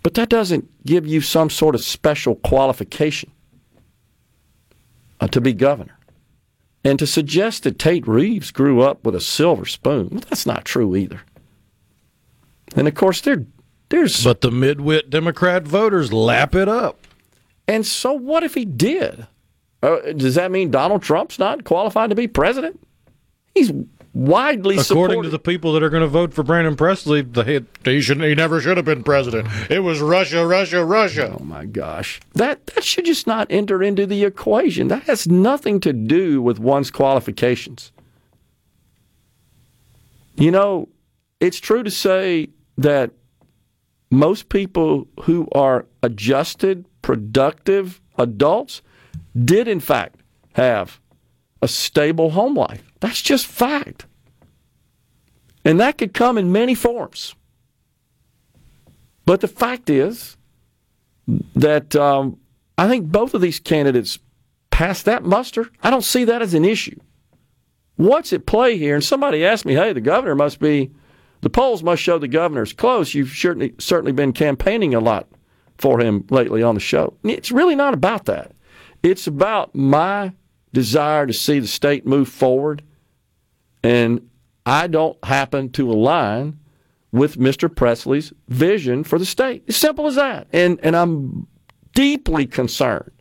But 0.02 0.14
that 0.14 0.28
doesn't 0.28 0.68
give 0.84 1.06
you 1.06 1.20
some 1.20 1.48
sort 1.48 1.74
of 1.74 1.82
special 1.82 2.34
qualification 2.36 3.30
to 5.32 5.40
be 5.40 5.52
governor. 5.52 5.98
And 6.84 6.98
to 6.98 7.06
suggest 7.06 7.62
that 7.62 7.78
Tate 7.78 8.06
Reeves 8.06 8.50
grew 8.50 8.82
up 8.82 9.04
with 9.04 9.14
a 9.14 9.20
silver 9.20 9.64
spoon, 9.64 10.08
well, 10.10 10.20
that's 10.28 10.44
not 10.44 10.64
true 10.64 10.94
either. 10.94 11.20
And 12.76 12.86
of 12.86 12.94
course, 12.94 13.22
there, 13.22 13.46
there's. 13.88 14.22
But 14.22 14.42
the 14.42 14.50
midwit 14.50 15.08
Democrat 15.08 15.64
voters 15.64 16.12
lap 16.12 16.54
it 16.54 16.68
up. 16.68 17.06
And 17.66 17.86
so, 17.86 18.12
what 18.12 18.42
if 18.42 18.54
he 18.54 18.64
did? 18.66 19.26
Uh, 19.82 20.12
does 20.12 20.34
that 20.34 20.50
mean 20.50 20.70
Donald 20.70 21.02
Trump's 21.02 21.38
not 21.38 21.64
qualified 21.64 22.10
to 22.10 22.16
be 22.16 22.28
president? 22.28 22.80
He's 23.54 23.70
widely 24.14 24.76
according 24.76 24.84
supported. 24.84 25.22
to 25.24 25.28
the 25.30 25.38
people 25.38 25.72
that 25.72 25.82
are 25.82 25.90
going 25.90 26.02
to 26.02 26.08
vote 26.08 26.32
for 26.32 26.42
Brandon 26.42 26.76
Presley. 26.76 27.22
The, 27.22 27.66
he 27.84 28.00
should 28.00 28.20
he 28.22 28.34
never 28.34 28.60
should 28.60 28.76
have 28.76 28.86
been 28.86 29.02
president. 29.02 29.48
It 29.68 29.80
was 29.80 30.00
Russia, 30.00 30.46
Russia, 30.46 30.84
Russia. 30.84 31.36
Oh 31.38 31.44
my 31.44 31.66
gosh, 31.66 32.20
that 32.34 32.66
that 32.68 32.84
should 32.84 33.04
just 33.04 33.26
not 33.26 33.48
enter 33.50 33.82
into 33.82 34.06
the 34.06 34.24
equation. 34.24 34.88
That 34.88 35.02
has 35.04 35.26
nothing 35.26 35.80
to 35.80 35.92
do 35.92 36.40
with 36.40 36.58
one's 36.58 36.90
qualifications. 36.90 37.92
You 40.36 40.50
know, 40.50 40.88
it's 41.40 41.58
true 41.60 41.82
to 41.82 41.90
say 41.90 42.48
that 42.78 43.10
most 44.10 44.48
people 44.48 45.06
who 45.22 45.48
are 45.52 45.86
adjusted, 46.02 46.86
productive 47.02 48.00
adults 48.16 48.82
did, 49.44 49.68
in 49.68 49.80
fact, 49.80 50.20
have 50.54 51.00
a 51.62 51.68
stable 51.68 52.30
home 52.30 52.54
life. 52.54 52.93
That's 53.04 53.20
just 53.20 53.46
fact. 53.46 54.06
And 55.62 55.78
that 55.78 55.98
could 55.98 56.14
come 56.14 56.38
in 56.38 56.50
many 56.50 56.74
forms. 56.74 57.34
But 59.26 59.42
the 59.42 59.46
fact 59.46 59.90
is 59.90 60.38
that 61.54 61.94
um, 61.94 62.38
I 62.78 62.88
think 62.88 63.12
both 63.12 63.34
of 63.34 63.42
these 63.42 63.60
candidates 63.60 64.18
passed 64.70 65.04
that 65.04 65.22
muster. 65.22 65.68
I 65.82 65.90
don't 65.90 66.00
see 66.00 66.24
that 66.24 66.40
as 66.40 66.54
an 66.54 66.64
issue. 66.64 66.98
What's 67.96 68.32
at 68.32 68.46
play 68.46 68.78
here? 68.78 68.94
And 68.94 69.04
somebody 69.04 69.44
asked 69.44 69.66
me, 69.66 69.74
hey, 69.74 69.92
the 69.92 70.00
governor 70.00 70.34
must 70.34 70.58
be, 70.58 70.90
the 71.42 71.50
polls 71.50 71.82
must 71.82 72.00
show 72.00 72.16
the 72.16 72.26
governor's 72.26 72.72
close. 72.72 73.12
You've 73.12 73.32
certainly, 73.32 73.74
certainly 73.78 74.12
been 74.12 74.32
campaigning 74.32 74.94
a 74.94 75.00
lot 75.00 75.28
for 75.76 76.00
him 76.00 76.24
lately 76.30 76.62
on 76.62 76.74
the 76.74 76.80
show. 76.80 77.18
It's 77.22 77.52
really 77.52 77.74
not 77.74 77.92
about 77.92 78.24
that. 78.24 78.52
It's 79.02 79.26
about 79.26 79.74
my 79.74 80.32
desire 80.72 81.26
to 81.26 81.34
see 81.34 81.58
the 81.58 81.66
state 81.66 82.06
move 82.06 82.30
forward, 82.30 82.82
and 83.84 84.28
I 84.66 84.86
don't 84.86 85.22
happen 85.24 85.70
to 85.72 85.90
align 85.90 86.58
with 87.12 87.36
Mr. 87.38 87.74
Presley's 87.74 88.32
vision 88.48 89.04
for 89.04 89.18
the 89.18 89.26
state. 89.26 89.62
As 89.68 89.76
simple 89.76 90.06
as 90.06 90.16
that. 90.16 90.48
And 90.52 90.80
and 90.82 90.96
I'm 90.96 91.46
deeply 91.94 92.46
concerned, 92.46 93.12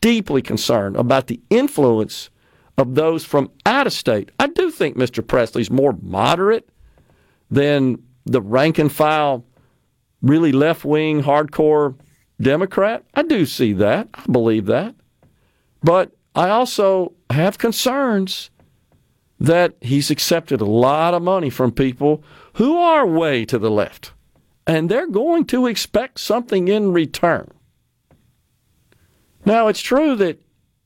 deeply 0.00 0.42
concerned 0.42 0.96
about 0.96 1.28
the 1.28 1.40
influence 1.50 2.30
of 2.78 2.94
those 2.94 3.24
from 3.24 3.50
out 3.66 3.86
of 3.86 3.92
state. 3.92 4.30
I 4.40 4.46
do 4.48 4.70
think 4.70 4.96
Mr. 4.96 5.24
Presley's 5.24 5.70
more 5.70 5.96
moderate 6.00 6.68
than 7.50 8.02
the 8.24 8.40
rank 8.40 8.78
and 8.78 8.90
file, 8.90 9.44
really 10.22 10.52
left 10.52 10.84
wing, 10.84 11.22
hardcore 11.22 11.96
Democrat. 12.40 13.04
I 13.14 13.22
do 13.22 13.46
see 13.46 13.72
that. 13.74 14.08
I 14.14 14.24
believe 14.30 14.66
that. 14.66 14.94
But 15.82 16.12
I 16.34 16.48
also 16.50 17.12
have 17.30 17.58
concerns 17.58 18.50
that 19.40 19.76
he's 19.80 20.10
accepted 20.10 20.60
a 20.60 20.66
lot 20.66 21.14
of 21.14 21.22
money 21.22 21.50
from 21.50 21.70
people 21.70 22.22
who 22.54 22.76
are 22.76 23.06
way 23.06 23.44
to 23.44 23.58
the 23.58 23.70
left, 23.70 24.12
and 24.66 24.88
they're 24.88 25.06
going 25.06 25.44
to 25.46 25.66
expect 25.66 26.20
something 26.20 26.68
in 26.68 26.92
return. 26.92 27.50
Now, 29.44 29.68
it's 29.68 29.80
true 29.80 30.16
that 30.16 30.40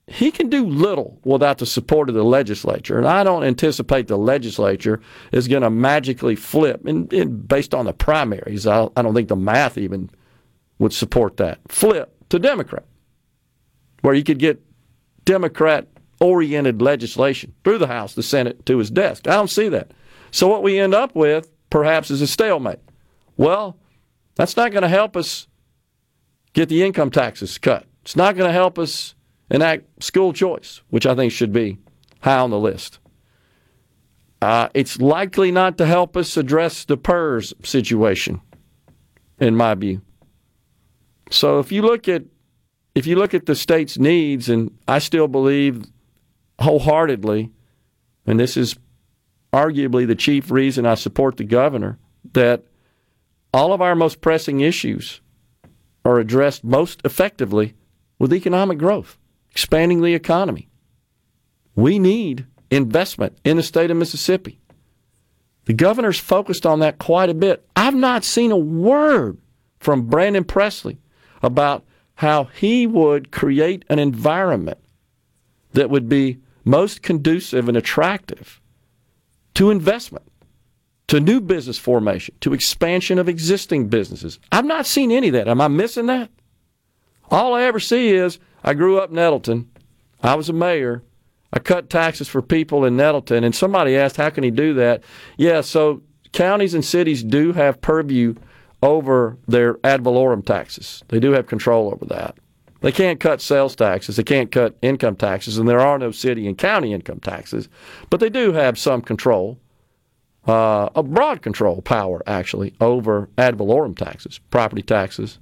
he 0.06 0.30
can 0.30 0.50
do 0.50 0.66
little 0.66 1.18
without 1.24 1.58
the 1.58 1.66
support 1.66 2.08
of 2.08 2.14
the 2.14 2.24
legislature, 2.24 2.98
and 2.98 3.06
I 3.06 3.24
don't 3.24 3.44
anticipate 3.44 4.08
the 4.08 4.18
legislature 4.18 5.00
is 5.30 5.48
going 5.48 5.62
to 5.62 5.70
magically 5.70 6.36
flip. 6.36 6.84
And, 6.86 7.10
and, 7.12 7.46
based 7.48 7.74
on 7.74 7.86
the 7.86 7.92
primaries, 7.92 8.66
I, 8.66 8.88
I 8.96 9.02
don't 9.02 9.14
think 9.14 9.28
the 9.28 9.36
math 9.36 9.78
even 9.78 10.10
would 10.78 10.92
support 10.92 11.38
that. 11.38 11.60
Flip 11.68 12.14
to 12.28 12.38
Democrat, 12.38 12.84
where 14.02 14.14
you 14.14 14.24
could 14.24 14.38
get 14.38 14.62
Democrat 15.24 15.86
oriented 16.22 16.80
legislation 16.80 17.52
through 17.64 17.78
the 17.78 17.88
House, 17.88 18.14
the 18.14 18.22
Senate, 18.22 18.64
to 18.64 18.78
his 18.78 18.90
desk. 18.90 19.26
I 19.26 19.32
don't 19.32 19.50
see 19.50 19.68
that. 19.68 19.90
So 20.30 20.46
what 20.46 20.62
we 20.62 20.78
end 20.78 20.94
up 20.94 21.16
with, 21.16 21.50
perhaps, 21.68 22.10
is 22.10 22.22
a 22.22 22.28
stalemate. 22.28 22.78
Well, 23.36 23.76
that's 24.36 24.56
not 24.56 24.70
going 24.70 24.82
to 24.82 24.88
help 24.88 25.16
us 25.16 25.48
get 26.52 26.68
the 26.68 26.84
income 26.84 27.10
taxes 27.10 27.58
cut. 27.58 27.86
It's 28.02 28.14
not 28.14 28.36
going 28.36 28.48
to 28.48 28.52
help 28.52 28.78
us 28.78 29.14
enact 29.50 30.02
school 30.02 30.32
choice, 30.32 30.80
which 30.90 31.06
I 31.06 31.14
think 31.16 31.32
should 31.32 31.52
be 31.52 31.78
high 32.20 32.38
on 32.38 32.50
the 32.50 32.58
list. 32.58 33.00
Uh, 34.40 34.68
it's 34.74 35.00
likely 35.00 35.50
not 35.50 35.76
to 35.78 35.86
help 35.86 36.16
us 36.16 36.36
address 36.36 36.84
the 36.84 36.96
PERS 36.96 37.52
situation, 37.62 38.40
in 39.38 39.56
my 39.56 39.74
view. 39.74 40.02
So 41.30 41.58
if 41.58 41.72
you 41.72 41.82
look 41.82 42.08
at 42.08 42.22
if 42.94 43.06
you 43.06 43.16
look 43.16 43.32
at 43.34 43.46
the 43.46 43.54
state's 43.54 43.98
needs, 43.98 44.48
and 44.48 44.70
I 44.86 44.98
still 44.98 45.26
believe 45.26 45.84
wholeheartedly, 46.60 47.50
and 48.26 48.38
this 48.38 48.56
is 48.56 48.76
arguably 49.52 50.06
the 50.06 50.14
chief 50.14 50.50
reason 50.50 50.86
I 50.86 50.94
support 50.94 51.36
the 51.36 51.44
governor, 51.44 51.98
that 52.32 52.64
all 53.52 53.72
of 53.72 53.82
our 53.82 53.94
most 53.94 54.20
pressing 54.20 54.60
issues 54.60 55.20
are 56.04 56.18
addressed 56.18 56.64
most 56.64 57.00
effectively 57.04 57.74
with 58.18 58.32
economic 58.32 58.78
growth, 58.78 59.18
expanding 59.50 60.00
the 60.02 60.14
economy. 60.14 60.68
We 61.74 61.98
need 61.98 62.46
investment 62.70 63.38
in 63.44 63.56
the 63.56 63.62
state 63.62 63.90
of 63.90 63.96
Mississippi. 63.96 64.60
The 65.64 65.74
governor's 65.74 66.18
focused 66.18 66.66
on 66.66 66.80
that 66.80 66.98
quite 66.98 67.30
a 67.30 67.34
bit. 67.34 67.64
I've 67.76 67.94
not 67.94 68.24
seen 68.24 68.50
a 68.50 68.56
word 68.56 69.38
from 69.78 70.06
Brandon 70.06 70.44
Presley 70.44 70.98
about 71.42 71.84
how 72.14 72.44
he 72.44 72.86
would 72.86 73.30
create 73.30 73.84
an 73.88 73.98
environment 73.98 74.78
that 75.72 75.90
would 75.90 76.08
be 76.08 76.38
most 76.64 77.02
conducive 77.02 77.68
and 77.68 77.76
attractive 77.76 78.60
to 79.54 79.70
investment, 79.70 80.24
to 81.08 81.20
new 81.20 81.40
business 81.40 81.78
formation, 81.78 82.34
to 82.40 82.54
expansion 82.54 83.18
of 83.18 83.28
existing 83.28 83.88
businesses. 83.88 84.38
I've 84.50 84.64
not 84.64 84.86
seen 84.86 85.10
any 85.10 85.28
of 85.28 85.34
that. 85.34 85.48
Am 85.48 85.60
I 85.60 85.68
missing 85.68 86.06
that? 86.06 86.30
All 87.30 87.54
I 87.54 87.62
ever 87.62 87.80
see 87.80 88.10
is 88.10 88.38
I 88.62 88.74
grew 88.74 88.98
up 88.98 89.10
in 89.10 89.16
Nettleton. 89.16 89.70
I 90.22 90.34
was 90.34 90.48
a 90.48 90.52
mayor. 90.52 91.02
I 91.52 91.58
cut 91.58 91.90
taxes 91.90 92.28
for 92.28 92.40
people 92.40 92.84
in 92.84 92.96
Nettleton, 92.96 93.44
and 93.44 93.54
somebody 93.54 93.96
asked, 93.96 94.16
how 94.16 94.30
can 94.30 94.44
he 94.44 94.50
do 94.50 94.74
that? 94.74 95.02
Yeah, 95.36 95.60
so 95.60 96.02
counties 96.32 96.74
and 96.74 96.84
cities 96.84 97.22
do 97.22 97.52
have 97.52 97.80
purview 97.80 98.34
over 98.82 99.36
their 99.46 99.78
ad 99.84 100.02
valorem 100.02 100.42
taxes. 100.42 101.02
They 101.08 101.20
do 101.20 101.32
have 101.32 101.46
control 101.46 101.92
over 101.92 102.06
that. 102.06 102.36
They 102.82 102.92
can't 102.92 103.20
cut 103.20 103.40
sales 103.40 103.76
taxes, 103.76 104.16
they 104.16 104.24
can't 104.24 104.50
cut 104.50 104.76
income 104.82 105.16
taxes, 105.16 105.56
and 105.56 105.68
there 105.68 105.80
are 105.80 105.98
no 105.98 106.10
city 106.10 106.46
and 106.46 106.58
county 106.58 106.92
income 106.92 107.20
taxes, 107.20 107.68
but 108.10 108.18
they 108.20 108.28
do 108.28 108.52
have 108.52 108.76
some 108.76 109.00
control, 109.00 109.58
uh, 110.48 110.88
a 110.94 111.02
broad 111.02 111.42
control 111.42 111.80
power 111.80 112.22
actually 112.26 112.74
over 112.80 113.28
ad 113.38 113.56
valorem 113.56 113.94
taxes, 113.94 114.40
property 114.50 114.82
taxes. 114.82 115.38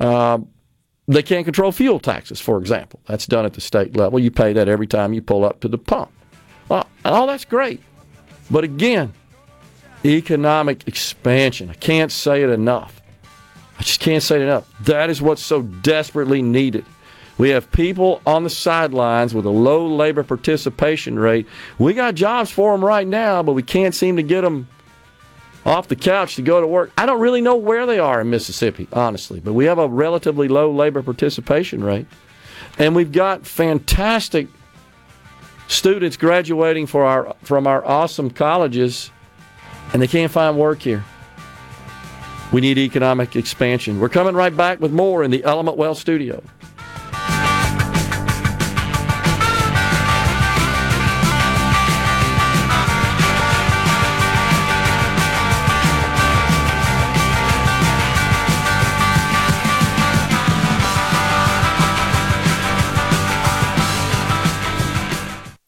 Uh, 0.00 0.38
they 1.06 1.22
can't 1.22 1.44
control 1.44 1.72
fuel 1.72 1.98
taxes, 1.98 2.40
for 2.40 2.58
example. 2.58 3.00
That's 3.06 3.26
done 3.26 3.44
at 3.44 3.52
the 3.52 3.60
state 3.60 3.96
level. 3.96 4.18
You 4.18 4.30
pay 4.30 4.52
that 4.54 4.68
every 4.68 4.86
time 4.86 5.12
you 5.12 5.20
pull 5.20 5.44
up 5.44 5.60
to 5.60 5.68
the 5.68 5.76
pump. 5.76 6.10
Well, 6.68 6.86
all 7.04 7.26
that's 7.26 7.44
great. 7.44 7.82
But 8.50 8.64
again, 8.64 9.12
economic 10.04 10.86
expansion. 10.88 11.68
I 11.68 11.74
can't 11.74 12.10
say 12.12 12.42
it 12.42 12.48
enough. 12.48 12.99
I 13.80 13.82
just 13.82 14.00
can't 14.00 14.22
say 14.22 14.36
it 14.36 14.42
enough. 14.42 14.70
That 14.82 15.08
is 15.08 15.22
what's 15.22 15.42
so 15.42 15.62
desperately 15.62 16.42
needed. 16.42 16.84
We 17.38 17.48
have 17.48 17.72
people 17.72 18.20
on 18.26 18.44
the 18.44 18.50
sidelines 18.50 19.32
with 19.32 19.46
a 19.46 19.50
low 19.50 19.86
labor 19.86 20.22
participation 20.22 21.18
rate. 21.18 21.46
We 21.78 21.94
got 21.94 22.14
jobs 22.14 22.50
for 22.50 22.72
them 22.72 22.84
right 22.84 23.06
now, 23.06 23.42
but 23.42 23.54
we 23.54 23.62
can't 23.62 23.94
seem 23.94 24.16
to 24.16 24.22
get 24.22 24.42
them 24.42 24.68
off 25.64 25.88
the 25.88 25.96
couch 25.96 26.36
to 26.36 26.42
go 26.42 26.60
to 26.60 26.66
work. 26.66 26.92
I 26.98 27.06
don't 27.06 27.20
really 27.20 27.40
know 27.40 27.56
where 27.56 27.86
they 27.86 27.98
are 27.98 28.20
in 28.20 28.28
Mississippi, 28.28 28.86
honestly, 28.92 29.40
but 29.40 29.54
we 29.54 29.64
have 29.64 29.78
a 29.78 29.88
relatively 29.88 30.46
low 30.46 30.70
labor 30.70 31.02
participation 31.02 31.82
rate. 31.82 32.06
And 32.78 32.94
we've 32.94 33.12
got 33.12 33.46
fantastic 33.46 34.48
students 35.68 36.18
graduating 36.18 36.86
for 36.86 37.06
our, 37.06 37.34
from 37.44 37.66
our 37.66 37.82
awesome 37.82 38.28
colleges, 38.28 39.10
and 39.94 40.02
they 40.02 40.06
can't 40.06 40.30
find 40.30 40.58
work 40.58 40.82
here. 40.82 41.02
We 42.52 42.60
need 42.60 42.78
economic 42.78 43.36
expansion. 43.36 44.00
We're 44.00 44.08
coming 44.08 44.34
right 44.34 44.56
back 44.56 44.80
with 44.80 44.92
more 44.92 45.22
in 45.22 45.30
the 45.30 45.44
Element 45.44 45.76
Wealth 45.76 45.98
studio. 45.98 46.42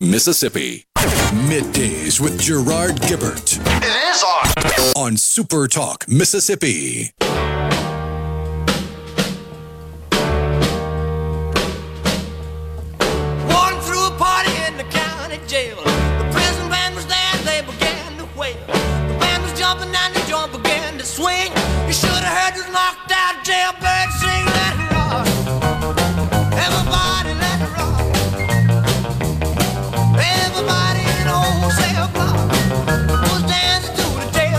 Mississippi. 0.01 0.85
Middays 1.49 2.21
with 2.21 2.41
Gerard 2.41 2.97
Gibert. 3.03 3.59
It 3.83 3.85
is 4.15 4.23
on. 4.23 4.47
On 4.97 5.17
Super 5.17 5.69
Talk, 5.69 6.07
Mississippi. 6.09 7.13
Walking 13.49 13.81
through 13.81 14.07
a 14.07 14.17
party 14.19 14.53
in 14.67 14.77
the 14.77 14.85
county 14.91 15.41
jail. 15.47 15.77
The 15.77 16.33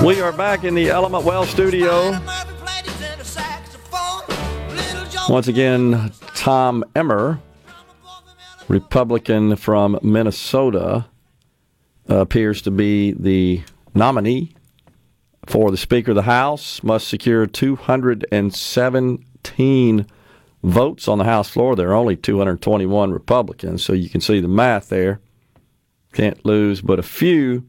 We 0.04 0.20
are 0.20 0.34
back 0.34 0.66
in 0.66 0.76
the 0.76 0.89
Element 0.89 1.24
Wealth 1.24 1.49
studio. 1.49 2.20
Once 5.30 5.47
again, 5.47 6.12
Tom 6.36 6.84
Emmer, 6.93 7.39
Republican 8.68 9.56
from 9.56 9.97
Minnesota, 10.04 11.06
uh, 12.10 12.18
appears 12.18 12.62
to 12.64 12.72
be 12.72 13.14
the 13.14 13.62
nominee 13.95 14.51
for 15.45 15.72
the 15.72 15.78
Speaker 15.78 16.12
of 16.12 16.16
the 16.16 16.24
House. 16.24 16.84
Must 16.84 17.08
secure 17.08 17.47
217 17.47 20.08
votes 20.64 21.08
on 21.08 21.18
the 21.18 21.24
House 21.24 21.47
floor. 21.47 21.78
There 21.78 21.91
are 21.91 21.95
only 21.95 22.18
221 22.18 23.14
Republicans, 23.14 23.86
so 23.86 23.93
you 23.93 24.10
can 24.10 24.20
see 24.20 24.41
the 24.41 24.49
math 24.49 24.89
there. 24.89 25.22
Can't 26.12 26.45
lose 26.45 26.82
but 26.82 26.99
a 26.99 27.04
few. 27.04 27.64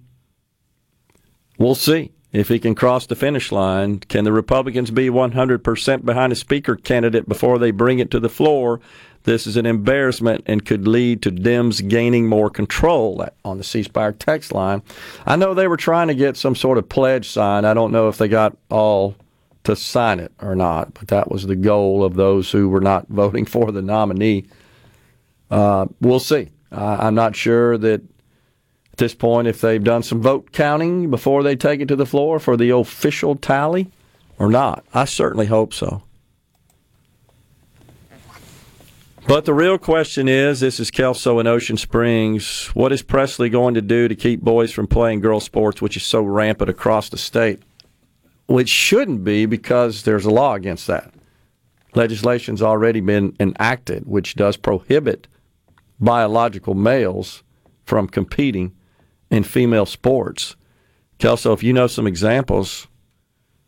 We'll 1.59 1.77
see 1.77 2.11
if 2.35 2.49
he 2.49 2.59
can 2.59 2.75
cross 2.75 3.07
the 3.07 3.15
finish 3.15 3.53
line. 3.53 4.01
Can 4.01 4.25
the 4.25 4.33
Republicans 4.33 4.91
be 4.91 5.09
100% 5.09 6.05
behind 6.05 6.33
a 6.33 6.37
speaker 6.37 6.75
candidate 6.75 7.29
before 7.29 7.59
they 7.59 7.71
bring 7.71 8.01
it 8.01 8.11
to 8.11 8.21
the 8.21 8.29
floor? 8.29 8.81
This 9.23 9.47
is 9.47 9.57
an 9.57 9.65
embarrassment 9.65 10.43
and 10.45 10.67
could 10.67 10.87
lead 10.87 11.23
to 11.23 11.31
Dems 11.31 11.89
gaining 11.89 12.27
more 12.27 12.51
control 12.51 13.27
on 13.45 13.57
the 13.57 13.65
C 13.65 13.85
Spire 13.85 14.13
text 14.13 14.53
line. 14.53 14.83
I 15.25 15.37
know 15.37 15.55
they 15.55 15.69
were 15.69 15.79
trying 15.79 16.09
to 16.09 16.15
get 16.15 16.37
some 16.37 16.57
sort 16.57 16.77
of 16.77 16.89
pledge 16.89 17.31
signed. 17.31 17.67
I 17.67 17.73
don't 17.73 17.93
know 17.93 18.09
if 18.09 18.19
they 18.19 18.29
got 18.29 18.57
all 18.69 19.15
to 19.63 19.77
sign 19.77 20.19
it 20.19 20.33
or 20.43 20.55
not, 20.55 20.93
but 20.93 21.09
that 21.09 21.31
was 21.31 21.47
the 21.47 21.57
goal 21.57 22.05
of 22.05 22.17
those 22.17 22.51
who 22.51 22.69
were 22.69 22.81
not 22.81 23.09
voting 23.09 23.47
for 23.47 23.71
the 23.71 23.81
nominee. 23.81 24.45
Uh, 25.51 25.87
we'll 26.01 26.21
see. 26.21 26.51
Uh, 26.73 26.97
I'm 27.01 27.15
not 27.15 27.37
sure 27.37 27.79
that 27.79 28.03
at 28.95 28.99
this 28.99 29.13
point 29.13 29.49
if 29.49 29.61
they've 29.61 29.83
done 29.83 30.05
some 30.05 30.23
vote 30.23 30.53
counting 30.53 31.11
before 31.11 31.43
they 31.43 31.57
take 31.57 31.81
it 31.81 31.89
to 31.89 31.97
the 31.97 32.07
floor 32.07 32.39
for 32.39 32.57
the 32.57 32.71
official 32.71 33.35
tally 33.35 33.91
or 34.39 34.49
not. 34.49 34.85
I 34.95 35.05
certainly 35.05 35.47
hope 35.47 35.75
so. 35.75 36.05
But 39.27 39.47
the 39.47 39.53
real 39.53 39.79
question 39.79 40.29
is 40.29 40.61
this 40.61 40.79
is 40.79 40.93
Kelso 40.93 41.41
in 41.41 41.49
Ocean 41.49 41.77
Springs. 41.77 42.67
What 42.69 42.93
is 42.93 43.03
Presley 43.03 43.49
going 43.49 43.75
to 43.75 43.83
do 43.83 44.07
to 44.07 44.15
keep 44.15 44.43
boys 44.43 44.71
from 44.71 44.87
playing 44.87 45.23
girl 45.23 45.41
sports, 45.41 45.83
which 45.83 45.97
is 45.97 46.05
so 46.05 46.23
rampant 46.23 46.71
across 46.71 47.09
the 47.09 47.19
state? 47.19 47.65
Which 48.47 48.69
shouldn't 48.69 49.25
be 49.25 49.45
because 49.45 50.05
there's 50.05 50.25
a 50.25 50.31
law 50.31 50.55
against 50.55 50.87
that. 50.87 51.13
Legislation's 51.97 52.63
already 52.63 53.01
been 53.01 53.35
enacted, 53.41 54.07
which 54.07 54.37
does 54.37 54.57
prohibit 54.57 55.27
biological 55.99 56.75
males 56.75 57.43
from 57.85 58.07
competing 58.07 58.73
in 59.31 59.45
female 59.45 59.87
sports. 59.87 60.57
Kelso, 61.19 61.53
if 61.53 61.63
you 61.63 61.73
know 61.73 61.87
some 61.87 62.07
examples, 62.07 62.89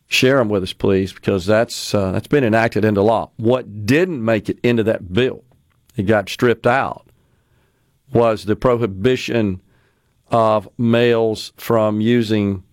share 0.09 0.39
them 0.39 0.49
with 0.49 0.63
us, 0.63 0.73
please, 0.73 1.13
because 1.13 1.47
that's 1.47 1.95
uh, 1.95 2.13
that's 2.13 2.29
been 2.29 2.45
enacted 2.45 2.85
into 2.85 3.03
law. 3.03 3.31
What 3.37 3.87
didn't 3.87 4.25
make 4.25 4.49
it 4.49 4.59
into 4.63 4.83
that 4.85 5.13
bill, 5.13 5.45
it 5.97 6.05
got 6.05 6.29
stripped 6.29 6.67
out, 6.67 7.07
was 8.13 8.45
the 8.45 8.57
prohibition 8.57 9.61
of 10.31 10.69
males 10.77 11.53
from 11.57 12.01
using 12.01 12.65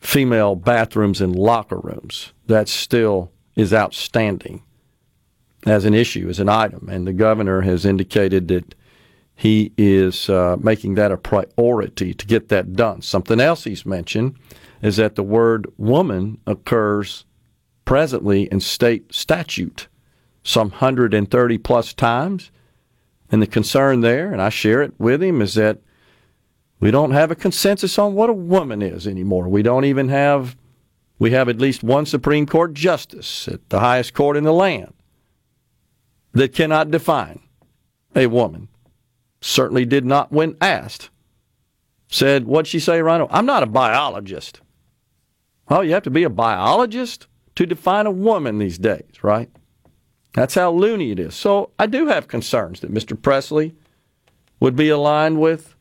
female 0.00 0.56
bathrooms 0.56 1.20
and 1.20 1.36
locker 1.36 1.78
rooms. 1.78 2.32
That 2.46 2.68
still 2.68 3.30
is 3.54 3.72
outstanding 3.72 4.62
as 5.64 5.84
an 5.84 5.94
issue, 5.94 6.28
as 6.28 6.40
an 6.40 6.48
item, 6.48 6.88
and 6.88 7.06
the 7.06 7.12
governor 7.12 7.60
has 7.60 7.84
indicated 7.84 8.48
that 8.48 8.74
he 9.34 9.72
is 9.76 10.28
uh, 10.28 10.56
making 10.60 10.94
that 10.94 11.12
a 11.12 11.16
priority 11.16 12.14
to 12.14 12.26
get 12.26 12.48
that 12.48 12.74
done. 12.74 13.02
Something 13.02 13.40
else 13.40 13.64
he's 13.64 13.86
mentioned 13.86 14.36
is 14.82 14.96
that 14.96 15.14
the 15.14 15.22
word 15.22 15.66
woman 15.78 16.38
occurs 16.46 17.24
presently 17.84 18.44
in 18.44 18.60
state 18.60 19.12
statute 19.12 19.88
some 20.42 20.70
130 20.70 21.58
plus 21.58 21.94
times. 21.94 22.50
And 23.30 23.40
the 23.40 23.46
concern 23.46 24.00
there, 24.00 24.32
and 24.32 24.42
I 24.42 24.50
share 24.50 24.82
it 24.82 24.92
with 24.98 25.22
him, 25.22 25.40
is 25.40 25.54
that 25.54 25.78
we 26.80 26.90
don't 26.90 27.12
have 27.12 27.30
a 27.30 27.36
consensus 27.36 27.98
on 27.98 28.14
what 28.14 28.28
a 28.28 28.34
woman 28.34 28.82
is 28.82 29.06
anymore. 29.06 29.48
We 29.48 29.62
don't 29.62 29.84
even 29.84 30.08
have, 30.08 30.56
we 31.18 31.30
have 31.30 31.48
at 31.48 31.58
least 31.60 31.82
one 31.82 32.04
Supreme 32.04 32.44
Court 32.44 32.74
justice 32.74 33.48
at 33.48 33.66
the 33.70 33.80
highest 33.80 34.12
court 34.12 34.36
in 34.36 34.44
the 34.44 34.52
land 34.52 34.92
that 36.32 36.52
cannot 36.52 36.90
define 36.90 37.40
a 38.14 38.26
woman. 38.26 38.68
Certainly 39.42 39.86
did 39.86 40.06
not 40.06 40.32
when 40.32 40.56
asked. 40.60 41.10
Said, 42.08 42.46
what'd 42.46 42.68
she 42.68 42.78
say, 42.78 43.02
Rhino? 43.02 43.26
I'm 43.30 43.44
not 43.44 43.62
a 43.62 43.66
biologist. 43.66 44.60
Oh, 45.68 45.80
you 45.80 45.92
have 45.92 46.04
to 46.04 46.10
be 46.10 46.22
a 46.22 46.30
biologist 46.30 47.26
to 47.56 47.66
define 47.66 48.06
a 48.06 48.10
woman 48.10 48.58
these 48.58 48.78
days, 48.78 49.22
right? 49.22 49.50
That's 50.34 50.54
how 50.54 50.70
loony 50.70 51.10
it 51.10 51.18
is. 51.18 51.34
So 51.34 51.70
I 51.78 51.86
do 51.86 52.06
have 52.06 52.28
concerns 52.28 52.80
that 52.80 52.94
Mr. 52.94 53.20
Presley 53.20 53.74
would 54.60 54.76
be 54.76 54.88
aligned 54.88 55.40
with 55.40 55.74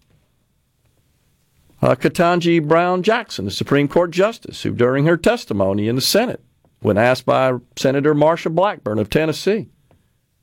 uh, 1.81 1.95
Ketanji 1.95 2.65
Brown 2.65 3.03
Jackson, 3.03 3.45
the 3.45 3.51
Supreme 3.51 3.87
Court 3.87 4.11
Justice, 4.11 4.63
who 4.63 4.71
during 4.71 5.05
her 5.05 5.17
testimony 5.17 5.87
in 5.87 5.95
the 5.95 6.01
Senate, 6.01 6.43
when 6.79 6.97
asked 6.97 7.25
by 7.25 7.53
Senator 7.75 8.15
Marsha 8.15 8.53
Blackburn 8.53 8.99
of 8.99 9.09
Tennessee, 9.09 9.69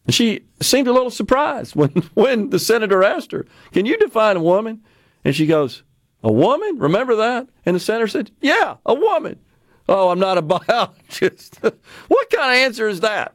and 0.09 0.15
she 0.15 0.41
seemed 0.63 0.89
a 0.89 0.93
little 0.93 1.11
surprised 1.11 1.77
when, 1.77 1.91
when 2.15 2.49
the 2.49 2.59
senator 2.59 3.05
asked 3.05 3.31
her, 3.31 3.47
Can 3.73 3.85
you 3.85 3.97
define 3.99 4.39
a 4.39 4.43
woman? 4.43 4.83
And 5.23 5.37
she 5.37 5.47
goes, 5.47 5.83
A 6.25 6.33
woman? 6.33 6.79
Remember 6.79 7.15
that? 7.17 7.47
And 7.67 7.77
the 7.77 7.81
senator 7.81 8.09
said, 8.09 8.31
Yeah, 8.41 8.77
a 8.87 8.95
woman. 8.95 9.39
Oh, 9.87 10.09
I'm 10.09 10.19
not 10.19 10.39
a 10.39 10.43
biologist. 10.67 11.61
what 12.09 12.31
kind 12.31 12.53
of 12.53 12.65
answer 12.65 12.89
is 12.89 13.01
that 13.01 13.35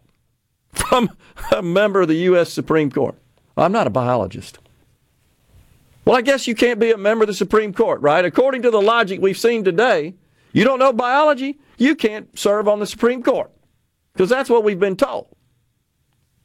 from 0.72 1.16
a 1.52 1.62
member 1.62 2.02
of 2.02 2.08
the 2.08 2.16
U.S. 2.16 2.52
Supreme 2.52 2.90
Court? 2.90 3.16
I'm 3.56 3.72
not 3.72 3.86
a 3.86 3.92
biologist. 3.92 4.58
Well, 6.06 6.18
I 6.18 6.22
guess 6.22 6.48
you 6.48 6.56
can't 6.56 6.80
be 6.80 6.92
a 6.92 6.98
member 6.98 7.24
of 7.24 7.28
the 7.28 7.36
Supreme 7.36 7.72
Court, 7.72 8.02
right? 8.02 8.26
According 8.26 8.64
to 8.64 8.72
the 8.72 8.82
logic 8.82 9.22
we've 9.22 9.38
seen 9.38 9.64
today, 9.64 10.16
you 10.54 10.64
don't 10.64 10.80
know 10.80 10.92
biology, 10.92 11.60
you 11.78 11.96
can't 11.96 12.36
serve 12.38 12.68
on 12.68 12.80
the 12.80 12.88
Supreme 12.88 13.22
Court 13.22 13.52
because 14.14 14.28
that's 14.28 14.50
what 14.50 14.64
we've 14.64 14.80
been 14.80 14.98
told. 14.98 15.33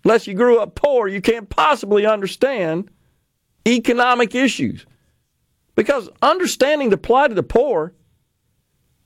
Unless 0.08 0.26
you 0.26 0.32
grew 0.32 0.58
up 0.58 0.74
poor, 0.74 1.06
you 1.06 1.20
can't 1.20 1.50
possibly 1.50 2.06
understand 2.06 2.88
economic 3.66 4.34
issues. 4.34 4.86
Because 5.74 6.08
understanding 6.22 6.88
the 6.88 6.96
plight 6.96 7.28
of 7.28 7.36
the 7.36 7.42
poor 7.42 7.92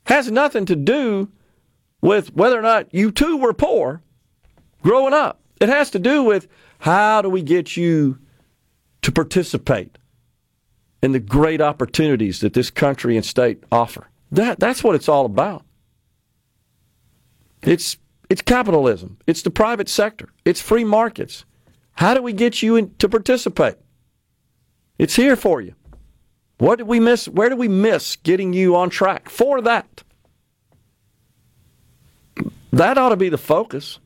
has 0.06 0.30
nothing 0.30 0.64
to 0.66 0.76
do 0.76 1.28
with 2.02 2.32
whether 2.36 2.56
or 2.56 2.62
not 2.62 2.94
you 2.94 3.10
too 3.10 3.36
were 3.36 3.52
poor 3.52 4.00
growing 4.84 5.12
up. 5.12 5.40
It 5.60 5.68
has 5.68 5.90
to 5.90 5.98
do 5.98 6.22
with 6.22 6.46
how 6.78 7.20
do 7.20 7.28
we 7.28 7.42
get 7.42 7.76
you 7.76 8.20
to 9.02 9.10
participate 9.10 9.98
in 11.02 11.10
the 11.10 11.18
great 11.18 11.60
opportunities 11.60 12.38
that 12.42 12.54
this 12.54 12.70
country 12.70 13.16
and 13.16 13.26
state 13.26 13.64
offer. 13.72 14.08
That, 14.30 14.60
that's 14.60 14.84
what 14.84 14.94
it's 14.94 15.08
all 15.08 15.26
about. 15.26 15.64
It's, 17.60 17.96
it's 18.32 18.40
capitalism, 18.40 19.18
it's 19.26 19.42
the 19.42 19.50
private 19.50 19.90
sector, 19.90 20.30
it's 20.46 20.58
free 20.58 20.84
markets. 20.84 21.44
How 21.92 22.14
do 22.14 22.22
we 22.22 22.32
get 22.32 22.62
you 22.62 22.76
in, 22.76 22.94
to 22.94 23.06
participate? 23.06 23.74
It's 24.96 25.16
here 25.16 25.36
for 25.36 25.60
you. 25.60 25.74
What 26.56 26.76
did 26.76 26.86
we 26.86 26.98
miss? 26.98 27.28
Where 27.28 27.50
did 27.50 27.58
we 27.58 27.68
miss 27.68 28.16
getting 28.16 28.54
you 28.54 28.74
on 28.74 28.88
track 28.88 29.28
for 29.28 29.60
that? 29.60 30.02
That 32.72 32.96
ought 32.96 33.10
to 33.10 33.16
be 33.16 33.28
the 33.28 33.36
focus. 33.36 33.98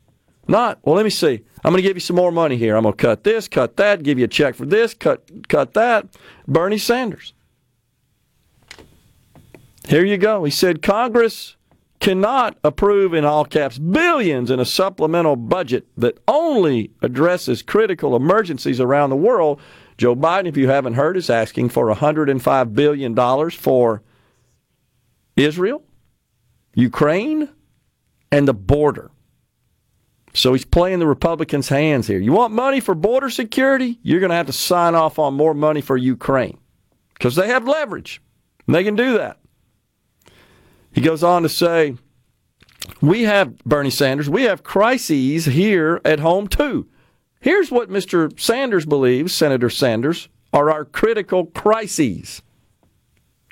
Not, 0.48 0.80
well, 0.82 0.96
let 0.96 1.04
me 1.04 1.10
see. 1.10 1.44
I'm 1.64 1.70
going 1.70 1.80
to 1.80 1.88
give 1.88 1.96
you 1.96 2.00
some 2.00 2.16
more 2.16 2.32
money 2.32 2.56
here. 2.56 2.76
I'm 2.76 2.82
going 2.82 2.96
to 2.96 3.00
cut 3.00 3.22
this, 3.22 3.46
cut 3.46 3.76
that, 3.76 4.02
give 4.02 4.18
you 4.18 4.24
a 4.24 4.28
check 4.28 4.56
for 4.56 4.66
this, 4.66 4.92
cut 4.92 5.30
cut 5.46 5.74
that. 5.74 6.08
Bernie 6.48 6.78
Sanders. 6.78 7.32
Here 9.86 10.04
you 10.04 10.18
go. 10.18 10.42
He 10.42 10.50
said 10.50 10.82
Congress 10.82 11.55
cannot 12.00 12.58
approve 12.62 13.14
in 13.14 13.24
all 13.24 13.44
caps 13.44 13.78
billions 13.78 14.50
in 14.50 14.60
a 14.60 14.64
supplemental 14.64 15.36
budget 15.36 15.86
that 15.96 16.18
only 16.28 16.90
addresses 17.02 17.62
critical 17.62 18.14
emergencies 18.14 18.80
around 18.80 19.10
the 19.10 19.16
world 19.16 19.60
Joe 19.98 20.14
Biden, 20.14 20.46
if 20.46 20.56
you 20.56 20.68
haven't 20.68 20.94
heard, 20.94 21.16
is 21.16 21.30
asking 21.30 21.70
for 21.70 21.92
$105 21.92 22.74
billion 22.74 23.50
for 23.50 24.02
Israel, 25.36 25.82
Ukraine, 26.74 27.48
and 28.30 28.46
the 28.46 28.54
border. 28.54 29.10
So 30.34 30.52
he's 30.52 30.66
playing 30.66 30.98
the 30.98 31.06
Republicans' 31.06 31.70
hands 31.70 32.06
here. 32.06 32.18
You 32.18 32.32
want 32.32 32.52
money 32.52 32.80
for 32.80 32.94
border 32.94 33.30
security? 33.30 33.98
You're 34.02 34.20
going 34.20 34.30
to 34.30 34.36
have 34.36 34.46
to 34.46 34.52
sign 34.52 34.94
off 34.94 35.18
on 35.18 35.32
more 35.32 35.54
money 35.54 35.80
for 35.80 35.96
Ukraine 35.96 36.58
because 37.14 37.36
they 37.36 37.48
have 37.48 37.66
leverage 37.66 38.20
and 38.66 38.74
they 38.74 38.84
can 38.84 38.96
do 38.96 39.16
that. 39.16 39.38
He 40.96 41.02
goes 41.02 41.22
on 41.22 41.42
to 41.42 41.50
say, 41.50 41.94
We 43.02 43.24
have, 43.24 43.58
Bernie 43.64 43.90
Sanders, 43.90 44.30
we 44.30 44.44
have 44.44 44.62
crises 44.62 45.44
here 45.44 46.00
at 46.06 46.20
home 46.20 46.48
too. 46.48 46.88
Here's 47.38 47.70
what 47.70 47.90
Mr. 47.90 48.32
Sanders 48.40 48.86
believes, 48.86 49.34
Senator 49.34 49.68
Sanders, 49.68 50.30
are 50.54 50.70
our 50.70 50.86
critical 50.86 51.44
crises 51.44 52.40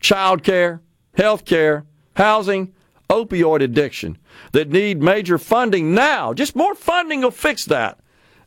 child 0.01 0.43
care, 0.43 0.81
health 1.19 1.45
care, 1.45 1.85
housing, 2.17 2.73
opioid 3.11 3.63
addiction 3.63 4.17
that 4.53 4.71
need 4.71 5.03
major 5.03 5.37
funding 5.37 5.95
now. 5.95 6.33
Just 6.33 6.57
more 6.57 6.75
funding 6.75 7.21
will 7.21 7.31
fix 7.31 7.67
that. 7.67 8.01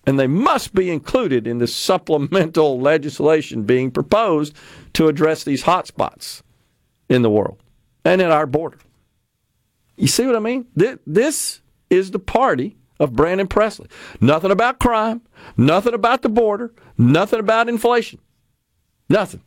And 0.08 0.20
they 0.20 0.26
must 0.26 0.74
be 0.74 0.90
included 0.90 1.46
in 1.46 1.60
the 1.60 1.68
supplemental 1.68 2.80
legislation 2.82 3.62
being 3.62 3.92
proposed 3.92 4.56
to 4.94 5.08
address 5.08 5.44
these 5.44 5.66
hotspots 5.66 6.42
in 7.10 7.22
the 7.22 7.30
world 7.30 7.62
and 8.04 8.22
in 8.22 8.32
our 8.32 8.48
border. 8.48 8.80
You 9.98 10.08
see 10.08 10.26
what 10.26 10.36
I 10.36 10.40
mean? 10.40 10.68
This 10.76 11.62
is 11.90 12.12
the 12.12 12.20
party 12.20 12.78
of 13.00 13.14
Brandon 13.14 13.48
Presley. 13.48 13.88
Nothing 14.22 14.52
about 14.52 14.80
crime, 14.80 15.22
nothing 15.56 15.94
about 15.94 16.22
the 16.22 16.30
border, 16.30 16.74
nothing 16.98 17.40
about 17.40 17.68
inflation. 17.68 18.20
Nothing. 19.10 19.42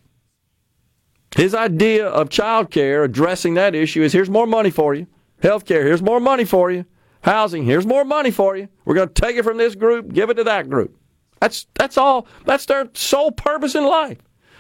His 1.36 1.54
idea 1.54 2.08
of 2.08 2.28
child 2.28 2.70
care, 2.70 3.04
addressing 3.04 3.54
that 3.54 3.74
issue, 3.74 4.02
is 4.02 4.12
here's 4.12 4.30
more 4.30 4.46
money 4.46 4.70
for 4.70 4.94
you. 4.94 5.06
Health 5.42 5.64
care, 5.64 5.84
here's 5.84 6.02
more 6.02 6.20
money 6.20 6.44
for 6.44 6.70
you. 6.70 6.84
Housing, 7.22 7.64
here's 7.64 7.86
more 7.86 8.04
money 8.04 8.30
for 8.30 8.56
you. 8.56 8.68
We're 8.84 8.94
going 8.94 9.08
to 9.08 9.14
take 9.14 9.36
it 9.36 9.44
from 9.44 9.58
this 9.58 9.74
group, 9.74 10.12
give 10.12 10.30
it 10.30 10.34
to 10.34 10.44
that 10.44 10.68
group. 10.68 10.96
That's 11.40 11.66
that's 11.74 11.96
all. 11.96 12.26
That's 12.44 12.66
their 12.66 12.88
sole 12.94 13.30
purpose 13.30 13.74
in 13.74 13.84
life, 13.84 14.18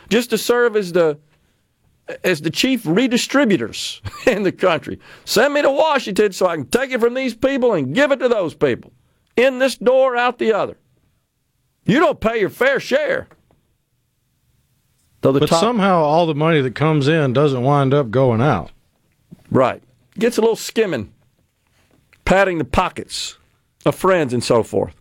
just 0.08 0.30
to 0.30 0.38
serve 0.38 0.76
as 0.76 0.92
the 0.92 1.18
as 2.24 2.40
the 2.40 2.50
chief 2.50 2.84
redistributors 2.84 4.00
in 4.26 4.42
the 4.42 4.52
country. 4.52 4.98
Send 5.24 5.54
me 5.54 5.62
to 5.62 5.70
Washington 5.70 6.32
so 6.32 6.46
I 6.46 6.56
can 6.56 6.66
take 6.66 6.90
it 6.90 7.00
from 7.00 7.14
these 7.14 7.34
people 7.34 7.74
and 7.74 7.94
give 7.94 8.12
it 8.12 8.18
to 8.20 8.28
those 8.28 8.54
people. 8.54 8.92
In 9.36 9.58
this 9.58 9.76
door, 9.76 10.16
out 10.16 10.38
the 10.38 10.52
other. 10.52 10.76
You 11.84 11.98
don't 11.98 12.20
pay 12.20 12.40
your 12.40 12.50
fair 12.50 12.78
share. 12.80 13.28
but 15.40 15.48
top, 15.48 15.60
somehow 15.60 15.98
all 16.00 16.26
the 16.26 16.34
money 16.34 16.60
that 16.60 16.74
comes 16.74 17.08
in 17.08 17.32
doesn't 17.32 17.62
wind 17.62 17.94
up 17.94 18.10
going 18.10 18.40
out. 18.40 18.70
Right. 19.50 19.82
Gets 20.18 20.38
a 20.38 20.40
little 20.40 20.56
skimming, 20.56 21.12
padding 22.24 22.58
the 22.58 22.64
pockets 22.64 23.38
of 23.86 23.94
friends 23.94 24.32
and 24.32 24.44
so 24.44 24.62
forth. 24.62 24.94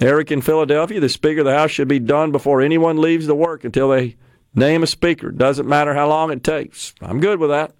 Eric 0.00 0.32
in 0.32 0.40
Philadelphia, 0.42 1.00
the 1.00 1.08
Speaker 1.08 1.40
of 1.40 1.46
the 1.46 1.54
House 1.54 1.70
should 1.70 1.88
be 1.88 2.00
done 2.00 2.32
before 2.32 2.60
anyone 2.60 3.00
leaves 3.00 3.26
the 3.26 3.34
work 3.34 3.64
until 3.64 3.90
they 3.90 4.16
name 4.54 4.82
a 4.82 4.86
speaker. 4.86 5.30
Doesn't 5.30 5.68
matter 5.68 5.94
how 5.94 6.08
long 6.08 6.30
it 6.30 6.44
takes. 6.44 6.94
I'm 7.00 7.20
good 7.20 7.38
with 7.38 7.50
that. 7.50 7.72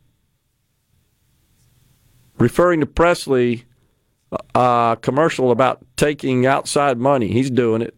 Referring 2.38 2.80
to 2.80 2.86
Presley, 2.86 3.64
uh, 4.54 4.96
commercial 4.96 5.50
about 5.50 5.84
taking 5.96 6.46
outside 6.46 6.98
money. 6.98 7.28
He's 7.28 7.50
doing 7.50 7.82
it. 7.82 7.94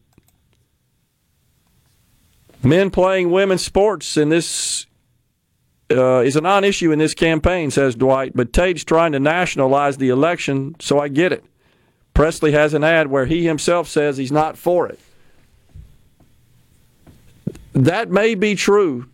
Men 2.62 2.90
playing 2.90 3.31
women's 3.31 3.62
sports 3.62 4.16
in 4.16 4.28
this 4.28 4.86
uh, 5.90 6.19
is 6.19 6.36
a 6.36 6.40
non-issue 6.40 6.90
in 6.90 6.98
this 6.98 7.15
campaign, 7.15 7.70
says 7.70 7.94
Dwight. 7.94 8.32
But 8.35 8.53
Tate's 8.53 8.85
trying 8.85 9.12
to 9.12 9.20
nationalize 9.20 9.98
the 9.98 10.09
election, 10.09 10.74
so 10.81 10.98
I 10.98 11.09
get 11.09 11.32
it. 11.32 11.44
Presley 12.12 12.53
has 12.53 12.74
an 12.74 12.82
ad 12.82 13.09
where 13.09 13.27
he 13.27 13.44
himself 13.44 13.89
says 13.89 14.16
he's 14.16 14.32
not 14.32 14.59
for 14.59 14.89
it. 14.89 14.98
That 17.77 18.11
may 18.11 18.35
be 18.35 18.55
true, 18.55 19.11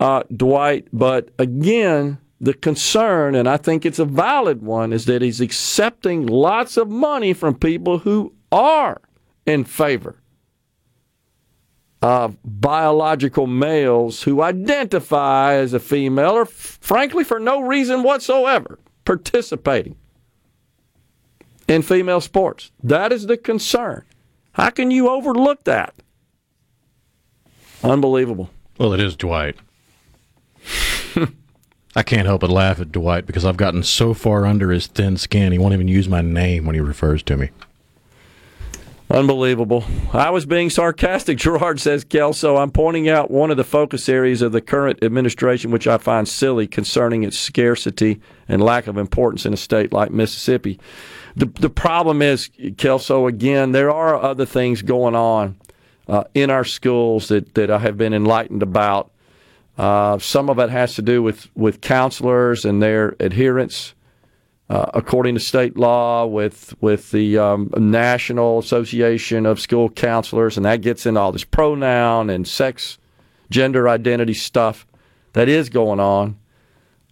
uh, 0.00 0.22
Dwight, 0.34 0.88
but 0.90 1.28
again, 1.38 2.16
the 2.40 2.54
concern, 2.54 3.34
and 3.34 3.46
I 3.46 3.58
think 3.58 3.84
it's 3.84 3.98
a 3.98 4.06
valid 4.06 4.62
one, 4.62 4.94
is 4.94 5.04
that 5.04 5.20
he's 5.20 5.42
accepting 5.42 6.26
lots 6.26 6.78
of 6.78 6.88
money 6.88 7.34
from 7.34 7.56
people 7.56 7.98
who 7.98 8.32
are 8.50 9.02
in 9.44 9.64
favor 9.64 10.16
of 12.00 12.38
biological 12.42 13.46
males 13.46 14.22
who 14.22 14.40
identify 14.40 15.52
as 15.52 15.74
a 15.74 15.78
female 15.78 16.30
or, 16.30 16.46
frankly, 16.46 17.22
for 17.22 17.38
no 17.38 17.60
reason 17.60 18.02
whatsoever, 18.02 18.78
participating 19.04 19.96
in 21.68 21.82
female 21.82 22.22
sports. 22.22 22.72
That 22.82 23.12
is 23.12 23.26
the 23.26 23.36
concern. 23.36 24.06
How 24.52 24.70
can 24.70 24.90
you 24.90 25.10
overlook 25.10 25.64
that? 25.64 25.94
Unbelievable. 27.82 28.50
Well, 28.78 28.92
it 28.92 29.00
is 29.00 29.16
Dwight. 29.16 29.56
I 31.96 32.02
can't 32.02 32.26
help 32.26 32.42
but 32.42 32.50
laugh 32.50 32.80
at 32.80 32.92
Dwight 32.92 33.26
because 33.26 33.44
I've 33.44 33.56
gotten 33.56 33.82
so 33.82 34.14
far 34.14 34.46
under 34.46 34.70
his 34.70 34.86
thin 34.86 35.16
skin, 35.16 35.52
he 35.52 35.58
won't 35.58 35.74
even 35.74 35.88
use 35.88 36.08
my 36.08 36.22
name 36.22 36.64
when 36.64 36.74
he 36.74 36.80
refers 36.80 37.22
to 37.24 37.36
me. 37.36 37.50
Unbelievable. 39.10 39.84
I 40.12 40.30
was 40.30 40.46
being 40.46 40.70
sarcastic, 40.70 41.36
Gerard 41.38 41.80
says 41.80 42.04
Kelso. 42.04 42.56
I'm 42.56 42.70
pointing 42.70 43.08
out 43.08 43.28
one 43.28 43.50
of 43.50 43.56
the 43.56 43.64
focus 43.64 44.08
areas 44.08 44.40
of 44.40 44.52
the 44.52 44.60
current 44.60 45.02
administration, 45.02 45.72
which 45.72 45.88
I 45.88 45.98
find 45.98 46.28
silly 46.28 46.68
concerning 46.68 47.24
its 47.24 47.36
scarcity 47.36 48.20
and 48.46 48.62
lack 48.62 48.86
of 48.86 48.96
importance 48.96 49.44
in 49.44 49.52
a 49.52 49.56
state 49.56 49.92
like 49.92 50.12
Mississippi. 50.12 50.78
The, 51.34 51.46
the 51.46 51.70
problem 51.70 52.22
is, 52.22 52.50
Kelso, 52.76 53.26
again, 53.26 53.72
there 53.72 53.90
are 53.90 54.14
other 54.14 54.46
things 54.46 54.82
going 54.82 55.16
on 55.16 55.56
uh, 56.10 56.24
in 56.34 56.50
our 56.50 56.64
schools 56.64 57.28
that, 57.28 57.54
that 57.54 57.70
I 57.70 57.78
have 57.78 57.96
been 57.96 58.12
enlightened 58.12 58.64
about. 58.64 59.12
Uh, 59.78 60.18
some 60.18 60.50
of 60.50 60.58
it 60.58 60.68
has 60.68 60.96
to 60.96 61.02
do 61.02 61.22
with, 61.22 61.48
with 61.54 61.80
counselors 61.80 62.64
and 62.64 62.82
their 62.82 63.14
adherence, 63.20 63.94
uh, 64.68 64.90
according 64.92 65.34
to 65.34 65.40
state 65.40 65.76
law, 65.78 66.26
with 66.26 66.74
with 66.80 67.12
the 67.12 67.38
um, 67.38 67.70
National 67.76 68.58
Association 68.58 69.46
of 69.46 69.60
School 69.60 69.88
Counselors, 69.88 70.56
and 70.56 70.66
that 70.66 70.80
gets 70.80 71.06
into 71.06 71.20
all 71.20 71.32
this 71.32 71.44
pronoun 71.44 72.28
and 72.28 72.46
sex, 72.46 72.98
gender 73.48 73.88
identity 73.88 74.34
stuff 74.34 74.86
that 75.32 75.48
is 75.48 75.68
going 75.68 76.00
on. 76.00 76.36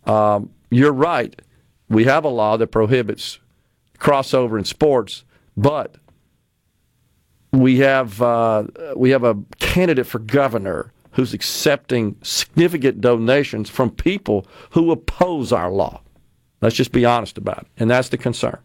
Um, 0.05 0.51
you're 0.71 0.93
right. 0.93 1.41
We 1.89 2.05
have 2.05 2.25
a 2.25 2.29
law 2.29 2.57
that 2.57 2.67
prohibits 2.69 3.39
crossover 3.99 4.59
in 4.59 4.65
sports, 4.65 5.25
but 5.57 5.97
we 7.59 7.79
have 7.79 8.23
uh, 8.23 8.65
we 8.95 9.11
have 9.11 9.25
a 9.25 9.37
candidate 9.59 10.07
for 10.07 10.21
governor 10.21 10.93
who's 11.13 11.35
accepting 11.35 12.17
significant 12.23 13.01
donations 13.01 13.69
from 13.69 13.91
people 13.91 14.47
who 14.71 14.93
oppose 14.93 15.53
our 15.53 15.71
law. 15.71 16.01
Let's 16.61 16.77
just 16.77 16.93
be 16.93 17.05
honest 17.05 17.37
about 17.37 17.63
it, 17.63 17.67
and 17.77 17.91
that's 17.91 18.09
the 18.09 18.19
concern. 18.19 18.59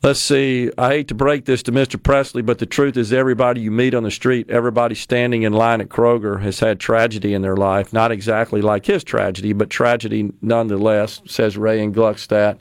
Let's 0.00 0.20
see. 0.20 0.70
I 0.78 0.90
hate 0.90 1.08
to 1.08 1.14
break 1.14 1.44
this 1.44 1.62
to 1.64 1.72
Mr. 1.72 2.00
Presley, 2.00 2.40
but 2.40 2.58
the 2.58 2.66
truth 2.66 2.96
is, 2.96 3.12
everybody 3.12 3.60
you 3.60 3.72
meet 3.72 3.94
on 3.94 4.04
the 4.04 4.12
street, 4.12 4.48
everybody 4.48 4.94
standing 4.94 5.42
in 5.42 5.52
line 5.52 5.80
at 5.80 5.88
Kroger, 5.88 6.40
has 6.40 6.60
had 6.60 6.78
tragedy 6.78 7.34
in 7.34 7.42
their 7.42 7.56
life. 7.56 7.92
Not 7.92 8.12
exactly 8.12 8.62
like 8.62 8.86
his 8.86 9.02
tragedy, 9.02 9.52
but 9.52 9.70
tragedy 9.70 10.32
nonetheless, 10.40 11.20
says 11.26 11.56
Ray 11.56 11.82
and 11.82 11.92
Gluckstadt. 11.92 12.58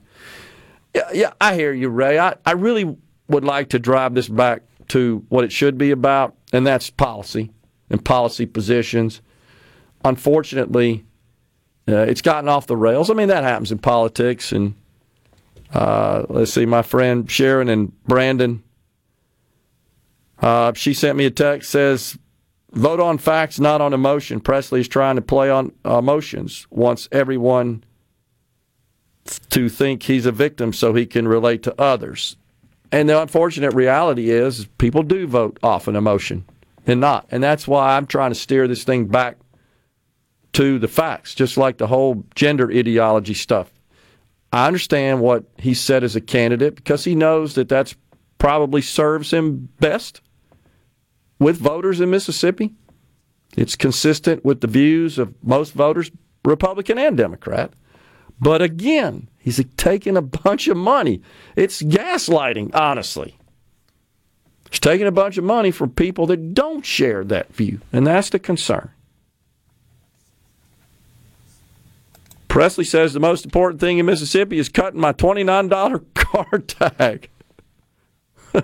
Yeah, 0.93 1.09
yeah, 1.13 1.33
I 1.39 1.55
hear 1.55 1.73
you, 1.73 1.89
Ray. 1.89 2.17
I, 2.17 2.35
I 2.45 2.51
really 2.53 2.97
would 3.27 3.43
like 3.43 3.69
to 3.69 3.79
drive 3.79 4.13
this 4.15 4.27
back 4.27 4.63
to 4.89 5.25
what 5.29 5.43
it 5.43 5.51
should 5.51 5.77
be 5.77 5.91
about, 5.91 6.35
and 6.53 6.65
that's 6.65 6.89
policy 6.89 7.51
and 7.89 8.03
policy 8.03 8.45
positions. 8.45 9.21
Unfortunately, 10.03 11.05
uh, 11.87 11.97
it's 11.97 12.21
gotten 12.21 12.49
off 12.49 12.67
the 12.67 12.77
rails. 12.77 13.09
I 13.09 13.13
mean, 13.13 13.27
that 13.29 13.43
happens 13.43 13.71
in 13.71 13.79
politics. 13.79 14.51
And 14.51 14.75
uh, 15.73 16.25
let's 16.29 16.53
see, 16.53 16.65
my 16.65 16.81
friend 16.81 17.29
Sharon 17.29 17.69
and 17.69 17.91
Brandon, 18.03 18.63
uh, 20.41 20.73
she 20.73 20.93
sent 20.93 21.17
me 21.17 21.25
a 21.25 21.31
text 21.31 21.69
says, 21.71 22.17
"Vote 22.71 22.99
on 22.99 23.17
facts, 23.17 23.59
not 23.59 23.81
on 23.81 23.93
emotion." 23.93 24.39
Presley 24.39 24.81
is 24.81 24.87
trying 24.87 25.15
to 25.15 25.21
play 25.21 25.49
on 25.49 25.71
emotions. 25.83 26.67
Wants 26.69 27.09
everyone 27.11 27.83
to 29.49 29.69
think 29.69 30.03
he's 30.03 30.25
a 30.25 30.31
victim 30.31 30.73
so 30.73 30.93
he 30.93 31.05
can 31.05 31.27
relate 31.27 31.63
to 31.63 31.81
others. 31.81 32.37
And 32.91 33.09
the 33.09 33.21
unfortunate 33.21 33.73
reality 33.73 34.29
is 34.29 34.67
people 34.77 35.03
do 35.03 35.27
vote 35.27 35.59
off 35.61 35.87
an 35.87 35.95
emotion 35.95 36.45
and 36.85 37.01
not. 37.01 37.27
And 37.31 37.43
that's 37.43 37.67
why 37.67 37.95
I'm 37.95 38.07
trying 38.07 38.31
to 38.31 38.35
steer 38.35 38.67
this 38.67 38.83
thing 38.83 39.05
back 39.07 39.37
to 40.53 40.79
the 40.79 40.87
facts, 40.87 41.35
just 41.35 41.57
like 41.57 41.77
the 41.77 41.87
whole 41.87 42.25
gender 42.33 42.71
ideology 42.71 43.33
stuff. 43.33 43.71
I 44.53 44.67
understand 44.67 45.19
what 45.19 45.43
he 45.57 45.73
said 45.73 46.03
as 46.03 46.15
a 46.15 46.21
candidate 46.21 46.75
because 46.75 47.03
he 47.03 47.15
knows 47.15 47.55
that 47.55 47.69
that's 47.69 47.95
probably 48.37 48.81
serves 48.81 49.31
him 49.31 49.69
best 49.79 50.21
with 51.39 51.57
voters 51.57 51.99
in 51.99 52.09
Mississippi. 52.09 52.73
It's 53.57 53.75
consistent 53.75 54.45
with 54.45 54.61
the 54.61 54.67
views 54.67 55.17
of 55.17 55.33
most 55.43 55.73
voters, 55.73 56.11
Republican 56.45 56.97
and 56.97 57.17
Democrat. 57.17 57.73
But 58.39 58.61
again, 58.61 59.27
he's 59.39 59.63
taking 59.77 60.15
a 60.15 60.21
bunch 60.21 60.67
of 60.67 60.77
money. 60.77 61.21
It's 61.55 61.81
gaslighting, 61.81 62.75
honestly. 62.75 63.35
He's 64.69 64.79
taking 64.79 65.07
a 65.07 65.11
bunch 65.11 65.37
of 65.37 65.43
money 65.43 65.71
from 65.71 65.91
people 65.91 66.27
that 66.27 66.53
don't 66.53 66.85
share 66.85 67.23
that 67.23 67.53
view, 67.53 67.79
and 67.91 68.05
that's 68.05 68.29
the 68.29 68.39
concern. 68.39 68.91
Presley 72.47 72.85
says 72.85 73.13
the 73.13 73.19
most 73.19 73.45
important 73.45 73.79
thing 73.79 73.97
in 73.97 74.05
Mississippi 74.05 74.57
is 74.57 74.67
cutting 74.67 74.99
my 74.99 75.13
$29 75.13 76.05
car 76.15 76.59
tag. 76.59 77.29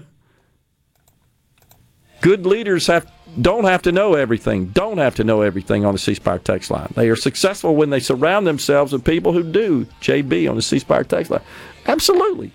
Good 2.21 2.45
leaders 2.45 2.87
have 2.87 3.11
don't 3.41 3.63
have 3.65 3.81
to 3.83 3.91
know 3.91 4.13
everything, 4.13 4.67
don't 4.67 4.97
have 4.97 5.15
to 5.15 5.23
know 5.23 5.41
everything 5.41 5.85
on 5.85 5.93
the 5.93 5.99
C 5.99 6.13
Spire 6.13 6.39
text 6.39 6.69
line. 6.69 6.91
They 6.95 7.09
are 7.09 7.15
successful 7.15 7.75
when 7.75 7.89
they 7.89 7.99
surround 7.99 8.45
themselves 8.45 8.93
with 8.93 9.03
people 9.03 9.33
who 9.33 9.43
do. 9.43 9.85
JB 10.01 10.49
on 10.49 10.55
the 10.55 10.61
C 10.61 10.79
Spire 10.79 11.03
text 11.03 11.31
line. 11.31 11.41
Absolutely. 11.87 12.51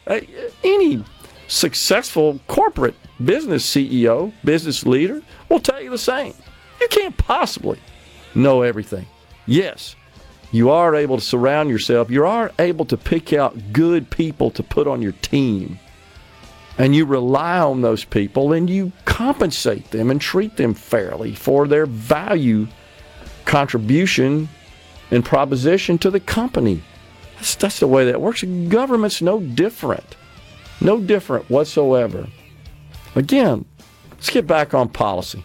Any 0.65 1.05
successful 1.49 2.41
corporate 2.47 2.95
business 3.25 3.69
CEO, 3.69 4.33
business 4.45 4.87
leader 4.87 5.23
will 5.49 5.61
tell 5.61 5.83
you 5.83 5.91
the 5.91 5.99
same. 5.99 6.35
You 6.81 6.89
can't 6.89 7.17
possibly 7.17 7.81
know 8.35 8.63
everything. 8.63 9.07
Yes, 9.47 9.97
you 10.53 10.71
are 10.71 10.95
able 10.95 11.17
to 11.17 11.25
surround 11.25 11.71
yourself, 11.71 12.11
you 12.11 12.25
are 12.25 12.53
able 12.59 12.85
to 12.85 12.97
pick 12.97 13.33
out 13.33 13.73
good 13.73 14.11
people 14.11 14.51
to 14.53 14.63
put 14.63 14.87
on 14.87 15.03
your 15.03 15.13
team 15.13 15.79
and 16.79 16.95
you 16.95 17.05
rely 17.05 17.59
on 17.59 17.83
those 17.83 18.05
people 18.05 18.53
and 18.53 18.71
you 18.71 18.93
compensate 19.05 19.91
them 19.91 20.11
and 20.11 20.21
treat 20.21 20.57
them 20.57 20.73
fairly 20.73 21.35
for 21.35 21.67
their 21.67 21.87
value 21.87 22.69
contribution 23.45 24.49
and 25.11 25.25
proposition 25.25 25.99
to 25.99 26.11
the 26.11 26.21
company. 26.21 26.83
That's, 27.37 27.57
that's 27.57 27.81
the 27.81 27.87
way 27.87 28.05
that 28.07 28.21
works. 28.21 28.43
Government's 28.43 29.21
no 29.21 29.41
different. 29.41 30.17
No 30.81 31.01
different 31.01 31.51
whatsoever. 31.51 32.29
Again, 33.17 33.65
let's 34.13 34.31
get 34.31 34.47
back 34.47 34.75
on 34.75 34.89
policy. 34.89 35.43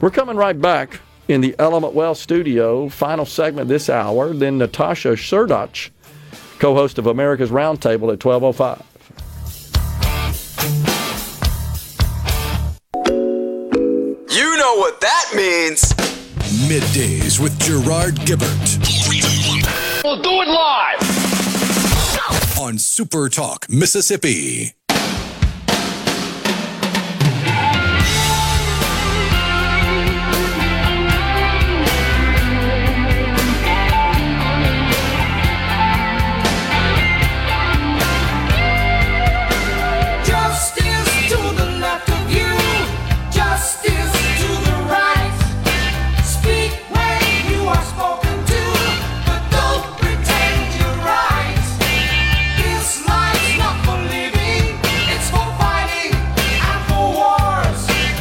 We're 0.00 0.10
coming 0.10 0.36
right 0.36 0.60
back 0.60 1.00
in 1.28 1.40
the 1.40 1.56
Element 1.58 1.94
Wealth 1.94 2.18
studio, 2.18 2.88
final 2.88 3.24
segment 3.24 3.68
this 3.68 3.88
hour. 3.88 4.32
Then 4.32 4.58
Natasha 4.58 5.12
Srdoc, 5.12 5.90
co 6.58 6.74
host 6.74 6.98
of 6.98 7.06
America's 7.06 7.50
Roundtable 7.50 8.12
at 8.12 8.24
1205. 8.24 8.91
Know 14.72 14.78
what 14.78 15.02
that 15.02 15.32
means. 15.34 15.92
Middays 16.66 17.38
with 17.38 17.58
Gerard 17.60 18.14
Gibert. 18.24 18.78
We'll 20.02 20.22
do 20.22 20.30
it 20.30 20.48
live. 20.48 20.98
On 22.58 22.78
Super 22.78 23.28
Talk, 23.28 23.68
Mississippi. 23.68 24.72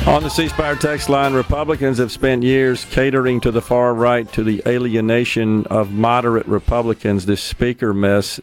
On 0.07 0.23
the 0.23 0.29
C 0.29 0.47
Spire 0.47 0.75
text 0.75 1.09
line, 1.09 1.35
Republicans 1.35 1.99
have 1.99 2.11
spent 2.11 2.41
years 2.41 2.85
catering 2.85 3.39
to 3.41 3.51
the 3.51 3.61
far 3.61 3.93
right 3.93 4.29
to 4.33 4.43
the 4.43 4.63
alienation 4.65 5.67
of 5.67 5.91
moderate 5.91 6.47
Republicans. 6.47 7.27
This 7.27 7.41
speaker 7.41 7.93
mess 7.93 8.39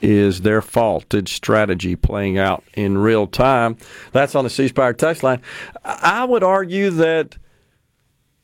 is 0.00 0.42
their 0.42 0.62
faulted 0.62 1.28
strategy 1.28 1.96
playing 1.96 2.38
out 2.38 2.62
in 2.74 2.96
real 2.96 3.26
time. 3.26 3.76
That's 4.12 4.36
on 4.36 4.44
the 4.44 4.50
C 4.50 4.68
Spire 4.68 4.92
text 4.92 5.24
line. 5.24 5.42
I 5.84 6.24
would 6.24 6.44
argue 6.44 6.90
that 6.90 7.38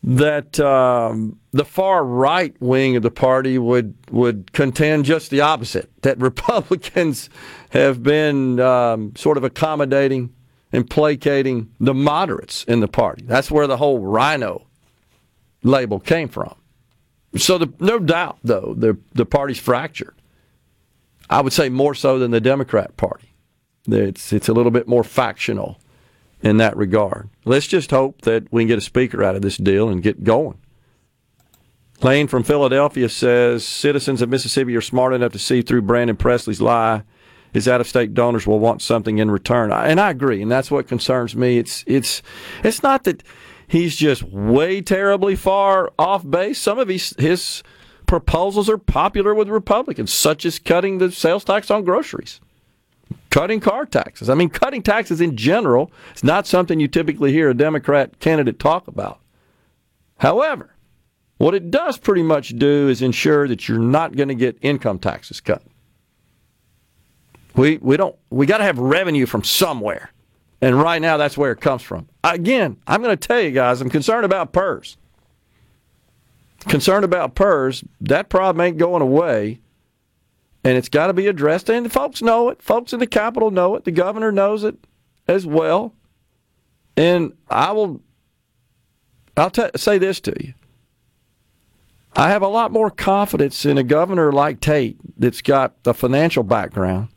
that 0.02 0.58
um, 0.58 1.38
the 1.52 1.64
far 1.64 2.04
right 2.04 2.60
wing 2.60 2.96
of 2.96 3.04
the 3.04 3.12
party 3.12 3.58
would 3.58 3.94
would 4.10 4.52
contend 4.52 5.04
just 5.04 5.30
the 5.30 5.40
opposite. 5.40 5.88
That 6.02 6.18
Republicans 6.20 7.30
have 7.70 8.02
been 8.02 8.58
um, 8.58 9.14
sort 9.14 9.36
of 9.36 9.44
accommodating 9.44 10.34
and 10.72 10.88
placating 10.88 11.70
the 11.80 11.94
moderates 11.94 12.64
in 12.64 12.80
the 12.80 12.88
party. 12.88 13.24
That's 13.26 13.50
where 13.50 13.66
the 13.66 13.76
whole 13.76 13.98
rhino 13.98 14.66
label 15.62 16.00
came 16.00 16.28
from. 16.28 16.54
So 17.36 17.58
the, 17.58 17.72
no 17.78 17.98
doubt, 17.98 18.38
though, 18.42 18.74
the 18.76 18.98
the 19.12 19.26
party's 19.26 19.58
fractured. 19.58 20.14
I 21.28 21.40
would 21.40 21.52
say 21.52 21.68
more 21.68 21.94
so 21.94 22.18
than 22.18 22.32
the 22.32 22.40
Democrat 22.40 22.96
Party. 22.96 23.34
It's 23.86 24.32
it's 24.32 24.48
a 24.48 24.52
little 24.52 24.72
bit 24.72 24.88
more 24.88 25.04
factional 25.04 25.80
in 26.42 26.56
that 26.56 26.76
regard. 26.76 27.28
Let's 27.44 27.66
just 27.66 27.90
hope 27.90 28.22
that 28.22 28.52
we 28.52 28.62
can 28.62 28.68
get 28.68 28.78
a 28.78 28.82
speaker 28.82 29.22
out 29.22 29.36
of 29.36 29.42
this 29.42 29.56
deal 29.56 29.88
and 29.88 30.02
get 30.02 30.24
going. 30.24 30.58
Lane 32.02 32.28
from 32.28 32.42
Philadelphia 32.42 33.08
says 33.08 33.66
citizens 33.66 34.22
of 34.22 34.30
Mississippi 34.30 34.74
are 34.74 34.80
smart 34.80 35.12
enough 35.12 35.32
to 35.32 35.38
see 35.38 35.60
through 35.60 35.82
Brandon 35.82 36.16
Presley's 36.16 36.60
lie. 36.60 37.02
His 37.52 37.66
out-of-state 37.66 38.14
donors 38.14 38.46
will 38.46 38.60
want 38.60 38.82
something 38.82 39.18
in 39.18 39.30
return, 39.30 39.72
and 39.72 40.00
I 40.00 40.10
agree, 40.10 40.42
and 40.42 40.50
that's 40.50 40.70
what 40.70 40.88
concerns 40.88 41.34
me. 41.34 41.58
It's 41.58 41.84
it's 41.86 42.22
it's 42.62 42.82
not 42.82 43.04
that 43.04 43.22
he's 43.66 43.96
just 43.96 44.22
way 44.22 44.80
terribly 44.80 45.36
far 45.36 45.90
off 45.98 46.28
base. 46.28 46.60
Some 46.60 46.78
of 46.78 46.88
his 46.88 47.14
his 47.18 47.62
proposals 48.06 48.68
are 48.68 48.78
popular 48.78 49.34
with 49.34 49.48
Republicans, 49.48 50.12
such 50.12 50.44
as 50.44 50.58
cutting 50.58 50.98
the 50.98 51.10
sales 51.10 51.44
tax 51.44 51.70
on 51.70 51.84
groceries 51.84 52.40
cutting 53.30 53.60
car 53.60 53.86
taxes. 53.86 54.28
I 54.28 54.34
mean, 54.34 54.50
cutting 54.50 54.82
taxes 54.82 55.20
in 55.20 55.36
general 55.36 55.90
is 56.14 56.24
not 56.24 56.46
something 56.46 56.80
you 56.80 56.88
typically 56.88 57.32
hear 57.32 57.48
a 57.48 57.54
Democrat 57.54 58.18
candidate 58.20 58.58
talk 58.58 58.88
about. 58.88 59.20
However, 60.18 60.74
what 61.38 61.54
it 61.54 61.70
does 61.70 61.96
pretty 61.96 62.22
much 62.22 62.50
do 62.58 62.88
is 62.88 63.00
ensure 63.00 63.48
that 63.48 63.68
you're 63.68 63.78
not 63.78 64.16
going 64.16 64.28
to 64.28 64.34
get 64.34 64.58
income 64.60 64.98
taxes 64.98 65.40
cut. 65.40 65.62
We 67.60 67.76
we 67.76 67.98
don't 67.98 68.16
we 68.30 68.46
got 68.46 68.58
to 68.58 68.64
have 68.64 68.78
revenue 68.78 69.26
from 69.26 69.44
somewhere. 69.44 70.12
And 70.62 70.80
right 70.80 71.00
now 71.00 71.18
that's 71.18 71.36
where 71.36 71.52
it 71.52 71.60
comes 71.60 71.82
from. 71.82 72.08
Again, 72.24 72.78
I'm 72.86 73.02
going 73.02 73.14
to 73.14 73.28
tell 73.28 73.38
you 73.38 73.50
guys, 73.50 73.82
I'm 73.82 73.90
concerned 73.90 74.24
about 74.24 74.54
PERS. 74.54 74.96
Concerned 76.60 77.04
about 77.04 77.34
PERS, 77.34 77.84
that 78.00 78.30
problem 78.30 78.64
ain't 78.66 78.78
going 78.78 79.02
away 79.02 79.60
and 80.64 80.78
it's 80.78 80.88
got 80.88 81.08
to 81.08 81.12
be 81.12 81.26
addressed. 81.26 81.68
And 81.68 81.84
the 81.84 81.90
folks 81.90 82.22
know 82.22 82.48
it. 82.48 82.62
Folks 82.62 82.94
in 82.94 82.98
the 82.98 83.06
Capitol 83.06 83.50
know 83.50 83.74
it. 83.74 83.84
The 83.84 83.90
governor 83.90 84.32
knows 84.32 84.64
it 84.64 84.76
as 85.28 85.44
well. 85.44 85.94
And 86.96 87.34
I 87.50 87.72
will, 87.72 88.00
I'll 89.36 89.50
t- 89.50 89.68
say 89.76 89.98
this 89.98 90.18
to 90.20 90.34
you. 90.42 90.54
I 92.16 92.30
have 92.30 92.42
a 92.42 92.48
lot 92.48 92.72
more 92.72 92.90
confidence 92.90 93.66
in 93.66 93.76
a 93.76 93.82
governor 93.82 94.32
like 94.32 94.60
Tate 94.60 94.98
that's 95.18 95.42
got 95.42 95.82
the 95.84 95.92
financial 95.92 96.42
background 96.42 97.08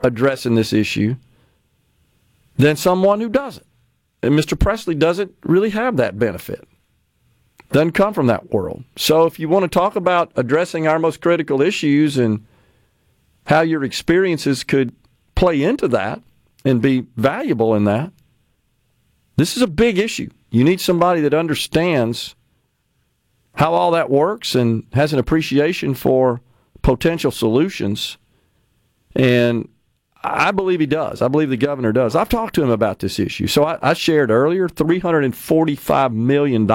addressing 0.00 0.54
this 0.54 0.72
issue 0.72 1.16
than 2.56 2.76
someone 2.76 3.20
who 3.20 3.28
doesn't. 3.28 3.66
And 4.22 4.34
Mr. 4.34 4.58
Presley 4.58 4.94
doesn't 4.94 5.34
really 5.44 5.70
have 5.70 5.96
that 5.96 6.18
benefit. 6.18 6.66
Doesn't 7.70 7.92
come 7.92 8.14
from 8.14 8.26
that 8.28 8.50
world. 8.52 8.84
So 8.96 9.26
if 9.26 9.38
you 9.38 9.48
want 9.48 9.64
to 9.64 9.68
talk 9.68 9.94
about 9.94 10.32
addressing 10.36 10.86
our 10.86 10.98
most 10.98 11.20
critical 11.20 11.60
issues 11.60 12.16
and 12.16 12.46
how 13.48 13.60
your 13.60 13.84
experiences 13.84 14.64
could 14.64 14.94
play 15.34 15.62
into 15.62 15.88
that 15.88 16.20
and 16.64 16.82
be 16.82 17.06
valuable 17.16 17.74
in 17.74 17.84
that. 17.84 18.12
This 19.36 19.56
is 19.56 19.62
a 19.62 19.66
big 19.68 19.98
issue. 19.98 20.28
You 20.50 20.64
need 20.64 20.80
somebody 20.80 21.20
that 21.22 21.32
understands 21.32 22.34
how 23.54 23.72
all 23.72 23.90
that 23.92 24.10
works 24.10 24.54
and 24.54 24.84
has 24.92 25.12
an 25.12 25.18
appreciation 25.18 25.94
for 25.94 26.40
potential 26.82 27.30
solutions. 27.30 28.18
And 29.16 29.68
I 30.22 30.50
believe 30.50 30.80
he 30.80 30.86
does. 30.86 31.22
I 31.22 31.28
believe 31.28 31.50
the 31.50 31.56
governor 31.56 31.92
does. 31.92 32.16
I've 32.16 32.28
talked 32.28 32.54
to 32.56 32.62
him 32.62 32.70
about 32.70 32.98
this 32.98 33.18
issue. 33.18 33.46
So 33.46 33.64
I, 33.64 33.78
I 33.82 33.92
shared 33.94 34.30
earlier 34.30 34.68
$345 34.68 36.12
million 36.12 36.66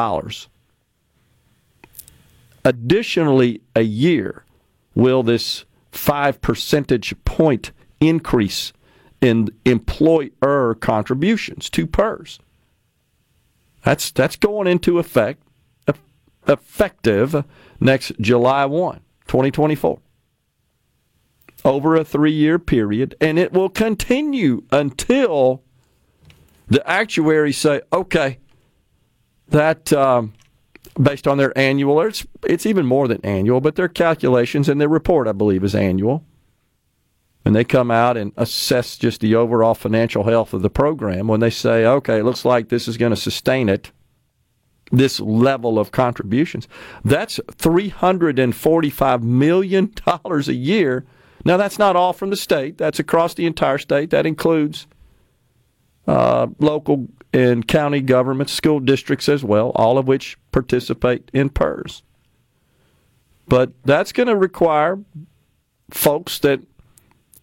additionally 2.66 3.62
a 3.76 3.82
year 3.82 4.46
will 4.96 5.24
this 5.24 5.66
five 5.92 6.42
percentage 6.42 7.14
point 7.26 7.72
increase 8.00 8.74
in 9.22 9.50
employer 9.66 10.76
contributions 10.76 11.70
to 11.70 11.88
PERS. 11.88 12.40
That's 13.84 14.12
that's 14.12 14.36
going 14.36 14.68
into 14.68 15.00
effect 15.00 15.44
effective 16.48 17.46
next 17.80 18.12
July 18.20 18.66
1, 18.66 19.00
2024. 19.28 20.00
Over 21.66 21.96
a 21.96 22.04
3-year 22.04 22.60
period 22.60 23.16
and 23.22 23.40
it 23.40 23.54
will 23.54 23.70
continue 23.70 24.64
until 24.72 25.64
the 26.68 26.88
actuaries 26.90 27.58
say, 27.58 27.82
"Okay, 27.92 28.40
that 29.48 29.94
um, 29.94 30.34
based 31.02 31.28
on 31.28 31.38
their 31.38 31.58
annual, 31.58 32.02
it's, 32.02 32.26
it's 32.44 32.66
even 32.66 32.86
more 32.86 33.08
than 33.08 33.24
annual, 33.26 33.62
but 33.62 33.76
their 33.76 33.88
calculations 33.88 34.70
and 34.70 34.80
their 34.80 34.90
report, 34.90 35.28
I 35.28 35.32
believe, 35.32 35.64
is 35.64 35.76
annual. 35.76 36.26
And 37.46 37.56
they 37.56 37.64
come 37.66 37.92
out 37.92 38.16
and 38.16 38.32
assess 38.38 38.98
just 38.98 39.20
the 39.20 39.36
overall 39.36 39.76
financial 39.76 40.24
health 40.24 40.54
of 40.54 40.62
the 40.62 40.70
program 40.70 41.28
when 41.28 41.42
they 41.42 41.50
say, 41.50 41.86
okay, 41.86 42.20
it 42.20 42.24
looks 42.24 42.46
like 42.46 42.70
this 42.70 42.88
is 42.88 42.98
going 42.98 43.10
to 43.10 43.18
sustain 43.20 43.68
it, 43.68 43.92
this 44.92 45.20
level 45.20 45.78
of 45.78 45.92
contributions. 45.92 46.68
That's 47.04 47.40
$345 47.58 49.24
million 49.24 49.92
a 50.08 50.52
year. 50.54 51.06
Now, 51.46 51.58
that's 51.58 51.80
not 51.80 51.96
all 51.96 52.14
from 52.14 52.30
the 52.30 52.38
state, 52.38 52.78
that's 52.78 53.00
across 53.00 53.34
the 53.34 53.46
entire 53.46 53.78
state. 53.78 54.12
That 54.12 54.26
includes 54.26 54.88
uh, 56.08 56.48
local 56.60 57.08
and 57.34 57.68
county 57.68 58.02
governments, 58.02 58.54
school 58.54 58.80
districts 58.80 59.28
as 59.28 59.44
well, 59.44 59.72
all 59.76 59.98
of 59.98 60.08
which 60.08 60.38
participate 60.52 61.30
in 61.34 61.50
PERS. 61.50 62.04
But 63.48 63.74
that's 63.84 64.12
going 64.12 64.28
to 64.28 64.36
require 64.38 65.00
folks 65.90 66.40
that 66.40 66.62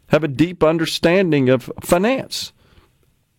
have 0.09 0.24
a 0.24 0.28
deep 0.28 0.62
understanding 0.62 1.48
of 1.48 1.70
finance 1.82 2.52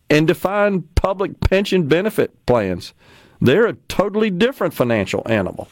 and 0.08 0.26
define 0.26 0.82
public 0.94 1.40
pension 1.40 1.88
benefit 1.88 2.46
plans. 2.46 2.92
They're 3.40 3.66
a 3.66 3.74
totally 3.88 4.30
different 4.30 4.74
financial 4.74 5.22
animal. 5.26 5.68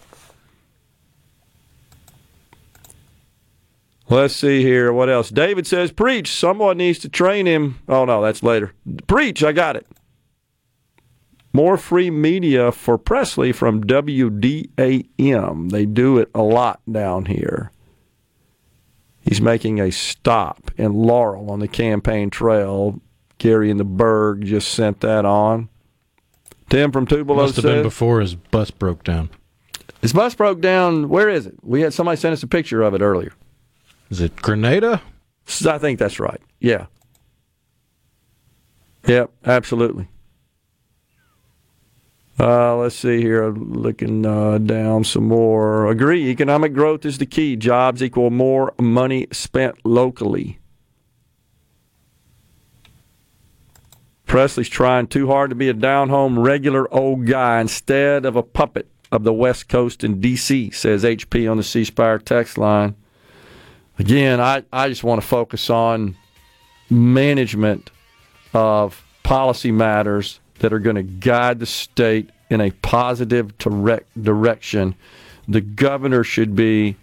Let's 4.10 4.34
see 4.34 4.62
here. 4.62 4.92
What 4.92 5.08
else? 5.08 5.30
David 5.30 5.68
says, 5.68 5.92
Preach. 5.92 6.32
Someone 6.32 6.78
needs 6.78 6.98
to 6.98 7.08
train 7.08 7.46
him. 7.46 7.78
Oh, 7.88 8.04
no, 8.04 8.20
that's 8.20 8.42
later. 8.42 8.72
Preach. 9.06 9.44
I 9.44 9.52
got 9.52 9.76
it. 9.76 9.86
More 11.52 11.76
free 11.76 12.10
media 12.10 12.72
for 12.72 12.98
Presley 12.98 13.52
from 13.52 13.84
WDAM. 13.84 15.70
They 15.70 15.86
do 15.86 16.18
it 16.18 16.28
a 16.34 16.42
lot 16.42 16.80
down 16.90 17.26
here. 17.26 17.70
He's 19.20 19.40
making 19.40 19.80
a 19.80 19.92
stop 19.92 20.72
in 20.76 20.92
Laurel 20.92 21.50
on 21.50 21.60
the 21.60 21.68
campaign 21.68 22.30
trail. 22.30 23.00
Gary 23.38 23.70
and 23.70 23.78
the 23.78 23.84
Berg 23.84 24.44
just 24.44 24.72
sent 24.72 25.00
that 25.00 25.24
on. 25.24 25.68
Tim 26.68 26.90
from 26.92 27.06
Tupelo 27.06 27.42
Must 27.42 27.56
have 27.56 27.62
says, 27.62 27.74
been 27.74 27.82
before 27.82 28.20
his 28.20 28.34
bus 28.34 28.70
broke 28.70 29.04
down. 29.04 29.30
His 30.02 30.12
bus 30.12 30.34
broke 30.34 30.60
down. 30.60 31.08
Where 31.08 31.28
is 31.28 31.46
it? 31.46 31.54
We 31.62 31.80
had 31.82 31.92
somebody 31.92 32.16
sent 32.16 32.32
us 32.32 32.42
a 32.42 32.48
picture 32.48 32.82
of 32.82 32.94
it 32.94 33.02
earlier. 33.02 33.32
Is 34.10 34.20
it 34.20 34.36
Grenada? 34.36 35.02
I 35.66 35.78
think 35.78 35.98
that's 35.98 36.20
right. 36.20 36.40
Yeah. 36.58 36.86
Yep, 39.06 39.30
absolutely. 39.44 40.08
Uh, 42.38 42.76
let's 42.76 42.96
see 42.96 43.20
here. 43.20 43.50
Looking 43.50 44.24
uh, 44.24 44.58
down 44.58 45.04
some 45.04 45.28
more. 45.28 45.90
Agree. 45.90 46.28
Economic 46.28 46.72
growth 46.72 47.04
is 47.04 47.18
the 47.18 47.26
key. 47.26 47.54
Jobs 47.54 48.02
equal 48.02 48.30
more 48.30 48.72
money 48.78 49.26
spent 49.30 49.76
locally. 49.84 50.58
Presley's 54.26 54.68
trying 54.68 55.08
too 55.08 55.26
hard 55.26 55.50
to 55.50 55.56
be 55.56 55.68
a 55.68 55.74
down 55.74 56.08
home, 56.08 56.38
regular 56.38 56.92
old 56.94 57.26
guy 57.26 57.60
instead 57.60 58.24
of 58.24 58.36
a 58.36 58.42
puppet 58.42 58.88
of 59.10 59.24
the 59.24 59.32
West 59.32 59.68
Coast 59.68 60.04
in 60.04 60.20
D.C., 60.20 60.70
says 60.70 61.02
HP 61.02 61.50
on 61.50 61.56
the 61.56 61.64
C 61.64 61.84
Spire 61.84 62.18
text 62.18 62.56
line. 62.56 62.94
Again, 64.00 64.40
I, 64.40 64.62
I 64.72 64.88
just 64.88 65.04
want 65.04 65.20
to 65.20 65.26
focus 65.26 65.68
on 65.68 66.16
management 66.88 67.90
of 68.54 69.04
policy 69.22 69.70
matters 69.70 70.40
that 70.60 70.72
are 70.72 70.78
going 70.78 70.96
to 70.96 71.02
guide 71.02 71.58
the 71.58 71.66
state 71.66 72.30
in 72.48 72.62
a 72.62 72.70
positive 72.70 73.58
direct 73.58 74.22
direction. 74.22 74.94
The 75.46 75.60
governor 75.60 76.24
should 76.24 76.56
be 76.56 76.96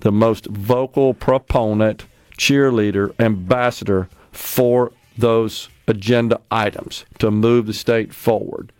the 0.00 0.10
most 0.10 0.46
vocal 0.46 1.14
proponent, 1.14 2.06
cheerleader, 2.36 3.14
ambassador 3.20 4.08
for 4.32 4.90
those 5.16 5.68
agenda 5.86 6.40
items 6.50 7.04
to 7.20 7.30
move 7.30 7.68
the 7.68 7.72
state 7.72 8.12
forward. 8.12 8.72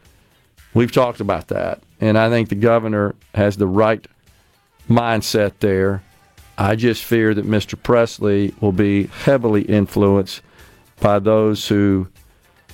We've 0.74 0.90
talked 0.90 1.20
about 1.20 1.46
that, 1.48 1.84
and 2.00 2.18
I 2.18 2.30
think 2.30 2.48
the 2.48 2.56
governor 2.56 3.14
has 3.32 3.58
the 3.58 3.68
right 3.68 4.04
mindset 4.88 5.52
there. 5.60 6.02
I 6.60 6.76
just 6.76 7.02
fear 7.04 7.32
that 7.32 7.46
Mr. 7.46 7.82
Presley 7.82 8.54
will 8.60 8.70
be 8.70 9.04
heavily 9.06 9.62
influenced 9.62 10.42
by 11.00 11.18
those 11.18 11.68
who 11.68 12.08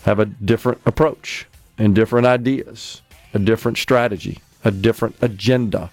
have 0.03 0.19
a 0.19 0.25
different 0.25 0.81
approach 0.85 1.47
and 1.79 1.95
different 1.95 2.27
ideas, 2.27 3.01
a 3.33 3.39
different 3.39 3.79
strategy, 3.79 4.41
a 4.65 4.73
different 4.73 5.15
agenda 5.23 5.93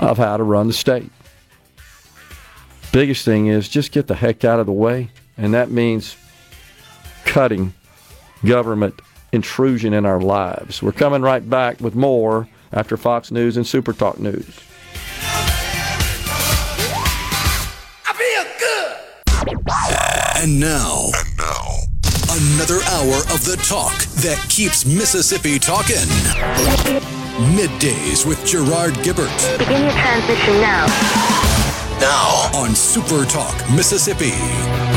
of 0.00 0.18
how 0.18 0.36
to 0.36 0.42
run 0.42 0.66
the 0.66 0.72
state. 0.72 1.12
Biggest 2.90 3.24
thing 3.24 3.46
is 3.46 3.68
just 3.68 3.92
get 3.92 4.08
the 4.08 4.16
heck 4.16 4.44
out 4.44 4.58
of 4.58 4.66
the 4.66 4.72
way, 4.72 5.10
and 5.36 5.54
that 5.54 5.70
means 5.70 6.16
cutting 7.24 7.72
government 8.44 9.00
intrusion 9.30 9.92
in 9.92 10.04
our 10.04 10.20
lives. 10.20 10.82
We're 10.82 10.90
coming 10.90 11.22
right 11.22 11.48
back 11.48 11.80
with 11.80 11.94
more 11.94 12.48
after 12.72 12.96
Fox 12.96 13.30
News 13.30 13.56
and 13.56 13.64
Super 13.64 13.92
Talk 13.92 14.18
News. 14.18 14.58
And 20.44 20.60
now, 20.60 21.06
and 21.14 21.38
now, 21.38 21.78
another 22.28 22.82
hour 22.92 23.16
of 23.32 23.46
the 23.46 23.58
talk 23.66 23.96
that 24.20 24.44
keeps 24.50 24.84
Mississippi 24.84 25.58
talking. 25.58 26.04
Middays 27.56 28.26
with 28.26 28.44
Gerard 28.44 28.92
Gibert. 29.02 29.58
Begin 29.58 29.84
your 29.84 29.92
transmission 29.92 30.60
now. 30.60 30.84
Now 31.98 32.50
on 32.54 32.74
Super 32.74 33.24
Talk 33.24 33.58
Mississippi. 33.70 34.93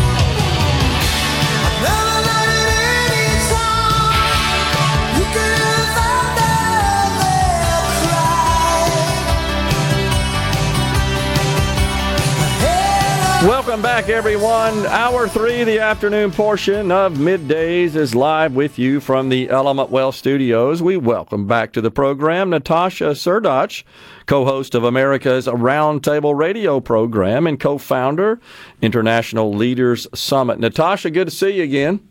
Welcome 13.44 13.84
back, 13.84 14.10
everyone. 14.10 14.88
Hour 14.88 15.28
three, 15.28 15.64
the 15.64 15.78
afternoon 15.78 16.32
portion 16.32 16.92
of 16.92 17.14
middays, 17.14 17.96
is 17.96 18.16
live 18.16 18.56
with 18.56 18.80
you 18.80 19.00
from 19.00 19.30
the 19.30 19.48
Element 19.52 19.92
Wealth 19.92 20.16
Studios. 20.16 20.82
We 20.82 20.98
welcome 20.98 21.46
back 21.46 21.72
to 21.74 21.82
the 21.82 21.92
program 21.92 22.50
Natasha 22.50 23.12
Srdoc, 23.12 23.84
co 24.26 24.44
host 24.44 24.74
of 24.74 24.84
America's 24.84 25.46
Roundtable 25.46 26.36
radio 26.36 26.80
program 26.80 27.46
and 27.46 27.60
co 27.60 27.78
founder, 27.78 28.40
International 28.82 29.54
Leaders 29.54 30.08
Summit. 30.16 30.60
Natasha, 30.60 31.12
good 31.12 31.28
to 31.28 31.34
see 31.34 31.58
you 31.58 31.64
again. 31.64 32.10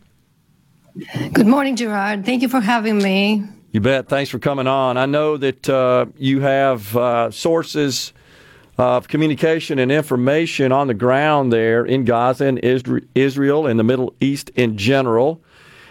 Good 1.33 1.45
morning, 1.47 1.75
Gerard. 1.75 2.25
Thank 2.25 2.41
you 2.41 2.47
for 2.47 2.61
having 2.61 2.99
me. 2.99 3.43
You 3.73 3.81
bet. 3.81 4.07
Thanks 4.07 4.29
for 4.29 4.39
coming 4.39 4.65
on. 4.65 4.95
I 4.95 5.05
know 5.05 5.35
that 5.35 5.67
uh, 5.67 6.05
you 6.17 6.39
have 6.39 6.95
uh, 6.95 7.31
sources 7.31 8.13
of 8.77 9.07
communication 9.07 9.79
and 9.79 9.91
information 9.91 10.71
on 10.71 10.87
the 10.87 10.93
ground 10.93 11.51
there 11.51 11.83
in 11.85 12.05
Gaza 12.05 12.45
and 12.45 12.59
Israel 13.15 13.65
and 13.65 13.79
the 13.79 13.83
Middle 13.83 14.13
East 14.19 14.51
in 14.55 14.77
general. 14.77 15.41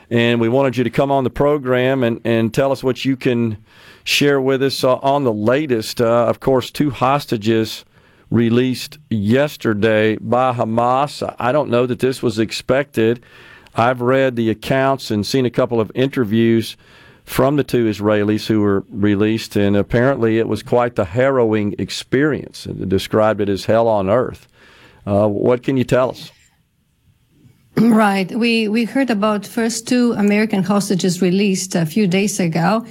And 0.08 0.40
we 0.40 0.48
wanted 0.48 0.76
you 0.76 0.84
to 0.84 0.90
come 0.90 1.10
on 1.10 1.24
the 1.24 1.30
program 1.30 2.04
and, 2.04 2.20
and 2.24 2.54
tell 2.54 2.70
us 2.70 2.84
what 2.84 3.04
you 3.04 3.16
can 3.16 3.58
share 4.04 4.40
with 4.40 4.62
us 4.62 4.84
uh, 4.84 4.96
on 4.96 5.24
the 5.24 5.32
latest. 5.32 6.00
Uh, 6.00 6.26
of 6.26 6.38
course, 6.38 6.70
two 6.70 6.90
hostages 6.90 7.84
released 8.30 8.98
yesterday 9.10 10.16
by 10.16 10.52
Hamas. 10.52 11.34
I 11.40 11.50
don't 11.50 11.70
know 11.70 11.86
that 11.86 11.98
this 11.98 12.22
was 12.22 12.38
expected. 12.38 13.24
I've 13.74 14.00
read 14.00 14.36
the 14.36 14.48
accounts 14.48 15.10
and 15.10 15.26
seen 15.26 15.44
a 15.44 15.50
couple 15.50 15.80
of 15.80 15.90
interviews 15.94 16.76
from 17.26 17.56
the 17.56 17.64
two 17.64 17.84
Israelis 17.86 18.46
who 18.46 18.60
were 18.60 18.84
released, 18.88 19.56
and 19.56 19.76
apparently 19.76 20.38
it 20.38 20.48
was 20.48 20.62
quite 20.62 20.94
the 20.94 21.04
harrowing 21.04 21.74
experience. 21.78 22.64
They 22.70 22.86
described 22.86 23.40
it 23.40 23.48
as 23.48 23.64
hell 23.66 23.88
on 23.88 24.08
earth. 24.08 24.46
Uh, 25.04 25.28
what 25.28 25.62
can 25.62 25.76
you 25.76 25.84
tell 25.84 26.10
us? 26.10 26.30
Right. 27.78 28.34
We 28.34 28.68
we 28.68 28.84
heard 28.84 29.10
about 29.10 29.46
first 29.46 29.86
two 29.86 30.12
American 30.12 30.62
hostages 30.62 31.20
released 31.20 31.74
a 31.74 31.84
few 31.84 32.06
days 32.06 32.40
ago, 32.40 32.86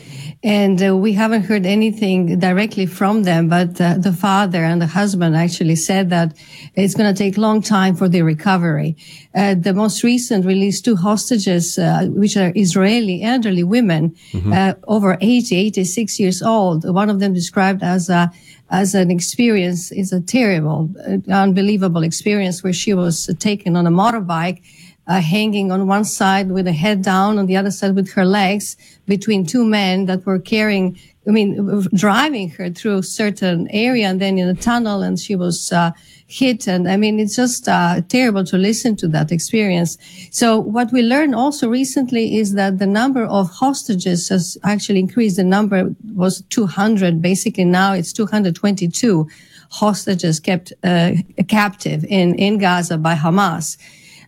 and 0.46 0.80
uh, 0.86 0.96
we 0.96 1.14
haven't 1.14 1.42
heard 1.42 1.66
anything 1.66 2.38
directly 2.38 2.86
from 2.86 3.24
them. 3.24 3.50
But 3.50 3.82
uh, 3.82 3.96
the 3.98 4.14
father 4.14 4.64
and 4.64 4.80
the 4.80 4.86
husband 4.86 5.36
actually 5.36 5.76
said 5.76 6.12
that 6.12 6.38
it's 6.76 6.94
going 6.94 7.12
to 7.12 7.18
take 7.18 7.36
long 7.36 7.64
time 7.64 7.96
for 7.96 8.08
the 8.08 8.22
recovery. 8.22 8.96
Uh, 9.34 9.56
the 9.56 9.74
most 9.74 10.04
recent 10.04 10.46
released 10.46 10.86
two 10.86 10.98
hostages, 10.98 11.80
uh, 11.80 12.06
which 12.12 12.38
are 12.38 12.54
Israeli 12.56 13.24
elderly 13.24 13.64
women, 13.64 14.16
mm-hmm. 14.32 14.54
Uh, 14.54 14.74
over 14.88 15.18
80, 15.20 15.56
86 15.56 16.20
years 16.20 16.44
old. 16.44 16.88
One 16.88 17.10
of 17.10 17.20
them 17.20 17.34
described 17.34 17.82
as 17.82 18.10
a 18.10 18.32
as 18.70 18.96
an 18.96 19.12
experience 19.12 19.92
is 19.92 20.12
a 20.12 20.20
terrible, 20.20 20.90
uh, 21.08 21.18
unbelievable 21.32 22.04
experience 22.04 22.64
where 22.64 22.74
she 22.74 22.94
was 22.94 23.30
taken 23.40 23.76
on 23.76 23.86
a 23.86 23.92
motorbike 23.92 24.62
uh, 25.08 25.22
hanging 25.22 25.72
on 25.72 25.88
one 25.88 26.04
side 26.04 26.52
with 26.52 26.68
a 26.68 26.72
head 26.72 27.02
down, 27.04 27.38
on 27.38 27.46
the 27.46 27.56
other 27.56 27.72
side 27.72 27.96
with 27.96 28.12
her 28.14 28.26
legs 28.26 28.76
between 29.08 29.46
two 29.46 29.64
men 29.64 30.06
that 30.08 30.26
were 30.26 30.40
carrying, 30.40 30.98
I 31.28 31.32
mean, 31.32 31.88
driving 31.94 32.50
her 32.52 32.72
through 32.72 33.00
a 33.00 33.04
certain 33.04 33.68
area 33.70 34.08
and 34.08 34.20
then 34.20 34.40
in 34.40 34.48
a 34.50 34.56
tunnel 34.56 35.04
and 35.04 35.20
she 35.20 35.36
was, 35.36 35.72
uh, 35.72 35.92
hit. 36.28 36.68
And 36.68 36.90
I 36.90 36.98
mean, 36.98 37.20
it's 37.20 37.36
just, 37.36 37.68
uh, 37.68 38.02
terrible 38.10 38.44
to 38.46 38.58
listen 38.58 38.96
to 38.98 39.08
that 39.10 39.32
experience. 39.32 39.98
So 40.32 40.60
what 40.60 40.92
we 40.92 41.04
learned 41.04 41.36
also 41.36 41.70
recently 41.70 42.38
is 42.38 42.54
that 42.54 42.80
the 42.80 42.88
number 42.88 43.26
of 43.26 43.52
hostages 43.52 44.30
has 44.30 44.58
actually 44.64 45.00
increased. 45.00 45.36
The 45.36 45.44
number 45.44 45.94
was 46.16 46.42
200. 46.50 47.22
Basically 47.22 47.66
now 47.66 47.94
it's 47.94 48.12
222 48.12 49.28
hostages 49.70 50.40
kept, 50.40 50.74
uh, 50.84 51.12
captive 51.48 52.06
in, 52.06 52.34
in 52.36 52.58
Gaza 52.58 52.98
by 52.98 53.14
Hamas. 53.14 53.78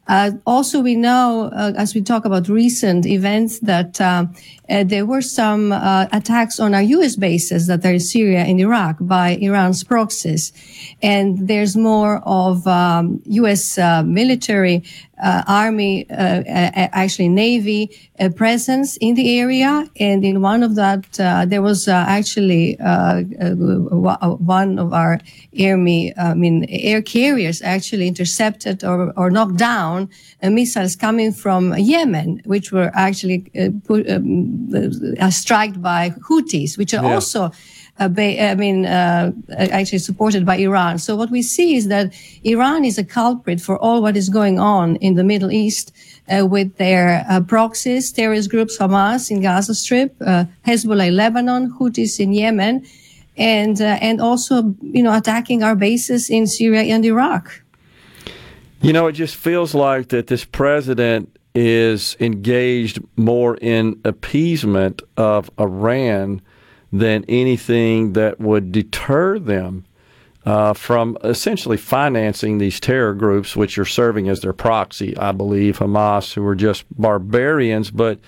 Uh, 0.08 0.32
also, 0.46 0.82
we 0.82 0.96
know, 0.96 1.52
uh, 1.54 1.74
as 1.76 1.94
we 1.94 2.02
talk 2.02 2.24
about 2.26 2.48
recent 2.48 3.06
events, 3.06 3.60
that 3.60 4.00
uh, 4.00 4.26
uh 4.70 4.84
there 4.84 5.06
were 5.06 5.22
some 5.22 5.72
uh, 5.72 6.08
attacks 6.12 6.60
on 6.60 6.74
our 6.74 6.82
U.S. 6.82 7.16
bases 7.16 7.68
that 7.68 7.86
are 7.86 7.94
in 7.94 8.00
Syria 8.00 8.40
and 8.40 8.60
Iraq 8.60 8.96
by 9.02 9.38
Iran's 9.42 9.84
proxies, 9.84 10.54
and 11.02 11.48
there's 11.48 11.76
more 11.76 12.22
of 12.26 12.66
um, 12.68 13.22
U.S. 13.26 13.78
Uh, 13.78 14.04
military 14.04 14.84
uh, 15.22 15.44
army, 15.48 16.10
uh, 16.10 16.44
actually 16.46 17.30
navy 17.30 17.90
uh, 18.20 18.30
presence 18.30 18.98
in 18.98 19.16
the 19.16 19.40
area. 19.40 19.90
And 20.00 20.24
in 20.24 20.42
one 20.42 20.64
of 20.64 20.76
that, 20.76 21.20
uh, 21.20 21.46
there 21.46 21.62
was 21.62 21.88
uh, 21.88 22.06
actually 22.08 22.80
uh, 22.80 23.24
one 23.24 24.80
of 24.80 24.94
our 24.94 25.20
army, 25.60 26.14
I 26.18 26.34
mean, 26.34 26.66
air 26.70 27.02
carriers 27.02 27.62
actually 27.62 28.08
intercepted 28.08 28.84
or, 28.84 29.14
or 29.18 29.30
knocked 29.30 29.58
down 29.58 30.10
missiles 30.44 30.96
coming 30.96 31.32
from 31.32 31.76
Yemen, 31.78 32.42
which 32.46 32.72
were 32.72 32.92
actually 32.94 33.40
put, 33.86 34.10
um, 34.10 34.70
struck 35.32 35.82
by 35.82 36.12
Houthis, 36.30 36.78
which 36.78 36.94
are 36.94 37.04
yeah. 37.04 37.14
also 37.14 37.52
uh, 38.00 38.10
I 38.18 38.56
mean, 38.56 38.86
uh, 38.86 39.32
actually 39.58 40.00
supported 40.00 40.46
by 40.46 40.58
Iran. 40.58 41.00
So 41.00 41.16
what 41.16 41.32
we 41.32 41.42
see 41.42 41.76
is 41.76 41.88
that 41.88 42.14
Iran 42.44 42.86
is 42.86 42.98
a 42.98 43.04
culprit 43.04 43.60
for 43.60 43.78
all 43.80 44.02
what 44.02 44.16
is 44.16 44.30
going 44.30 44.60
on 44.60 44.98
in 44.98 45.16
the 45.16 45.24
Middle 45.24 45.52
East 45.52 45.94
uh, 46.30 46.46
with 46.46 46.78
their 46.78 47.26
uh, 47.30 47.42
proxies, 47.42 48.12
terrorist 48.12 48.50
groups, 48.50 48.78
Hamas 48.78 49.32
in 49.32 49.42
Gaza 49.42 49.74
Strip, 49.74 50.16
uh, 50.22 50.46
Hezbollah 50.66 51.08
in 51.08 51.16
Lebanon, 51.16 51.72
Houthis 51.72 52.20
in 52.20 52.34
Yemen, 52.34 52.86
and 53.38 53.82
uh, 53.82 53.98
and 54.02 54.22
also 54.22 54.76
you 54.82 55.04
know 55.04 55.16
attacking 55.16 55.64
our 55.64 55.76
bases 55.76 56.30
in 56.30 56.48
Syria 56.48 56.82
and 56.82 57.06
Iraq. 57.06 57.64
You 58.82 58.94
know, 58.94 59.08
it 59.08 59.14
just 59.14 59.36
feels 59.36 59.74
like 59.74 60.10
that 60.10 60.28
this 60.28 60.46
president 60.46 61.36
is 61.56 62.16
engaged 62.20 63.00
more 63.16 63.58
in 63.58 64.00
appeasement 64.06 65.02
of 65.18 65.50
Iran 65.58 66.42
than 66.92 67.26
anything 67.28 68.14
that 68.14 68.40
would 68.40 68.72
deter 68.72 69.40
them 69.40 69.86
uh, 70.46 70.74
from 70.74 71.18
essentially 71.24 71.76
financing 71.76 72.58
these 72.58 72.80
terror 72.80 73.14
groups, 73.14 73.56
which 73.56 73.78
are 73.78 73.86
serving 73.86 74.30
as 74.30 74.40
their 74.40 74.54
proxy, 74.54 75.18
I 75.18 75.34
believe, 75.34 75.80
Hamas, 75.80 76.34
who 76.34 76.46
are 76.46 76.56
just 76.56 76.86
barbarians. 76.98 77.92
But 77.92 78.20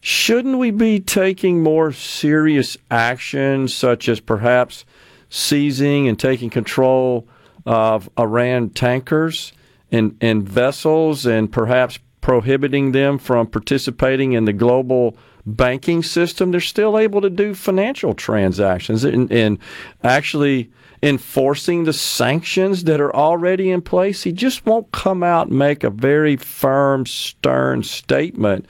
shouldn't 0.00 0.58
we 0.58 0.70
be 0.70 1.00
taking 1.00 1.62
more 1.62 1.92
serious 1.92 2.78
action, 2.90 3.68
such 3.68 4.08
as 4.08 4.20
perhaps 4.20 4.86
seizing 5.28 6.08
and 6.08 6.18
taking 6.18 6.48
control 6.48 7.28
of 7.66 8.08
Iran 8.18 8.70
tankers 8.70 9.52
and, 9.92 10.16
and 10.20 10.48
vessels 10.48 11.26
and 11.26 11.52
perhaps 11.52 11.98
prohibiting 12.22 12.92
them 12.92 13.18
from 13.18 13.46
participating 13.46 14.32
in 14.32 14.46
the 14.46 14.52
global 14.54 15.14
banking 15.46 16.02
system, 16.02 16.50
they're 16.50 16.60
still 16.60 16.98
able 16.98 17.20
to 17.20 17.30
do 17.30 17.54
financial 17.54 18.14
transactions 18.14 19.04
and, 19.04 19.30
and 19.30 19.58
actually 20.02 20.70
enforcing 21.02 21.84
the 21.84 21.92
sanctions 21.92 22.84
that 22.84 23.00
are 23.00 23.14
already 23.14 23.70
in 23.70 23.82
place. 23.82 24.22
He 24.22 24.32
just 24.32 24.64
won't 24.64 24.90
come 24.92 25.22
out 25.22 25.48
and 25.48 25.58
make 25.58 25.84
a 25.84 25.90
very 25.90 26.36
firm, 26.36 27.04
stern 27.04 27.82
statement 27.82 28.66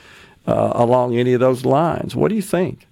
uh, 0.47 0.73
along 0.75 1.17
any 1.17 1.33
of 1.33 1.41
those 1.41 1.65
lines. 1.65 2.17
What 2.17 2.29
do 2.29 2.35
you 2.35 2.43
think? 2.43 2.89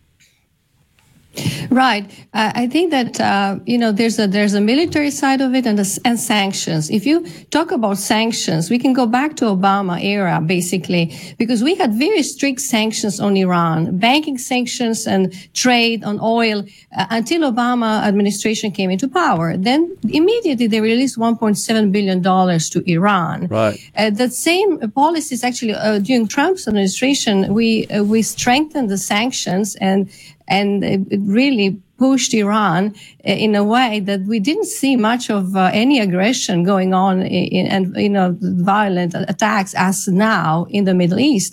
Right. 1.70 2.04
Uh, 2.34 2.52
I 2.54 2.66
think 2.66 2.90
that 2.90 3.20
uh, 3.20 3.59
you 3.64 3.78
know 3.78 3.92
there's 3.92 4.18
a 4.18 4.26
there's 4.26 4.54
a 4.54 4.60
military 4.60 5.10
side 5.10 5.40
of 5.40 5.54
it 5.54 5.66
and 5.66 5.78
a, 5.80 5.86
and 6.04 6.20
sanctions. 6.20 6.90
If 6.90 7.06
you 7.06 7.26
talk 7.50 7.70
about 7.70 7.98
sanctions, 7.98 8.68
we 8.70 8.78
can 8.78 8.92
go 8.92 9.06
back 9.06 9.36
to 9.36 9.46
Obama 9.46 10.02
era 10.02 10.40
basically 10.44 11.16
because 11.38 11.62
we 11.62 11.74
had 11.74 11.94
very 11.94 12.22
strict 12.22 12.60
sanctions 12.60 13.20
on 13.20 13.36
Iran, 13.36 13.98
banking 13.98 14.38
sanctions 14.38 15.06
and 15.06 15.32
trade 15.54 16.04
on 16.04 16.18
oil 16.20 16.64
uh, 16.96 17.06
until 17.10 17.50
Obama 17.50 18.02
administration 18.02 18.70
came 18.70 18.90
into 18.90 19.09
power. 19.09 19.56
Then 19.56 19.96
immediately 20.09 20.66
they 20.66 20.80
released 20.80 21.18
1.7 21.18 21.92
billion 21.92 22.20
dollars 22.20 22.68
to 22.70 22.82
Iran. 22.90 23.46
Right. 23.46 23.78
Uh, 23.96 24.10
that 24.10 24.32
same 24.32 24.90
policies 24.90 25.42
actually 25.42 25.74
uh, 25.74 25.98
during 25.98 26.28
Trump's 26.28 26.68
administration 26.68 27.54
we 27.54 27.86
uh, 27.86 28.02
we 28.04 28.22
strengthened 28.22 28.90
the 28.90 28.98
sanctions 28.98 29.74
and 29.76 30.10
and 30.48 30.85
it 30.85 31.20
really 31.20 31.81
pushed 32.02 32.35
Iran 32.35 32.94
in 33.23 33.55
a 33.55 33.64
way 33.74 34.01
that 34.01 34.20
we 34.32 34.39
didn't 34.40 34.70
see 34.81 34.94
much 34.97 35.24
of 35.31 35.44
uh, 35.55 35.70
any 35.82 35.97
aggression 36.06 36.64
going 36.73 36.93
on 37.06 37.23
and 37.23 37.82
you 37.97 38.12
know 38.16 38.28
violent 38.74 39.12
attacks 39.32 39.73
as 39.89 40.09
now 40.09 40.66
in 40.77 40.82
the 40.89 40.94
Middle 41.01 41.20
East. 41.20 41.51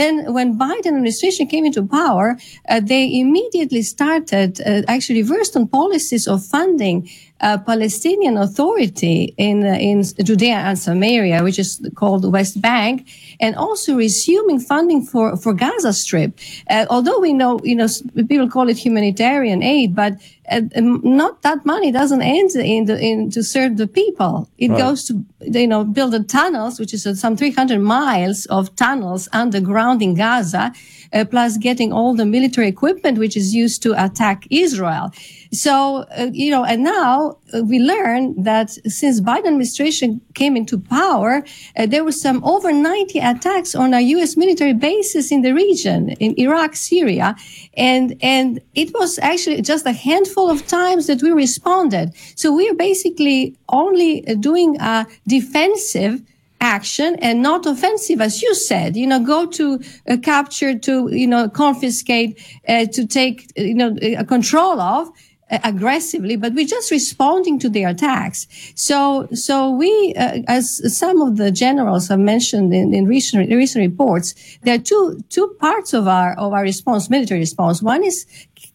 Then 0.00 0.32
when 0.36 0.58
Biden 0.58 0.86
administration 0.86 1.44
came 1.52 1.64
into 1.66 1.82
power, 2.02 2.26
uh, 2.68 2.80
they 2.92 3.04
immediately 3.24 3.82
started 3.82 4.50
uh, 4.60 4.82
actually 4.94 5.20
reversed 5.22 5.54
on 5.58 5.68
policies 5.68 6.24
of 6.26 6.38
funding 6.56 6.96
uh, 7.40 7.58
Palestinian 7.72 8.36
Authority 8.36 9.34
in 9.36 9.56
uh, 9.64 9.88
in 9.90 10.02
Judea 10.28 10.58
and 10.68 10.78
Samaria, 10.78 11.42
which 11.42 11.58
is 11.58 11.70
called 11.94 12.22
West 12.36 12.56
Bank, 12.60 12.96
and 13.40 13.56
also 13.56 13.96
resuming 13.96 14.60
funding 14.60 15.04
for 15.04 15.36
for 15.36 15.52
Gaza 15.52 15.92
Strip. 15.92 16.38
Uh, 16.68 16.86
although 16.90 17.18
we 17.18 17.32
know, 17.32 17.58
you 17.64 17.74
know, 17.74 17.88
people 18.28 18.48
call 18.48 18.68
it 18.68 18.78
humanitarian 18.78 19.62
aid, 19.62 19.94
but 19.94 20.14
not 20.50 21.42
that 21.42 21.64
money 21.64 21.92
doesn't 21.92 22.22
end 22.22 22.50
in, 22.56 22.84
the, 22.86 22.98
in 22.98 23.30
to 23.30 23.42
serve 23.42 23.76
the 23.76 23.86
people. 23.86 24.48
It 24.58 24.70
right. 24.70 24.78
goes 24.78 25.04
to 25.04 25.24
you 25.40 25.66
know 25.66 25.84
build 25.84 26.12
the 26.12 26.24
tunnels, 26.24 26.80
which 26.80 26.92
is 26.92 27.06
some 27.20 27.36
300 27.36 27.78
miles 27.78 28.46
of 28.46 28.74
tunnels 28.76 29.28
underground 29.32 30.02
in 30.02 30.14
Gaza, 30.14 30.72
uh, 31.12 31.24
plus 31.24 31.56
getting 31.56 31.92
all 31.92 32.14
the 32.14 32.26
military 32.26 32.68
equipment 32.68 33.18
which 33.18 33.36
is 33.36 33.54
used 33.54 33.82
to 33.82 33.92
attack 34.04 34.46
Israel. 34.50 35.12
So, 35.52 36.04
uh, 36.16 36.30
you 36.32 36.50
know, 36.50 36.64
and 36.64 36.84
now 36.84 37.38
uh, 37.52 37.62
we 37.64 37.80
learn 37.80 38.40
that 38.44 38.70
since 38.70 39.20
Biden 39.20 39.48
administration 39.48 40.20
came 40.34 40.56
into 40.56 40.78
power, 40.78 41.42
uh, 41.76 41.86
there 41.86 42.04
were 42.04 42.12
some 42.12 42.44
over 42.44 42.72
90 42.72 43.18
attacks 43.18 43.74
on 43.74 43.92
our 43.92 44.00
U.S. 44.00 44.36
military 44.36 44.74
bases 44.74 45.32
in 45.32 45.42
the 45.42 45.52
region, 45.52 46.10
in 46.20 46.38
Iraq, 46.38 46.76
Syria. 46.76 47.34
And, 47.76 48.16
and 48.22 48.60
it 48.74 48.94
was 48.94 49.18
actually 49.18 49.62
just 49.62 49.86
a 49.86 49.92
handful 49.92 50.39
of 50.48 50.66
times 50.66 51.06
that 51.08 51.22
we 51.22 51.30
responded. 51.32 52.12
So 52.36 52.52
we 52.52 52.68
are 52.70 52.74
basically 52.74 53.56
only 53.68 54.20
doing 54.40 54.80
a 54.80 55.06
defensive 55.26 56.22
action 56.60 57.16
and 57.16 57.42
not 57.42 57.66
offensive, 57.66 58.20
as 58.20 58.42
you 58.42 58.54
said. 58.54 58.96
You 58.96 59.06
know, 59.06 59.20
go 59.20 59.46
to 59.46 59.80
uh, 60.08 60.16
capture, 60.18 60.78
to 60.78 61.08
you 61.14 61.26
know, 61.26 61.48
confiscate, 61.48 62.38
uh, 62.68 62.86
to 62.86 63.06
take 63.06 63.50
you 63.56 63.74
know 63.74 63.96
a 64.02 64.24
control 64.24 64.80
of 64.80 65.10
aggressively, 65.50 66.36
but 66.36 66.54
we're 66.54 66.66
just 66.66 66.90
responding 66.90 67.58
to 67.58 67.68
their 67.68 67.88
attacks. 67.88 68.46
So, 68.74 69.28
so 69.32 69.70
we, 69.70 70.14
uh, 70.16 70.42
as 70.48 70.96
some 70.96 71.20
of 71.22 71.36
the 71.36 71.50
generals 71.50 72.08
have 72.08 72.20
mentioned 72.20 72.72
in, 72.72 72.94
in 72.94 73.06
recent 73.06 73.50
recent 73.50 73.82
reports, 73.82 74.34
there 74.62 74.74
are 74.74 74.78
two 74.78 75.20
two 75.28 75.56
parts 75.60 75.92
of 75.92 76.06
our 76.06 76.34
of 76.38 76.52
our 76.52 76.62
response, 76.62 77.10
military 77.10 77.40
response. 77.40 77.82
One 77.82 78.04
is 78.04 78.26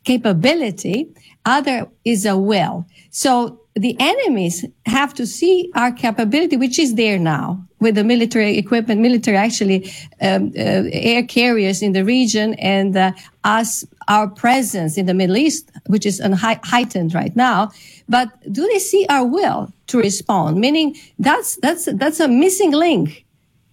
capability, 0.03 1.07
other 1.45 1.87
is 2.03 2.25
a 2.25 2.37
will. 2.37 2.85
So 3.09 3.61
the 3.75 3.95
enemies 3.99 4.65
have 4.85 5.13
to 5.15 5.27
see 5.27 5.69
our 5.75 5.91
capability, 5.91 6.55
which 6.55 6.79
is 6.79 6.95
there 6.95 7.19
now 7.19 7.65
with 7.79 7.95
the 7.95 8.03
military 8.03 8.57
equipment, 8.57 9.01
military 9.01 9.37
actually 9.37 9.91
um, 10.21 10.51
uh, 10.57 10.83
air 10.91 11.23
carriers 11.23 11.81
in 11.81 11.91
the 11.91 12.05
region, 12.05 12.53
and 12.55 12.95
uh, 12.95 13.11
us 13.45 13.85
our 14.07 14.27
presence 14.27 14.97
in 14.97 15.05
the 15.05 15.13
Middle 15.13 15.37
East, 15.37 15.71
which 15.87 16.05
is 16.05 16.19
heightened 16.19 17.13
right 17.13 17.35
now. 17.35 17.71
But 18.09 18.29
do 18.51 18.67
they 18.67 18.79
see 18.79 19.05
our 19.07 19.25
will 19.25 19.71
to 19.87 19.99
respond? 19.99 20.59
Meaning 20.59 20.97
that's 21.19 21.55
that's 21.57 21.85
that's 21.93 22.19
a 22.19 22.27
missing 22.27 22.71
link 22.71 23.25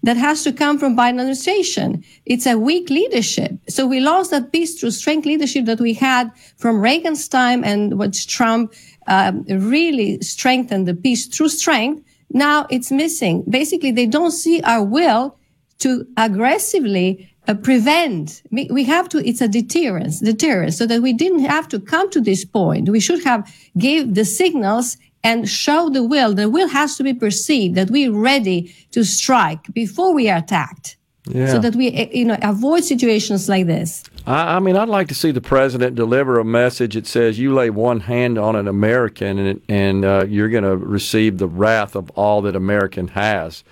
that 0.02 0.16
has 0.16 0.42
to 0.44 0.52
come 0.52 0.78
from 0.78 0.96
Biden 0.96 1.20
administration. 1.20 2.04
It's 2.26 2.46
a 2.46 2.58
weak 2.58 2.90
leadership. 2.90 3.52
So 3.68 3.86
we 3.86 4.00
lost 4.00 4.30
that 4.32 4.52
peace 4.52 4.78
through 4.78 4.90
strength 4.90 5.26
leadership 5.26 5.64
that 5.66 5.80
we 5.80 5.94
had 5.94 6.30
from 6.56 6.80
Reagan's 6.80 7.28
time 7.28 7.62
and 7.64 7.98
what 7.98 8.14
Trump 8.14 8.74
um, 9.06 9.44
really 9.44 10.20
strengthened 10.20 10.88
the 10.88 10.94
peace 10.94 11.26
through 11.26 11.50
strength. 11.50 12.04
Now 12.30 12.66
it's 12.70 12.90
missing. 12.90 13.44
Basically, 13.48 13.92
they 13.92 14.06
don't 14.06 14.32
see 14.32 14.60
our 14.62 14.82
will 14.82 15.36
to 15.78 16.06
aggressively 16.16 17.31
uh, 17.48 17.54
prevent. 17.54 18.42
We 18.50 18.84
have 18.84 19.08
to. 19.10 19.26
It's 19.26 19.40
a 19.40 19.48
deterrence, 19.48 20.20
deterrence, 20.20 20.78
so 20.78 20.86
that 20.86 21.02
we 21.02 21.12
didn't 21.12 21.44
have 21.44 21.68
to 21.68 21.80
come 21.80 22.10
to 22.10 22.20
this 22.20 22.44
point. 22.44 22.88
We 22.88 23.00
should 23.00 23.24
have 23.24 23.52
gave 23.76 24.14
the 24.14 24.24
signals 24.24 24.96
and 25.24 25.48
show 25.48 25.88
the 25.88 26.02
will. 26.02 26.34
The 26.34 26.48
will 26.48 26.68
has 26.68 26.96
to 26.96 27.04
be 27.04 27.14
perceived 27.14 27.74
that 27.76 27.90
we're 27.90 28.12
ready 28.12 28.74
to 28.92 29.04
strike 29.04 29.72
before 29.72 30.14
we 30.14 30.28
are 30.28 30.38
attacked. 30.38 30.96
Yeah. 31.28 31.46
So 31.46 31.60
that 31.60 31.76
we, 31.76 31.92
eh, 31.92 32.08
you 32.12 32.24
know, 32.24 32.36
avoid 32.42 32.82
situations 32.82 33.48
like 33.48 33.66
this. 33.66 34.02
I, 34.26 34.56
I, 34.56 34.58
mean, 34.58 34.76
I'd 34.76 34.88
like 34.88 35.06
to 35.06 35.14
see 35.14 35.30
the 35.30 35.40
president 35.40 35.94
deliver 35.94 36.40
a 36.40 36.44
message 36.44 36.94
that 36.94 37.06
says, 37.06 37.38
"You 37.38 37.54
lay 37.54 37.70
one 37.70 38.00
hand 38.00 38.38
on 38.38 38.56
an 38.56 38.66
American, 38.66 39.38
and 39.38 39.60
and 39.68 40.04
uh, 40.04 40.24
you're 40.28 40.48
going 40.48 40.64
to 40.64 40.76
receive 40.76 41.38
the 41.38 41.46
wrath 41.46 41.94
of 41.94 42.10
all 42.10 42.42
that 42.42 42.56
American 42.56 43.08
has." 43.08 43.62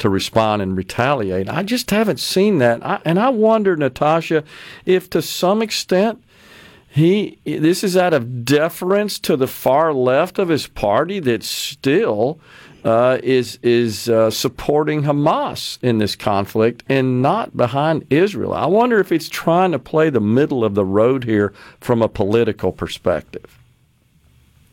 To 0.00 0.08
respond 0.08 0.62
and 0.62 0.76
retaliate. 0.76 1.48
I 1.48 1.62
just 1.62 1.90
haven't 1.90 2.20
seen 2.20 2.56
that. 2.58 2.84
I, 2.84 3.00
and 3.04 3.18
I 3.18 3.28
wonder, 3.28 3.76
Natasha, 3.76 4.44
if 4.86 5.10
to 5.10 5.20
some 5.20 5.60
extent 5.60 6.22
he 6.90 7.38
this 7.44 7.84
is 7.84 7.96
out 7.96 8.12
of 8.12 8.44
deference 8.44 9.18
to 9.20 9.36
the 9.36 9.46
far 9.46 9.94
left 9.94 10.38
of 10.38 10.48
his 10.48 10.66
party 10.66 11.20
that 11.20 11.44
still 11.44 12.40
uh, 12.84 13.18
is 13.22 13.58
is 13.62 14.08
uh, 14.08 14.30
supporting 14.30 15.02
Hamas 15.02 15.78
in 15.82 15.98
this 15.98 16.16
conflict 16.16 16.82
and 16.88 17.22
not 17.22 17.56
behind 17.56 18.04
Israel. 18.10 18.54
I 18.54 18.66
wonder 18.66 18.98
if 18.98 19.12
it's 19.12 19.28
trying 19.28 19.70
to 19.72 19.78
play 19.78 20.10
the 20.10 20.20
middle 20.20 20.64
of 20.64 20.74
the 20.74 20.84
road 20.84 21.24
here 21.24 21.52
from 21.80 22.02
a 22.02 22.08
political 22.08 22.72
perspective. 22.72 23.58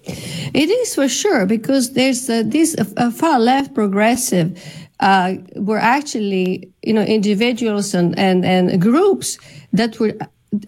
It 0.05 0.69
is 0.69 0.95
for 0.95 1.09
sure 1.09 1.45
because 1.45 1.93
there's 1.93 2.29
uh, 2.29 2.43
this 2.45 2.75
uh, 2.79 3.11
far 3.11 3.39
left 3.39 3.75
progressive 3.75 4.86
uh, 4.99 5.35
were 5.55 5.79
actually 5.79 6.69
you 6.83 6.93
know 6.93 7.03
individuals 7.03 7.93
and 7.93 8.17
and, 8.17 8.45
and 8.45 8.81
groups 8.81 9.37
that 9.73 9.99
were 9.99 10.15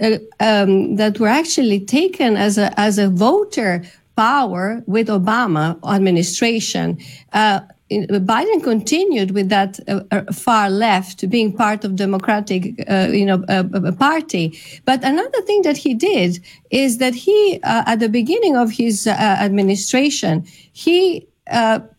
uh, 0.01 0.17
um, 0.39 0.95
that 0.97 1.19
were 1.19 1.27
actually 1.27 1.79
taken 1.79 2.35
as 2.35 2.57
a 2.57 2.77
as 2.79 2.97
a 2.97 3.09
voter 3.09 3.83
power 4.15 4.83
with 4.85 5.07
Obama 5.07 5.77
administration. 5.85 6.97
Uh, 7.33 7.61
Biden 7.89 8.63
continued 8.63 9.31
with 9.31 9.49
that 9.49 9.79
uh, 9.87 10.01
uh, 10.11 10.31
far 10.31 10.69
left, 10.69 11.27
being 11.29 11.51
part 11.51 11.83
of 11.83 11.95
Democratic, 11.95 12.61
uh, 12.87 13.07
you 13.11 13.25
know, 13.25 13.43
uh, 13.49 13.63
uh 13.73 13.91
party. 13.93 14.59
But 14.85 15.03
another 15.03 15.41
thing 15.41 15.63
that 15.63 15.77
he 15.77 15.93
did 15.95 16.39
is 16.69 16.99
that 16.99 17.15
he, 17.15 17.59
uh, 17.63 17.83
at 17.87 17.99
the 17.99 18.09
beginning 18.09 18.55
of 18.55 18.71
his 18.71 19.07
administration, 19.07 20.45
he 20.73 21.27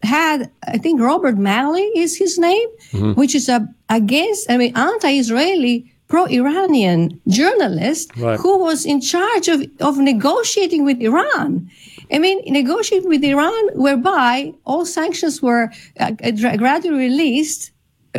had, 0.02 0.50
I 0.66 0.78
think, 0.78 1.00
Robert 1.00 1.36
Malley 1.36 1.90
is 1.96 2.16
his 2.16 2.38
name, 2.38 2.68
mm-hmm. 2.92 3.12
which 3.12 3.34
is 3.34 3.48
a 3.48 3.68
against, 3.88 4.50
I 4.50 4.56
mean, 4.56 4.76
anti-Israeli 4.76 5.92
pro-Iranian 6.08 7.20
journalist 7.28 8.10
right. 8.16 8.38
who 8.38 8.58
was 8.58 8.84
in 8.84 9.00
charge 9.00 9.48
of, 9.48 9.62
of 9.80 9.96
negotiating 9.98 10.84
with 10.84 11.00
Iran. 11.00 11.70
I 12.12 12.18
mean, 12.18 12.40
negotiating 12.46 13.08
with 13.08 13.22
Iran, 13.22 13.62
whereby 13.74 14.52
all 14.64 14.84
sanctions 14.84 15.40
were 15.40 15.70
uh, 16.00 16.10
gradually 16.56 16.98
released. 16.98 17.70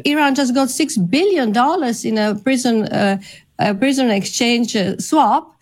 Iran 0.05 0.35
just 0.35 0.55
got 0.55 0.69
six 0.69 0.97
billion 0.97 1.51
dollars 1.51 2.05
in 2.05 2.17
a 2.17 2.35
prison 2.35 2.83
uh, 2.83 3.17
a 3.59 3.75
prison 3.75 4.09
exchange 4.09 4.75
uh, 4.75 4.97
swap, 4.97 5.53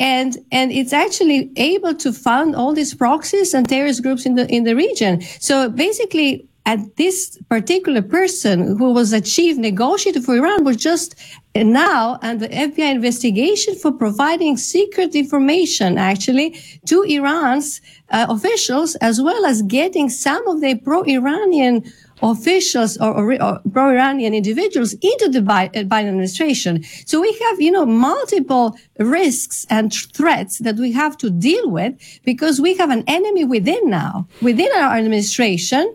and 0.00 0.38
and 0.50 0.72
it's 0.72 0.92
actually 0.92 1.50
able 1.56 1.94
to 1.94 2.12
fund 2.12 2.56
all 2.56 2.72
these 2.72 2.94
proxies 2.94 3.54
and 3.54 3.68
terrorist 3.68 4.02
groups 4.02 4.26
in 4.26 4.34
the 4.34 4.46
in 4.48 4.64
the 4.64 4.74
region. 4.74 5.20
So 5.40 5.68
basically, 5.68 6.48
and 6.66 6.90
this 6.96 7.38
particular 7.48 8.02
person 8.02 8.76
who 8.78 8.92
was 8.92 9.12
a 9.12 9.20
chief 9.20 9.56
negotiator 9.56 10.22
for 10.22 10.36
Iran 10.36 10.64
was 10.64 10.78
just 10.78 11.14
now 11.54 12.18
under 12.22 12.48
FBI 12.48 12.90
investigation 12.90 13.76
for 13.76 13.92
providing 13.92 14.56
secret 14.56 15.14
information 15.14 15.98
actually 15.98 16.58
to 16.86 17.02
Iran's 17.02 17.80
uh, 18.10 18.26
officials 18.28 18.96
as 18.96 19.20
well 19.20 19.44
as 19.44 19.62
getting 19.62 20.08
some 20.08 20.46
of 20.48 20.60
the 20.60 20.74
pro-Iranian 20.76 21.84
officials 22.22 22.96
or, 22.98 23.12
or, 23.12 23.42
or 23.42 23.60
pro-Iranian 23.72 24.34
individuals 24.34 24.92
into 24.94 25.28
the 25.30 25.40
uh, 25.40 25.68
Biden 25.84 26.08
administration. 26.08 26.82
So 27.06 27.20
we 27.20 27.32
have, 27.32 27.60
you 27.60 27.70
know, 27.70 27.86
multiple 27.86 28.76
risks 28.98 29.66
and 29.70 29.92
threats 29.92 30.58
that 30.58 30.76
we 30.76 30.92
have 30.92 31.16
to 31.18 31.30
deal 31.30 31.70
with 31.70 31.94
because 32.24 32.60
we 32.60 32.76
have 32.76 32.90
an 32.90 33.04
enemy 33.06 33.44
within 33.44 33.90
now, 33.90 34.26
within 34.40 34.70
our 34.76 34.96
administration 34.96 35.92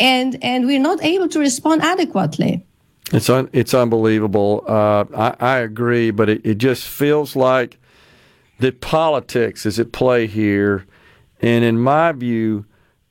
and 0.00 0.42
and 0.42 0.66
we're 0.66 0.80
not 0.80 1.02
able 1.02 1.28
to 1.28 1.38
respond 1.38 1.82
adequately. 1.82 2.64
It's 3.12 3.30
un, 3.30 3.48
it's 3.52 3.74
unbelievable. 3.74 4.64
Uh, 4.66 5.04
I, 5.16 5.34
I 5.40 5.56
agree, 5.58 6.10
but 6.10 6.28
it, 6.28 6.44
it 6.44 6.58
just 6.58 6.86
feels 6.86 7.34
like 7.34 7.78
that 8.58 8.80
politics 8.80 9.64
is 9.64 9.78
at 9.78 9.92
play 9.92 10.26
here, 10.26 10.84
and 11.40 11.64
in 11.64 11.78
my 11.78 12.12
view, 12.12 12.66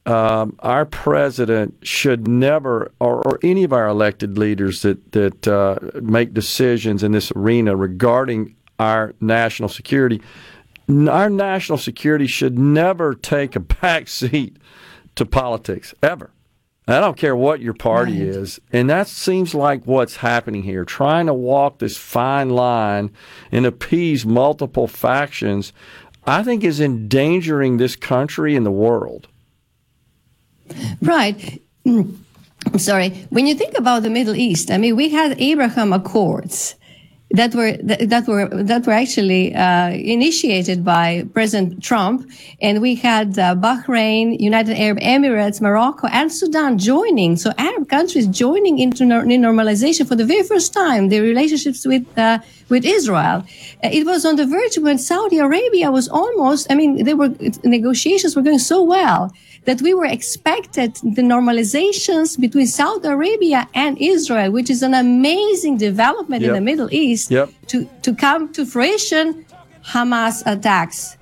um, 0.08 0.56
our 0.60 0.86
president 0.86 1.76
should 1.84 2.30
never, 2.30 2.94
or, 3.02 3.22
or, 3.28 3.40
any 3.44 3.66
of 3.66 3.74
our 3.74 3.88
elected 3.88 4.38
leaders 4.38 4.82
that 4.84 5.12
that 5.12 5.48
uh, 5.48 5.78
make 6.02 6.34
decisions 6.34 7.04
in 7.04 7.12
this 7.12 7.30
arena 7.36 7.76
regarding 7.76 8.56
our 8.80 9.14
national 9.20 9.68
security, 9.68 10.22
our 10.90 11.30
national 11.30 11.78
security 11.78 12.26
should 12.26 12.58
never 12.58 13.14
take 13.14 13.56
a 13.58 13.60
back 13.82 14.08
seat 14.08 14.58
to 15.16 15.26
politics 15.26 15.94
ever. 16.02 16.32
I 16.88 17.02
don't 17.02 17.18
care 17.18 17.36
what 17.36 17.60
your 17.60 17.74
party 17.74 18.14
right. 18.14 18.30
is. 18.30 18.62
And 18.72 18.90
that 18.90 19.10
seems 19.10 19.54
like 19.54 19.84
what's 19.84 20.16
happening 20.16 20.64
here, 20.64 20.86
trying 20.86 21.26
to 21.26 21.34
walk 21.34 21.80
this 21.80 21.98
fine 21.98 22.52
line 22.52 23.12
and 23.52 23.66
appease 23.66 24.26
multiple 24.26 24.88
factions, 24.88 25.74
I 26.26 26.44
think 26.44 26.64
is 26.64 26.80
endangering 26.80 27.76
this 27.76 27.98
country 27.98 28.56
and 28.56 28.66
the 28.66 28.72
world. 28.72 29.28
Right. 31.02 31.62
I'm 31.86 32.80
sorry. 32.80 33.10
When 33.30 33.48
you 33.48 33.56
think 33.56 33.78
about 33.78 34.04
the 34.04 34.10
Middle 34.10 34.36
East, 34.36 34.72
I 34.72 34.78
mean, 34.78 34.96
we 34.96 35.10
had 35.10 35.40
Abraham 35.40 35.94
Accords 35.94 36.76
that 37.32 37.54
were 37.54 37.74
that 37.84 38.26
were 38.28 38.48
that 38.64 38.86
were 38.88 38.94
actually 38.94 39.54
uh, 39.54 39.90
initiated 39.90 40.86
by 40.86 41.26
President 41.34 41.84
Trump, 41.84 42.30
and 42.62 42.82
we 42.82 42.96
had 42.96 43.38
uh, 43.38 43.54
Bahrain, 43.56 44.40
United 44.40 44.78
Arab 44.78 45.00
Emirates, 45.00 45.60
Morocco, 45.60 46.08
and 46.08 46.32
Sudan 46.32 46.78
joining. 46.78 47.36
So 47.36 47.52
Arab 47.58 47.90
countries 47.90 48.28
joining 48.28 48.80
into 48.80 49.04
normalization 49.04 50.08
for 50.08 50.16
the 50.16 50.26
very 50.26 50.44
first 50.44 50.74
time 50.74 51.10
their 51.10 51.22
relationships 51.22 51.86
with 51.86 52.06
uh, 52.18 52.40
with 52.70 52.86
Israel. 52.86 53.44
Uh, 53.84 53.90
it 53.92 54.06
was 54.06 54.26
on 54.26 54.38
the 54.38 54.46
verge 54.46 54.78
when 54.78 54.98
Saudi 54.98 55.38
Arabia 55.38 55.92
was 55.92 56.08
almost. 56.08 56.72
I 56.72 56.76
mean, 56.76 57.04
they 57.04 57.14
were 57.14 57.34
negotiations 57.64 58.36
were 58.38 58.42
going 58.42 58.60
so 58.60 58.82
well 58.82 59.34
that 59.68 59.82
we 59.82 59.94
were 59.94 60.06
expected 60.06 60.96
the 61.18 61.22
normalizations 61.22 62.40
between 62.40 62.66
Saudi 62.66 63.08
Arabia 63.10 63.68
and 63.74 63.98
Israel, 64.00 64.50
which 64.50 64.70
is 64.70 64.82
an 64.82 64.94
amazing 64.94 65.76
development 65.78 66.42
yep. 66.42 66.50
in 66.50 66.56
the 66.56 66.62
Middle 66.62 66.88
East, 66.90 67.30
yep. 67.30 67.50
to, 67.68 67.86
to 68.02 68.16
come 68.16 68.52
to 68.54 68.66
fruition, 68.66 69.46
Hamas 69.84 70.42
attacks. 70.46 71.18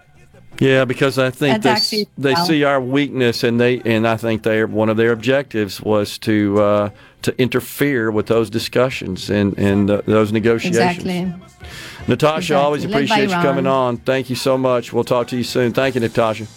Yeah, 0.60 0.86
because 0.86 1.18
I 1.18 1.32
think 1.32 1.64
they, 1.64 2.06
they 2.18 2.36
see 2.36 2.64
our 2.64 2.80
weakness, 2.80 3.44
and 3.44 3.60
they 3.60 3.82
and 3.82 4.08
I 4.08 4.16
think 4.16 4.44
they 4.44 4.64
one 4.64 4.88
of 4.88 4.96
their 4.96 5.12
objectives 5.12 5.82
was 5.82 6.18
to 6.20 6.62
uh, 6.62 6.90
to 7.24 7.38
interfere 7.38 8.10
with 8.10 8.28
those 8.28 8.50
discussions 8.50 9.30
and 9.30 9.58
and 9.58 9.90
uh, 9.90 10.02
those 10.06 10.32
negotiations. 10.32 10.78
Exactly. 10.78 11.34
Natasha, 12.08 12.38
exactly. 12.38 12.56
always 12.56 12.86
appreciate 12.86 13.30
you 13.30 13.36
coming 13.36 13.68
on. 13.68 13.98
Thank 13.98 14.30
you 14.30 14.38
so 14.38 14.58
much. 14.58 14.94
We'll 14.94 15.04
talk 15.04 15.28
to 15.30 15.36
you 15.36 15.44
soon. 15.44 15.74
Thank 15.74 15.96
you, 15.96 16.02
Natasha. 16.02 16.48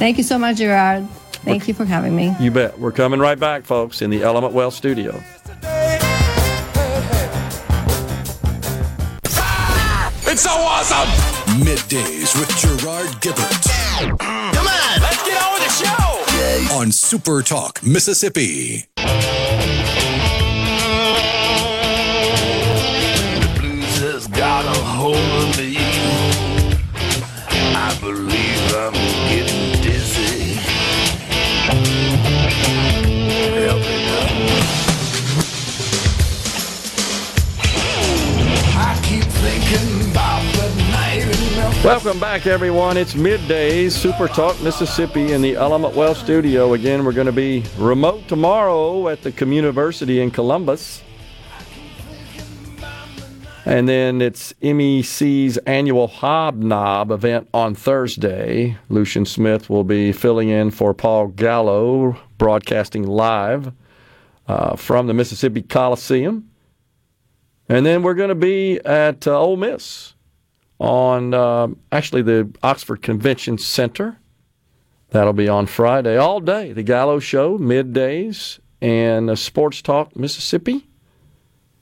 Thank 0.00 0.16
you 0.16 0.24
so 0.24 0.38
much, 0.38 0.56
Gerard. 0.56 1.06
Thank 1.44 1.68
you 1.68 1.74
for 1.74 1.84
having 1.84 2.16
me. 2.16 2.34
You 2.40 2.50
bet. 2.50 2.78
We're 2.78 2.90
coming 2.90 3.20
right 3.20 3.38
back, 3.38 3.64
folks, 3.64 4.00
in 4.00 4.08
the 4.08 4.22
Element 4.22 4.54
Wealth 4.54 4.72
studio. 4.72 5.22
It's 10.24 10.42
so 10.42 10.50
awesome! 10.52 11.06
Middays 11.60 12.34
with 12.40 12.48
Gerard 12.56 13.08
Gibert. 13.20 13.68
Mm. 14.16 14.54
Come 14.54 14.66
on, 14.66 15.00
let's 15.02 15.22
get 15.22 15.42
on 15.42 15.52
with 15.52 15.64
the 15.64 15.84
show! 15.84 16.74
On 16.76 16.90
Super 16.92 17.42
Talk, 17.42 17.82
Mississippi. 17.82 18.86
Welcome 41.82 42.20
back, 42.20 42.46
everyone. 42.46 42.98
It's 42.98 43.14
middays, 43.14 43.92
Super 43.92 44.28
Talk 44.28 44.60
Mississippi 44.60 45.32
in 45.32 45.40
the 45.40 45.56
Element 45.56 45.94
Wealth 45.94 46.18
studio. 46.18 46.74
Again, 46.74 47.06
we're 47.06 47.14
going 47.14 47.24
to 47.24 47.32
be 47.32 47.64
remote 47.78 48.28
tomorrow 48.28 49.08
at 49.08 49.22
the 49.22 49.32
Communiversity 49.32 50.22
in 50.22 50.30
Columbus. 50.30 51.02
And 53.64 53.88
then 53.88 54.20
it's 54.20 54.52
MEC's 54.60 55.56
annual 55.66 56.06
Hobnob 56.06 57.10
event 57.10 57.48
on 57.54 57.74
Thursday. 57.74 58.76
Lucian 58.90 59.24
Smith 59.24 59.70
will 59.70 59.84
be 59.84 60.12
filling 60.12 60.50
in 60.50 60.70
for 60.70 60.92
Paul 60.92 61.28
Gallo, 61.28 62.14
broadcasting 62.36 63.06
live 63.06 63.72
uh, 64.46 64.76
from 64.76 65.06
the 65.06 65.14
Mississippi 65.14 65.62
Coliseum. 65.62 66.50
And 67.70 67.86
then 67.86 68.02
we're 68.02 68.12
going 68.12 68.28
to 68.28 68.34
be 68.34 68.78
at 68.84 69.26
uh, 69.26 69.40
Ole 69.40 69.56
Miss 69.56 70.12
on 70.80 71.34
uh, 71.34 71.68
actually 71.92 72.22
the 72.22 72.50
Oxford 72.62 73.02
Convention 73.02 73.58
Center. 73.58 74.18
That'll 75.10 75.34
be 75.34 75.48
on 75.48 75.66
Friday 75.66 76.16
all 76.16 76.40
day. 76.40 76.72
The 76.72 76.82
Gallo 76.82 77.18
Show, 77.18 77.58
middays, 77.58 78.58
and 78.80 79.38
Sports 79.38 79.82
Talk 79.82 80.16
Mississippi 80.16 80.86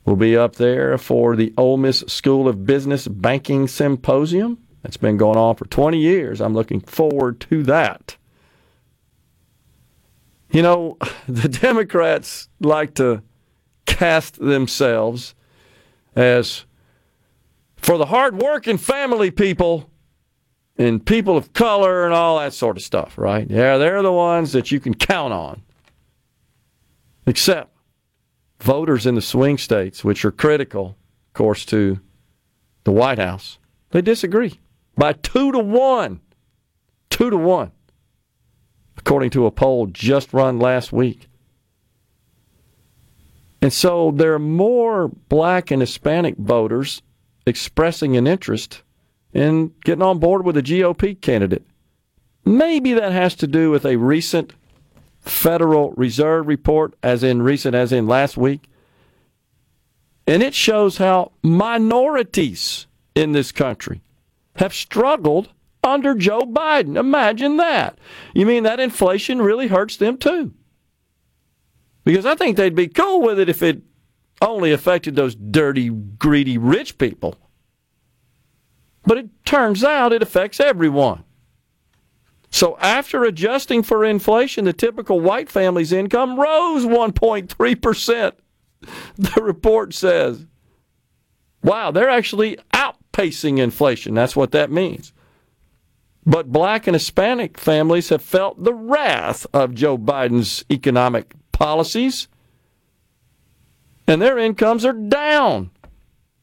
will 0.04 0.16
be 0.16 0.36
up 0.36 0.56
there 0.56 0.98
for 0.98 1.36
the 1.36 1.54
Ole 1.56 1.76
Miss 1.76 2.00
School 2.08 2.48
of 2.48 2.66
Business 2.66 3.06
Banking 3.06 3.68
Symposium. 3.68 4.58
That's 4.82 4.96
been 4.96 5.16
going 5.16 5.36
on 5.36 5.54
for 5.54 5.66
20 5.66 5.98
years. 5.98 6.40
I'm 6.40 6.54
looking 6.54 6.80
forward 6.80 7.40
to 7.40 7.62
that. 7.64 8.16
You 10.50 10.62
know, 10.62 10.96
the 11.28 11.48
Democrats 11.48 12.48
like 12.58 12.94
to 12.94 13.22
cast 13.86 14.40
themselves 14.40 15.34
as 16.16 16.64
for 17.78 17.96
the 17.96 18.06
hardworking 18.06 18.76
family 18.76 19.30
people 19.30 19.90
and 20.76 21.04
people 21.04 21.36
of 21.36 21.52
color 21.52 22.04
and 22.04 22.14
all 22.14 22.38
that 22.38 22.52
sort 22.52 22.76
of 22.76 22.82
stuff, 22.82 23.16
right? 23.18 23.48
Yeah, 23.50 23.78
they're 23.78 24.02
the 24.02 24.12
ones 24.12 24.52
that 24.52 24.70
you 24.70 24.78
can 24.78 24.94
count 24.94 25.32
on. 25.32 25.62
Except 27.26 27.74
voters 28.60 29.06
in 29.06 29.14
the 29.14 29.22
swing 29.22 29.58
states, 29.58 30.04
which 30.04 30.24
are 30.24 30.32
critical, 30.32 30.96
of 31.28 31.32
course, 31.34 31.64
to 31.66 32.00
the 32.84 32.92
White 32.92 33.18
House, 33.18 33.58
they 33.90 34.02
disagree 34.02 34.60
by 34.96 35.14
two 35.14 35.52
to 35.52 35.58
one. 35.58 36.20
Two 37.10 37.30
to 37.30 37.36
one, 37.36 37.72
according 38.96 39.30
to 39.30 39.46
a 39.46 39.50
poll 39.50 39.86
just 39.86 40.32
run 40.32 40.60
last 40.60 40.92
week. 40.92 41.26
And 43.60 43.72
so 43.72 44.12
there 44.12 44.34
are 44.34 44.38
more 44.38 45.08
black 45.08 45.70
and 45.70 45.82
Hispanic 45.82 46.36
voters 46.36 47.02
expressing 47.48 48.16
an 48.16 48.26
interest 48.26 48.82
in 49.32 49.72
getting 49.84 50.02
on 50.02 50.18
board 50.18 50.44
with 50.44 50.56
a 50.56 50.62
GOP 50.62 51.20
candidate. 51.20 51.66
Maybe 52.44 52.94
that 52.94 53.12
has 53.12 53.34
to 53.36 53.46
do 53.46 53.70
with 53.70 53.84
a 53.84 53.96
recent 53.96 54.52
Federal 55.20 55.92
Reserve 55.92 56.46
report, 56.46 56.94
as 57.02 57.22
in 57.22 57.42
recent, 57.42 57.74
as 57.74 57.92
in 57.92 58.06
last 58.06 58.36
week. 58.36 58.68
And 60.26 60.42
it 60.42 60.54
shows 60.54 60.98
how 60.98 61.32
minorities 61.42 62.86
in 63.14 63.32
this 63.32 63.52
country 63.52 64.00
have 64.56 64.74
struggled 64.74 65.50
under 65.82 66.14
Joe 66.14 66.42
Biden. 66.42 66.96
Imagine 66.96 67.56
that. 67.56 67.98
You 68.34 68.46
mean 68.46 68.62
that 68.64 68.80
inflation 68.80 69.40
really 69.40 69.68
hurts 69.68 69.96
them 69.96 70.18
too? 70.18 70.52
Because 72.04 72.26
I 72.26 72.34
think 72.34 72.56
they'd 72.56 72.74
be 72.74 72.88
cool 72.88 73.22
with 73.22 73.38
it 73.38 73.48
if 73.48 73.62
it 73.62 73.82
only 74.40 74.72
affected 74.72 75.16
those 75.16 75.34
dirty, 75.34 75.88
greedy 75.90 76.58
rich 76.58 76.98
people. 76.98 77.36
But 79.04 79.18
it 79.18 79.44
turns 79.44 79.82
out 79.82 80.12
it 80.12 80.22
affects 80.22 80.60
everyone. 80.60 81.24
So 82.50 82.76
after 82.78 83.24
adjusting 83.24 83.82
for 83.82 84.04
inflation, 84.04 84.64
the 84.64 84.72
typical 84.72 85.20
white 85.20 85.50
family's 85.50 85.92
income 85.92 86.38
rose 86.38 86.84
1.3%. 86.84 88.32
The 89.16 89.42
report 89.42 89.92
says, 89.92 90.46
wow, 91.62 91.90
they're 91.90 92.08
actually 92.08 92.58
outpacing 92.72 93.58
inflation. 93.58 94.14
That's 94.14 94.36
what 94.36 94.52
that 94.52 94.70
means. 94.70 95.12
But 96.24 96.52
black 96.52 96.86
and 96.86 96.94
Hispanic 96.94 97.58
families 97.58 98.10
have 98.10 98.22
felt 98.22 98.62
the 98.62 98.74
wrath 98.74 99.46
of 99.52 99.74
Joe 99.74 99.96
Biden's 99.98 100.64
economic 100.70 101.34
policies, 101.52 102.28
and 104.08 104.22
their 104.22 104.38
incomes 104.38 104.84
are 104.86 104.94
down 104.94 105.70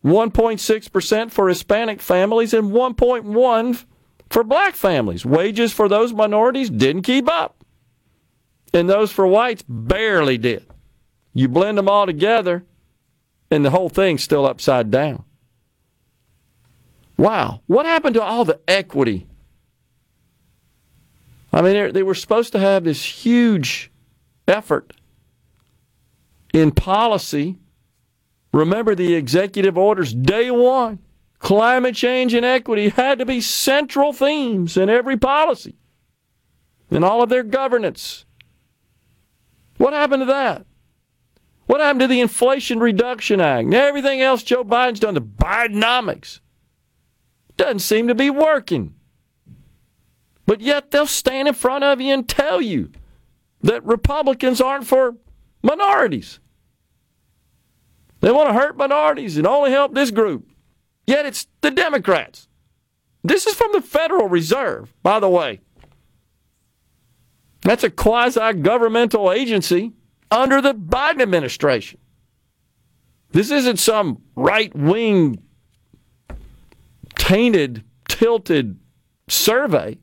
1.6% 0.06 1.32
for 1.32 1.50
Hispanic 1.50 2.00
families 2.00 2.54
and 2.54 2.72
1.1 2.72 3.86
for 4.30 4.44
black 4.44 4.76
families. 4.76 5.26
Wages 5.26 5.74
for 5.74 5.90
those 5.90 6.14
minorities 6.14 6.70
didn't 6.70 7.02
keep 7.02 7.28
up. 7.28 7.66
And 8.72 8.88
those 8.88 9.12
for 9.12 9.26
whites 9.26 9.64
barely 9.68 10.38
did. 10.38 10.68
You 11.34 11.48
blend 11.48 11.78
them 11.78 11.90
all 11.90 12.06
together, 12.06 12.64
and 13.50 13.66
the 13.66 13.72
whole 13.72 13.90
thing's 13.90 14.24
still 14.24 14.46
upside 14.46 14.92
down. 14.92 15.24
Wow. 17.18 17.62
What 17.66 17.86
happened 17.86 18.14
to 18.14 18.22
all 18.22 18.46
the 18.46 18.60
equity? 18.68 19.26
I 21.52 21.62
mean, 21.62 21.94
they 21.94 22.04
were 22.04 22.16
supposed 22.16 22.52
to 22.52 22.60
have 22.60 22.84
this 22.84 23.04
huge 23.04 23.92
effort 24.48 24.94
in 26.56 26.72
policy. 26.72 27.58
Remember 28.54 28.96
the 28.96 29.14
executive 29.14 29.78
orders, 29.78 30.14
day 30.14 30.50
one. 30.50 31.00
Climate 31.40 31.96
change 31.96 32.34
and 32.34 32.46
equity 32.46 32.90
had 32.90 33.20
to 33.20 33.26
be 33.26 33.42
central 33.42 34.14
themes 34.14 34.78
in 34.78 34.90
every 34.90 35.18
policy, 35.18 35.76
in 36.90 37.04
all 37.04 37.22
of 37.22 37.30
their 37.30 37.44
governance. 37.44 38.26
What 39.78 39.94
happened 39.94 40.22
to 40.22 40.26
that? 40.28 40.66
What 41.66 41.82
happened 41.82 42.00
to 42.02 42.08
the 42.08 42.22
Inflation 42.22 42.80
Reduction 42.80 43.42
Act? 43.42 43.66
And 43.66 43.74
everything 43.74 44.22
else 44.22 44.44
Joe 44.44 44.64
Biden's 44.64 45.02
done, 45.02 45.16
the 45.16 45.22
Bidenomics, 45.22 46.40
doesn't 47.58 47.80
seem 47.80 48.08
to 48.08 48.16
be 48.16 48.30
working. 48.30 48.96
But 50.46 50.62
yet 50.62 50.92
they'll 50.92 51.06
stand 51.06 51.48
in 51.48 51.54
front 51.54 51.84
of 51.84 52.00
you 52.00 52.14
and 52.14 52.28
tell 52.28 52.62
you 52.62 52.92
that 53.62 53.84
Republicans 53.86 54.62
aren't 54.62 54.88
for 54.88 55.16
minorities. 55.62 56.40
They 58.26 58.32
want 58.32 58.50
to 58.50 58.54
hurt 58.54 58.76
minorities 58.76 59.38
and 59.38 59.46
only 59.46 59.70
help 59.70 59.94
this 59.94 60.10
group. 60.10 60.50
Yet 61.06 61.28
it's 61.28 61.46
the 61.62 61.70
Democrats. 61.70 62.48
This 63.24 63.46
is 63.46 63.54
from 63.54 63.72
the 63.72 63.82
Federal 63.82 64.28
Reserve, 64.28 64.92
by 65.04 65.20
the 65.20 65.30
way. 65.30 65.60
That's 67.62 67.84
a 67.84 67.92
quasi 67.92 68.54
governmental 68.54 69.32
agency 69.32 69.94
under 70.32 70.60
the 70.60 70.74
Biden 70.74 71.22
administration. 71.22 72.00
This 73.30 73.52
isn't 73.52 73.78
some 73.78 74.24
right 74.36 74.76
wing, 74.76 75.44
tainted, 77.14 77.84
tilted 78.10 78.80
survey. 79.28 80.00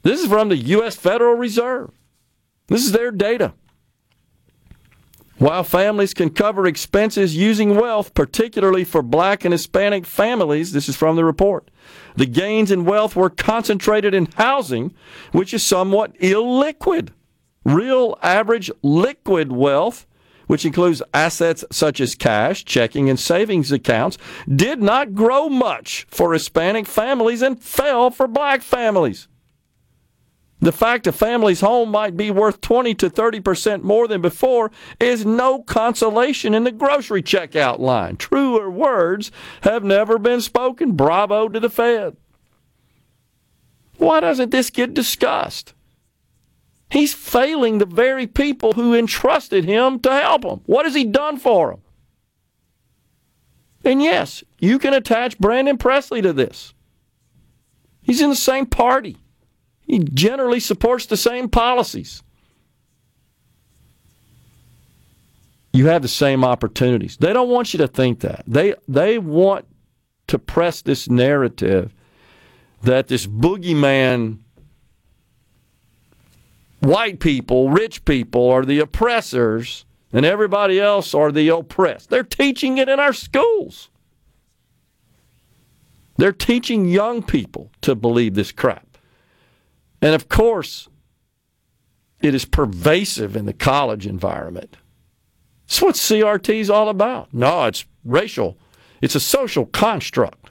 This 0.00 0.20
is 0.20 0.28
from 0.28 0.48
the 0.48 0.56
U.S. 0.56 0.96
Federal 0.96 1.34
Reserve. 1.34 1.90
This 2.68 2.86
is 2.86 2.92
their 2.92 3.10
data. 3.10 3.52
While 5.40 5.64
families 5.64 6.12
can 6.12 6.28
cover 6.28 6.66
expenses 6.66 7.34
using 7.34 7.74
wealth, 7.74 8.12
particularly 8.12 8.84
for 8.84 9.00
black 9.00 9.42
and 9.42 9.52
Hispanic 9.52 10.04
families, 10.04 10.72
this 10.72 10.86
is 10.86 10.96
from 10.96 11.16
the 11.16 11.24
report, 11.24 11.70
the 12.14 12.26
gains 12.26 12.70
in 12.70 12.84
wealth 12.84 13.16
were 13.16 13.30
concentrated 13.30 14.12
in 14.12 14.28
housing, 14.36 14.92
which 15.32 15.54
is 15.54 15.62
somewhat 15.62 16.14
illiquid. 16.18 17.08
Real 17.64 18.18
average 18.22 18.70
liquid 18.82 19.50
wealth, 19.50 20.06
which 20.46 20.66
includes 20.66 21.00
assets 21.14 21.64
such 21.72 22.02
as 22.02 22.14
cash, 22.14 22.62
checking, 22.66 23.08
and 23.08 23.18
savings 23.18 23.72
accounts, 23.72 24.18
did 24.46 24.82
not 24.82 25.14
grow 25.14 25.48
much 25.48 26.06
for 26.10 26.34
Hispanic 26.34 26.86
families 26.86 27.40
and 27.40 27.62
fell 27.62 28.10
for 28.10 28.28
black 28.28 28.60
families. 28.60 29.26
The 30.60 30.72
fact 30.72 31.06
a 31.06 31.12
family's 31.12 31.62
home 31.62 31.90
might 31.90 32.16
be 32.16 32.30
worth 32.30 32.60
20 32.60 32.94
to 32.96 33.08
30% 33.08 33.82
more 33.82 34.06
than 34.06 34.20
before 34.20 34.70
is 35.00 35.24
no 35.24 35.62
consolation 35.62 36.54
in 36.54 36.64
the 36.64 36.70
grocery 36.70 37.22
checkout 37.22 37.78
line. 37.78 38.16
Truer 38.16 38.70
words 38.70 39.32
have 39.62 39.82
never 39.82 40.18
been 40.18 40.42
spoken. 40.42 40.92
Bravo 40.92 41.48
to 41.48 41.58
the 41.58 41.70
Fed. 41.70 42.16
Why 43.96 44.20
doesn't 44.20 44.50
this 44.50 44.68
get 44.68 44.92
discussed? 44.92 45.72
He's 46.90 47.14
failing 47.14 47.78
the 47.78 47.86
very 47.86 48.26
people 48.26 48.72
who 48.72 48.94
entrusted 48.94 49.64
him 49.64 50.00
to 50.00 50.12
help 50.12 50.44
him. 50.44 50.60
What 50.66 50.84
has 50.84 50.94
he 50.94 51.04
done 51.04 51.38
for 51.38 51.70
them? 51.70 51.80
And 53.84 54.02
yes, 54.02 54.44
you 54.58 54.78
can 54.78 54.92
attach 54.92 55.38
Brandon 55.38 55.78
Presley 55.78 56.20
to 56.20 56.32
this. 56.32 56.74
He's 58.02 58.20
in 58.20 58.28
the 58.28 58.36
same 58.36 58.66
party. 58.66 59.16
He 59.90 59.98
generally 59.98 60.60
supports 60.60 61.06
the 61.06 61.16
same 61.16 61.48
policies. 61.48 62.22
You 65.72 65.86
have 65.86 66.02
the 66.02 66.06
same 66.06 66.44
opportunities. 66.44 67.16
They 67.16 67.32
don't 67.32 67.48
want 67.48 67.74
you 67.74 67.78
to 67.78 67.88
think 67.88 68.20
that. 68.20 68.44
They 68.46 68.74
they 68.86 69.18
want 69.18 69.66
to 70.28 70.38
press 70.38 70.80
this 70.82 71.10
narrative 71.10 71.92
that 72.82 73.08
this 73.08 73.26
boogeyman 73.26 74.38
white 76.78 77.18
people, 77.18 77.70
rich 77.70 78.04
people 78.04 78.48
are 78.48 78.64
the 78.64 78.78
oppressors 78.78 79.86
and 80.12 80.24
everybody 80.24 80.78
else 80.78 81.14
are 81.14 81.32
the 81.32 81.48
oppressed. 81.48 82.10
They're 82.10 82.22
teaching 82.22 82.78
it 82.78 82.88
in 82.88 83.00
our 83.00 83.12
schools. 83.12 83.90
They're 86.16 86.30
teaching 86.30 86.88
young 86.88 87.24
people 87.24 87.72
to 87.80 87.96
believe 87.96 88.34
this 88.34 88.52
crap. 88.52 88.89
And 90.02 90.14
of 90.14 90.28
course, 90.28 90.88
it 92.20 92.34
is 92.34 92.44
pervasive 92.44 93.36
in 93.36 93.46
the 93.46 93.52
college 93.52 94.06
environment. 94.06 94.76
That's 95.66 95.82
what 95.82 95.94
CRT 95.94 96.60
is 96.60 96.70
all 96.70 96.88
about. 96.88 97.32
No, 97.32 97.64
it's 97.64 97.84
racial, 98.04 98.58
it's 99.00 99.14
a 99.14 99.20
social 99.20 99.66
construct. 99.66 100.50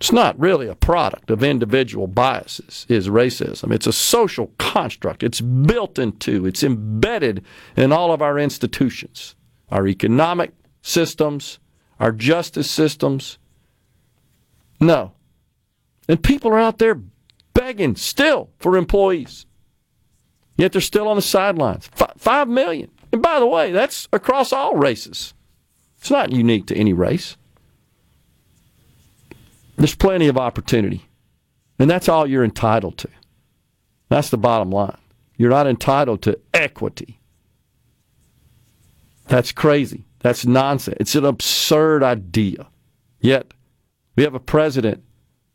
It's 0.00 0.12
not 0.12 0.40
really 0.40 0.66
a 0.66 0.74
product 0.74 1.30
of 1.30 1.42
individual 1.44 2.06
biases, 2.06 2.86
is 2.88 3.10
racism. 3.10 3.70
It's 3.70 3.86
a 3.86 3.92
social 3.92 4.50
construct. 4.56 5.22
It's 5.22 5.42
built 5.42 5.98
into, 5.98 6.46
it's 6.46 6.62
embedded 6.62 7.44
in 7.76 7.92
all 7.92 8.10
of 8.10 8.22
our 8.22 8.38
institutions, 8.38 9.34
our 9.70 9.86
economic 9.86 10.52
systems, 10.80 11.58
our 11.98 12.12
justice 12.12 12.70
systems. 12.70 13.36
No, 14.80 15.12
and 16.10 16.20
people 16.24 16.50
are 16.50 16.58
out 16.58 16.78
there 16.78 17.00
begging 17.54 17.94
still 17.94 18.50
for 18.58 18.76
employees. 18.76 19.46
Yet 20.56 20.72
they're 20.72 20.80
still 20.80 21.06
on 21.06 21.14
the 21.14 21.22
sidelines. 21.22 21.88
F- 22.00 22.14
Five 22.16 22.48
million. 22.48 22.90
And 23.12 23.22
by 23.22 23.38
the 23.38 23.46
way, 23.46 23.70
that's 23.70 24.08
across 24.12 24.52
all 24.52 24.74
races. 24.74 25.34
It's 25.98 26.10
not 26.10 26.32
unique 26.32 26.66
to 26.66 26.76
any 26.76 26.92
race. 26.92 27.36
There's 29.76 29.94
plenty 29.94 30.26
of 30.26 30.36
opportunity. 30.36 31.06
And 31.78 31.88
that's 31.88 32.08
all 32.08 32.26
you're 32.26 32.42
entitled 32.42 32.98
to. 32.98 33.08
That's 34.08 34.30
the 34.30 34.36
bottom 34.36 34.72
line. 34.72 34.98
You're 35.36 35.50
not 35.50 35.68
entitled 35.68 36.22
to 36.22 36.40
equity. 36.52 37.20
That's 39.28 39.52
crazy. 39.52 40.02
That's 40.18 40.44
nonsense. 40.44 40.96
It's 40.98 41.14
an 41.14 41.24
absurd 41.24 42.02
idea. 42.02 42.66
Yet, 43.20 43.54
we 44.16 44.24
have 44.24 44.34
a 44.34 44.40
president 44.40 45.04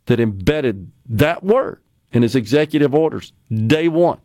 that 0.05 0.19
embedded 0.19 0.91
that 1.07 1.43
word 1.43 1.81
in 2.11 2.21
his 2.21 2.35
executive 2.35 2.93
orders 2.93 3.33
day 3.49 3.87
one. 3.87 4.19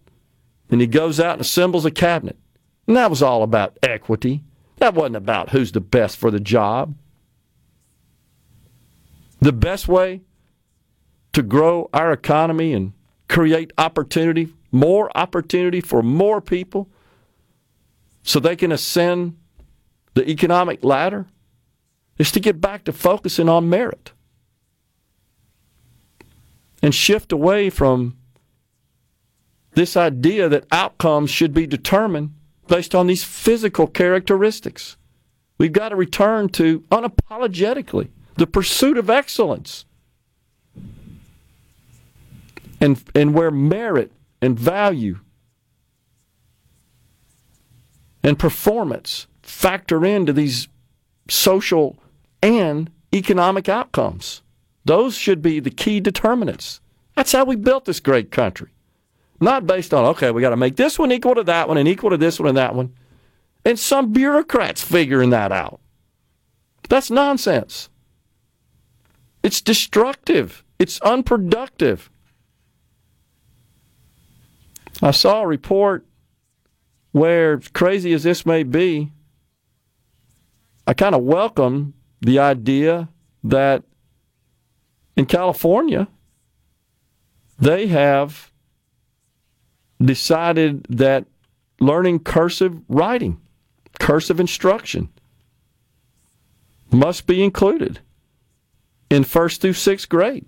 And 0.70 0.80
he 0.80 0.86
goes 0.86 1.18
out 1.18 1.32
and 1.32 1.40
assembles 1.40 1.84
a 1.84 1.90
cabinet. 1.90 2.38
And 2.86 2.96
that 2.96 3.10
was 3.10 3.22
all 3.22 3.42
about 3.42 3.78
equity. 3.82 4.44
That 4.76 4.94
wasn't 4.94 5.16
about 5.16 5.50
who's 5.50 5.72
the 5.72 5.80
best 5.80 6.16
for 6.16 6.30
the 6.30 6.40
job. 6.40 6.94
The 9.40 9.52
best 9.52 9.88
way 9.88 10.22
to 11.32 11.42
grow 11.42 11.88
our 11.92 12.12
economy 12.12 12.72
and 12.72 12.92
create 13.28 13.72
opportunity, 13.78 14.52
more 14.70 15.16
opportunity 15.16 15.80
for 15.80 16.02
more 16.02 16.40
people 16.40 16.88
so 18.22 18.38
they 18.38 18.56
can 18.56 18.72
ascend 18.72 19.36
the 20.14 20.28
economic 20.28 20.84
ladder 20.84 21.26
is 22.18 22.30
to 22.32 22.40
get 22.40 22.60
back 22.60 22.84
to 22.84 22.92
focusing 22.92 23.48
on 23.48 23.70
merit 23.70 24.12
and 26.82 26.94
shift 26.94 27.32
away 27.32 27.70
from 27.70 28.16
this 29.72 29.96
idea 29.96 30.48
that 30.48 30.66
outcomes 30.72 31.30
should 31.30 31.54
be 31.54 31.66
determined 31.66 32.34
based 32.66 32.94
on 32.94 33.06
these 33.06 33.24
physical 33.24 33.86
characteristics. 33.86 34.96
We've 35.58 35.72
got 35.72 35.90
to 35.90 35.96
return 35.96 36.48
to 36.50 36.80
unapologetically 36.90 38.08
the 38.36 38.46
pursuit 38.46 38.96
of 38.96 39.10
excellence 39.10 39.84
and, 42.80 43.02
and 43.14 43.34
where 43.34 43.50
merit 43.50 44.12
and 44.40 44.58
value 44.58 45.18
and 48.22 48.38
performance 48.38 49.26
factor 49.42 50.04
into 50.04 50.32
these 50.32 50.68
social 51.28 51.98
and 52.42 52.90
economic 53.14 53.68
outcomes. 53.68 54.42
Those 54.84 55.16
should 55.16 55.42
be 55.42 55.60
the 55.60 55.70
key 55.70 56.00
determinants. 56.00 56.80
That's 57.14 57.32
how 57.32 57.44
we 57.44 57.56
built 57.56 57.84
this 57.84 58.00
great 58.00 58.30
country. 58.30 58.70
Not 59.40 59.66
based 59.66 59.94
on, 59.94 60.04
okay, 60.06 60.30
we 60.30 60.42
got 60.42 60.50
to 60.50 60.56
make 60.56 60.76
this 60.76 60.98
one 60.98 61.12
equal 61.12 61.34
to 61.34 61.44
that 61.44 61.68
one 61.68 61.78
and 61.78 61.88
equal 61.88 62.10
to 62.10 62.16
this 62.16 62.38
one 62.38 62.48
and 62.48 62.58
that 62.58 62.74
one. 62.74 62.94
And 63.64 63.78
some 63.78 64.12
bureaucrats 64.12 64.82
figuring 64.82 65.30
that 65.30 65.52
out. 65.52 65.80
That's 66.88 67.10
nonsense. 67.10 67.88
It's 69.42 69.60
destructive. 69.60 70.64
It's 70.78 71.00
unproductive. 71.00 72.10
I 75.02 75.12
saw 75.12 75.42
a 75.42 75.46
report 75.46 76.06
where, 77.12 77.60
crazy 77.72 78.12
as 78.12 78.22
this 78.22 78.44
may 78.44 78.62
be, 78.62 79.12
I 80.86 80.94
kind 80.94 81.14
of 81.14 81.22
welcome 81.22 81.94
the 82.20 82.38
idea 82.38 83.08
that 83.44 83.84
in 85.20 85.26
California, 85.26 86.08
they 87.58 87.88
have 87.88 88.50
decided 90.02 90.86
that 90.88 91.26
learning 91.78 92.20
cursive 92.20 92.80
writing, 92.88 93.38
cursive 93.98 94.40
instruction, 94.40 95.10
must 96.90 97.26
be 97.26 97.44
included 97.44 98.00
in 99.10 99.22
first 99.22 99.60
through 99.60 99.74
sixth 99.74 100.08
grade. 100.08 100.46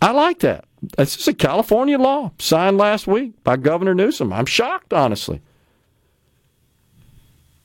I 0.00 0.12
like 0.12 0.38
that. 0.38 0.66
This 0.96 1.16
is 1.16 1.26
a 1.26 1.34
California 1.34 1.98
law 1.98 2.30
signed 2.38 2.78
last 2.78 3.08
week 3.08 3.42
by 3.42 3.56
Governor 3.56 3.94
Newsom. 3.96 4.32
I'm 4.32 4.46
shocked, 4.46 4.92
honestly. 4.92 5.40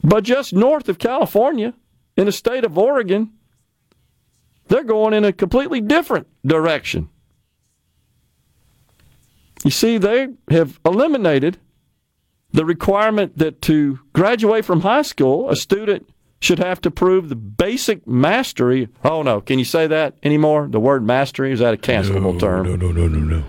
But 0.04 0.24
just 0.24 0.54
north 0.54 0.90
of 0.90 0.98
California, 0.98 1.76
in 2.16 2.26
the 2.26 2.32
state 2.32 2.66
of 2.66 2.80
Oregon, 2.80 3.37
they're 4.68 4.84
going 4.84 5.14
in 5.14 5.24
a 5.26 5.34
completely 5.34 5.82
different 5.82 6.28
direction. 6.46 7.10
You 9.64 9.72
see, 9.72 9.98
they 9.98 10.28
have 10.50 10.80
eliminated 10.86 11.58
the 12.52 12.66
requirement 12.66 13.38
that 13.38 13.62
to 13.64 14.00
graduate 14.14 14.66
from 14.66 14.82
high 14.82 15.02
school, 15.02 15.50
a 15.50 15.56
student 15.56 16.10
should 16.40 16.60
have 16.60 16.80
to 16.82 16.92
prove 16.92 17.30
the 17.30 17.36
basic 17.36 18.08
mastery. 18.08 18.90
Oh 19.04 19.24
no, 19.24 19.42
can 19.42 19.60
you 19.60 19.66
say 19.66 19.88
that 19.88 20.16
anymore? 20.24 20.68
The 20.70 20.80
word 20.80 21.04
mastery 21.04 21.52
is 21.52 21.60
that 21.60 21.74
a 21.74 21.78
cancelable 21.78 22.34
no, 22.34 22.40
term? 22.40 22.66
No, 22.66 22.76
no, 22.76 22.92
no, 22.92 23.08
no, 23.08 23.20
no. 23.20 23.44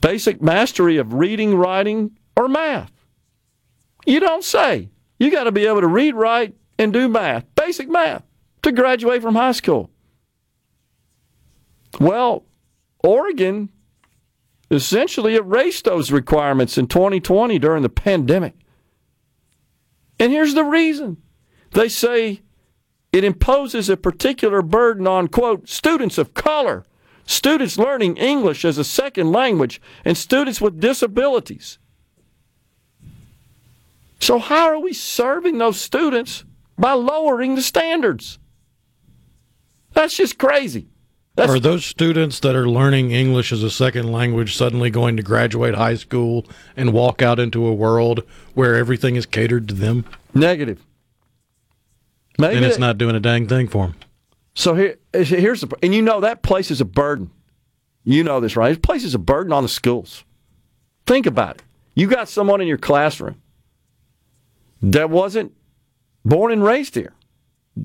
Basic 0.00 0.40
mastery 0.40 0.96
of 0.96 1.14
reading, 1.14 1.56
writing, 1.56 2.16
or 2.36 2.48
math. 2.48 2.92
You 4.06 4.20
don't 4.20 4.44
say. 4.44 4.90
You 5.18 5.30
got 5.30 5.44
to 5.44 5.52
be 5.52 5.66
able 5.66 5.80
to 5.80 5.86
read, 5.86 6.14
write, 6.14 6.56
and 6.78 6.92
do 6.92 7.08
math, 7.08 7.44
basic 7.54 7.88
math, 7.88 8.24
to 8.62 8.72
graduate 8.72 9.22
from 9.22 9.34
high 9.34 9.52
school. 9.52 9.90
Well, 12.00 12.44
Oregon 13.02 13.68
essentially 14.70 15.36
erased 15.36 15.84
those 15.84 16.10
requirements 16.10 16.78
in 16.78 16.86
2020 16.86 17.58
during 17.58 17.82
the 17.82 17.88
pandemic. 17.88 18.54
And 20.18 20.32
here's 20.32 20.54
the 20.54 20.64
reason 20.64 21.18
they 21.72 21.88
say 21.88 22.42
it 23.12 23.24
imposes 23.24 23.88
a 23.88 23.96
particular 23.96 24.62
burden 24.62 25.06
on, 25.06 25.28
quote, 25.28 25.68
students 25.68 26.16
of 26.16 26.32
color, 26.32 26.84
students 27.26 27.78
learning 27.78 28.16
English 28.16 28.64
as 28.64 28.78
a 28.78 28.84
second 28.84 29.32
language, 29.32 29.80
and 30.04 30.16
students 30.16 30.60
with 30.60 30.80
disabilities. 30.80 31.78
So, 34.20 34.38
how 34.38 34.66
are 34.66 34.78
we 34.78 34.92
serving 34.92 35.58
those 35.58 35.80
students 35.80 36.44
by 36.78 36.92
lowering 36.92 37.56
the 37.56 37.62
standards? 37.62 38.38
That's 39.92 40.16
just 40.16 40.38
crazy. 40.38 40.88
That's, 41.34 41.50
Are 41.50 41.58
those 41.60 41.84
students 41.84 42.40
that 42.40 42.54
are 42.54 42.68
learning 42.68 43.10
English 43.10 43.52
as 43.52 43.62
a 43.62 43.70
second 43.70 44.12
language 44.12 44.54
suddenly 44.54 44.90
going 44.90 45.16
to 45.16 45.22
graduate 45.22 45.74
high 45.74 45.94
school 45.94 46.46
and 46.76 46.92
walk 46.92 47.22
out 47.22 47.38
into 47.38 47.66
a 47.66 47.72
world 47.72 48.22
where 48.52 48.74
everything 48.74 49.16
is 49.16 49.24
catered 49.24 49.66
to 49.68 49.74
them? 49.74 50.04
Negative. 50.34 50.78
Maybe 52.38 52.56
and 52.56 52.66
it's 52.66 52.78
not 52.78 52.98
doing 52.98 53.16
a 53.16 53.20
dang 53.20 53.48
thing 53.48 53.68
for 53.68 53.88
them. 53.88 53.96
So 54.54 54.74
here, 54.74 54.98
here's 55.14 55.62
the, 55.62 55.74
and 55.82 55.94
you 55.94 56.02
know 56.02 56.20
that 56.20 56.42
place 56.42 56.70
is 56.70 56.82
a 56.82 56.84
burden. 56.84 57.30
You 58.04 58.24
know 58.24 58.40
this, 58.40 58.56
right? 58.56 58.68
This 58.68 58.78
place 58.78 59.04
is 59.04 59.14
a 59.14 59.18
burden 59.18 59.52
on 59.52 59.62
the 59.62 59.68
schools. 59.68 60.24
Think 61.06 61.24
about 61.24 61.56
it. 61.56 61.62
You 61.94 62.08
got 62.08 62.28
someone 62.28 62.60
in 62.60 62.66
your 62.66 62.78
classroom 62.78 63.40
that 64.82 65.08
wasn't 65.08 65.52
born 66.24 66.52
and 66.52 66.62
raised 66.62 66.94
here, 66.94 67.14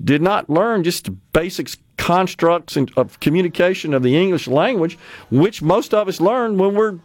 did 0.04 0.20
not 0.20 0.50
learn 0.50 0.84
just 0.84 1.04
the 1.04 1.12
basic 1.12 1.70
constructs 2.08 2.74
of 2.96 3.20
communication 3.20 3.92
of 3.92 4.02
the 4.02 4.16
English 4.16 4.48
language, 4.48 4.96
which 5.30 5.60
most 5.60 5.92
of 5.92 6.08
us 6.08 6.22
learn 6.22 6.56
when 6.56 6.74
we're 6.74 6.98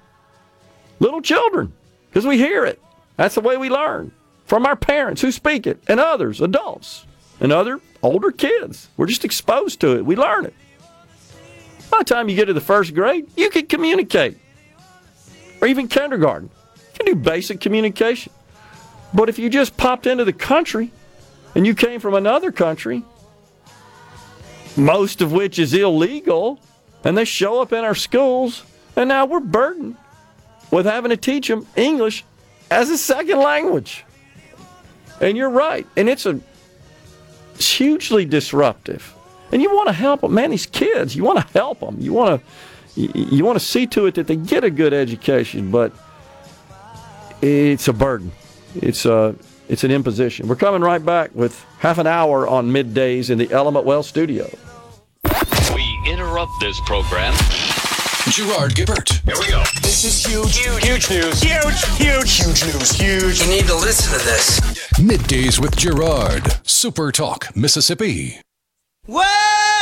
little 1.02 1.22
children, 1.22 1.74
because 2.08 2.26
we 2.26 2.38
hear 2.38 2.64
it. 2.64 2.82
That's 3.18 3.36
the 3.36 3.42
way 3.42 3.58
we 3.58 3.70
learn 3.70 4.14
from 4.46 4.66
our 4.66 4.78
parents 4.78 5.22
who 5.22 5.30
speak 5.34 5.68
it, 5.68 5.84
and 5.90 6.00
others, 6.00 6.40
adults, 6.40 7.06
and 7.42 7.52
other 7.52 7.82
older 8.02 8.32
kids. 8.32 8.88
We're 8.96 9.08
just 9.08 9.26
exposed 9.26 9.82
to 9.82 9.98
it. 9.98 10.06
We 10.06 10.16
learn 10.16 10.46
it. 10.46 10.54
By 11.92 11.98
the 11.98 12.06
time 12.06 12.30
you 12.30 12.38
get 12.38 12.46
to 12.46 12.54
the 12.54 12.62
first 12.62 12.96
grade, 12.96 13.30
you 13.36 13.50
can 13.50 13.66
communicate, 13.66 14.38
or 15.62 15.68
even 15.68 15.90
kindergarten. 15.90 16.50
You 16.78 16.94
can 16.94 17.06
do 17.08 17.16
basic 17.16 17.60
communication. 17.60 18.32
But 19.14 19.28
if 19.28 19.38
you 19.38 19.50
just 19.50 19.76
popped 19.76 20.08
into 20.08 20.24
the 20.24 20.32
country 20.32 20.94
and 21.56 21.68
you 21.68 21.76
came 21.76 22.00
from 22.00 22.14
another 22.14 22.54
country, 22.54 23.04
most 24.78 25.22
of 25.22 25.32
which 25.32 25.60
is 25.60 25.74
illegal, 25.74 26.60
and 27.04 27.18
they 27.18 27.26
show 27.26 27.62
up 27.62 27.74
in 27.74 27.84
our 27.84 27.96
schools, 27.96 28.64
and 28.96 29.10
now 29.10 29.26
we're 29.26 29.40
burdened 29.40 29.98
with 30.72 30.86
having 30.86 31.10
to 31.10 31.18
teach 31.18 31.48
them 31.48 31.68
English 31.76 32.24
as 32.72 32.90
a 32.90 32.98
second 32.98 33.40
language. 33.40 34.04
And 35.22 35.38
you're 35.38 35.50
right. 35.50 35.86
And 35.96 36.10
it's 36.10 36.26
a 36.26 36.40
it's 37.56 37.72
hugely 37.72 38.26
disruptive. 38.26 39.14
And 39.52 39.62
you 39.62 39.74
want 39.74 39.88
to 39.88 39.94
help 39.94 40.22
them, 40.22 40.34
man. 40.34 40.50
These 40.50 40.66
kids, 40.66 41.16
you 41.16 41.24
want 41.24 41.40
to 41.40 41.54
help 41.54 41.80
them. 41.80 41.98
You 42.00 42.12
want 42.12 42.42
to 42.42 43.00
you, 43.00 43.12
you 43.14 43.46
want 43.46 43.60
to 43.60 43.66
see 43.66 43.86
to 43.88 44.08
it 44.08 44.16
that 44.16 44.28
they 44.28 44.36
get 44.36 44.64
a 44.64 44.70
good 44.70 44.94
education, 44.94 45.72
but 45.72 45.92
it's 47.42 47.88
a 47.88 47.94
burden. 47.94 48.32
It's 48.76 49.06
a 49.06 49.36
it's 49.70 49.84
an 49.84 49.92
imposition. 49.92 50.48
We're 50.48 50.56
coming 50.56 50.82
right 50.82 51.04
back 51.04 51.34
with 51.36 51.64
half 51.84 51.98
an 51.98 52.08
hour 52.08 52.48
on 52.48 52.72
middays 52.72 53.30
in 53.30 53.38
the 53.38 53.52
Element 53.52 53.86
Wealth 53.86 54.06
studio. 54.06 54.50
We 55.76 56.00
interrupt 56.08 56.54
this 56.62 56.80
program. 56.86 57.34
Gerard 58.30 58.74
Gibert. 58.74 59.22
Here 59.26 59.36
we 59.38 59.50
go. 59.50 59.62
This 59.82 60.06
is 60.06 60.26
huge. 60.26 60.58
Huge, 60.58 60.82
huge 60.82 61.10
news. 61.10 61.42
Huge, 61.42 61.86
huge, 61.98 62.38
huge 62.38 62.64
news. 62.64 62.92
Huge. 62.92 63.42
You 63.42 63.48
need 63.50 63.66
to 63.66 63.76
listen 63.76 64.18
to 64.18 64.26
this. 64.26 64.62
Middays 64.98 65.60
with 65.60 65.76
Gerard. 65.76 66.62
Super 66.66 67.12
Talk, 67.12 67.54
Mississippi. 67.54 68.40
Well, 69.06 69.73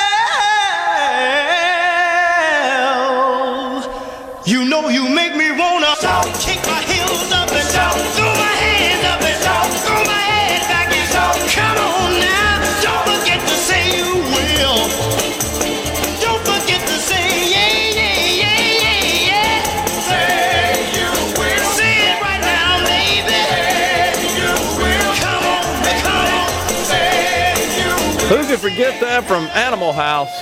Who 28.31 28.47
could 28.47 28.59
forget 28.59 29.01
that 29.01 29.25
from 29.25 29.43
Animal 29.47 29.91
House? 29.91 30.31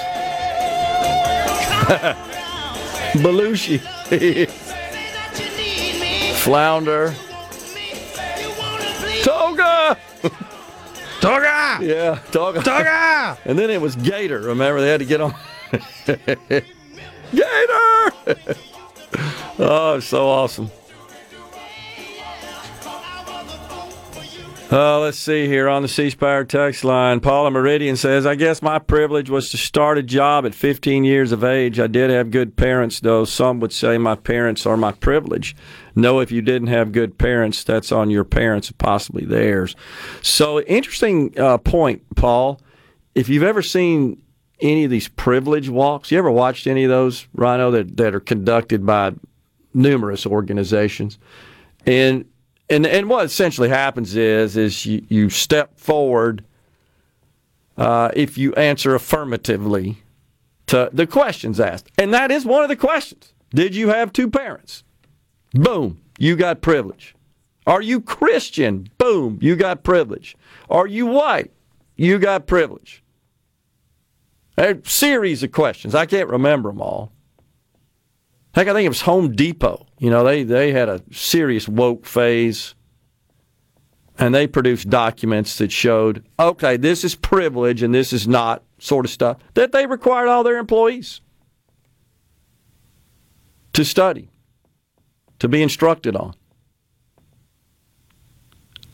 Belushi. 3.14 3.80
Flounder. 6.36 7.16
Toga! 9.24 9.98
Toga! 11.20 11.80
Yeah, 11.82 12.20
Toga. 12.32 12.62
Toga! 12.62 13.40
And 13.46 13.58
then 13.58 13.72
it 13.72 13.82
was 13.82 13.96
Gator. 13.96 14.42
Remember, 14.42 14.82
they 14.82 14.90
had 14.90 15.00
to 15.00 15.06
get 15.08 15.22
on. 15.22 15.34
Gator! 16.06 16.22
oh, 19.58 19.96
it's 19.98 20.06
so 20.06 20.28
awesome. 20.28 20.70
Uh, 24.72 25.00
let's 25.00 25.18
see 25.18 25.48
here 25.48 25.68
on 25.68 25.82
the 25.82 25.88
C 25.88 26.12
Spire 26.12 26.46
text 26.46 26.84
line. 26.84 27.22
Paula 27.22 27.50
Meridian 27.50 27.96
says, 27.96 28.28
I 28.28 28.36
guess 28.36 28.62
my 28.62 28.78
privilege 28.78 29.28
was 29.28 29.50
to 29.50 29.58
start 29.58 29.98
a 29.98 30.04
job 30.04 30.46
at 30.46 30.54
15 30.54 31.04
years 31.04 31.32
of 31.32 31.44
age. 31.44 31.80
I 31.80 31.88
did 31.88 32.12
have 32.12 32.30
good 32.30 32.56
parents, 32.56 33.00
though. 33.00 33.26
Some 33.26 33.60
would 33.62 33.74
say 33.74 33.98
my 33.98 34.14
parents 34.14 34.68
are 34.68 34.78
my 34.78 34.92
privilege. 34.92 35.56
No, 35.96 36.20
if 36.20 36.32
you 36.32 36.44
didn't 36.44 36.68
have 36.68 36.92
good 36.92 37.18
parents, 37.18 37.64
that's 37.64 37.92
on 37.92 38.12
your 38.12 38.24
parents, 38.24 38.72
possibly 38.72 39.26
theirs. 39.26 39.76
So, 40.22 40.62
interesting 40.62 41.34
uh, 41.40 41.58
point, 41.58 42.04
Paul. 42.16 42.62
If 43.16 43.28
you've 43.28 43.42
ever 43.42 43.64
seen 43.64 44.22
any 44.60 44.84
of 44.84 44.92
these 44.92 45.08
privilege 45.08 45.68
walks, 45.68 46.12
you 46.12 46.20
ever 46.20 46.30
watched 46.30 46.68
any 46.68 46.84
of 46.84 46.92
those, 46.92 47.28
Rhino, 47.34 47.72
that, 47.72 47.98
that 47.98 48.14
are 48.14 48.20
conducted 48.20 48.86
by 48.86 49.14
numerous 49.74 50.28
organizations? 50.28 51.18
And 51.88 52.29
and 52.70 52.86
and 52.86 53.10
what 53.10 53.26
essentially 53.26 53.70
happens 53.70 54.16
is 54.16 54.56
is 54.58 54.86
you, 54.86 55.06
you 55.10 55.30
step 55.30 55.80
forward 55.80 56.44
uh, 57.78 58.12
if 58.14 58.38
you 58.38 58.54
answer 58.56 58.96
affirmatively 58.96 60.04
to 60.68 60.90
the 60.94 61.08
questions 61.08 61.60
asked, 61.60 61.90
and 61.98 62.14
that 62.14 62.32
is 62.32 62.46
one 62.46 62.64
of 62.64 62.70
the 62.70 62.76
questions. 62.76 63.34
Did 63.52 63.76
you 63.76 63.90
have 63.90 64.14
two 64.14 64.30
parents? 64.30 64.84
Boom, 65.54 66.02
you 66.18 66.36
got 66.36 66.62
privilege. 66.62 67.16
Are 67.66 67.82
you 67.82 68.02
Christian? 68.02 68.90
Boom, 68.98 69.40
you 69.42 69.56
got 69.56 69.84
privilege. 69.84 70.36
Are 70.70 70.88
you 70.88 71.06
white? 71.08 71.52
You 71.96 72.20
got 72.20 72.48
privilege. 72.48 73.04
A 74.58 74.78
series 74.84 75.42
of 75.42 75.52
questions. 75.52 75.96
I 75.96 76.06
can't 76.06 76.30
remember 76.30 76.70
them 76.70 76.82
all. 76.82 77.12
Heck, 78.54 78.68
I 78.68 78.74
think 78.74 78.86
it 78.86 78.90
was 78.90 79.02
Home 79.02 79.36
Depot. 79.36 79.86
You 80.00 80.10
know, 80.10 80.24
they, 80.24 80.44
they 80.44 80.72
had 80.72 80.90
a 80.90 81.02
serious 81.12 81.68
woke 81.68 82.06
phase. 82.06 82.74
And 84.18 84.36
they 84.36 84.48
produced 84.48 84.90
documents 84.90 85.58
that 85.60 85.72
showed, 85.72 86.26
okay, 86.38 86.76
this 86.76 87.06
is 87.06 87.16
privilege 87.16 87.82
and 87.82 87.96
this 87.96 88.12
is 88.12 88.28
not 88.28 88.64
sort 88.78 89.06
of 89.06 89.12
stuff 89.12 89.38
that 89.54 89.72
they 89.72 89.86
required 89.86 90.28
all 90.28 90.44
their 90.44 90.58
employees 90.58 91.22
to 93.74 93.86
study, 93.86 94.30
to 95.40 95.48
be 95.48 95.62
instructed 95.62 96.18
on. 96.18 96.34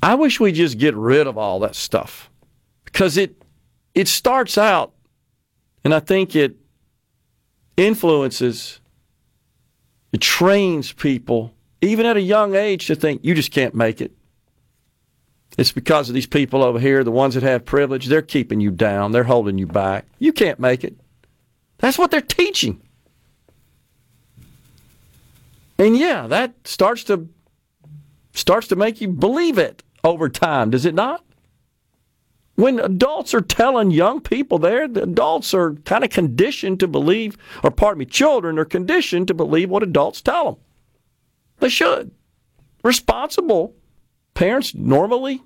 I 0.04 0.14
wish 0.14 0.40
we 0.40 0.52
just 0.52 0.78
get 0.78 0.96
rid 0.96 1.26
of 1.26 1.38
all 1.40 1.60
that 1.62 1.76
stuff 1.76 2.30
because 2.84 3.18
it 3.18 3.42
it 3.96 4.08
starts 4.08 4.56
out 4.56 4.94
and 5.84 5.96
I 5.96 6.00
think 6.00 6.36
it 6.36 6.56
influences 7.78 8.80
it 10.16 10.22
trains 10.22 10.94
people, 10.94 11.54
even 11.82 12.06
at 12.06 12.16
a 12.16 12.22
young 12.22 12.56
age, 12.56 12.88
to 12.88 12.96
think 12.96 13.26
you 13.26 13.36
just 13.36 13.52
can't 13.52 13.76
make 13.76 14.00
it. 14.00 14.14
It's 15.58 15.74
because 15.74 16.08
of 16.08 16.16
these 16.16 16.26
people 16.26 16.64
over 16.64 16.80
here, 16.80 17.04
the 17.04 17.12
ones 17.12 17.34
that 17.34 17.44
have 17.44 17.66
privilege, 17.66 18.06
they're 18.06 18.22
keeping 18.22 18.62
you 18.62 18.72
down, 18.72 19.12
they're 19.12 19.26
holding 19.26 19.58
you 19.58 19.68
back. 19.68 20.06
You 20.18 20.32
can't 20.32 20.58
make 20.58 20.86
it. 20.86 20.98
That's 21.80 21.98
what 21.98 22.12
they're 22.12 22.22
teaching. 22.22 22.82
And 25.78 25.98
yeah, 25.98 26.28
that 26.28 26.66
starts 26.66 27.04
to 27.06 27.28
starts 28.34 28.70
to 28.70 28.78
make 28.78 29.02
you 29.02 29.10
believe 29.10 29.58
it 29.58 29.84
over 30.02 30.30
time, 30.30 30.70
does 30.70 30.86
it 30.86 30.96
not? 30.96 31.26
When 32.56 32.80
adults 32.80 33.34
are 33.34 33.42
telling 33.42 33.92
young 33.92 34.22
people 34.22 34.60
there, 34.60 34.88
the 34.88 35.04
adults 35.04 35.54
are 35.54 35.74
kind 35.86 36.04
of 36.06 36.10
conditioned 36.10 36.80
to 36.80 36.88
believe, 36.88 37.38
or 37.64 37.72
pardon 37.72 38.00
me, 38.00 38.06
children 38.06 38.58
are 38.58 38.66
conditioned 38.66 39.28
to 39.28 39.34
believe 39.34 39.70
what 39.70 39.84
adults 39.84 40.22
tell 40.22 40.46
them. 40.46 40.56
They 41.60 41.70
should. 41.70 42.12
Responsible 42.84 43.76
parents 44.36 44.74
normally 44.74 45.42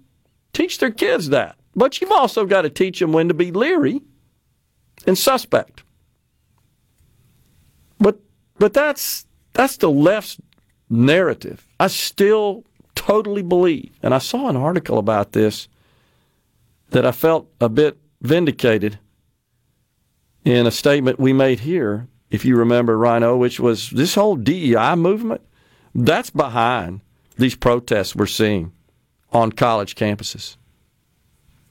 teach 0.53 0.77
their 0.77 0.91
kids 0.91 1.29
that. 1.29 1.55
But 1.75 1.99
you've 1.99 2.11
also 2.11 2.45
got 2.45 2.63
to 2.63 2.69
teach 2.69 2.99
them 2.99 3.13
when 3.13 3.27
to 3.27 3.33
be 3.33 3.51
leery 3.51 4.01
and 5.07 5.17
suspect. 5.17 5.83
But 7.99 8.19
but 8.57 8.73
that's 8.73 9.25
that's 9.53 9.77
the 9.77 9.89
left's 9.89 10.39
narrative. 10.89 11.67
I 11.79 11.87
still 11.87 12.65
totally 12.95 13.43
believe, 13.43 13.91
and 14.03 14.13
I 14.13 14.17
saw 14.17 14.49
an 14.49 14.57
article 14.57 14.97
about 14.97 15.31
this 15.31 15.67
that 16.91 17.05
I 17.05 17.11
felt 17.11 17.49
a 17.59 17.69
bit 17.69 17.97
vindicated 18.21 18.99
in 20.43 20.65
a 20.65 20.71
statement 20.71 21.19
we 21.19 21.33
made 21.33 21.61
here, 21.61 22.07
if 22.29 22.45
you 22.45 22.55
remember, 22.55 22.97
Rhino, 22.97 23.37
which 23.37 23.59
was 23.59 23.89
this 23.89 24.15
whole 24.15 24.35
DEI 24.35 24.95
movement. 24.95 25.41
That's 25.93 26.29
behind 26.29 27.01
these 27.37 27.55
protests 27.55 28.15
we're 28.15 28.25
seeing 28.25 28.71
on 29.31 29.51
college 29.51 29.95
campuses 29.95 30.57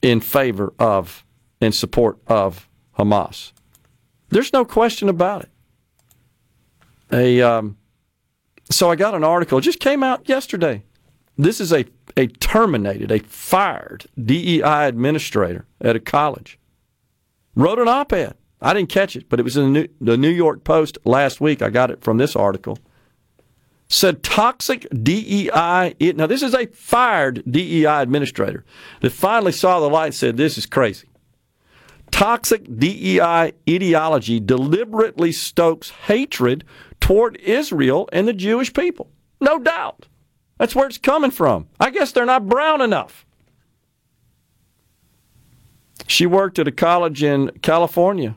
in 0.01 0.21
favor 0.21 0.73
of, 0.79 1.25
in 1.59 1.71
support 1.71 2.17
of 2.27 2.69
Hamas. 2.97 3.51
There's 4.29 4.53
no 4.53 4.63
question 4.63 5.09
about 5.09 5.43
it. 5.43 5.49
A, 7.11 7.41
um, 7.41 7.77
so 8.69 8.91
I 8.91 8.95
got 8.95 9.15
an 9.15 9.23
article, 9.23 9.59
just 9.59 9.79
came 9.79 10.03
out 10.03 10.29
yesterday. 10.29 10.83
This 11.37 11.59
is 11.59 11.73
a, 11.73 11.85
a 12.19 12.27
terminated, 12.27 13.11
a 13.11 13.19
fired 13.19 14.05
DEI 14.21 14.87
administrator 14.87 15.65
at 15.79 15.95
a 15.95 15.99
college. 15.99 16.59
Wrote 17.55 17.79
an 17.79 17.87
op 17.87 18.11
ed. 18.11 18.35
I 18.61 18.73
didn't 18.73 18.89
catch 18.89 19.15
it, 19.15 19.29
but 19.29 19.39
it 19.39 19.43
was 19.43 19.55
in 19.55 19.73
the 19.73 19.79
New, 19.79 19.87
the 20.01 20.17
New 20.17 20.29
York 20.29 20.65
Post 20.65 20.97
last 21.05 21.39
week. 21.39 21.61
I 21.61 21.69
got 21.69 21.91
it 21.91 22.01
from 22.01 22.17
this 22.17 22.35
article. 22.35 22.77
Said 23.87 24.21
toxic 24.21 24.85
DEI. 24.91 25.95
Now, 26.13 26.27
this 26.27 26.43
is 26.43 26.53
a 26.53 26.67
fired 26.67 27.41
DEI 27.49 28.01
administrator 28.01 28.65
that 28.99 29.11
finally 29.11 29.53
saw 29.53 29.79
the 29.79 29.89
light 29.89 30.07
and 30.07 30.15
said, 30.15 30.35
This 30.35 30.57
is 30.57 30.65
crazy. 30.65 31.07
Toxic 32.11 32.65
DEI 32.77 33.53
ideology 33.67 34.41
deliberately 34.41 35.31
stokes 35.31 35.89
hatred 35.91 36.65
toward 36.99 37.37
Israel 37.37 38.09
and 38.11 38.27
the 38.27 38.33
Jewish 38.33 38.73
people. 38.73 39.09
No 39.39 39.57
doubt. 39.57 40.08
That's 40.59 40.75
where 40.75 40.87
it's 40.87 40.97
coming 40.97 41.31
from. 41.31 41.67
I 41.79 41.89
guess 41.89 42.11
they're 42.11 42.25
not 42.25 42.47
brown 42.47 42.81
enough. 42.81 43.25
She 46.05 46.25
worked 46.25 46.59
at 46.59 46.67
a 46.67 46.71
college 46.71 47.23
in 47.23 47.49
California 47.61 48.35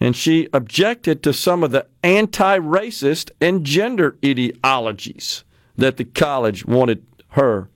and 0.00 0.16
she 0.16 0.48
objected 0.54 1.22
to 1.22 1.32
some 1.34 1.62
of 1.62 1.70
the 1.70 1.86
anti 2.02 2.58
racist 2.58 3.30
and 3.40 3.64
gender 3.64 4.16
ideologies 4.24 5.44
that 5.76 5.98
the 5.98 6.04
college 6.04 6.64
wanted 6.64 7.04
her 7.32 7.68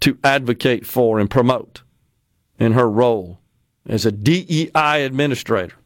to 0.00 0.18
advocate 0.24 0.84
for 0.84 1.20
and 1.20 1.30
promote 1.30 1.82
in 2.58 2.72
her 2.72 2.90
role 2.90 3.38
as 3.86 4.04
a 4.04 4.12
DEI 4.12 5.04
administrator. 5.04 5.76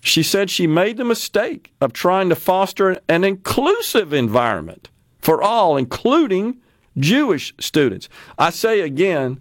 She 0.00 0.22
said 0.22 0.50
she 0.50 0.66
made 0.66 0.96
the 0.96 1.04
mistake 1.04 1.72
of 1.80 1.92
trying 1.92 2.28
to 2.28 2.36
foster 2.36 2.98
an 3.08 3.24
inclusive 3.24 4.12
environment 4.12 4.88
for 5.18 5.42
all, 5.42 5.76
including 5.76 6.58
Jewish 6.96 7.52
students. 7.58 8.08
I 8.38 8.50
say 8.50 8.80
again, 8.80 9.40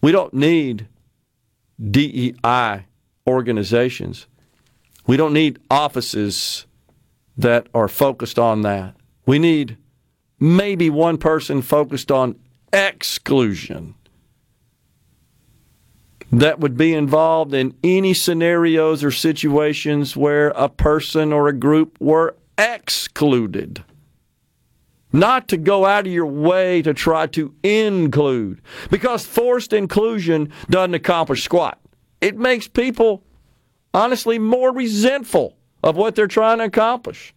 we 0.00 0.12
don't 0.12 0.34
need 0.34 0.86
DEI 1.90 2.86
organizations. 3.26 4.26
We 5.06 5.16
don't 5.16 5.32
need 5.32 5.58
offices 5.70 6.66
that 7.36 7.66
are 7.74 7.88
focused 7.88 8.38
on 8.38 8.62
that. 8.62 8.94
We 9.26 9.38
need 9.38 9.76
maybe 10.38 10.90
one 10.90 11.18
person 11.18 11.62
focused 11.62 12.12
on 12.12 12.38
exclusion 12.72 13.95
that 16.40 16.60
would 16.60 16.76
be 16.76 16.92
involved 16.92 17.54
in 17.54 17.74
any 17.82 18.12
scenarios 18.12 19.02
or 19.02 19.10
situations 19.10 20.16
where 20.16 20.48
a 20.48 20.68
person 20.68 21.32
or 21.32 21.48
a 21.48 21.52
group 21.52 21.98
were 21.98 22.36
excluded. 22.58 23.82
Not 25.12 25.48
to 25.48 25.56
go 25.56 25.86
out 25.86 26.06
of 26.06 26.12
your 26.12 26.26
way 26.26 26.82
to 26.82 26.92
try 26.92 27.26
to 27.28 27.54
include, 27.62 28.60
because 28.90 29.24
forced 29.24 29.72
inclusion 29.72 30.52
doesn't 30.68 30.94
accomplish 30.94 31.42
squat. 31.42 31.80
It 32.20 32.36
makes 32.36 32.68
people, 32.68 33.22
honestly, 33.94 34.38
more 34.38 34.74
resentful 34.74 35.56
of 35.82 35.96
what 35.96 36.16
they're 36.16 36.26
trying 36.26 36.58
to 36.58 36.64
accomplish. 36.64 37.34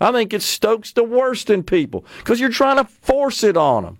I 0.00 0.12
think 0.12 0.32
it 0.32 0.40
stokes 0.40 0.92
the 0.92 1.04
worst 1.04 1.50
in 1.50 1.62
people 1.62 2.06
because 2.18 2.40
you're 2.40 2.48
trying 2.48 2.78
to 2.78 2.84
force 2.84 3.44
it 3.44 3.58
on 3.58 3.82
them. 3.82 3.98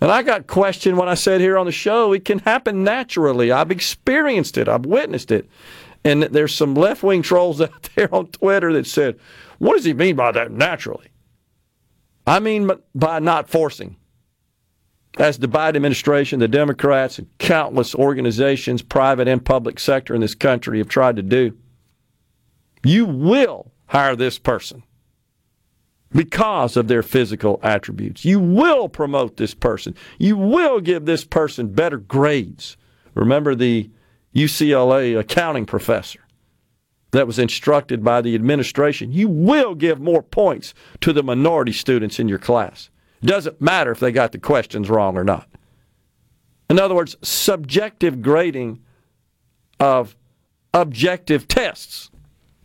And 0.00 0.10
I 0.10 0.22
got 0.22 0.46
questioned 0.46 0.96
when 0.96 1.08
I 1.08 1.14
said 1.14 1.40
here 1.40 1.58
on 1.58 1.66
the 1.66 1.72
show, 1.72 2.12
it 2.12 2.24
can 2.24 2.38
happen 2.40 2.84
naturally. 2.84 3.50
I've 3.50 3.70
experienced 3.70 4.56
it, 4.56 4.68
I've 4.68 4.86
witnessed 4.86 5.30
it. 5.30 5.48
And 6.04 6.22
there's 6.22 6.54
some 6.54 6.74
left 6.74 7.02
wing 7.02 7.22
trolls 7.22 7.60
out 7.60 7.88
there 7.94 8.14
on 8.14 8.28
Twitter 8.28 8.72
that 8.72 8.86
said, 8.86 9.18
What 9.58 9.74
does 9.74 9.84
he 9.84 9.94
mean 9.94 10.16
by 10.16 10.32
that 10.32 10.52
naturally? 10.52 11.08
I 12.26 12.40
mean 12.40 12.70
by 12.94 13.18
not 13.18 13.48
forcing. 13.48 13.96
As 15.18 15.38
the 15.38 15.48
Biden 15.48 15.76
administration, 15.76 16.38
the 16.38 16.46
Democrats, 16.46 17.18
and 17.18 17.26
countless 17.38 17.94
organizations, 17.94 18.82
private 18.82 19.26
and 19.26 19.44
public 19.44 19.80
sector 19.80 20.14
in 20.14 20.20
this 20.20 20.34
country 20.34 20.78
have 20.78 20.88
tried 20.88 21.16
to 21.16 21.22
do, 21.22 21.56
you 22.84 23.04
will 23.04 23.72
hire 23.86 24.14
this 24.14 24.38
person 24.38 24.84
because 26.10 26.76
of 26.76 26.88
their 26.88 27.02
physical 27.02 27.60
attributes. 27.62 28.24
You 28.24 28.40
will 28.40 28.88
promote 28.88 29.36
this 29.36 29.54
person. 29.54 29.94
You 30.18 30.36
will 30.36 30.80
give 30.80 31.04
this 31.04 31.24
person 31.24 31.68
better 31.68 31.98
grades. 31.98 32.76
Remember 33.14 33.54
the 33.54 33.90
UCLA 34.34 35.18
accounting 35.18 35.66
professor 35.66 36.20
that 37.10 37.26
was 37.26 37.38
instructed 37.38 38.04
by 38.04 38.20
the 38.20 38.34
administration. 38.34 39.12
You 39.12 39.28
will 39.28 39.74
give 39.74 40.00
more 40.00 40.22
points 40.22 40.74
to 41.00 41.12
the 41.12 41.22
minority 41.22 41.72
students 41.72 42.18
in 42.18 42.28
your 42.28 42.38
class. 42.38 42.90
Doesn't 43.22 43.60
matter 43.60 43.90
if 43.90 44.00
they 44.00 44.12
got 44.12 44.32
the 44.32 44.38
questions 44.38 44.88
wrong 44.88 45.16
or 45.16 45.24
not. 45.24 45.48
In 46.70 46.78
other 46.78 46.94
words, 46.94 47.16
subjective 47.22 48.20
grading 48.22 48.80
of 49.80 50.16
objective 50.74 51.48
tests 51.48 52.10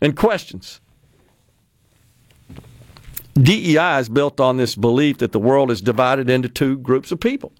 and 0.00 0.16
questions. 0.16 0.80
DEI 3.34 3.98
is 3.98 4.08
built 4.08 4.40
on 4.40 4.56
this 4.56 4.74
belief 4.74 5.18
that 5.18 5.32
the 5.32 5.38
world 5.38 5.70
is 5.70 5.80
divided 5.80 6.30
into 6.30 6.48
two 6.48 6.78
groups 6.78 7.10
of 7.12 7.20
people 7.20 7.52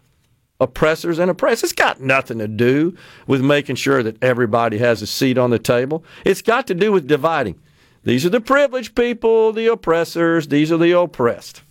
oppressors 0.60 1.18
and 1.18 1.30
oppressed. 1.30 1.64
It's 1.64 1.72
got 1.72 2.00
nothing 2.00 2.38
to 2.38 2.48
do 2.48 2.96
with 3.26 3.42
making 3.42 3.76
sure 3.76 4.02
that 4.02 4.22
everybody 4.22 4.78
has 4.78 5.02
a 5.02 5.06
seat 5.06 5.36
on 5.36 5.50
the 5.50 5.58
table. 5.58 6.04
It's 6.24 6.42
got 6.42 6.66
to 6.68 6.74
do 6.74 6.92
with 6.92 7.06
dividing. 7.08 7.60
These 8.04 8.24
are 8.24 8.30
the 8.30 8.40
privileged 8.40 8.94
people, 8.94 9.52
the 9.52 9.66
oppressors, 9.66 10.48
these 10.48 10.70
are 10.70 10.76
the 10.76 10.92
oppressed. 10.92 11.62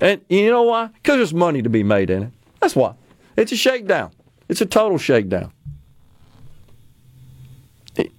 And 0.00 0.20
you 0.28 0.50
know 0.50 0.62
why? 0.62 0.86
Because 0.86 1.16
there's 1.16 1.34
money 1.34 1.62
to 1.62 1.68
be 1.68 1.82
made 1.82 2.10
in 2.10 2.22
it. 2.24 2.30
That's 2.60 2.76
why. 2.76 2.94
It's 3.36 3.52
a 3.52 3.56
shakedown. 3.56 4.12
It's 4.48 4.60
a 4.60 4.66
total 4.66 4.98
shakedown. 4.98 5.52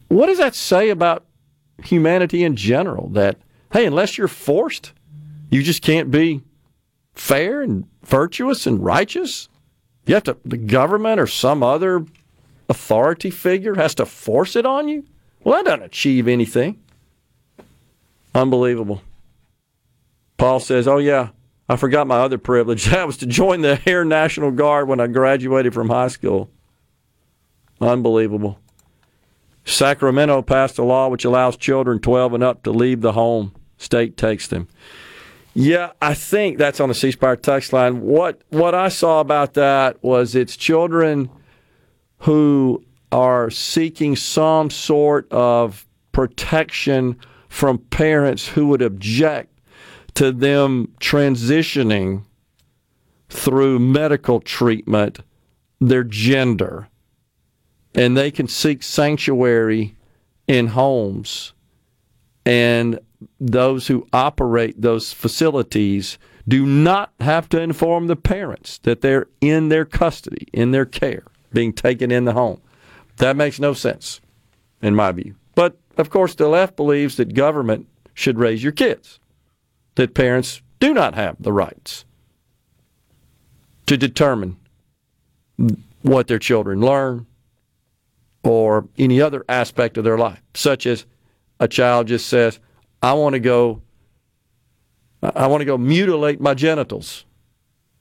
What 0.10 0.26
does 0.28 0.40
that 0.40 0.56
say 0.56 0.90
about 0.90 1.26
humanity 1.84 2.44
in 2.44 2.56
general? 2.56 3.10
That, 3.10 3.38
hey, 3.72 3.86
unless 3.86 4.18
you're 4.18 4.28
forced, 4.28 4.92
you 5.50 5.64
just 5.64 5.82
can't 5.82 6.12
be 6.12 6.42
fair 7.14 7.62
and 7.62 7.88
virtuous 8.04 8.66
and 8.66 8.84
righteous. 8.84 9.50
You 10.06 10.16
have 10.16 10.24
to, 10.24 10.38
the 10.46 10.58
government 10.58 11.20
or 11.20 11.28
some 11.28 11.64
other 11.64 12.06
authority 12.70 13.30
figure 13.30 13.76
has 13.76 13.96
to 13.96 14.06
force 14.06 14.56
it 14.56 14.66
on 14.66 14.88
you. 14.88 15.06
Well, 15.44 15.58
that 15.58 15.66
doesn't 15.66 15.84
achieve 15.84 16.28
anything. 16.28 16.82
Unbelievable. 18.34 19.02
Paul 20.38 20.60
says, 20.60 20.88
Oh, 20.88 20.98
yeah, 20.98 21.30
I 21.68 21.76
forgot 21.76 22.08
my 22.08 22.18
other 22.18 22.38
privilege. 22.38 22.86
That 22.90 23.08
was 23.08 23.18
to 23.18 23.26
join 23.26 23.62
the 23.62 23.82
Air 23.86 24.06
National 24.06 24.52
Guard 24.52 24.88
when 24.88 25.00
I 25.00 25.08
graduated 25.08 25.74
from 25.74 25.90
high 25.90 26.08
school. 26.08 26.50
Unbelievable. 27.82 28.60
Sacramento 29.66 30.42
passed 30.42 30.78
a 30.80 30.84
law 30.84 31.10
which 31.10 31.26
allows 31.26 31.56
children 31.56 32.00
12 32.00 32.34
and 32.34 32.44
up 32.44 32.64
to 32.64 32.72
leave 32.72 33.02
the 33.02 33.12
home. 33.14 33.54
State 33.78 34.18
takes 34.18 34.48
them. 34.48 34.68
Yeah, 35.54 35.92
I 36.02 36.14
think 36.14 36.58
that's 36.58 36.80
on 36.80 36.90
the 36.90 36.96
C 36.96 37.12
Spire 37.12 37.36
text 37.36 37.74
line. 37.74 38.02
What 38.02 38.42
what 38.50 38.76
I 38.76 38.90
saw 38.90 39.20
about 39.20 39.56
that 39.56 40.02
was 40.04 40.36
it's 40.36 40.56
children 40.56 41.30
who 42.20 42.84
are 43.12 43.50
seeking 43.50 44.16
some 44.16 44.70
sort 44.70 45.32
of 45.32 45.86
protection 46.12 47.18
from 47.48 47.80
parents 47.80 48.48
who 48.48 48.68
would 48.68 48.82
object 48.82 49.60
to 50.16 50.32
them 50.32 50.94
transitioning 51.00 52.24
through 53.30 53.80
medical 53.80 54.40
treatment 54.40 55.20
their 55.80 56.04
gender. 56.04 56.88
And 57.96 58.16
they 58.16 58.32
can 58.32 58.48
seek 58.48 58.84
sanctuary 58.84 59.96
in 60.48 60.68
homes. 60.68 61.54
And 62.46 63.00
those 63.40 63.88
who 63.88 64.08
operate 64.14 64.82
those 64.82 65.14
facilities 65.14 66.18
do 66.48 66.66
not 66.66 67.14
have 67.20 67.48
to 67.50 67.62
inform 67.62 68.08
the 68.08 68.16
parents 68.16 68.80
that 68.80 69.02
they're 69.02 69.28
in 69.42 69.70
their 69.70 69.86
custody, 69.86 70.48
in 70.54 70.72
their 70.72 70.86
care, 70.86 71.24
being 71.54 71.74
taken 71.74 72.12
in 72.12 72.26
the 72.26 72.34
home. 72.34 72.62
That 73.18 73.36
makes 73.36 73.60
no 73.60 73.74
sense, 73.74 74.22
in 74.82 74.96
my 74.96 75.12
view. 75.12 75.36
But 75.54 75.78
of 75.98 76.10
course, 76.10 76.36
the 76.36 76.48
left 76.48 76.76
believes 76.76 77.18
that 77.18 77.34
government 77.34 77.88
should 78.14 78.40
raise 78.40 78.64
your 78.64 78.72
kids, 78.72 79.20
that 79.96 80.14
parents 80.14 80.62
do 80.80 80.94
not 80.94 81.16
have 81.16 81.36
the 81.40 81.54
rights 81.54 82.06
to 83.86 83.98
determine 83.98 84.56
what 86.02 86.28
their 86.28 86.40
children 86.40 86.80
learn 86.80 87.26
or 88.44 88.88
any 88.98 89.22
other 89.22 89.44
aspect 89.50 89.98
of 89.98 90.04
their 90.04 90.18
life, 90.18 90.42
such 90.54 90.86
as 90.86 91.06
a 91.60 91.68
child 91.68 92.08
just 92.08 92.28
says, 92.28 92.60
I 93.02 93.14
want 93.14 93.34
to 93.34 93.40
go 93.40 93.82
I 95.22 95.48
want 95.48 95.62
to 95.62 95.66
go 95.66 95.78
mutilate 95.78 96.40
my 96.40 96.54
genitals 96.54 97.26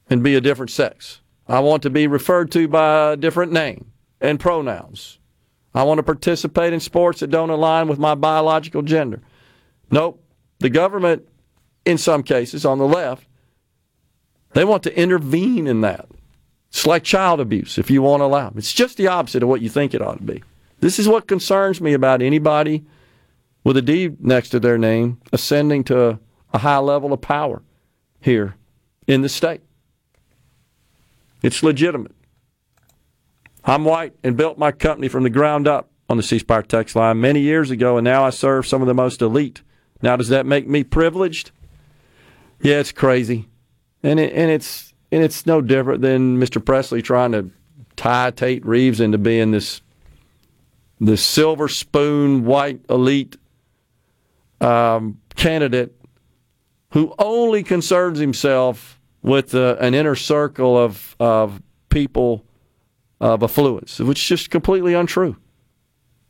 and 0.09 0.23
be 0.23 0.37
a 0.37 0.41
different 0.41 0.71
sex. 0.71 1.21
I 1.49 1.61
want 1.61 1.83
to 1.83 1.91
be 1.91 2.07
referred 2.07 2.53
to 2.53 2.69
by 2.69 3.13
a 3.13 3.17
different 3.17 3.53
name 3.53 3.93
and 4.21 4.39
pronouns. 4.39 5.19
I 5.75 5.83
want 5.83 5.99
to 5.99 6.03
participate 6.03 6.73
in 6.73 6.81
sports 6.81 7.21
that 7.21 7.31
don't 7.31 7.51
align 7.51 7.89
with 7.89 7.99
my 7.99 8.15
biological 8.15 8.83
gender. 8.83 9.21
Nope. 9.91 10.23
The 10.61 10.71
government, 10.71 11.29
in 11.85 11.99
some 11.99 12.23
cases, 12.23 12.65
on 12.65 12.79
the 12.79 12.87
left, 12.87 13.27
they 14.53 14.65
want 14.65 14.83
to 14.85 14.99
intervene 14.99 15.67
in 15.67 15.81
that. 15.83 16.09
It's 16.69 16.87
like 16.87 17.05
child 17.05 17.41
abuse, 17.41 17.79
if 17.79 17.91
you 17.91 18.03
want 18.03 18.21
to 18.21 18.25
allow 18.25 18.49
it. 18.49 18.57
It's 18.57 18.73
just 18.73 18.97
the 18.97 19.07
opposite 19.07 19.43
of 19.43 19.49
what 19.49 19.63
you 19.63 19.69
think 19.69 19.95
it 19.95 20.03
ought 20.03 20.19
to 20.19 20.23
be. 20.23 20.43
This 20.81 20.99
is 20.99 21.09
what 21.09 21.27
concerns 21.27 21.81
me 21.81 21.93
about 21.93 22.23
anybody 22.23 22.85
with 23.69 23.77
a 23.77 23.83
D 23.83 24.11
next 24.19 24.49
to 24.49 24.59
their 24.59 24.79
name 24.79 25.21
ascending 25.31 25.85
to 25.85 26.19
a 26.55 26.59
high 26.59 26.79
level 26.79 27.13
of 27.13 27.21
power 27.21 27.63
here 28.19 28.55
in 29.07 29.21
the 29.21 29.29
state. 29.29 29.61
It's 31.43 31.63
legitimate. 31.63 32.15
I'm 33.67 33.85
white 33.85 34.15
and 34.25 34.39
built 34.39 34.57
my 34.57 34.73
company 34.73 35.09
from 35.09 35.23
the 35.23 35.29
ground 35.29 35.69
up 35.69 35.91
on 36.09 36.17
the 36.17 36.23
C 36.23 36.39
Spire 36.39 36.63
text 36.63 36.97
line 36.97 37.21
many 37.21 37.41
years 37.41 37.71
ago, 37.71 37.99
and 37.99 38.07
now 38.07 38.25
I 38.25 38.31
serve 38.31 38.67
some 38.67 38.81
of 38.81 38.89
the 38.89 38.95
most 38.95 39.21
elite. 39.21 39.61
Now, 40.01 40.17
does 40.17 40.29
that 40.29 40.47
make 40.47 40.67
me 40.67 40.83
privileged? 40.83 41.51
Yeah, 42.63 42.81
it's 42.81 42.91
crazy, 42.91 43.51
and 44.03 44.19
it, 44.19 44.33
and 44.33 44.51
it's 44.51 44.95
and 45.13 45.23
it's 45.23 45.45
no 45.45 45.61
different 45.61 46.01
than 46.01 46.41
Mr. 46.41 46.65
Presley 46.65 47.03
trying 47.03 47.33
to 47.33 47.51
tie 47.97 48.31
Tate 48.31 48.65
Reeves 48.65 48.99
into 48.99 49.19
being 49.19 49.51
this 49.51 49.83
this 50.99 51.23
silver 51.23 51.69
spoon 51.69 52.47
white 52.47 52.81
elite 52.89 53.37
um, 54.61 55.21
candidate 55.37 55.95
who 56.93 57.15
only 57.19 57.63
concerns 57.63 58.19
himself 58.19 59.01
with 59.23 59.55
uh, 59.55 59.77
an 59.81 59.95
inner 59.95 60.15
circle 60.15 60.77
of, 60.79 61.17
of 61.21 61.61
people 61.91 62.45
of 63.21 63.43
affluence, 63.43 63.99
which 63.99 64.21
is 64.21 64.29
just 64.29 64.51
completely 64.51 64.95
untrue 64.95 65.37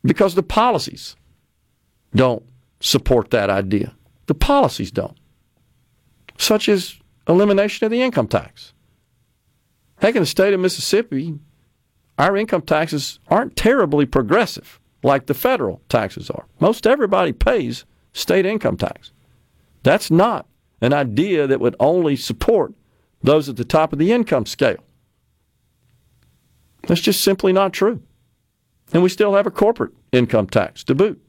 because 0.02 0.34
the 0.34 0.42
policies 0.42 1.16
don't 2.14 2.42
support 2.80 3.30
that 3.30 3.50
idea. 3.50 3.94
The 4.26 4.34
policies 4.34 4.90
don't, 4.90 5.18
such 6.38 6.68
as 6.68 6.98
elimination 7.28 7.84
of 7.84 7.90
the 7.90 8.02
income 8.02 8.28
tax. 8.28 8.72
Heck, 10.00 10.14
in 10.14 10.22
the 10.22 10.26
state 10.26 10.54
of 10.54 10.60
Mississippi, 10.60 11.38
our 12.18 12.36
income 12.36 12.62
taxes 12.62 13.18
aren't 13.28 13.56
terribly 13.56 14.06
progressive 14.06 14.80
like 15.02 15.26
the 15.26 15.34
federal 15.34 15.80
taxes 15.88 16.30
are. 16.30 16.46
Most 16.60 16.86
everybody 16.86 17.32
pays 17.32 17.84
state 18.18 18.44
income 18.46 18.76
tax. 18.76 19.12
That's 19.82 20.10
not 20.10 20.46
an 20.80 20.92
idea 20.92 21.46
that 21.46 21.60
would 21.60 21.76
only 21.80 22.16
support 22.16 22.74
those 23.22 23.48
at 23.48 23.56
the 23.56 23.64
top 23.64 23.92
of 23.92 23.98
the 23.98 24.12
income 24.12 24.46
scale. 24.46 24.82
That's 26.86 27.00
just 27.00 27.22
simply 27.22 27.52
not 27.52 27.72
true. 27.72 28.02
And 28.92 29.02
we 29.02 29.08
still 29.08 29.34
have 29.34 29.46
a 29.46 29.50
corporate 29.50 29.92
income 30.12 30.46
tax 30.46 30.84
to 30.84 30.94
boot. 30.94 31.20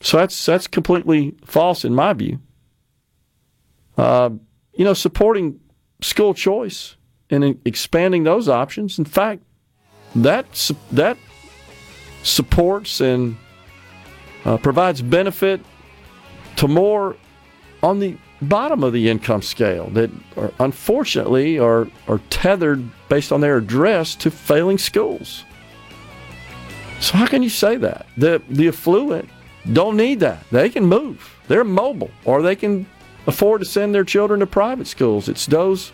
So 0.00 0.16
that's 0.16 0.44
that's 0.44 0.66
completely 0.66 1.34
false 1.44 1.84
in 1.84 1.94
my 1.94 2.12
view. 2.12 2.40
Uh, 3.96 4.30
you 4.74 4.84
know, 4.84 4.94
supporting 4.94 5.60
school 6.00 6.34
choice 6.34 6.96
and 7.30 7.60
expanding 7.64 8.24
those 8.24 8.48
options. 8.48 8.98
In 8.98 9.04
fact, 9.04 9.42
that 10.16 10.72
that 10.90 11.16
supports 12.24 13.00
and 13.00 13.36
uh, 14.44 14.56
provides 14.58 15.02
benefit 15.02 15.60
to 16.56 16.68
more 16.68 17.16
on 17.82 17.98
the 17.98 18.16
bottom 18.40 18.82
of 18.82 18.92
the 18.92 19.08
income 19.08 19.42
scale 19.42 19.88
that 19.90 20.10
are, 20.36 20.52
unfortunately 20.58 21.58
are, 21.58 21.88
are 22.08 22.18
tethered 22.30 22.84
based 23.08 23.32
on 23.32 23.40
their 23.40 23.56
address 23.56 24.14
to 24.16 24.30
failing 24.30 24.78
schools. 24.78 25.44
So 27.00 27.16
how 27.16 27.26
can 27.26 27.42
you 27.42 27.48
say 27.48 27.76
that? 27.76 28.06
The 28.16 28.40
the 28.48 28.68
affluent 28.68 29.28
don't 29.72 29.96
need 29.96 30.20
that. 30.20 30.44
They 30.50 30.68
can 30.68 30.84
move. 30.84 31.36
They're 31.48 31.64
mobile 31.64 32.10
or 32.24 32.42
they 32.42 32.56
can 32.56 32.86
afford 33.26 33.60
to 33.60 33.64
send 33.64 33.94
their 33.94 34.04
children 34.04 34.40
to 34.40 34.46
private 34.46 34.86
schools. 34.86 35.28
It's 35.28 35.46
those 35.46 35.92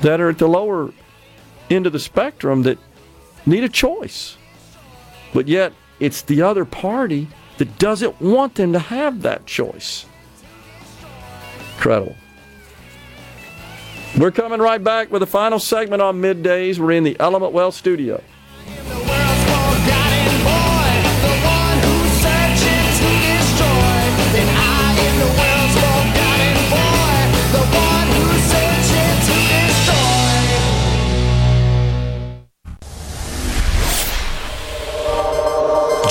that 0.00 0.20
are 0.20 0.28
at 0.28 0.38
the 0.38 0.48
lower 0.48 0.92
end 1.70 1.86
of 1.86 1.92
the 1.92 2.00
spectrum 2.00 2.62
that 2.62 2.78
need 3.46 3.64
a 3.64 3.68
choice. 3.68 4.36
But 5.32 5.48
yet 5.48 5.72
it's 6.00 6.22
the 6.22 6.42
other 6.42 6.64
party 6.64 7.28
that 7.58 7.78
doesn't 7.78 8.20
want 8.20 8.56
them 8.56 8.72
to 8.72 8.78
have 8.78 9.22
that 9.22 9.46
choice. 9.46 10.06
Incredible. 11.76 12.16
We're 14.18 14.30
coming 14.30 14.60
right 14.60 14.82
back 14.82 15.10
with 15.10 15.20
the 15.20 15.26
final 15.26 15.58
segment 15.58 16.00
on 16.00 16.20
middays. 16.20 16.78
We're 16.78 16.92
in 16.92 17.04
the 17.04 17.16
Element 17.18 17.52
Wealth 17.52 17.74
studio. 17.74 18.22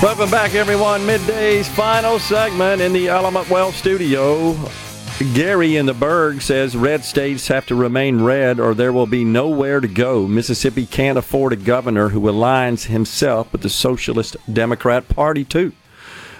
Welcome 0.00 0.30
back, 0.30 0.54
everyone. 0.54 1.04
Midday's 1.04 1.68
final 1.68 2.20
segment 2.20 2.80
in 2.80 2.92
the 2.92 3.08
Element 3.08 3.50
Wealth 3.50 3.74
studio. 3.74 4.56
Gary 5.34 5.74
in 5.74 5.86
the 5.86 5.92
Berg 5.92 6.40
says 6.40 6.76
red 6.76 7.04
states 7.04 7.48
have 7.48 7.66
to 7.66 7.74
remain 7.74 8.22
red 8.22 8.60
or 8.60 8.74
there 8.74 8.92
will 8.92 9.08
be 9.08 9.24
nowhere 9.24 9.80
to 9.80 9.88
go. 9.88 10.28
Mississippi 10.28 10.86
can't 10.86 11.18
afford 11.18 11.52
a 11.52 11.56
governor 11.56 12.10
who 12.10 12.20
aligns 12.20 12.86
himself 12.86 13.50
with 13.50 13.62
the 13.62 13.68
Socialist 13.68 14.36
Democrat 14.52 15.08
Party, 15.08 15.44
too. 15.44 15.72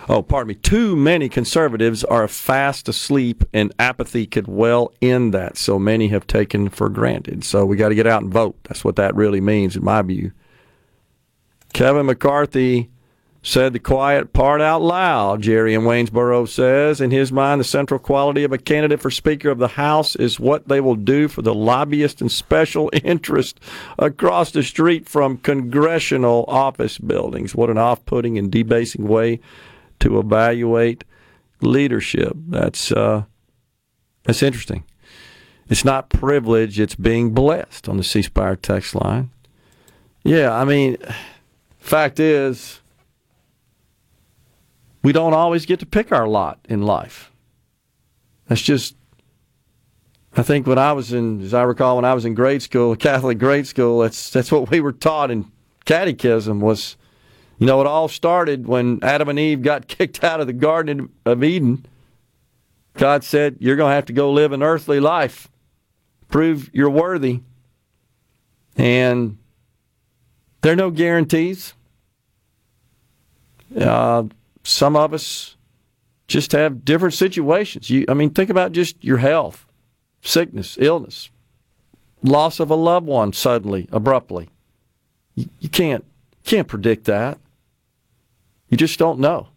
Oh, 0.09 0.23
pardon 0.23 0.51
me. 0.51 0.55
Too 0.55 0.95
many 0.95 1.29
conservatives 1.29 2.05
are 2.05 2.29
fast 2.29 2.89
asleep, 2.89 3.43
and 3.53 3.75
apathy 3.81 4.25
could 4.29 4.47
well 4.47 4.93
end 5.03 5.35
that. 5.35 5.57
So 5.57 5.81
many 5.81 6.07
have 6.09 6.29
taken 6.29 6.69
for 6.69 6.89
granted. 6.89 7.43
So 7.43 7.67
we 7.67 7.77
got 7.77 7.89
to 7.89 7.97
get 7.97 8.07
out 8.07 8.23
and 8.23 8.33
vote. 8.33 8.57
That's 8.69 8.85
what 8.85 8.95
that 8.97 9.17
really 9.17 9.41
means, 9.41 9.75
in 9.75 9.83
my 9.83 10.01
view. 10.03 10.31
Kevin 11.73 12.07
McCarthy 12.07 12.91
said 13.49 13.73
the 13.73 13.79
quiet 13.79 14.35
part 14.35 14.61
out 14.61 14.83
loud, 14.83 15.41
Jerry 15.41 15.73
in 15.73 15.81
Waynesboro 15.81 16.47
says. 16.47 17.01
In 17.01 17.11
his 17.11 17.33
mind, 17.33 17.61
the 17.61 17.65
central 17.65 17.99
quality 17.99 18.45
of 18.45 18.53
a 18.53 18.59
candidate 18.59 19.01
for 19.01 19.11
Speaker 19.11 19.49
of 19.49 19.57
the 19.57 19.69
House 19.69 20.15
is 20.15 20.39
what 20.39 20.69
they 20.69 20.83
will 20.83 20.95
do 20.95 21.29
for 21.29 21.41
the 21.41 21.55
lobbyist 21.55 22.21
and 22.21 22.31
special 22.31 22.91
interest 23.05 23.59
across 23.99 24.51
the 24.51 24.63
street 24.63 25.09
from 25.09 25.39
congressional 25.39 26.45
office 26.47 26.99
buildings. 26.99 27.55
What 27.55 27.71
an 27.71 27.79
off 27.79 28.05
putting 28.05 28.37
and 28.37 28.53
debasing 28.53 29.09
way 29.09 29.41
to 30.01 30.19
evaluate 30.19 31.05
leadership. 31.63 32.35
That's, 32.49 32.93
uh, 32.93 33.25
that's 34.25 34.43
interesting. 34.43 34.85
It's 35.71 35.87
not 35.87 36.11
privilege, 36.11 36.79
it's 36.79 36.95
being 36.95 37.31
blessed 37.31 37.89
on 37.89 37.97
the 37.97 38.05
C 38.05 38.21
Spire 38.21 38.57
text 38.57 38.95
line. 38.95 39.31
Yeah, 40.23 40.55
I 40.55 40.67
mean, 40.67 40.99
fact 41.79 42.21
is, 42.21 42.81
we 45.03 45.13
don't 45.13 45.35
always 45.35 45.67
get 45.67 45.81
to 45.81 45.87
pick 45.87 46.13
our 46.13 46.27
lot 46.27 46.59
in 46.69 46.83
life. 46.83 47.31
That's 48.47 48.63
just, 48.63 48.97
I 50.37 50.43
think 50.43 50.67
when 50.67 50.79
I 50.79 50.93
was 50.93 51.13
in, 51.13 51.41
as 51.43 51.55
I 51.55 51.63
recall, 51.63 51.97
when 51.97 52.05
I 52.05 52.15
was 52.15 52.25
in 52.25 52.35
grade 52.35 52.63
school, 52.63 52.97
Catholic 52.97 53.39
grade 53.39 53.67
school, 53.67 54.01
that's 54.01 54.31
that's 54.31 54.51
what 54.51 54.71
we 54.71 54.81
were 54.81 54.93
taught 54.93 55.31
in 55.31 55.51
catechism 55.85 56.61
was, 56.61 56.97
you 57.59 57.67
know, 57.67 57.81
it 57.81 57.87
all 57.87 58.09
started 58.09 58.67
when 58.67 59.01
Adam 59.03 59.29
and 59.29 59.39
Eve 59.39 59.63
got 59.63 59.89
kicked 59.89 60.23
out 60.25 60.41
of 60.41 60.47
the 60.47 60.53
Garden 60.53 61.11
of 61.25 61.43
Eden. 61.43 61.87
God 62.95 63.23
said, 63.23 63.57
"You're 63.61 63.77
going 63.77 63.91
to 63.91 63.95
have 63.95 64.07
to 64.07 64.13
go 64.13 64.33
live 64.33 64.53
an 64.53 64.63
earthly 64.63 65.01
life, 65.01 65.49
prove 66.29 66.71
you're 66.73 66.91
worthy." 66.91 67.41
And 68.77 69.39
there 70.61 70.73
are 70.73 70.77
no 70.77 70.91
guarantees. 70.91 71.75
Uh, 73.79 74.25
some 74.69 74.97
of 74.97 75.15
us 75.15 75.57
just 76.27 76.53
have 76.53 76.85
different 76.85 77.15
situations. 77.15 77.89
You, 77.89 78.05
I 78.09 78.15
mean, 78.15 78.31
think 78.31 78.51
about 78.51 78.73
just 78.73 79.03
your 79.03 79.17
health, 79.17 79.67
sickness, 80.21 80.77
illness, 80.79 81.31
loss 82.23 82.61
of 82.61 82.71
a 82.71 82.75
loved 82.75 83.07
one 83.07 83.33
suddenly, 83.33 83.89
abruptly. 83.91 84.51
You, 85.35 85.49
you 85.59 85.69
can't 85.71 86.05
can't 86.45 86.69
predict 86.69 87.05
that. 87.05 87.39
You 88.69 88.77
just 88.77 88.99
don't 88.99 89.19
know. 89.19 89.49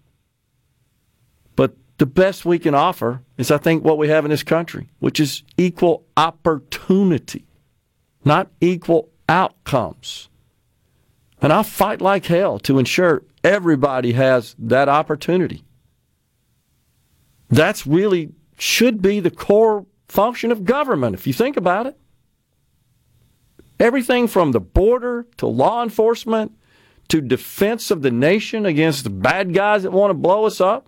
But 1.56 1.76
the 1.98 2.06
best 2.06 2.46
we 2.46 2.58
can 2.58 2.74
offer 2.74 3.22
is, 3.38 3.52
I 3.52 3.58
think, 3.58 3.84
what 3.84 3.98
we 3.98 4.08
have 4.08 4.24
in 4.24 4.32
this 4.32 4.44
country, 4.44 4.90
which 5.00 5.20
is 5.20 5.44
equal 5.58 6.06
opportunity, 6.16 7.46
not 8.24 8.50
equal 8.62 9.10
outcomes. 9.28 10.30
And 11.42 11.52
I'll 11.52 11.64
fight 11.64 12.02
like 12.02 12.26
hell 12.26 12.60
to 12.60 12.80
ensure 12.80 13.24
everybody 13.44 14.14
has 14.14 14.56
that 14.60 14.90
opportunity. 14.90 15.64
That's 17.50 17.86
really 17.86 18.34
should 18.58 19.02
be 19.02 19.20
the 19.20 19.32
core 19.32 19.86
function 20.08 20.52
of 20.52 20.66
government, 20.66 21.16
if 21.16 21.26
you 21.26 21.34
think 21.34 21.58
about 21.58 21.88
it. 21.88 21.98
Everything 23.80 24.28
from 24.28 24.52
the 24.52 24.60
border 24.60 25.26
to 25.38 25.48
law 25.48 25.82
enforcement 25.82 26.52
to 27.08 27.20
defense 27.20 27.92
of 27.92 28.04
the 28.04 28.12
nation 28.12 28.66
against 28.66 29.04
the 29.04 29.10
bad 29.10 29.54
guys 29.54 29.84
that 29.84 29.92
want 29.92 30.12
to 30.12 30.16
blow 30.16 30.46
us 30.46 30.62
up, 30.62 30.88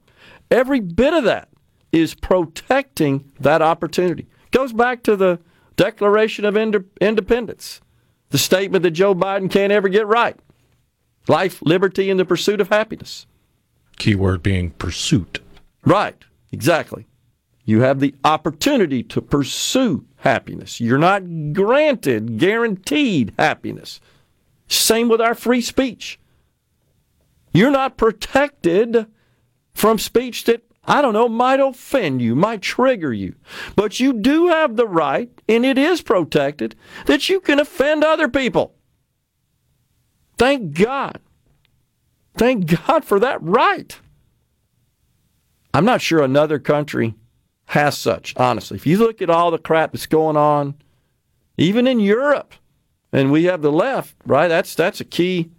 every 0.52 0.80
bit 0.80 1.14
of 1.14 1.24
that 1.24 1.50
is 1.92 2.14
protecting 2.16 3.32
that 3.40 3.62
opportunity. 3.62 4.28
Goes 4.52 4.72
back 4.72 5.04
to 5.04 5.16
the 5.16 5.40
Declaration 5.76 6.46
of 6.46 6.56
Independence, 6.56 7.82
the 8.30 8.38
statement 8.38 8.84
that 8.84 8.92
Joe 8.92 9.16
Biden 9.16 9.50
can't 9.50 9.72
ever 9.72 9.90
get 9.90 10.06
right. 10.06 10.38
Life, 11.28 11.62
liberty, 11.62 12.10
and 12.10 12.20
the 12.20 12.26
pursuit 12.26 12.60
of 12.60 12.70
happiness. 12.70 13.26
Keyword 13.98 14.44
being 14.44 14.72
pursuit. 14.72 15.40
Right, 15.86 16.24
exactly. 16.52 17.08
You 17.66 17.82
have 17.82 18.00
the 18.00 18.14
opportunity 18.26 19.04
to 19.04 19.22
pursue 19.22 20.06
happiness. 20.18 20.82
You're 20.82 20.98
not 20.98 21.54
granted, 21.54 22.38
guaranteed 22.38 23.34
happiness. 23.40 24.02
Same 24.68 25.08
with 25.08 25.22
our 25.22 25.36
free 25.36 25.62
speech. 25.62 26.20
You're 27.54 27.72
not 27.72 27.98
protected 27.98 29.06
from 29.74 30.00
speech 30.00 30.44
that, 30.46 30.64
I 30.86 31.02
don't 31.02 31.14
know, 31.14 31.30
might 31.30 31.60
offend 31.60 32.22
you, 32.22 32.36
might 32.36 32.62
trigger 32.62 33.14
you. 33.14 33.36
But 33.76 34.00
you 34.00 34.12
do 34.14 34.48
have 34.48 34.76
the 34.76 34.88
right, 34.88 35.30
and 35.48 35.66
it 35.66 35.78
is 35.78 36.02
protected, 36.02 36.76
that 37.06 37.30
you 37.30 37.40
can 37.40 37.60
offend 37.60 38.04
other 38.04 38.28
people. 38.28 38.74
Thank 40.38 40.74
God. 40.74 41.20
Thank 42.36 42.86
God 42.86 43.06
for 43.06 43.20
that 43.20 43.42
right. 43.42 44.00
I'm 45.74 45.86
not 45.86 46.02
sure 46.02 46.22
another 46.22 46.60
country 46.60 47.16
has 47.68 47.98
such, 47.98 48.36
honestly. 48.38 48.76
If 48.76 48.86
you 48.86 48.98
look 48.98 49.22
at 49.22 49.30
all 49.30 49.52
the 49.52 49.58
crap 49.58 49.92
that's 49.92 50.06
going 50.06 50.38
on, 50.38 50.76
even 51.58 51.88
in 51.88 52.00
Europe, 52.00 52.54
and 53.12 53.32
we 53.32 53.46
have 53.46 53.62
the 53.62 53.72
left, 53.72 54.16
right? 54.26 54.48
That's 54.48 54.76
that's 54.76 55.00
a 55.00 55.06
key 55.06 55.52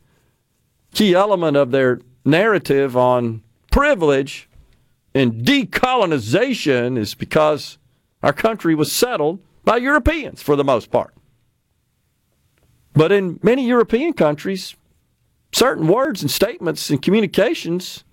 key 0.92 1.14
element 1.14 1.56
of 1.56 1.70
their 1.70 2.00
narrative 2.24 2.96
on 2.96 3.42
privilege 3.70 4.48
and 5.14 5.44
decolonization 5.44 6.98
is 6.98 7.14
because 7.14 7.78
our 8.22 8.32
country 8.32 8.74
was 8.74 8.90
settled 8.90 9.38
by 9.64 9.76
Europeans 9.76 10.42
for 10.42 10.56
the 10.56 10.64
most 10.64 10.90
part. 10.90 11.14
But 12.94 13.10
in 13.12 13.40
many 13.42 13.66
European 13.66 14.12
countries, 14.12 14.76
certain 15.52 15.88
words 15.88 16.22
and 16.22 16.30
statements 16.30 16.90
and 16.90 17.02
communications 17.02 18.04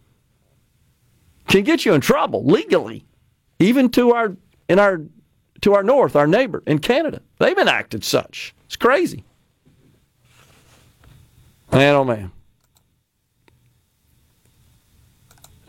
can 1.48 1.64
get 1.64 1.86
you 1.86 1.94
in 1.94 2.02
trouble 2.02 2.44
legally, 2.44 3.06
even 3.60 3.90
to 3.90 4.12
our 4.12 4.36
in 4.68 4.80
our 4.80 5.02
to 5.62 5.74
our 5.76 5.84
north, 5.84 6.16
our 6.16 6.28
neighbor 6.28 6.64
in 6.66 6.80
Canada. 6.80 7.22
They've 7.38 7.58
enacted 7.58 8.04
such. 8.04 8.56
It's 8.66 8.76
crazy. 8.76 9.24
Man, 11.72 11.96
oh 11.96 12.04
man. 12.04 12.32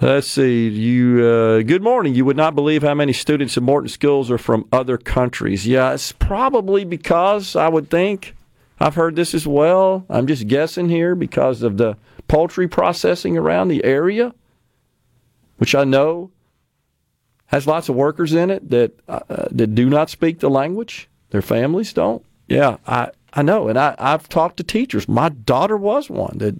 Let's 0.00 0.26
see. 0.26 0.68
You. 0.68 1.24
Uh, 1.24 1.62
good 1.62 1.82
morning. 1.82 2.14
You 2.14 2.24
would 2.24 2.36
not 2.36 2.56
believe 2.56 2.82
how 2.82 2.94
many 2.94 3.12
students 3.12 3.56
in 3.56 3.62
Morton 3.62 3.88
Schools 3.88 4.32
are 4.32 4.38
from 4.38 4.66
other 4.72 4.98
countries. 4.98 5.64
Yeah, 5.64 5.92
it's 5.92 6.10
probably 6.10 6.84
because 6.84 7.54
I 7.54 7.68
would 7.68 7.88
think 7.88 8.34
I've 8.82 8.96
heard 8.96 9.14
this 9.14 9.32
as 9.32 9.46
well. 9.46 10.04
I'm 10.10 10.26
just 10.26 10.48
guessing 10.48 10.88
here 10.88 11.14
because 11.14 11.62
of 11.62 11.76
the 11.76 11.96
poultry 12.26 12.66
processing 12.66 13.38
around 13.38 13.68
the 13.68 13.84
area, 13.84 14.34
which 15.58 15.76
I 15.76 15.84
know 15.84 16.32
has 17.46 17.66
lots 17.66 17.88
of 17.88 17.94
workers 17.94 18.34
in 18.34 18.50
it 18.50 18.70
that 18.70 18.98
uh, 19.08 19.20
that 19.52 19.76
do 19.76 19.88
not 19.88 20.10
speak 20.10 20.40
the 20.40 20.50
language. 20.50 21.08
Their 21.30 21.42
families 21.42 21.92
don't. 21.92 22.24
Yeah, 22.48 22.78
I 22.84 23.12
I 23.32 23.42
know, 23.42 23.68
and 23.68 23.78
I 23.78 23.94
I've 23.98 24.28
talked 24.28 24.56
to 24.56 24.64
teachers. 24.64 25.08
My 25.08 25.28
daughter 25.28 25.76
was 25.76 26.10
one 26.10 26.38
that. 26.38 26.56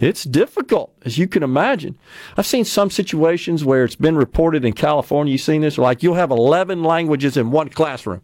It's 0.00 0.24
difficult, 0.24 0.92
as 1.04 1.16
you 1.16 1.28
can 1.28 1.44
imagine. 1.44 1.96
I've 2.36 2.46
seen 2.46 2.64
some 2.64 2.90
situations 2.90 3.64
where 3.64 3.84
it's 3.84 3.94
been 3.94 4.16
reported 4.16 4.64
in 4.64 4.72
California. 4.72 5.30
You've 5.30 5.42
seen 5.42 5.60
this, 5.60 5.78
like 5.78 6.02
you'll 6.02 6.16
have 6.16 6.32
11 6.32 6.82
languages 6.82 7.36
in 7.36 7.52
one 7.52 7.68
classroom. 7.68 8.20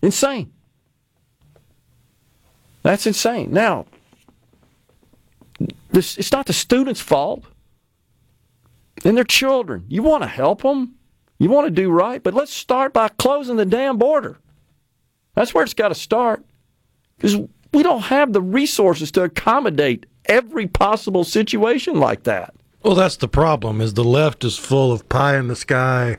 Insane. 0.00 0.52
That's 2.84 3.06
insane. 3.06 3.50
Now, 3.50 3.86
this, 5.90 6.16
it's 6.18 6.30
not 6.30 6.46
the 6.46 6.52
students' 6.52 7.00
fault. 7.00 7.42
And 9.04 9.16
their 9.16 9.24
children. 9.24 9.84
You 9.88 10.02
want 10.02 10.22
to 10.22 10.28
help 10.28 10.62
them. 10.62 10.94
You 11.38 11.50
want 11.50 11.66
to 11.66 11.70
do 11.70 11.90
right. 11.90 12.22
But 12.22 12.34
let's 12.34 12.52
start 12.52 12.92
by 12.92 13.08
closing 13.08 13.56
the 13.56 13.66
damn 13.66 13.98
border. 13.98 14.38
That's 15.34 15.52
where 15.52 15.64
it's 15.64 15.74
got 15.74 15.88
to 15.88 15.94
start. 15.94 16.44
Because 17.16 17.36
we 17.72 17.82
don't 17.82 18.02
have 18.02 18.32
the 18.32 18.40
resources 18.40 19.10
to 19.12 19.24
accommodate 19.24 20.06
every 20.26 20.66
possible 20.66 21.24
situation 21.24 21.98
like 21.98 22.22
that. 22.22 22.54
Well, 22.82 22.94
that's 22.94 23.16
the 23.16 23.28
problem. 23.28 23.80
Is 23.80 23.94
the 23.94 24.04
left 24.04 24.44
is 24.44 24.58
full 24.58 24.92
of 24.92 25.08
pie 25.08 25.38
in 25.38 25.48
the 25.48 25.56
sky 25.56 26.18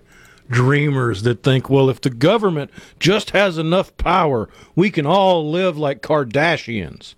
dreamers 0.49 1.23
that 1.23 1.43
think, 1.43 1.69
well, 1.69 1.89
if 1.89 2.01
the 2.01 2.09
government 2.09 2.71
just 2.99 3.31
has 3.31 3.57
enough 3.57 3.95
power, 3.97 4.49
we 4.75 4.91
can 4.91 5.05
all 5.05 5.49
live 5.49 5.77
like 5.77 6.01
Kardashians. 6.01 7.15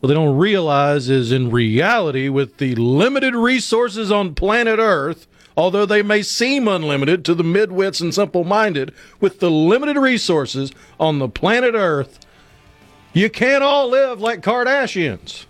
What 0.00 0.08
they 0.08 0.14
don't 0.14 0.36
realize 0.36 1.08
is 1.08 1.32
in 1.32 1.50
reality, 1.50 2.28
with 2.28 2.58
the 2.58 2.74
limited 2.74 3.34
resources 3.34 4.12
on 4.12 4.34
planet 4.34 4.78
Earth, 4.78 5.26
although 5.56 5.86
they 5.86 6.02
may 6.02 6.22
seem 6.22 6.68
unlimited 6.68 7.24
to 7.24 7.34
the 7.34 7.42
midwits 7.44 8.00
and 8.00 8.14
simple 8.14 8.44
minded, 8.44 8.92
with 9.20 9.40
the 9.40 9.50
limited 9.50 9.96
resources 9.96 10.72
on 11.00 11.18
the 11.18 11.28
planet 11.28 11.74
Earth, 11.74 12.18
you 13.14 13.30
can't 13.30 13.62
all 13.62 13.88
live 13.88 14.20
like 14.20 14.42
Kardashians. 14.42 15.46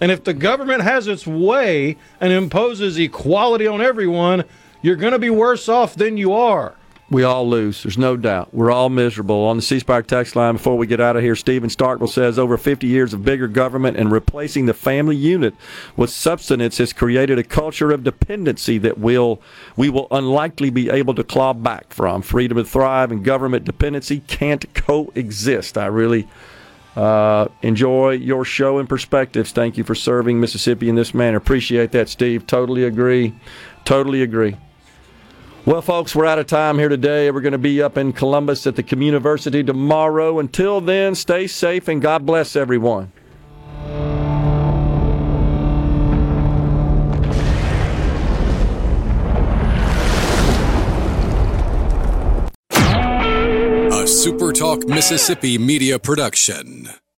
And 0.00 0.12
if 0.12 0.22
the 0.22 0.34
government 0.34 0.82
has 0.82 1.06
its 1.06 1.26
way 1.26 1.96
and 2.20 2.32
imposes 2.32 2.98
equality 2.98 3.66
on 3.66 3.80
everyone, 3.80 4.44
you're 4.82 4.96
going 4.96 5.12
to 5.12 5.18
be 5.18 5.30
worse 5.30 5.68
off 5.68 5.94
than 5.94 6.16
you 6.16 6.32
are. 6.32 6.74
We 7.10 7.22
all 7.22 7.48
lose. 7.48 7.82
There's 7.82 7.96
no 7.96 8.18
doubt. 8.18 8.52
We're 8.52 8.70
all 8.70 8.90
miserable. 8.90 9.46
On 9.46 9.56
the 9.56 9.62
C 9.62 9.78
Spire 9.78 10.02
text 10.02 10.36
line, 10.36 10.56
before 10.56 10.76
we 10.76 10.86
get 10.86 11.00
out 11.00 11.16
of 11.16 11.22
here, 11.22 11.34
Stephen 11.34 11.70
Starkville 11.70 12.10
says 12.10 12.38
over 12.38 12.58
50 12.58 12.86
years 12.86 13.14
of 13.14 13.24
bigger 13.24 13.48
government 13.48 13.96
and 13.96 14.12
replacing 14.12 14.66
the 14.66 14.74
family 14.74 15.16
unit 15.16 15.54
with 15.96 16.10
substance 16.10 16.76
has 16.76 16.92
created 16.92 17.38
a 17.38 17.44
culture 17.44 17.92
of 17.92 18.04
dependency 18.04 18.76
that 18.78 18.98
will 18.98 19.40
we 19.74 19.88
will 19.88 20.06
unlikely 20.10 20.68
be 20.68 20.90
able 20.90 21.14
to 21.14 21.24
claw 21.24 21.54
back 21.54 21.94
from. 21.94 22.20
Freedom 22.20 22.58
to 22.58 22.64
thrive 22.64 23.10
and 23.10 23.24
government 23.24 23.64
dependency 23.64 24.20
can't 24.26 24.74
coexist. 24.74 25.78
I 25.78 25.86
really 25.86 26.28
uh, 26.94 27.48
enjoy 27.62 28.10
your 28.10 28.44
show 28.44 28.78
and 28.78 28.86
perspectives. 28.86 29.50
Thank 29.50 29.78
you 29.78 29.84
for 29.84 29.94
serving 29.94 30.40
Mississippi 30.40 30.90
in 30.90 30.94
this 30.94 31.14
manner. 31.14 31.38
Appreciate 31.38 31.92
that, 31.92 32.10
Steve. 32.10 32.46
Totally 32.46 32.84
agree. 32.84 33.34
Totally 33.86 34.20
agree. 34.20 34.58
Well, 35.68 35.82
folks, 35.82 36.16
we're 36.16 36.24
out 36.24 36.38
of 36.38 36.46
time 36.46 36.78
here 36.78 36.88
today. 36.88 37.30
We're 37.30 37.42
going 37.42 37.52
to 37.52 37.58
be 37.58 37.82
up 37.82 37.98
in 37.98 38.14
Columbus 38.14 38.66
at 38.66 38.74
the 38.74 38.82
Communiversity 38.82 39.66
tomorrow. 39.66 40.38
Until 40.38 40.80
then, 40.80 41.14
stay 41.14 41.46
safe 41.46 41.88
and 41.88 42.00
God 42.00 42.24
bless 42.24 42.56
everyone. 42.56 43.12
A 52.70 52.78
SuperTalk 54.08 54.88
Mississippi 54.88 55.58
media 55.58 55.98
production. 55.98 56.88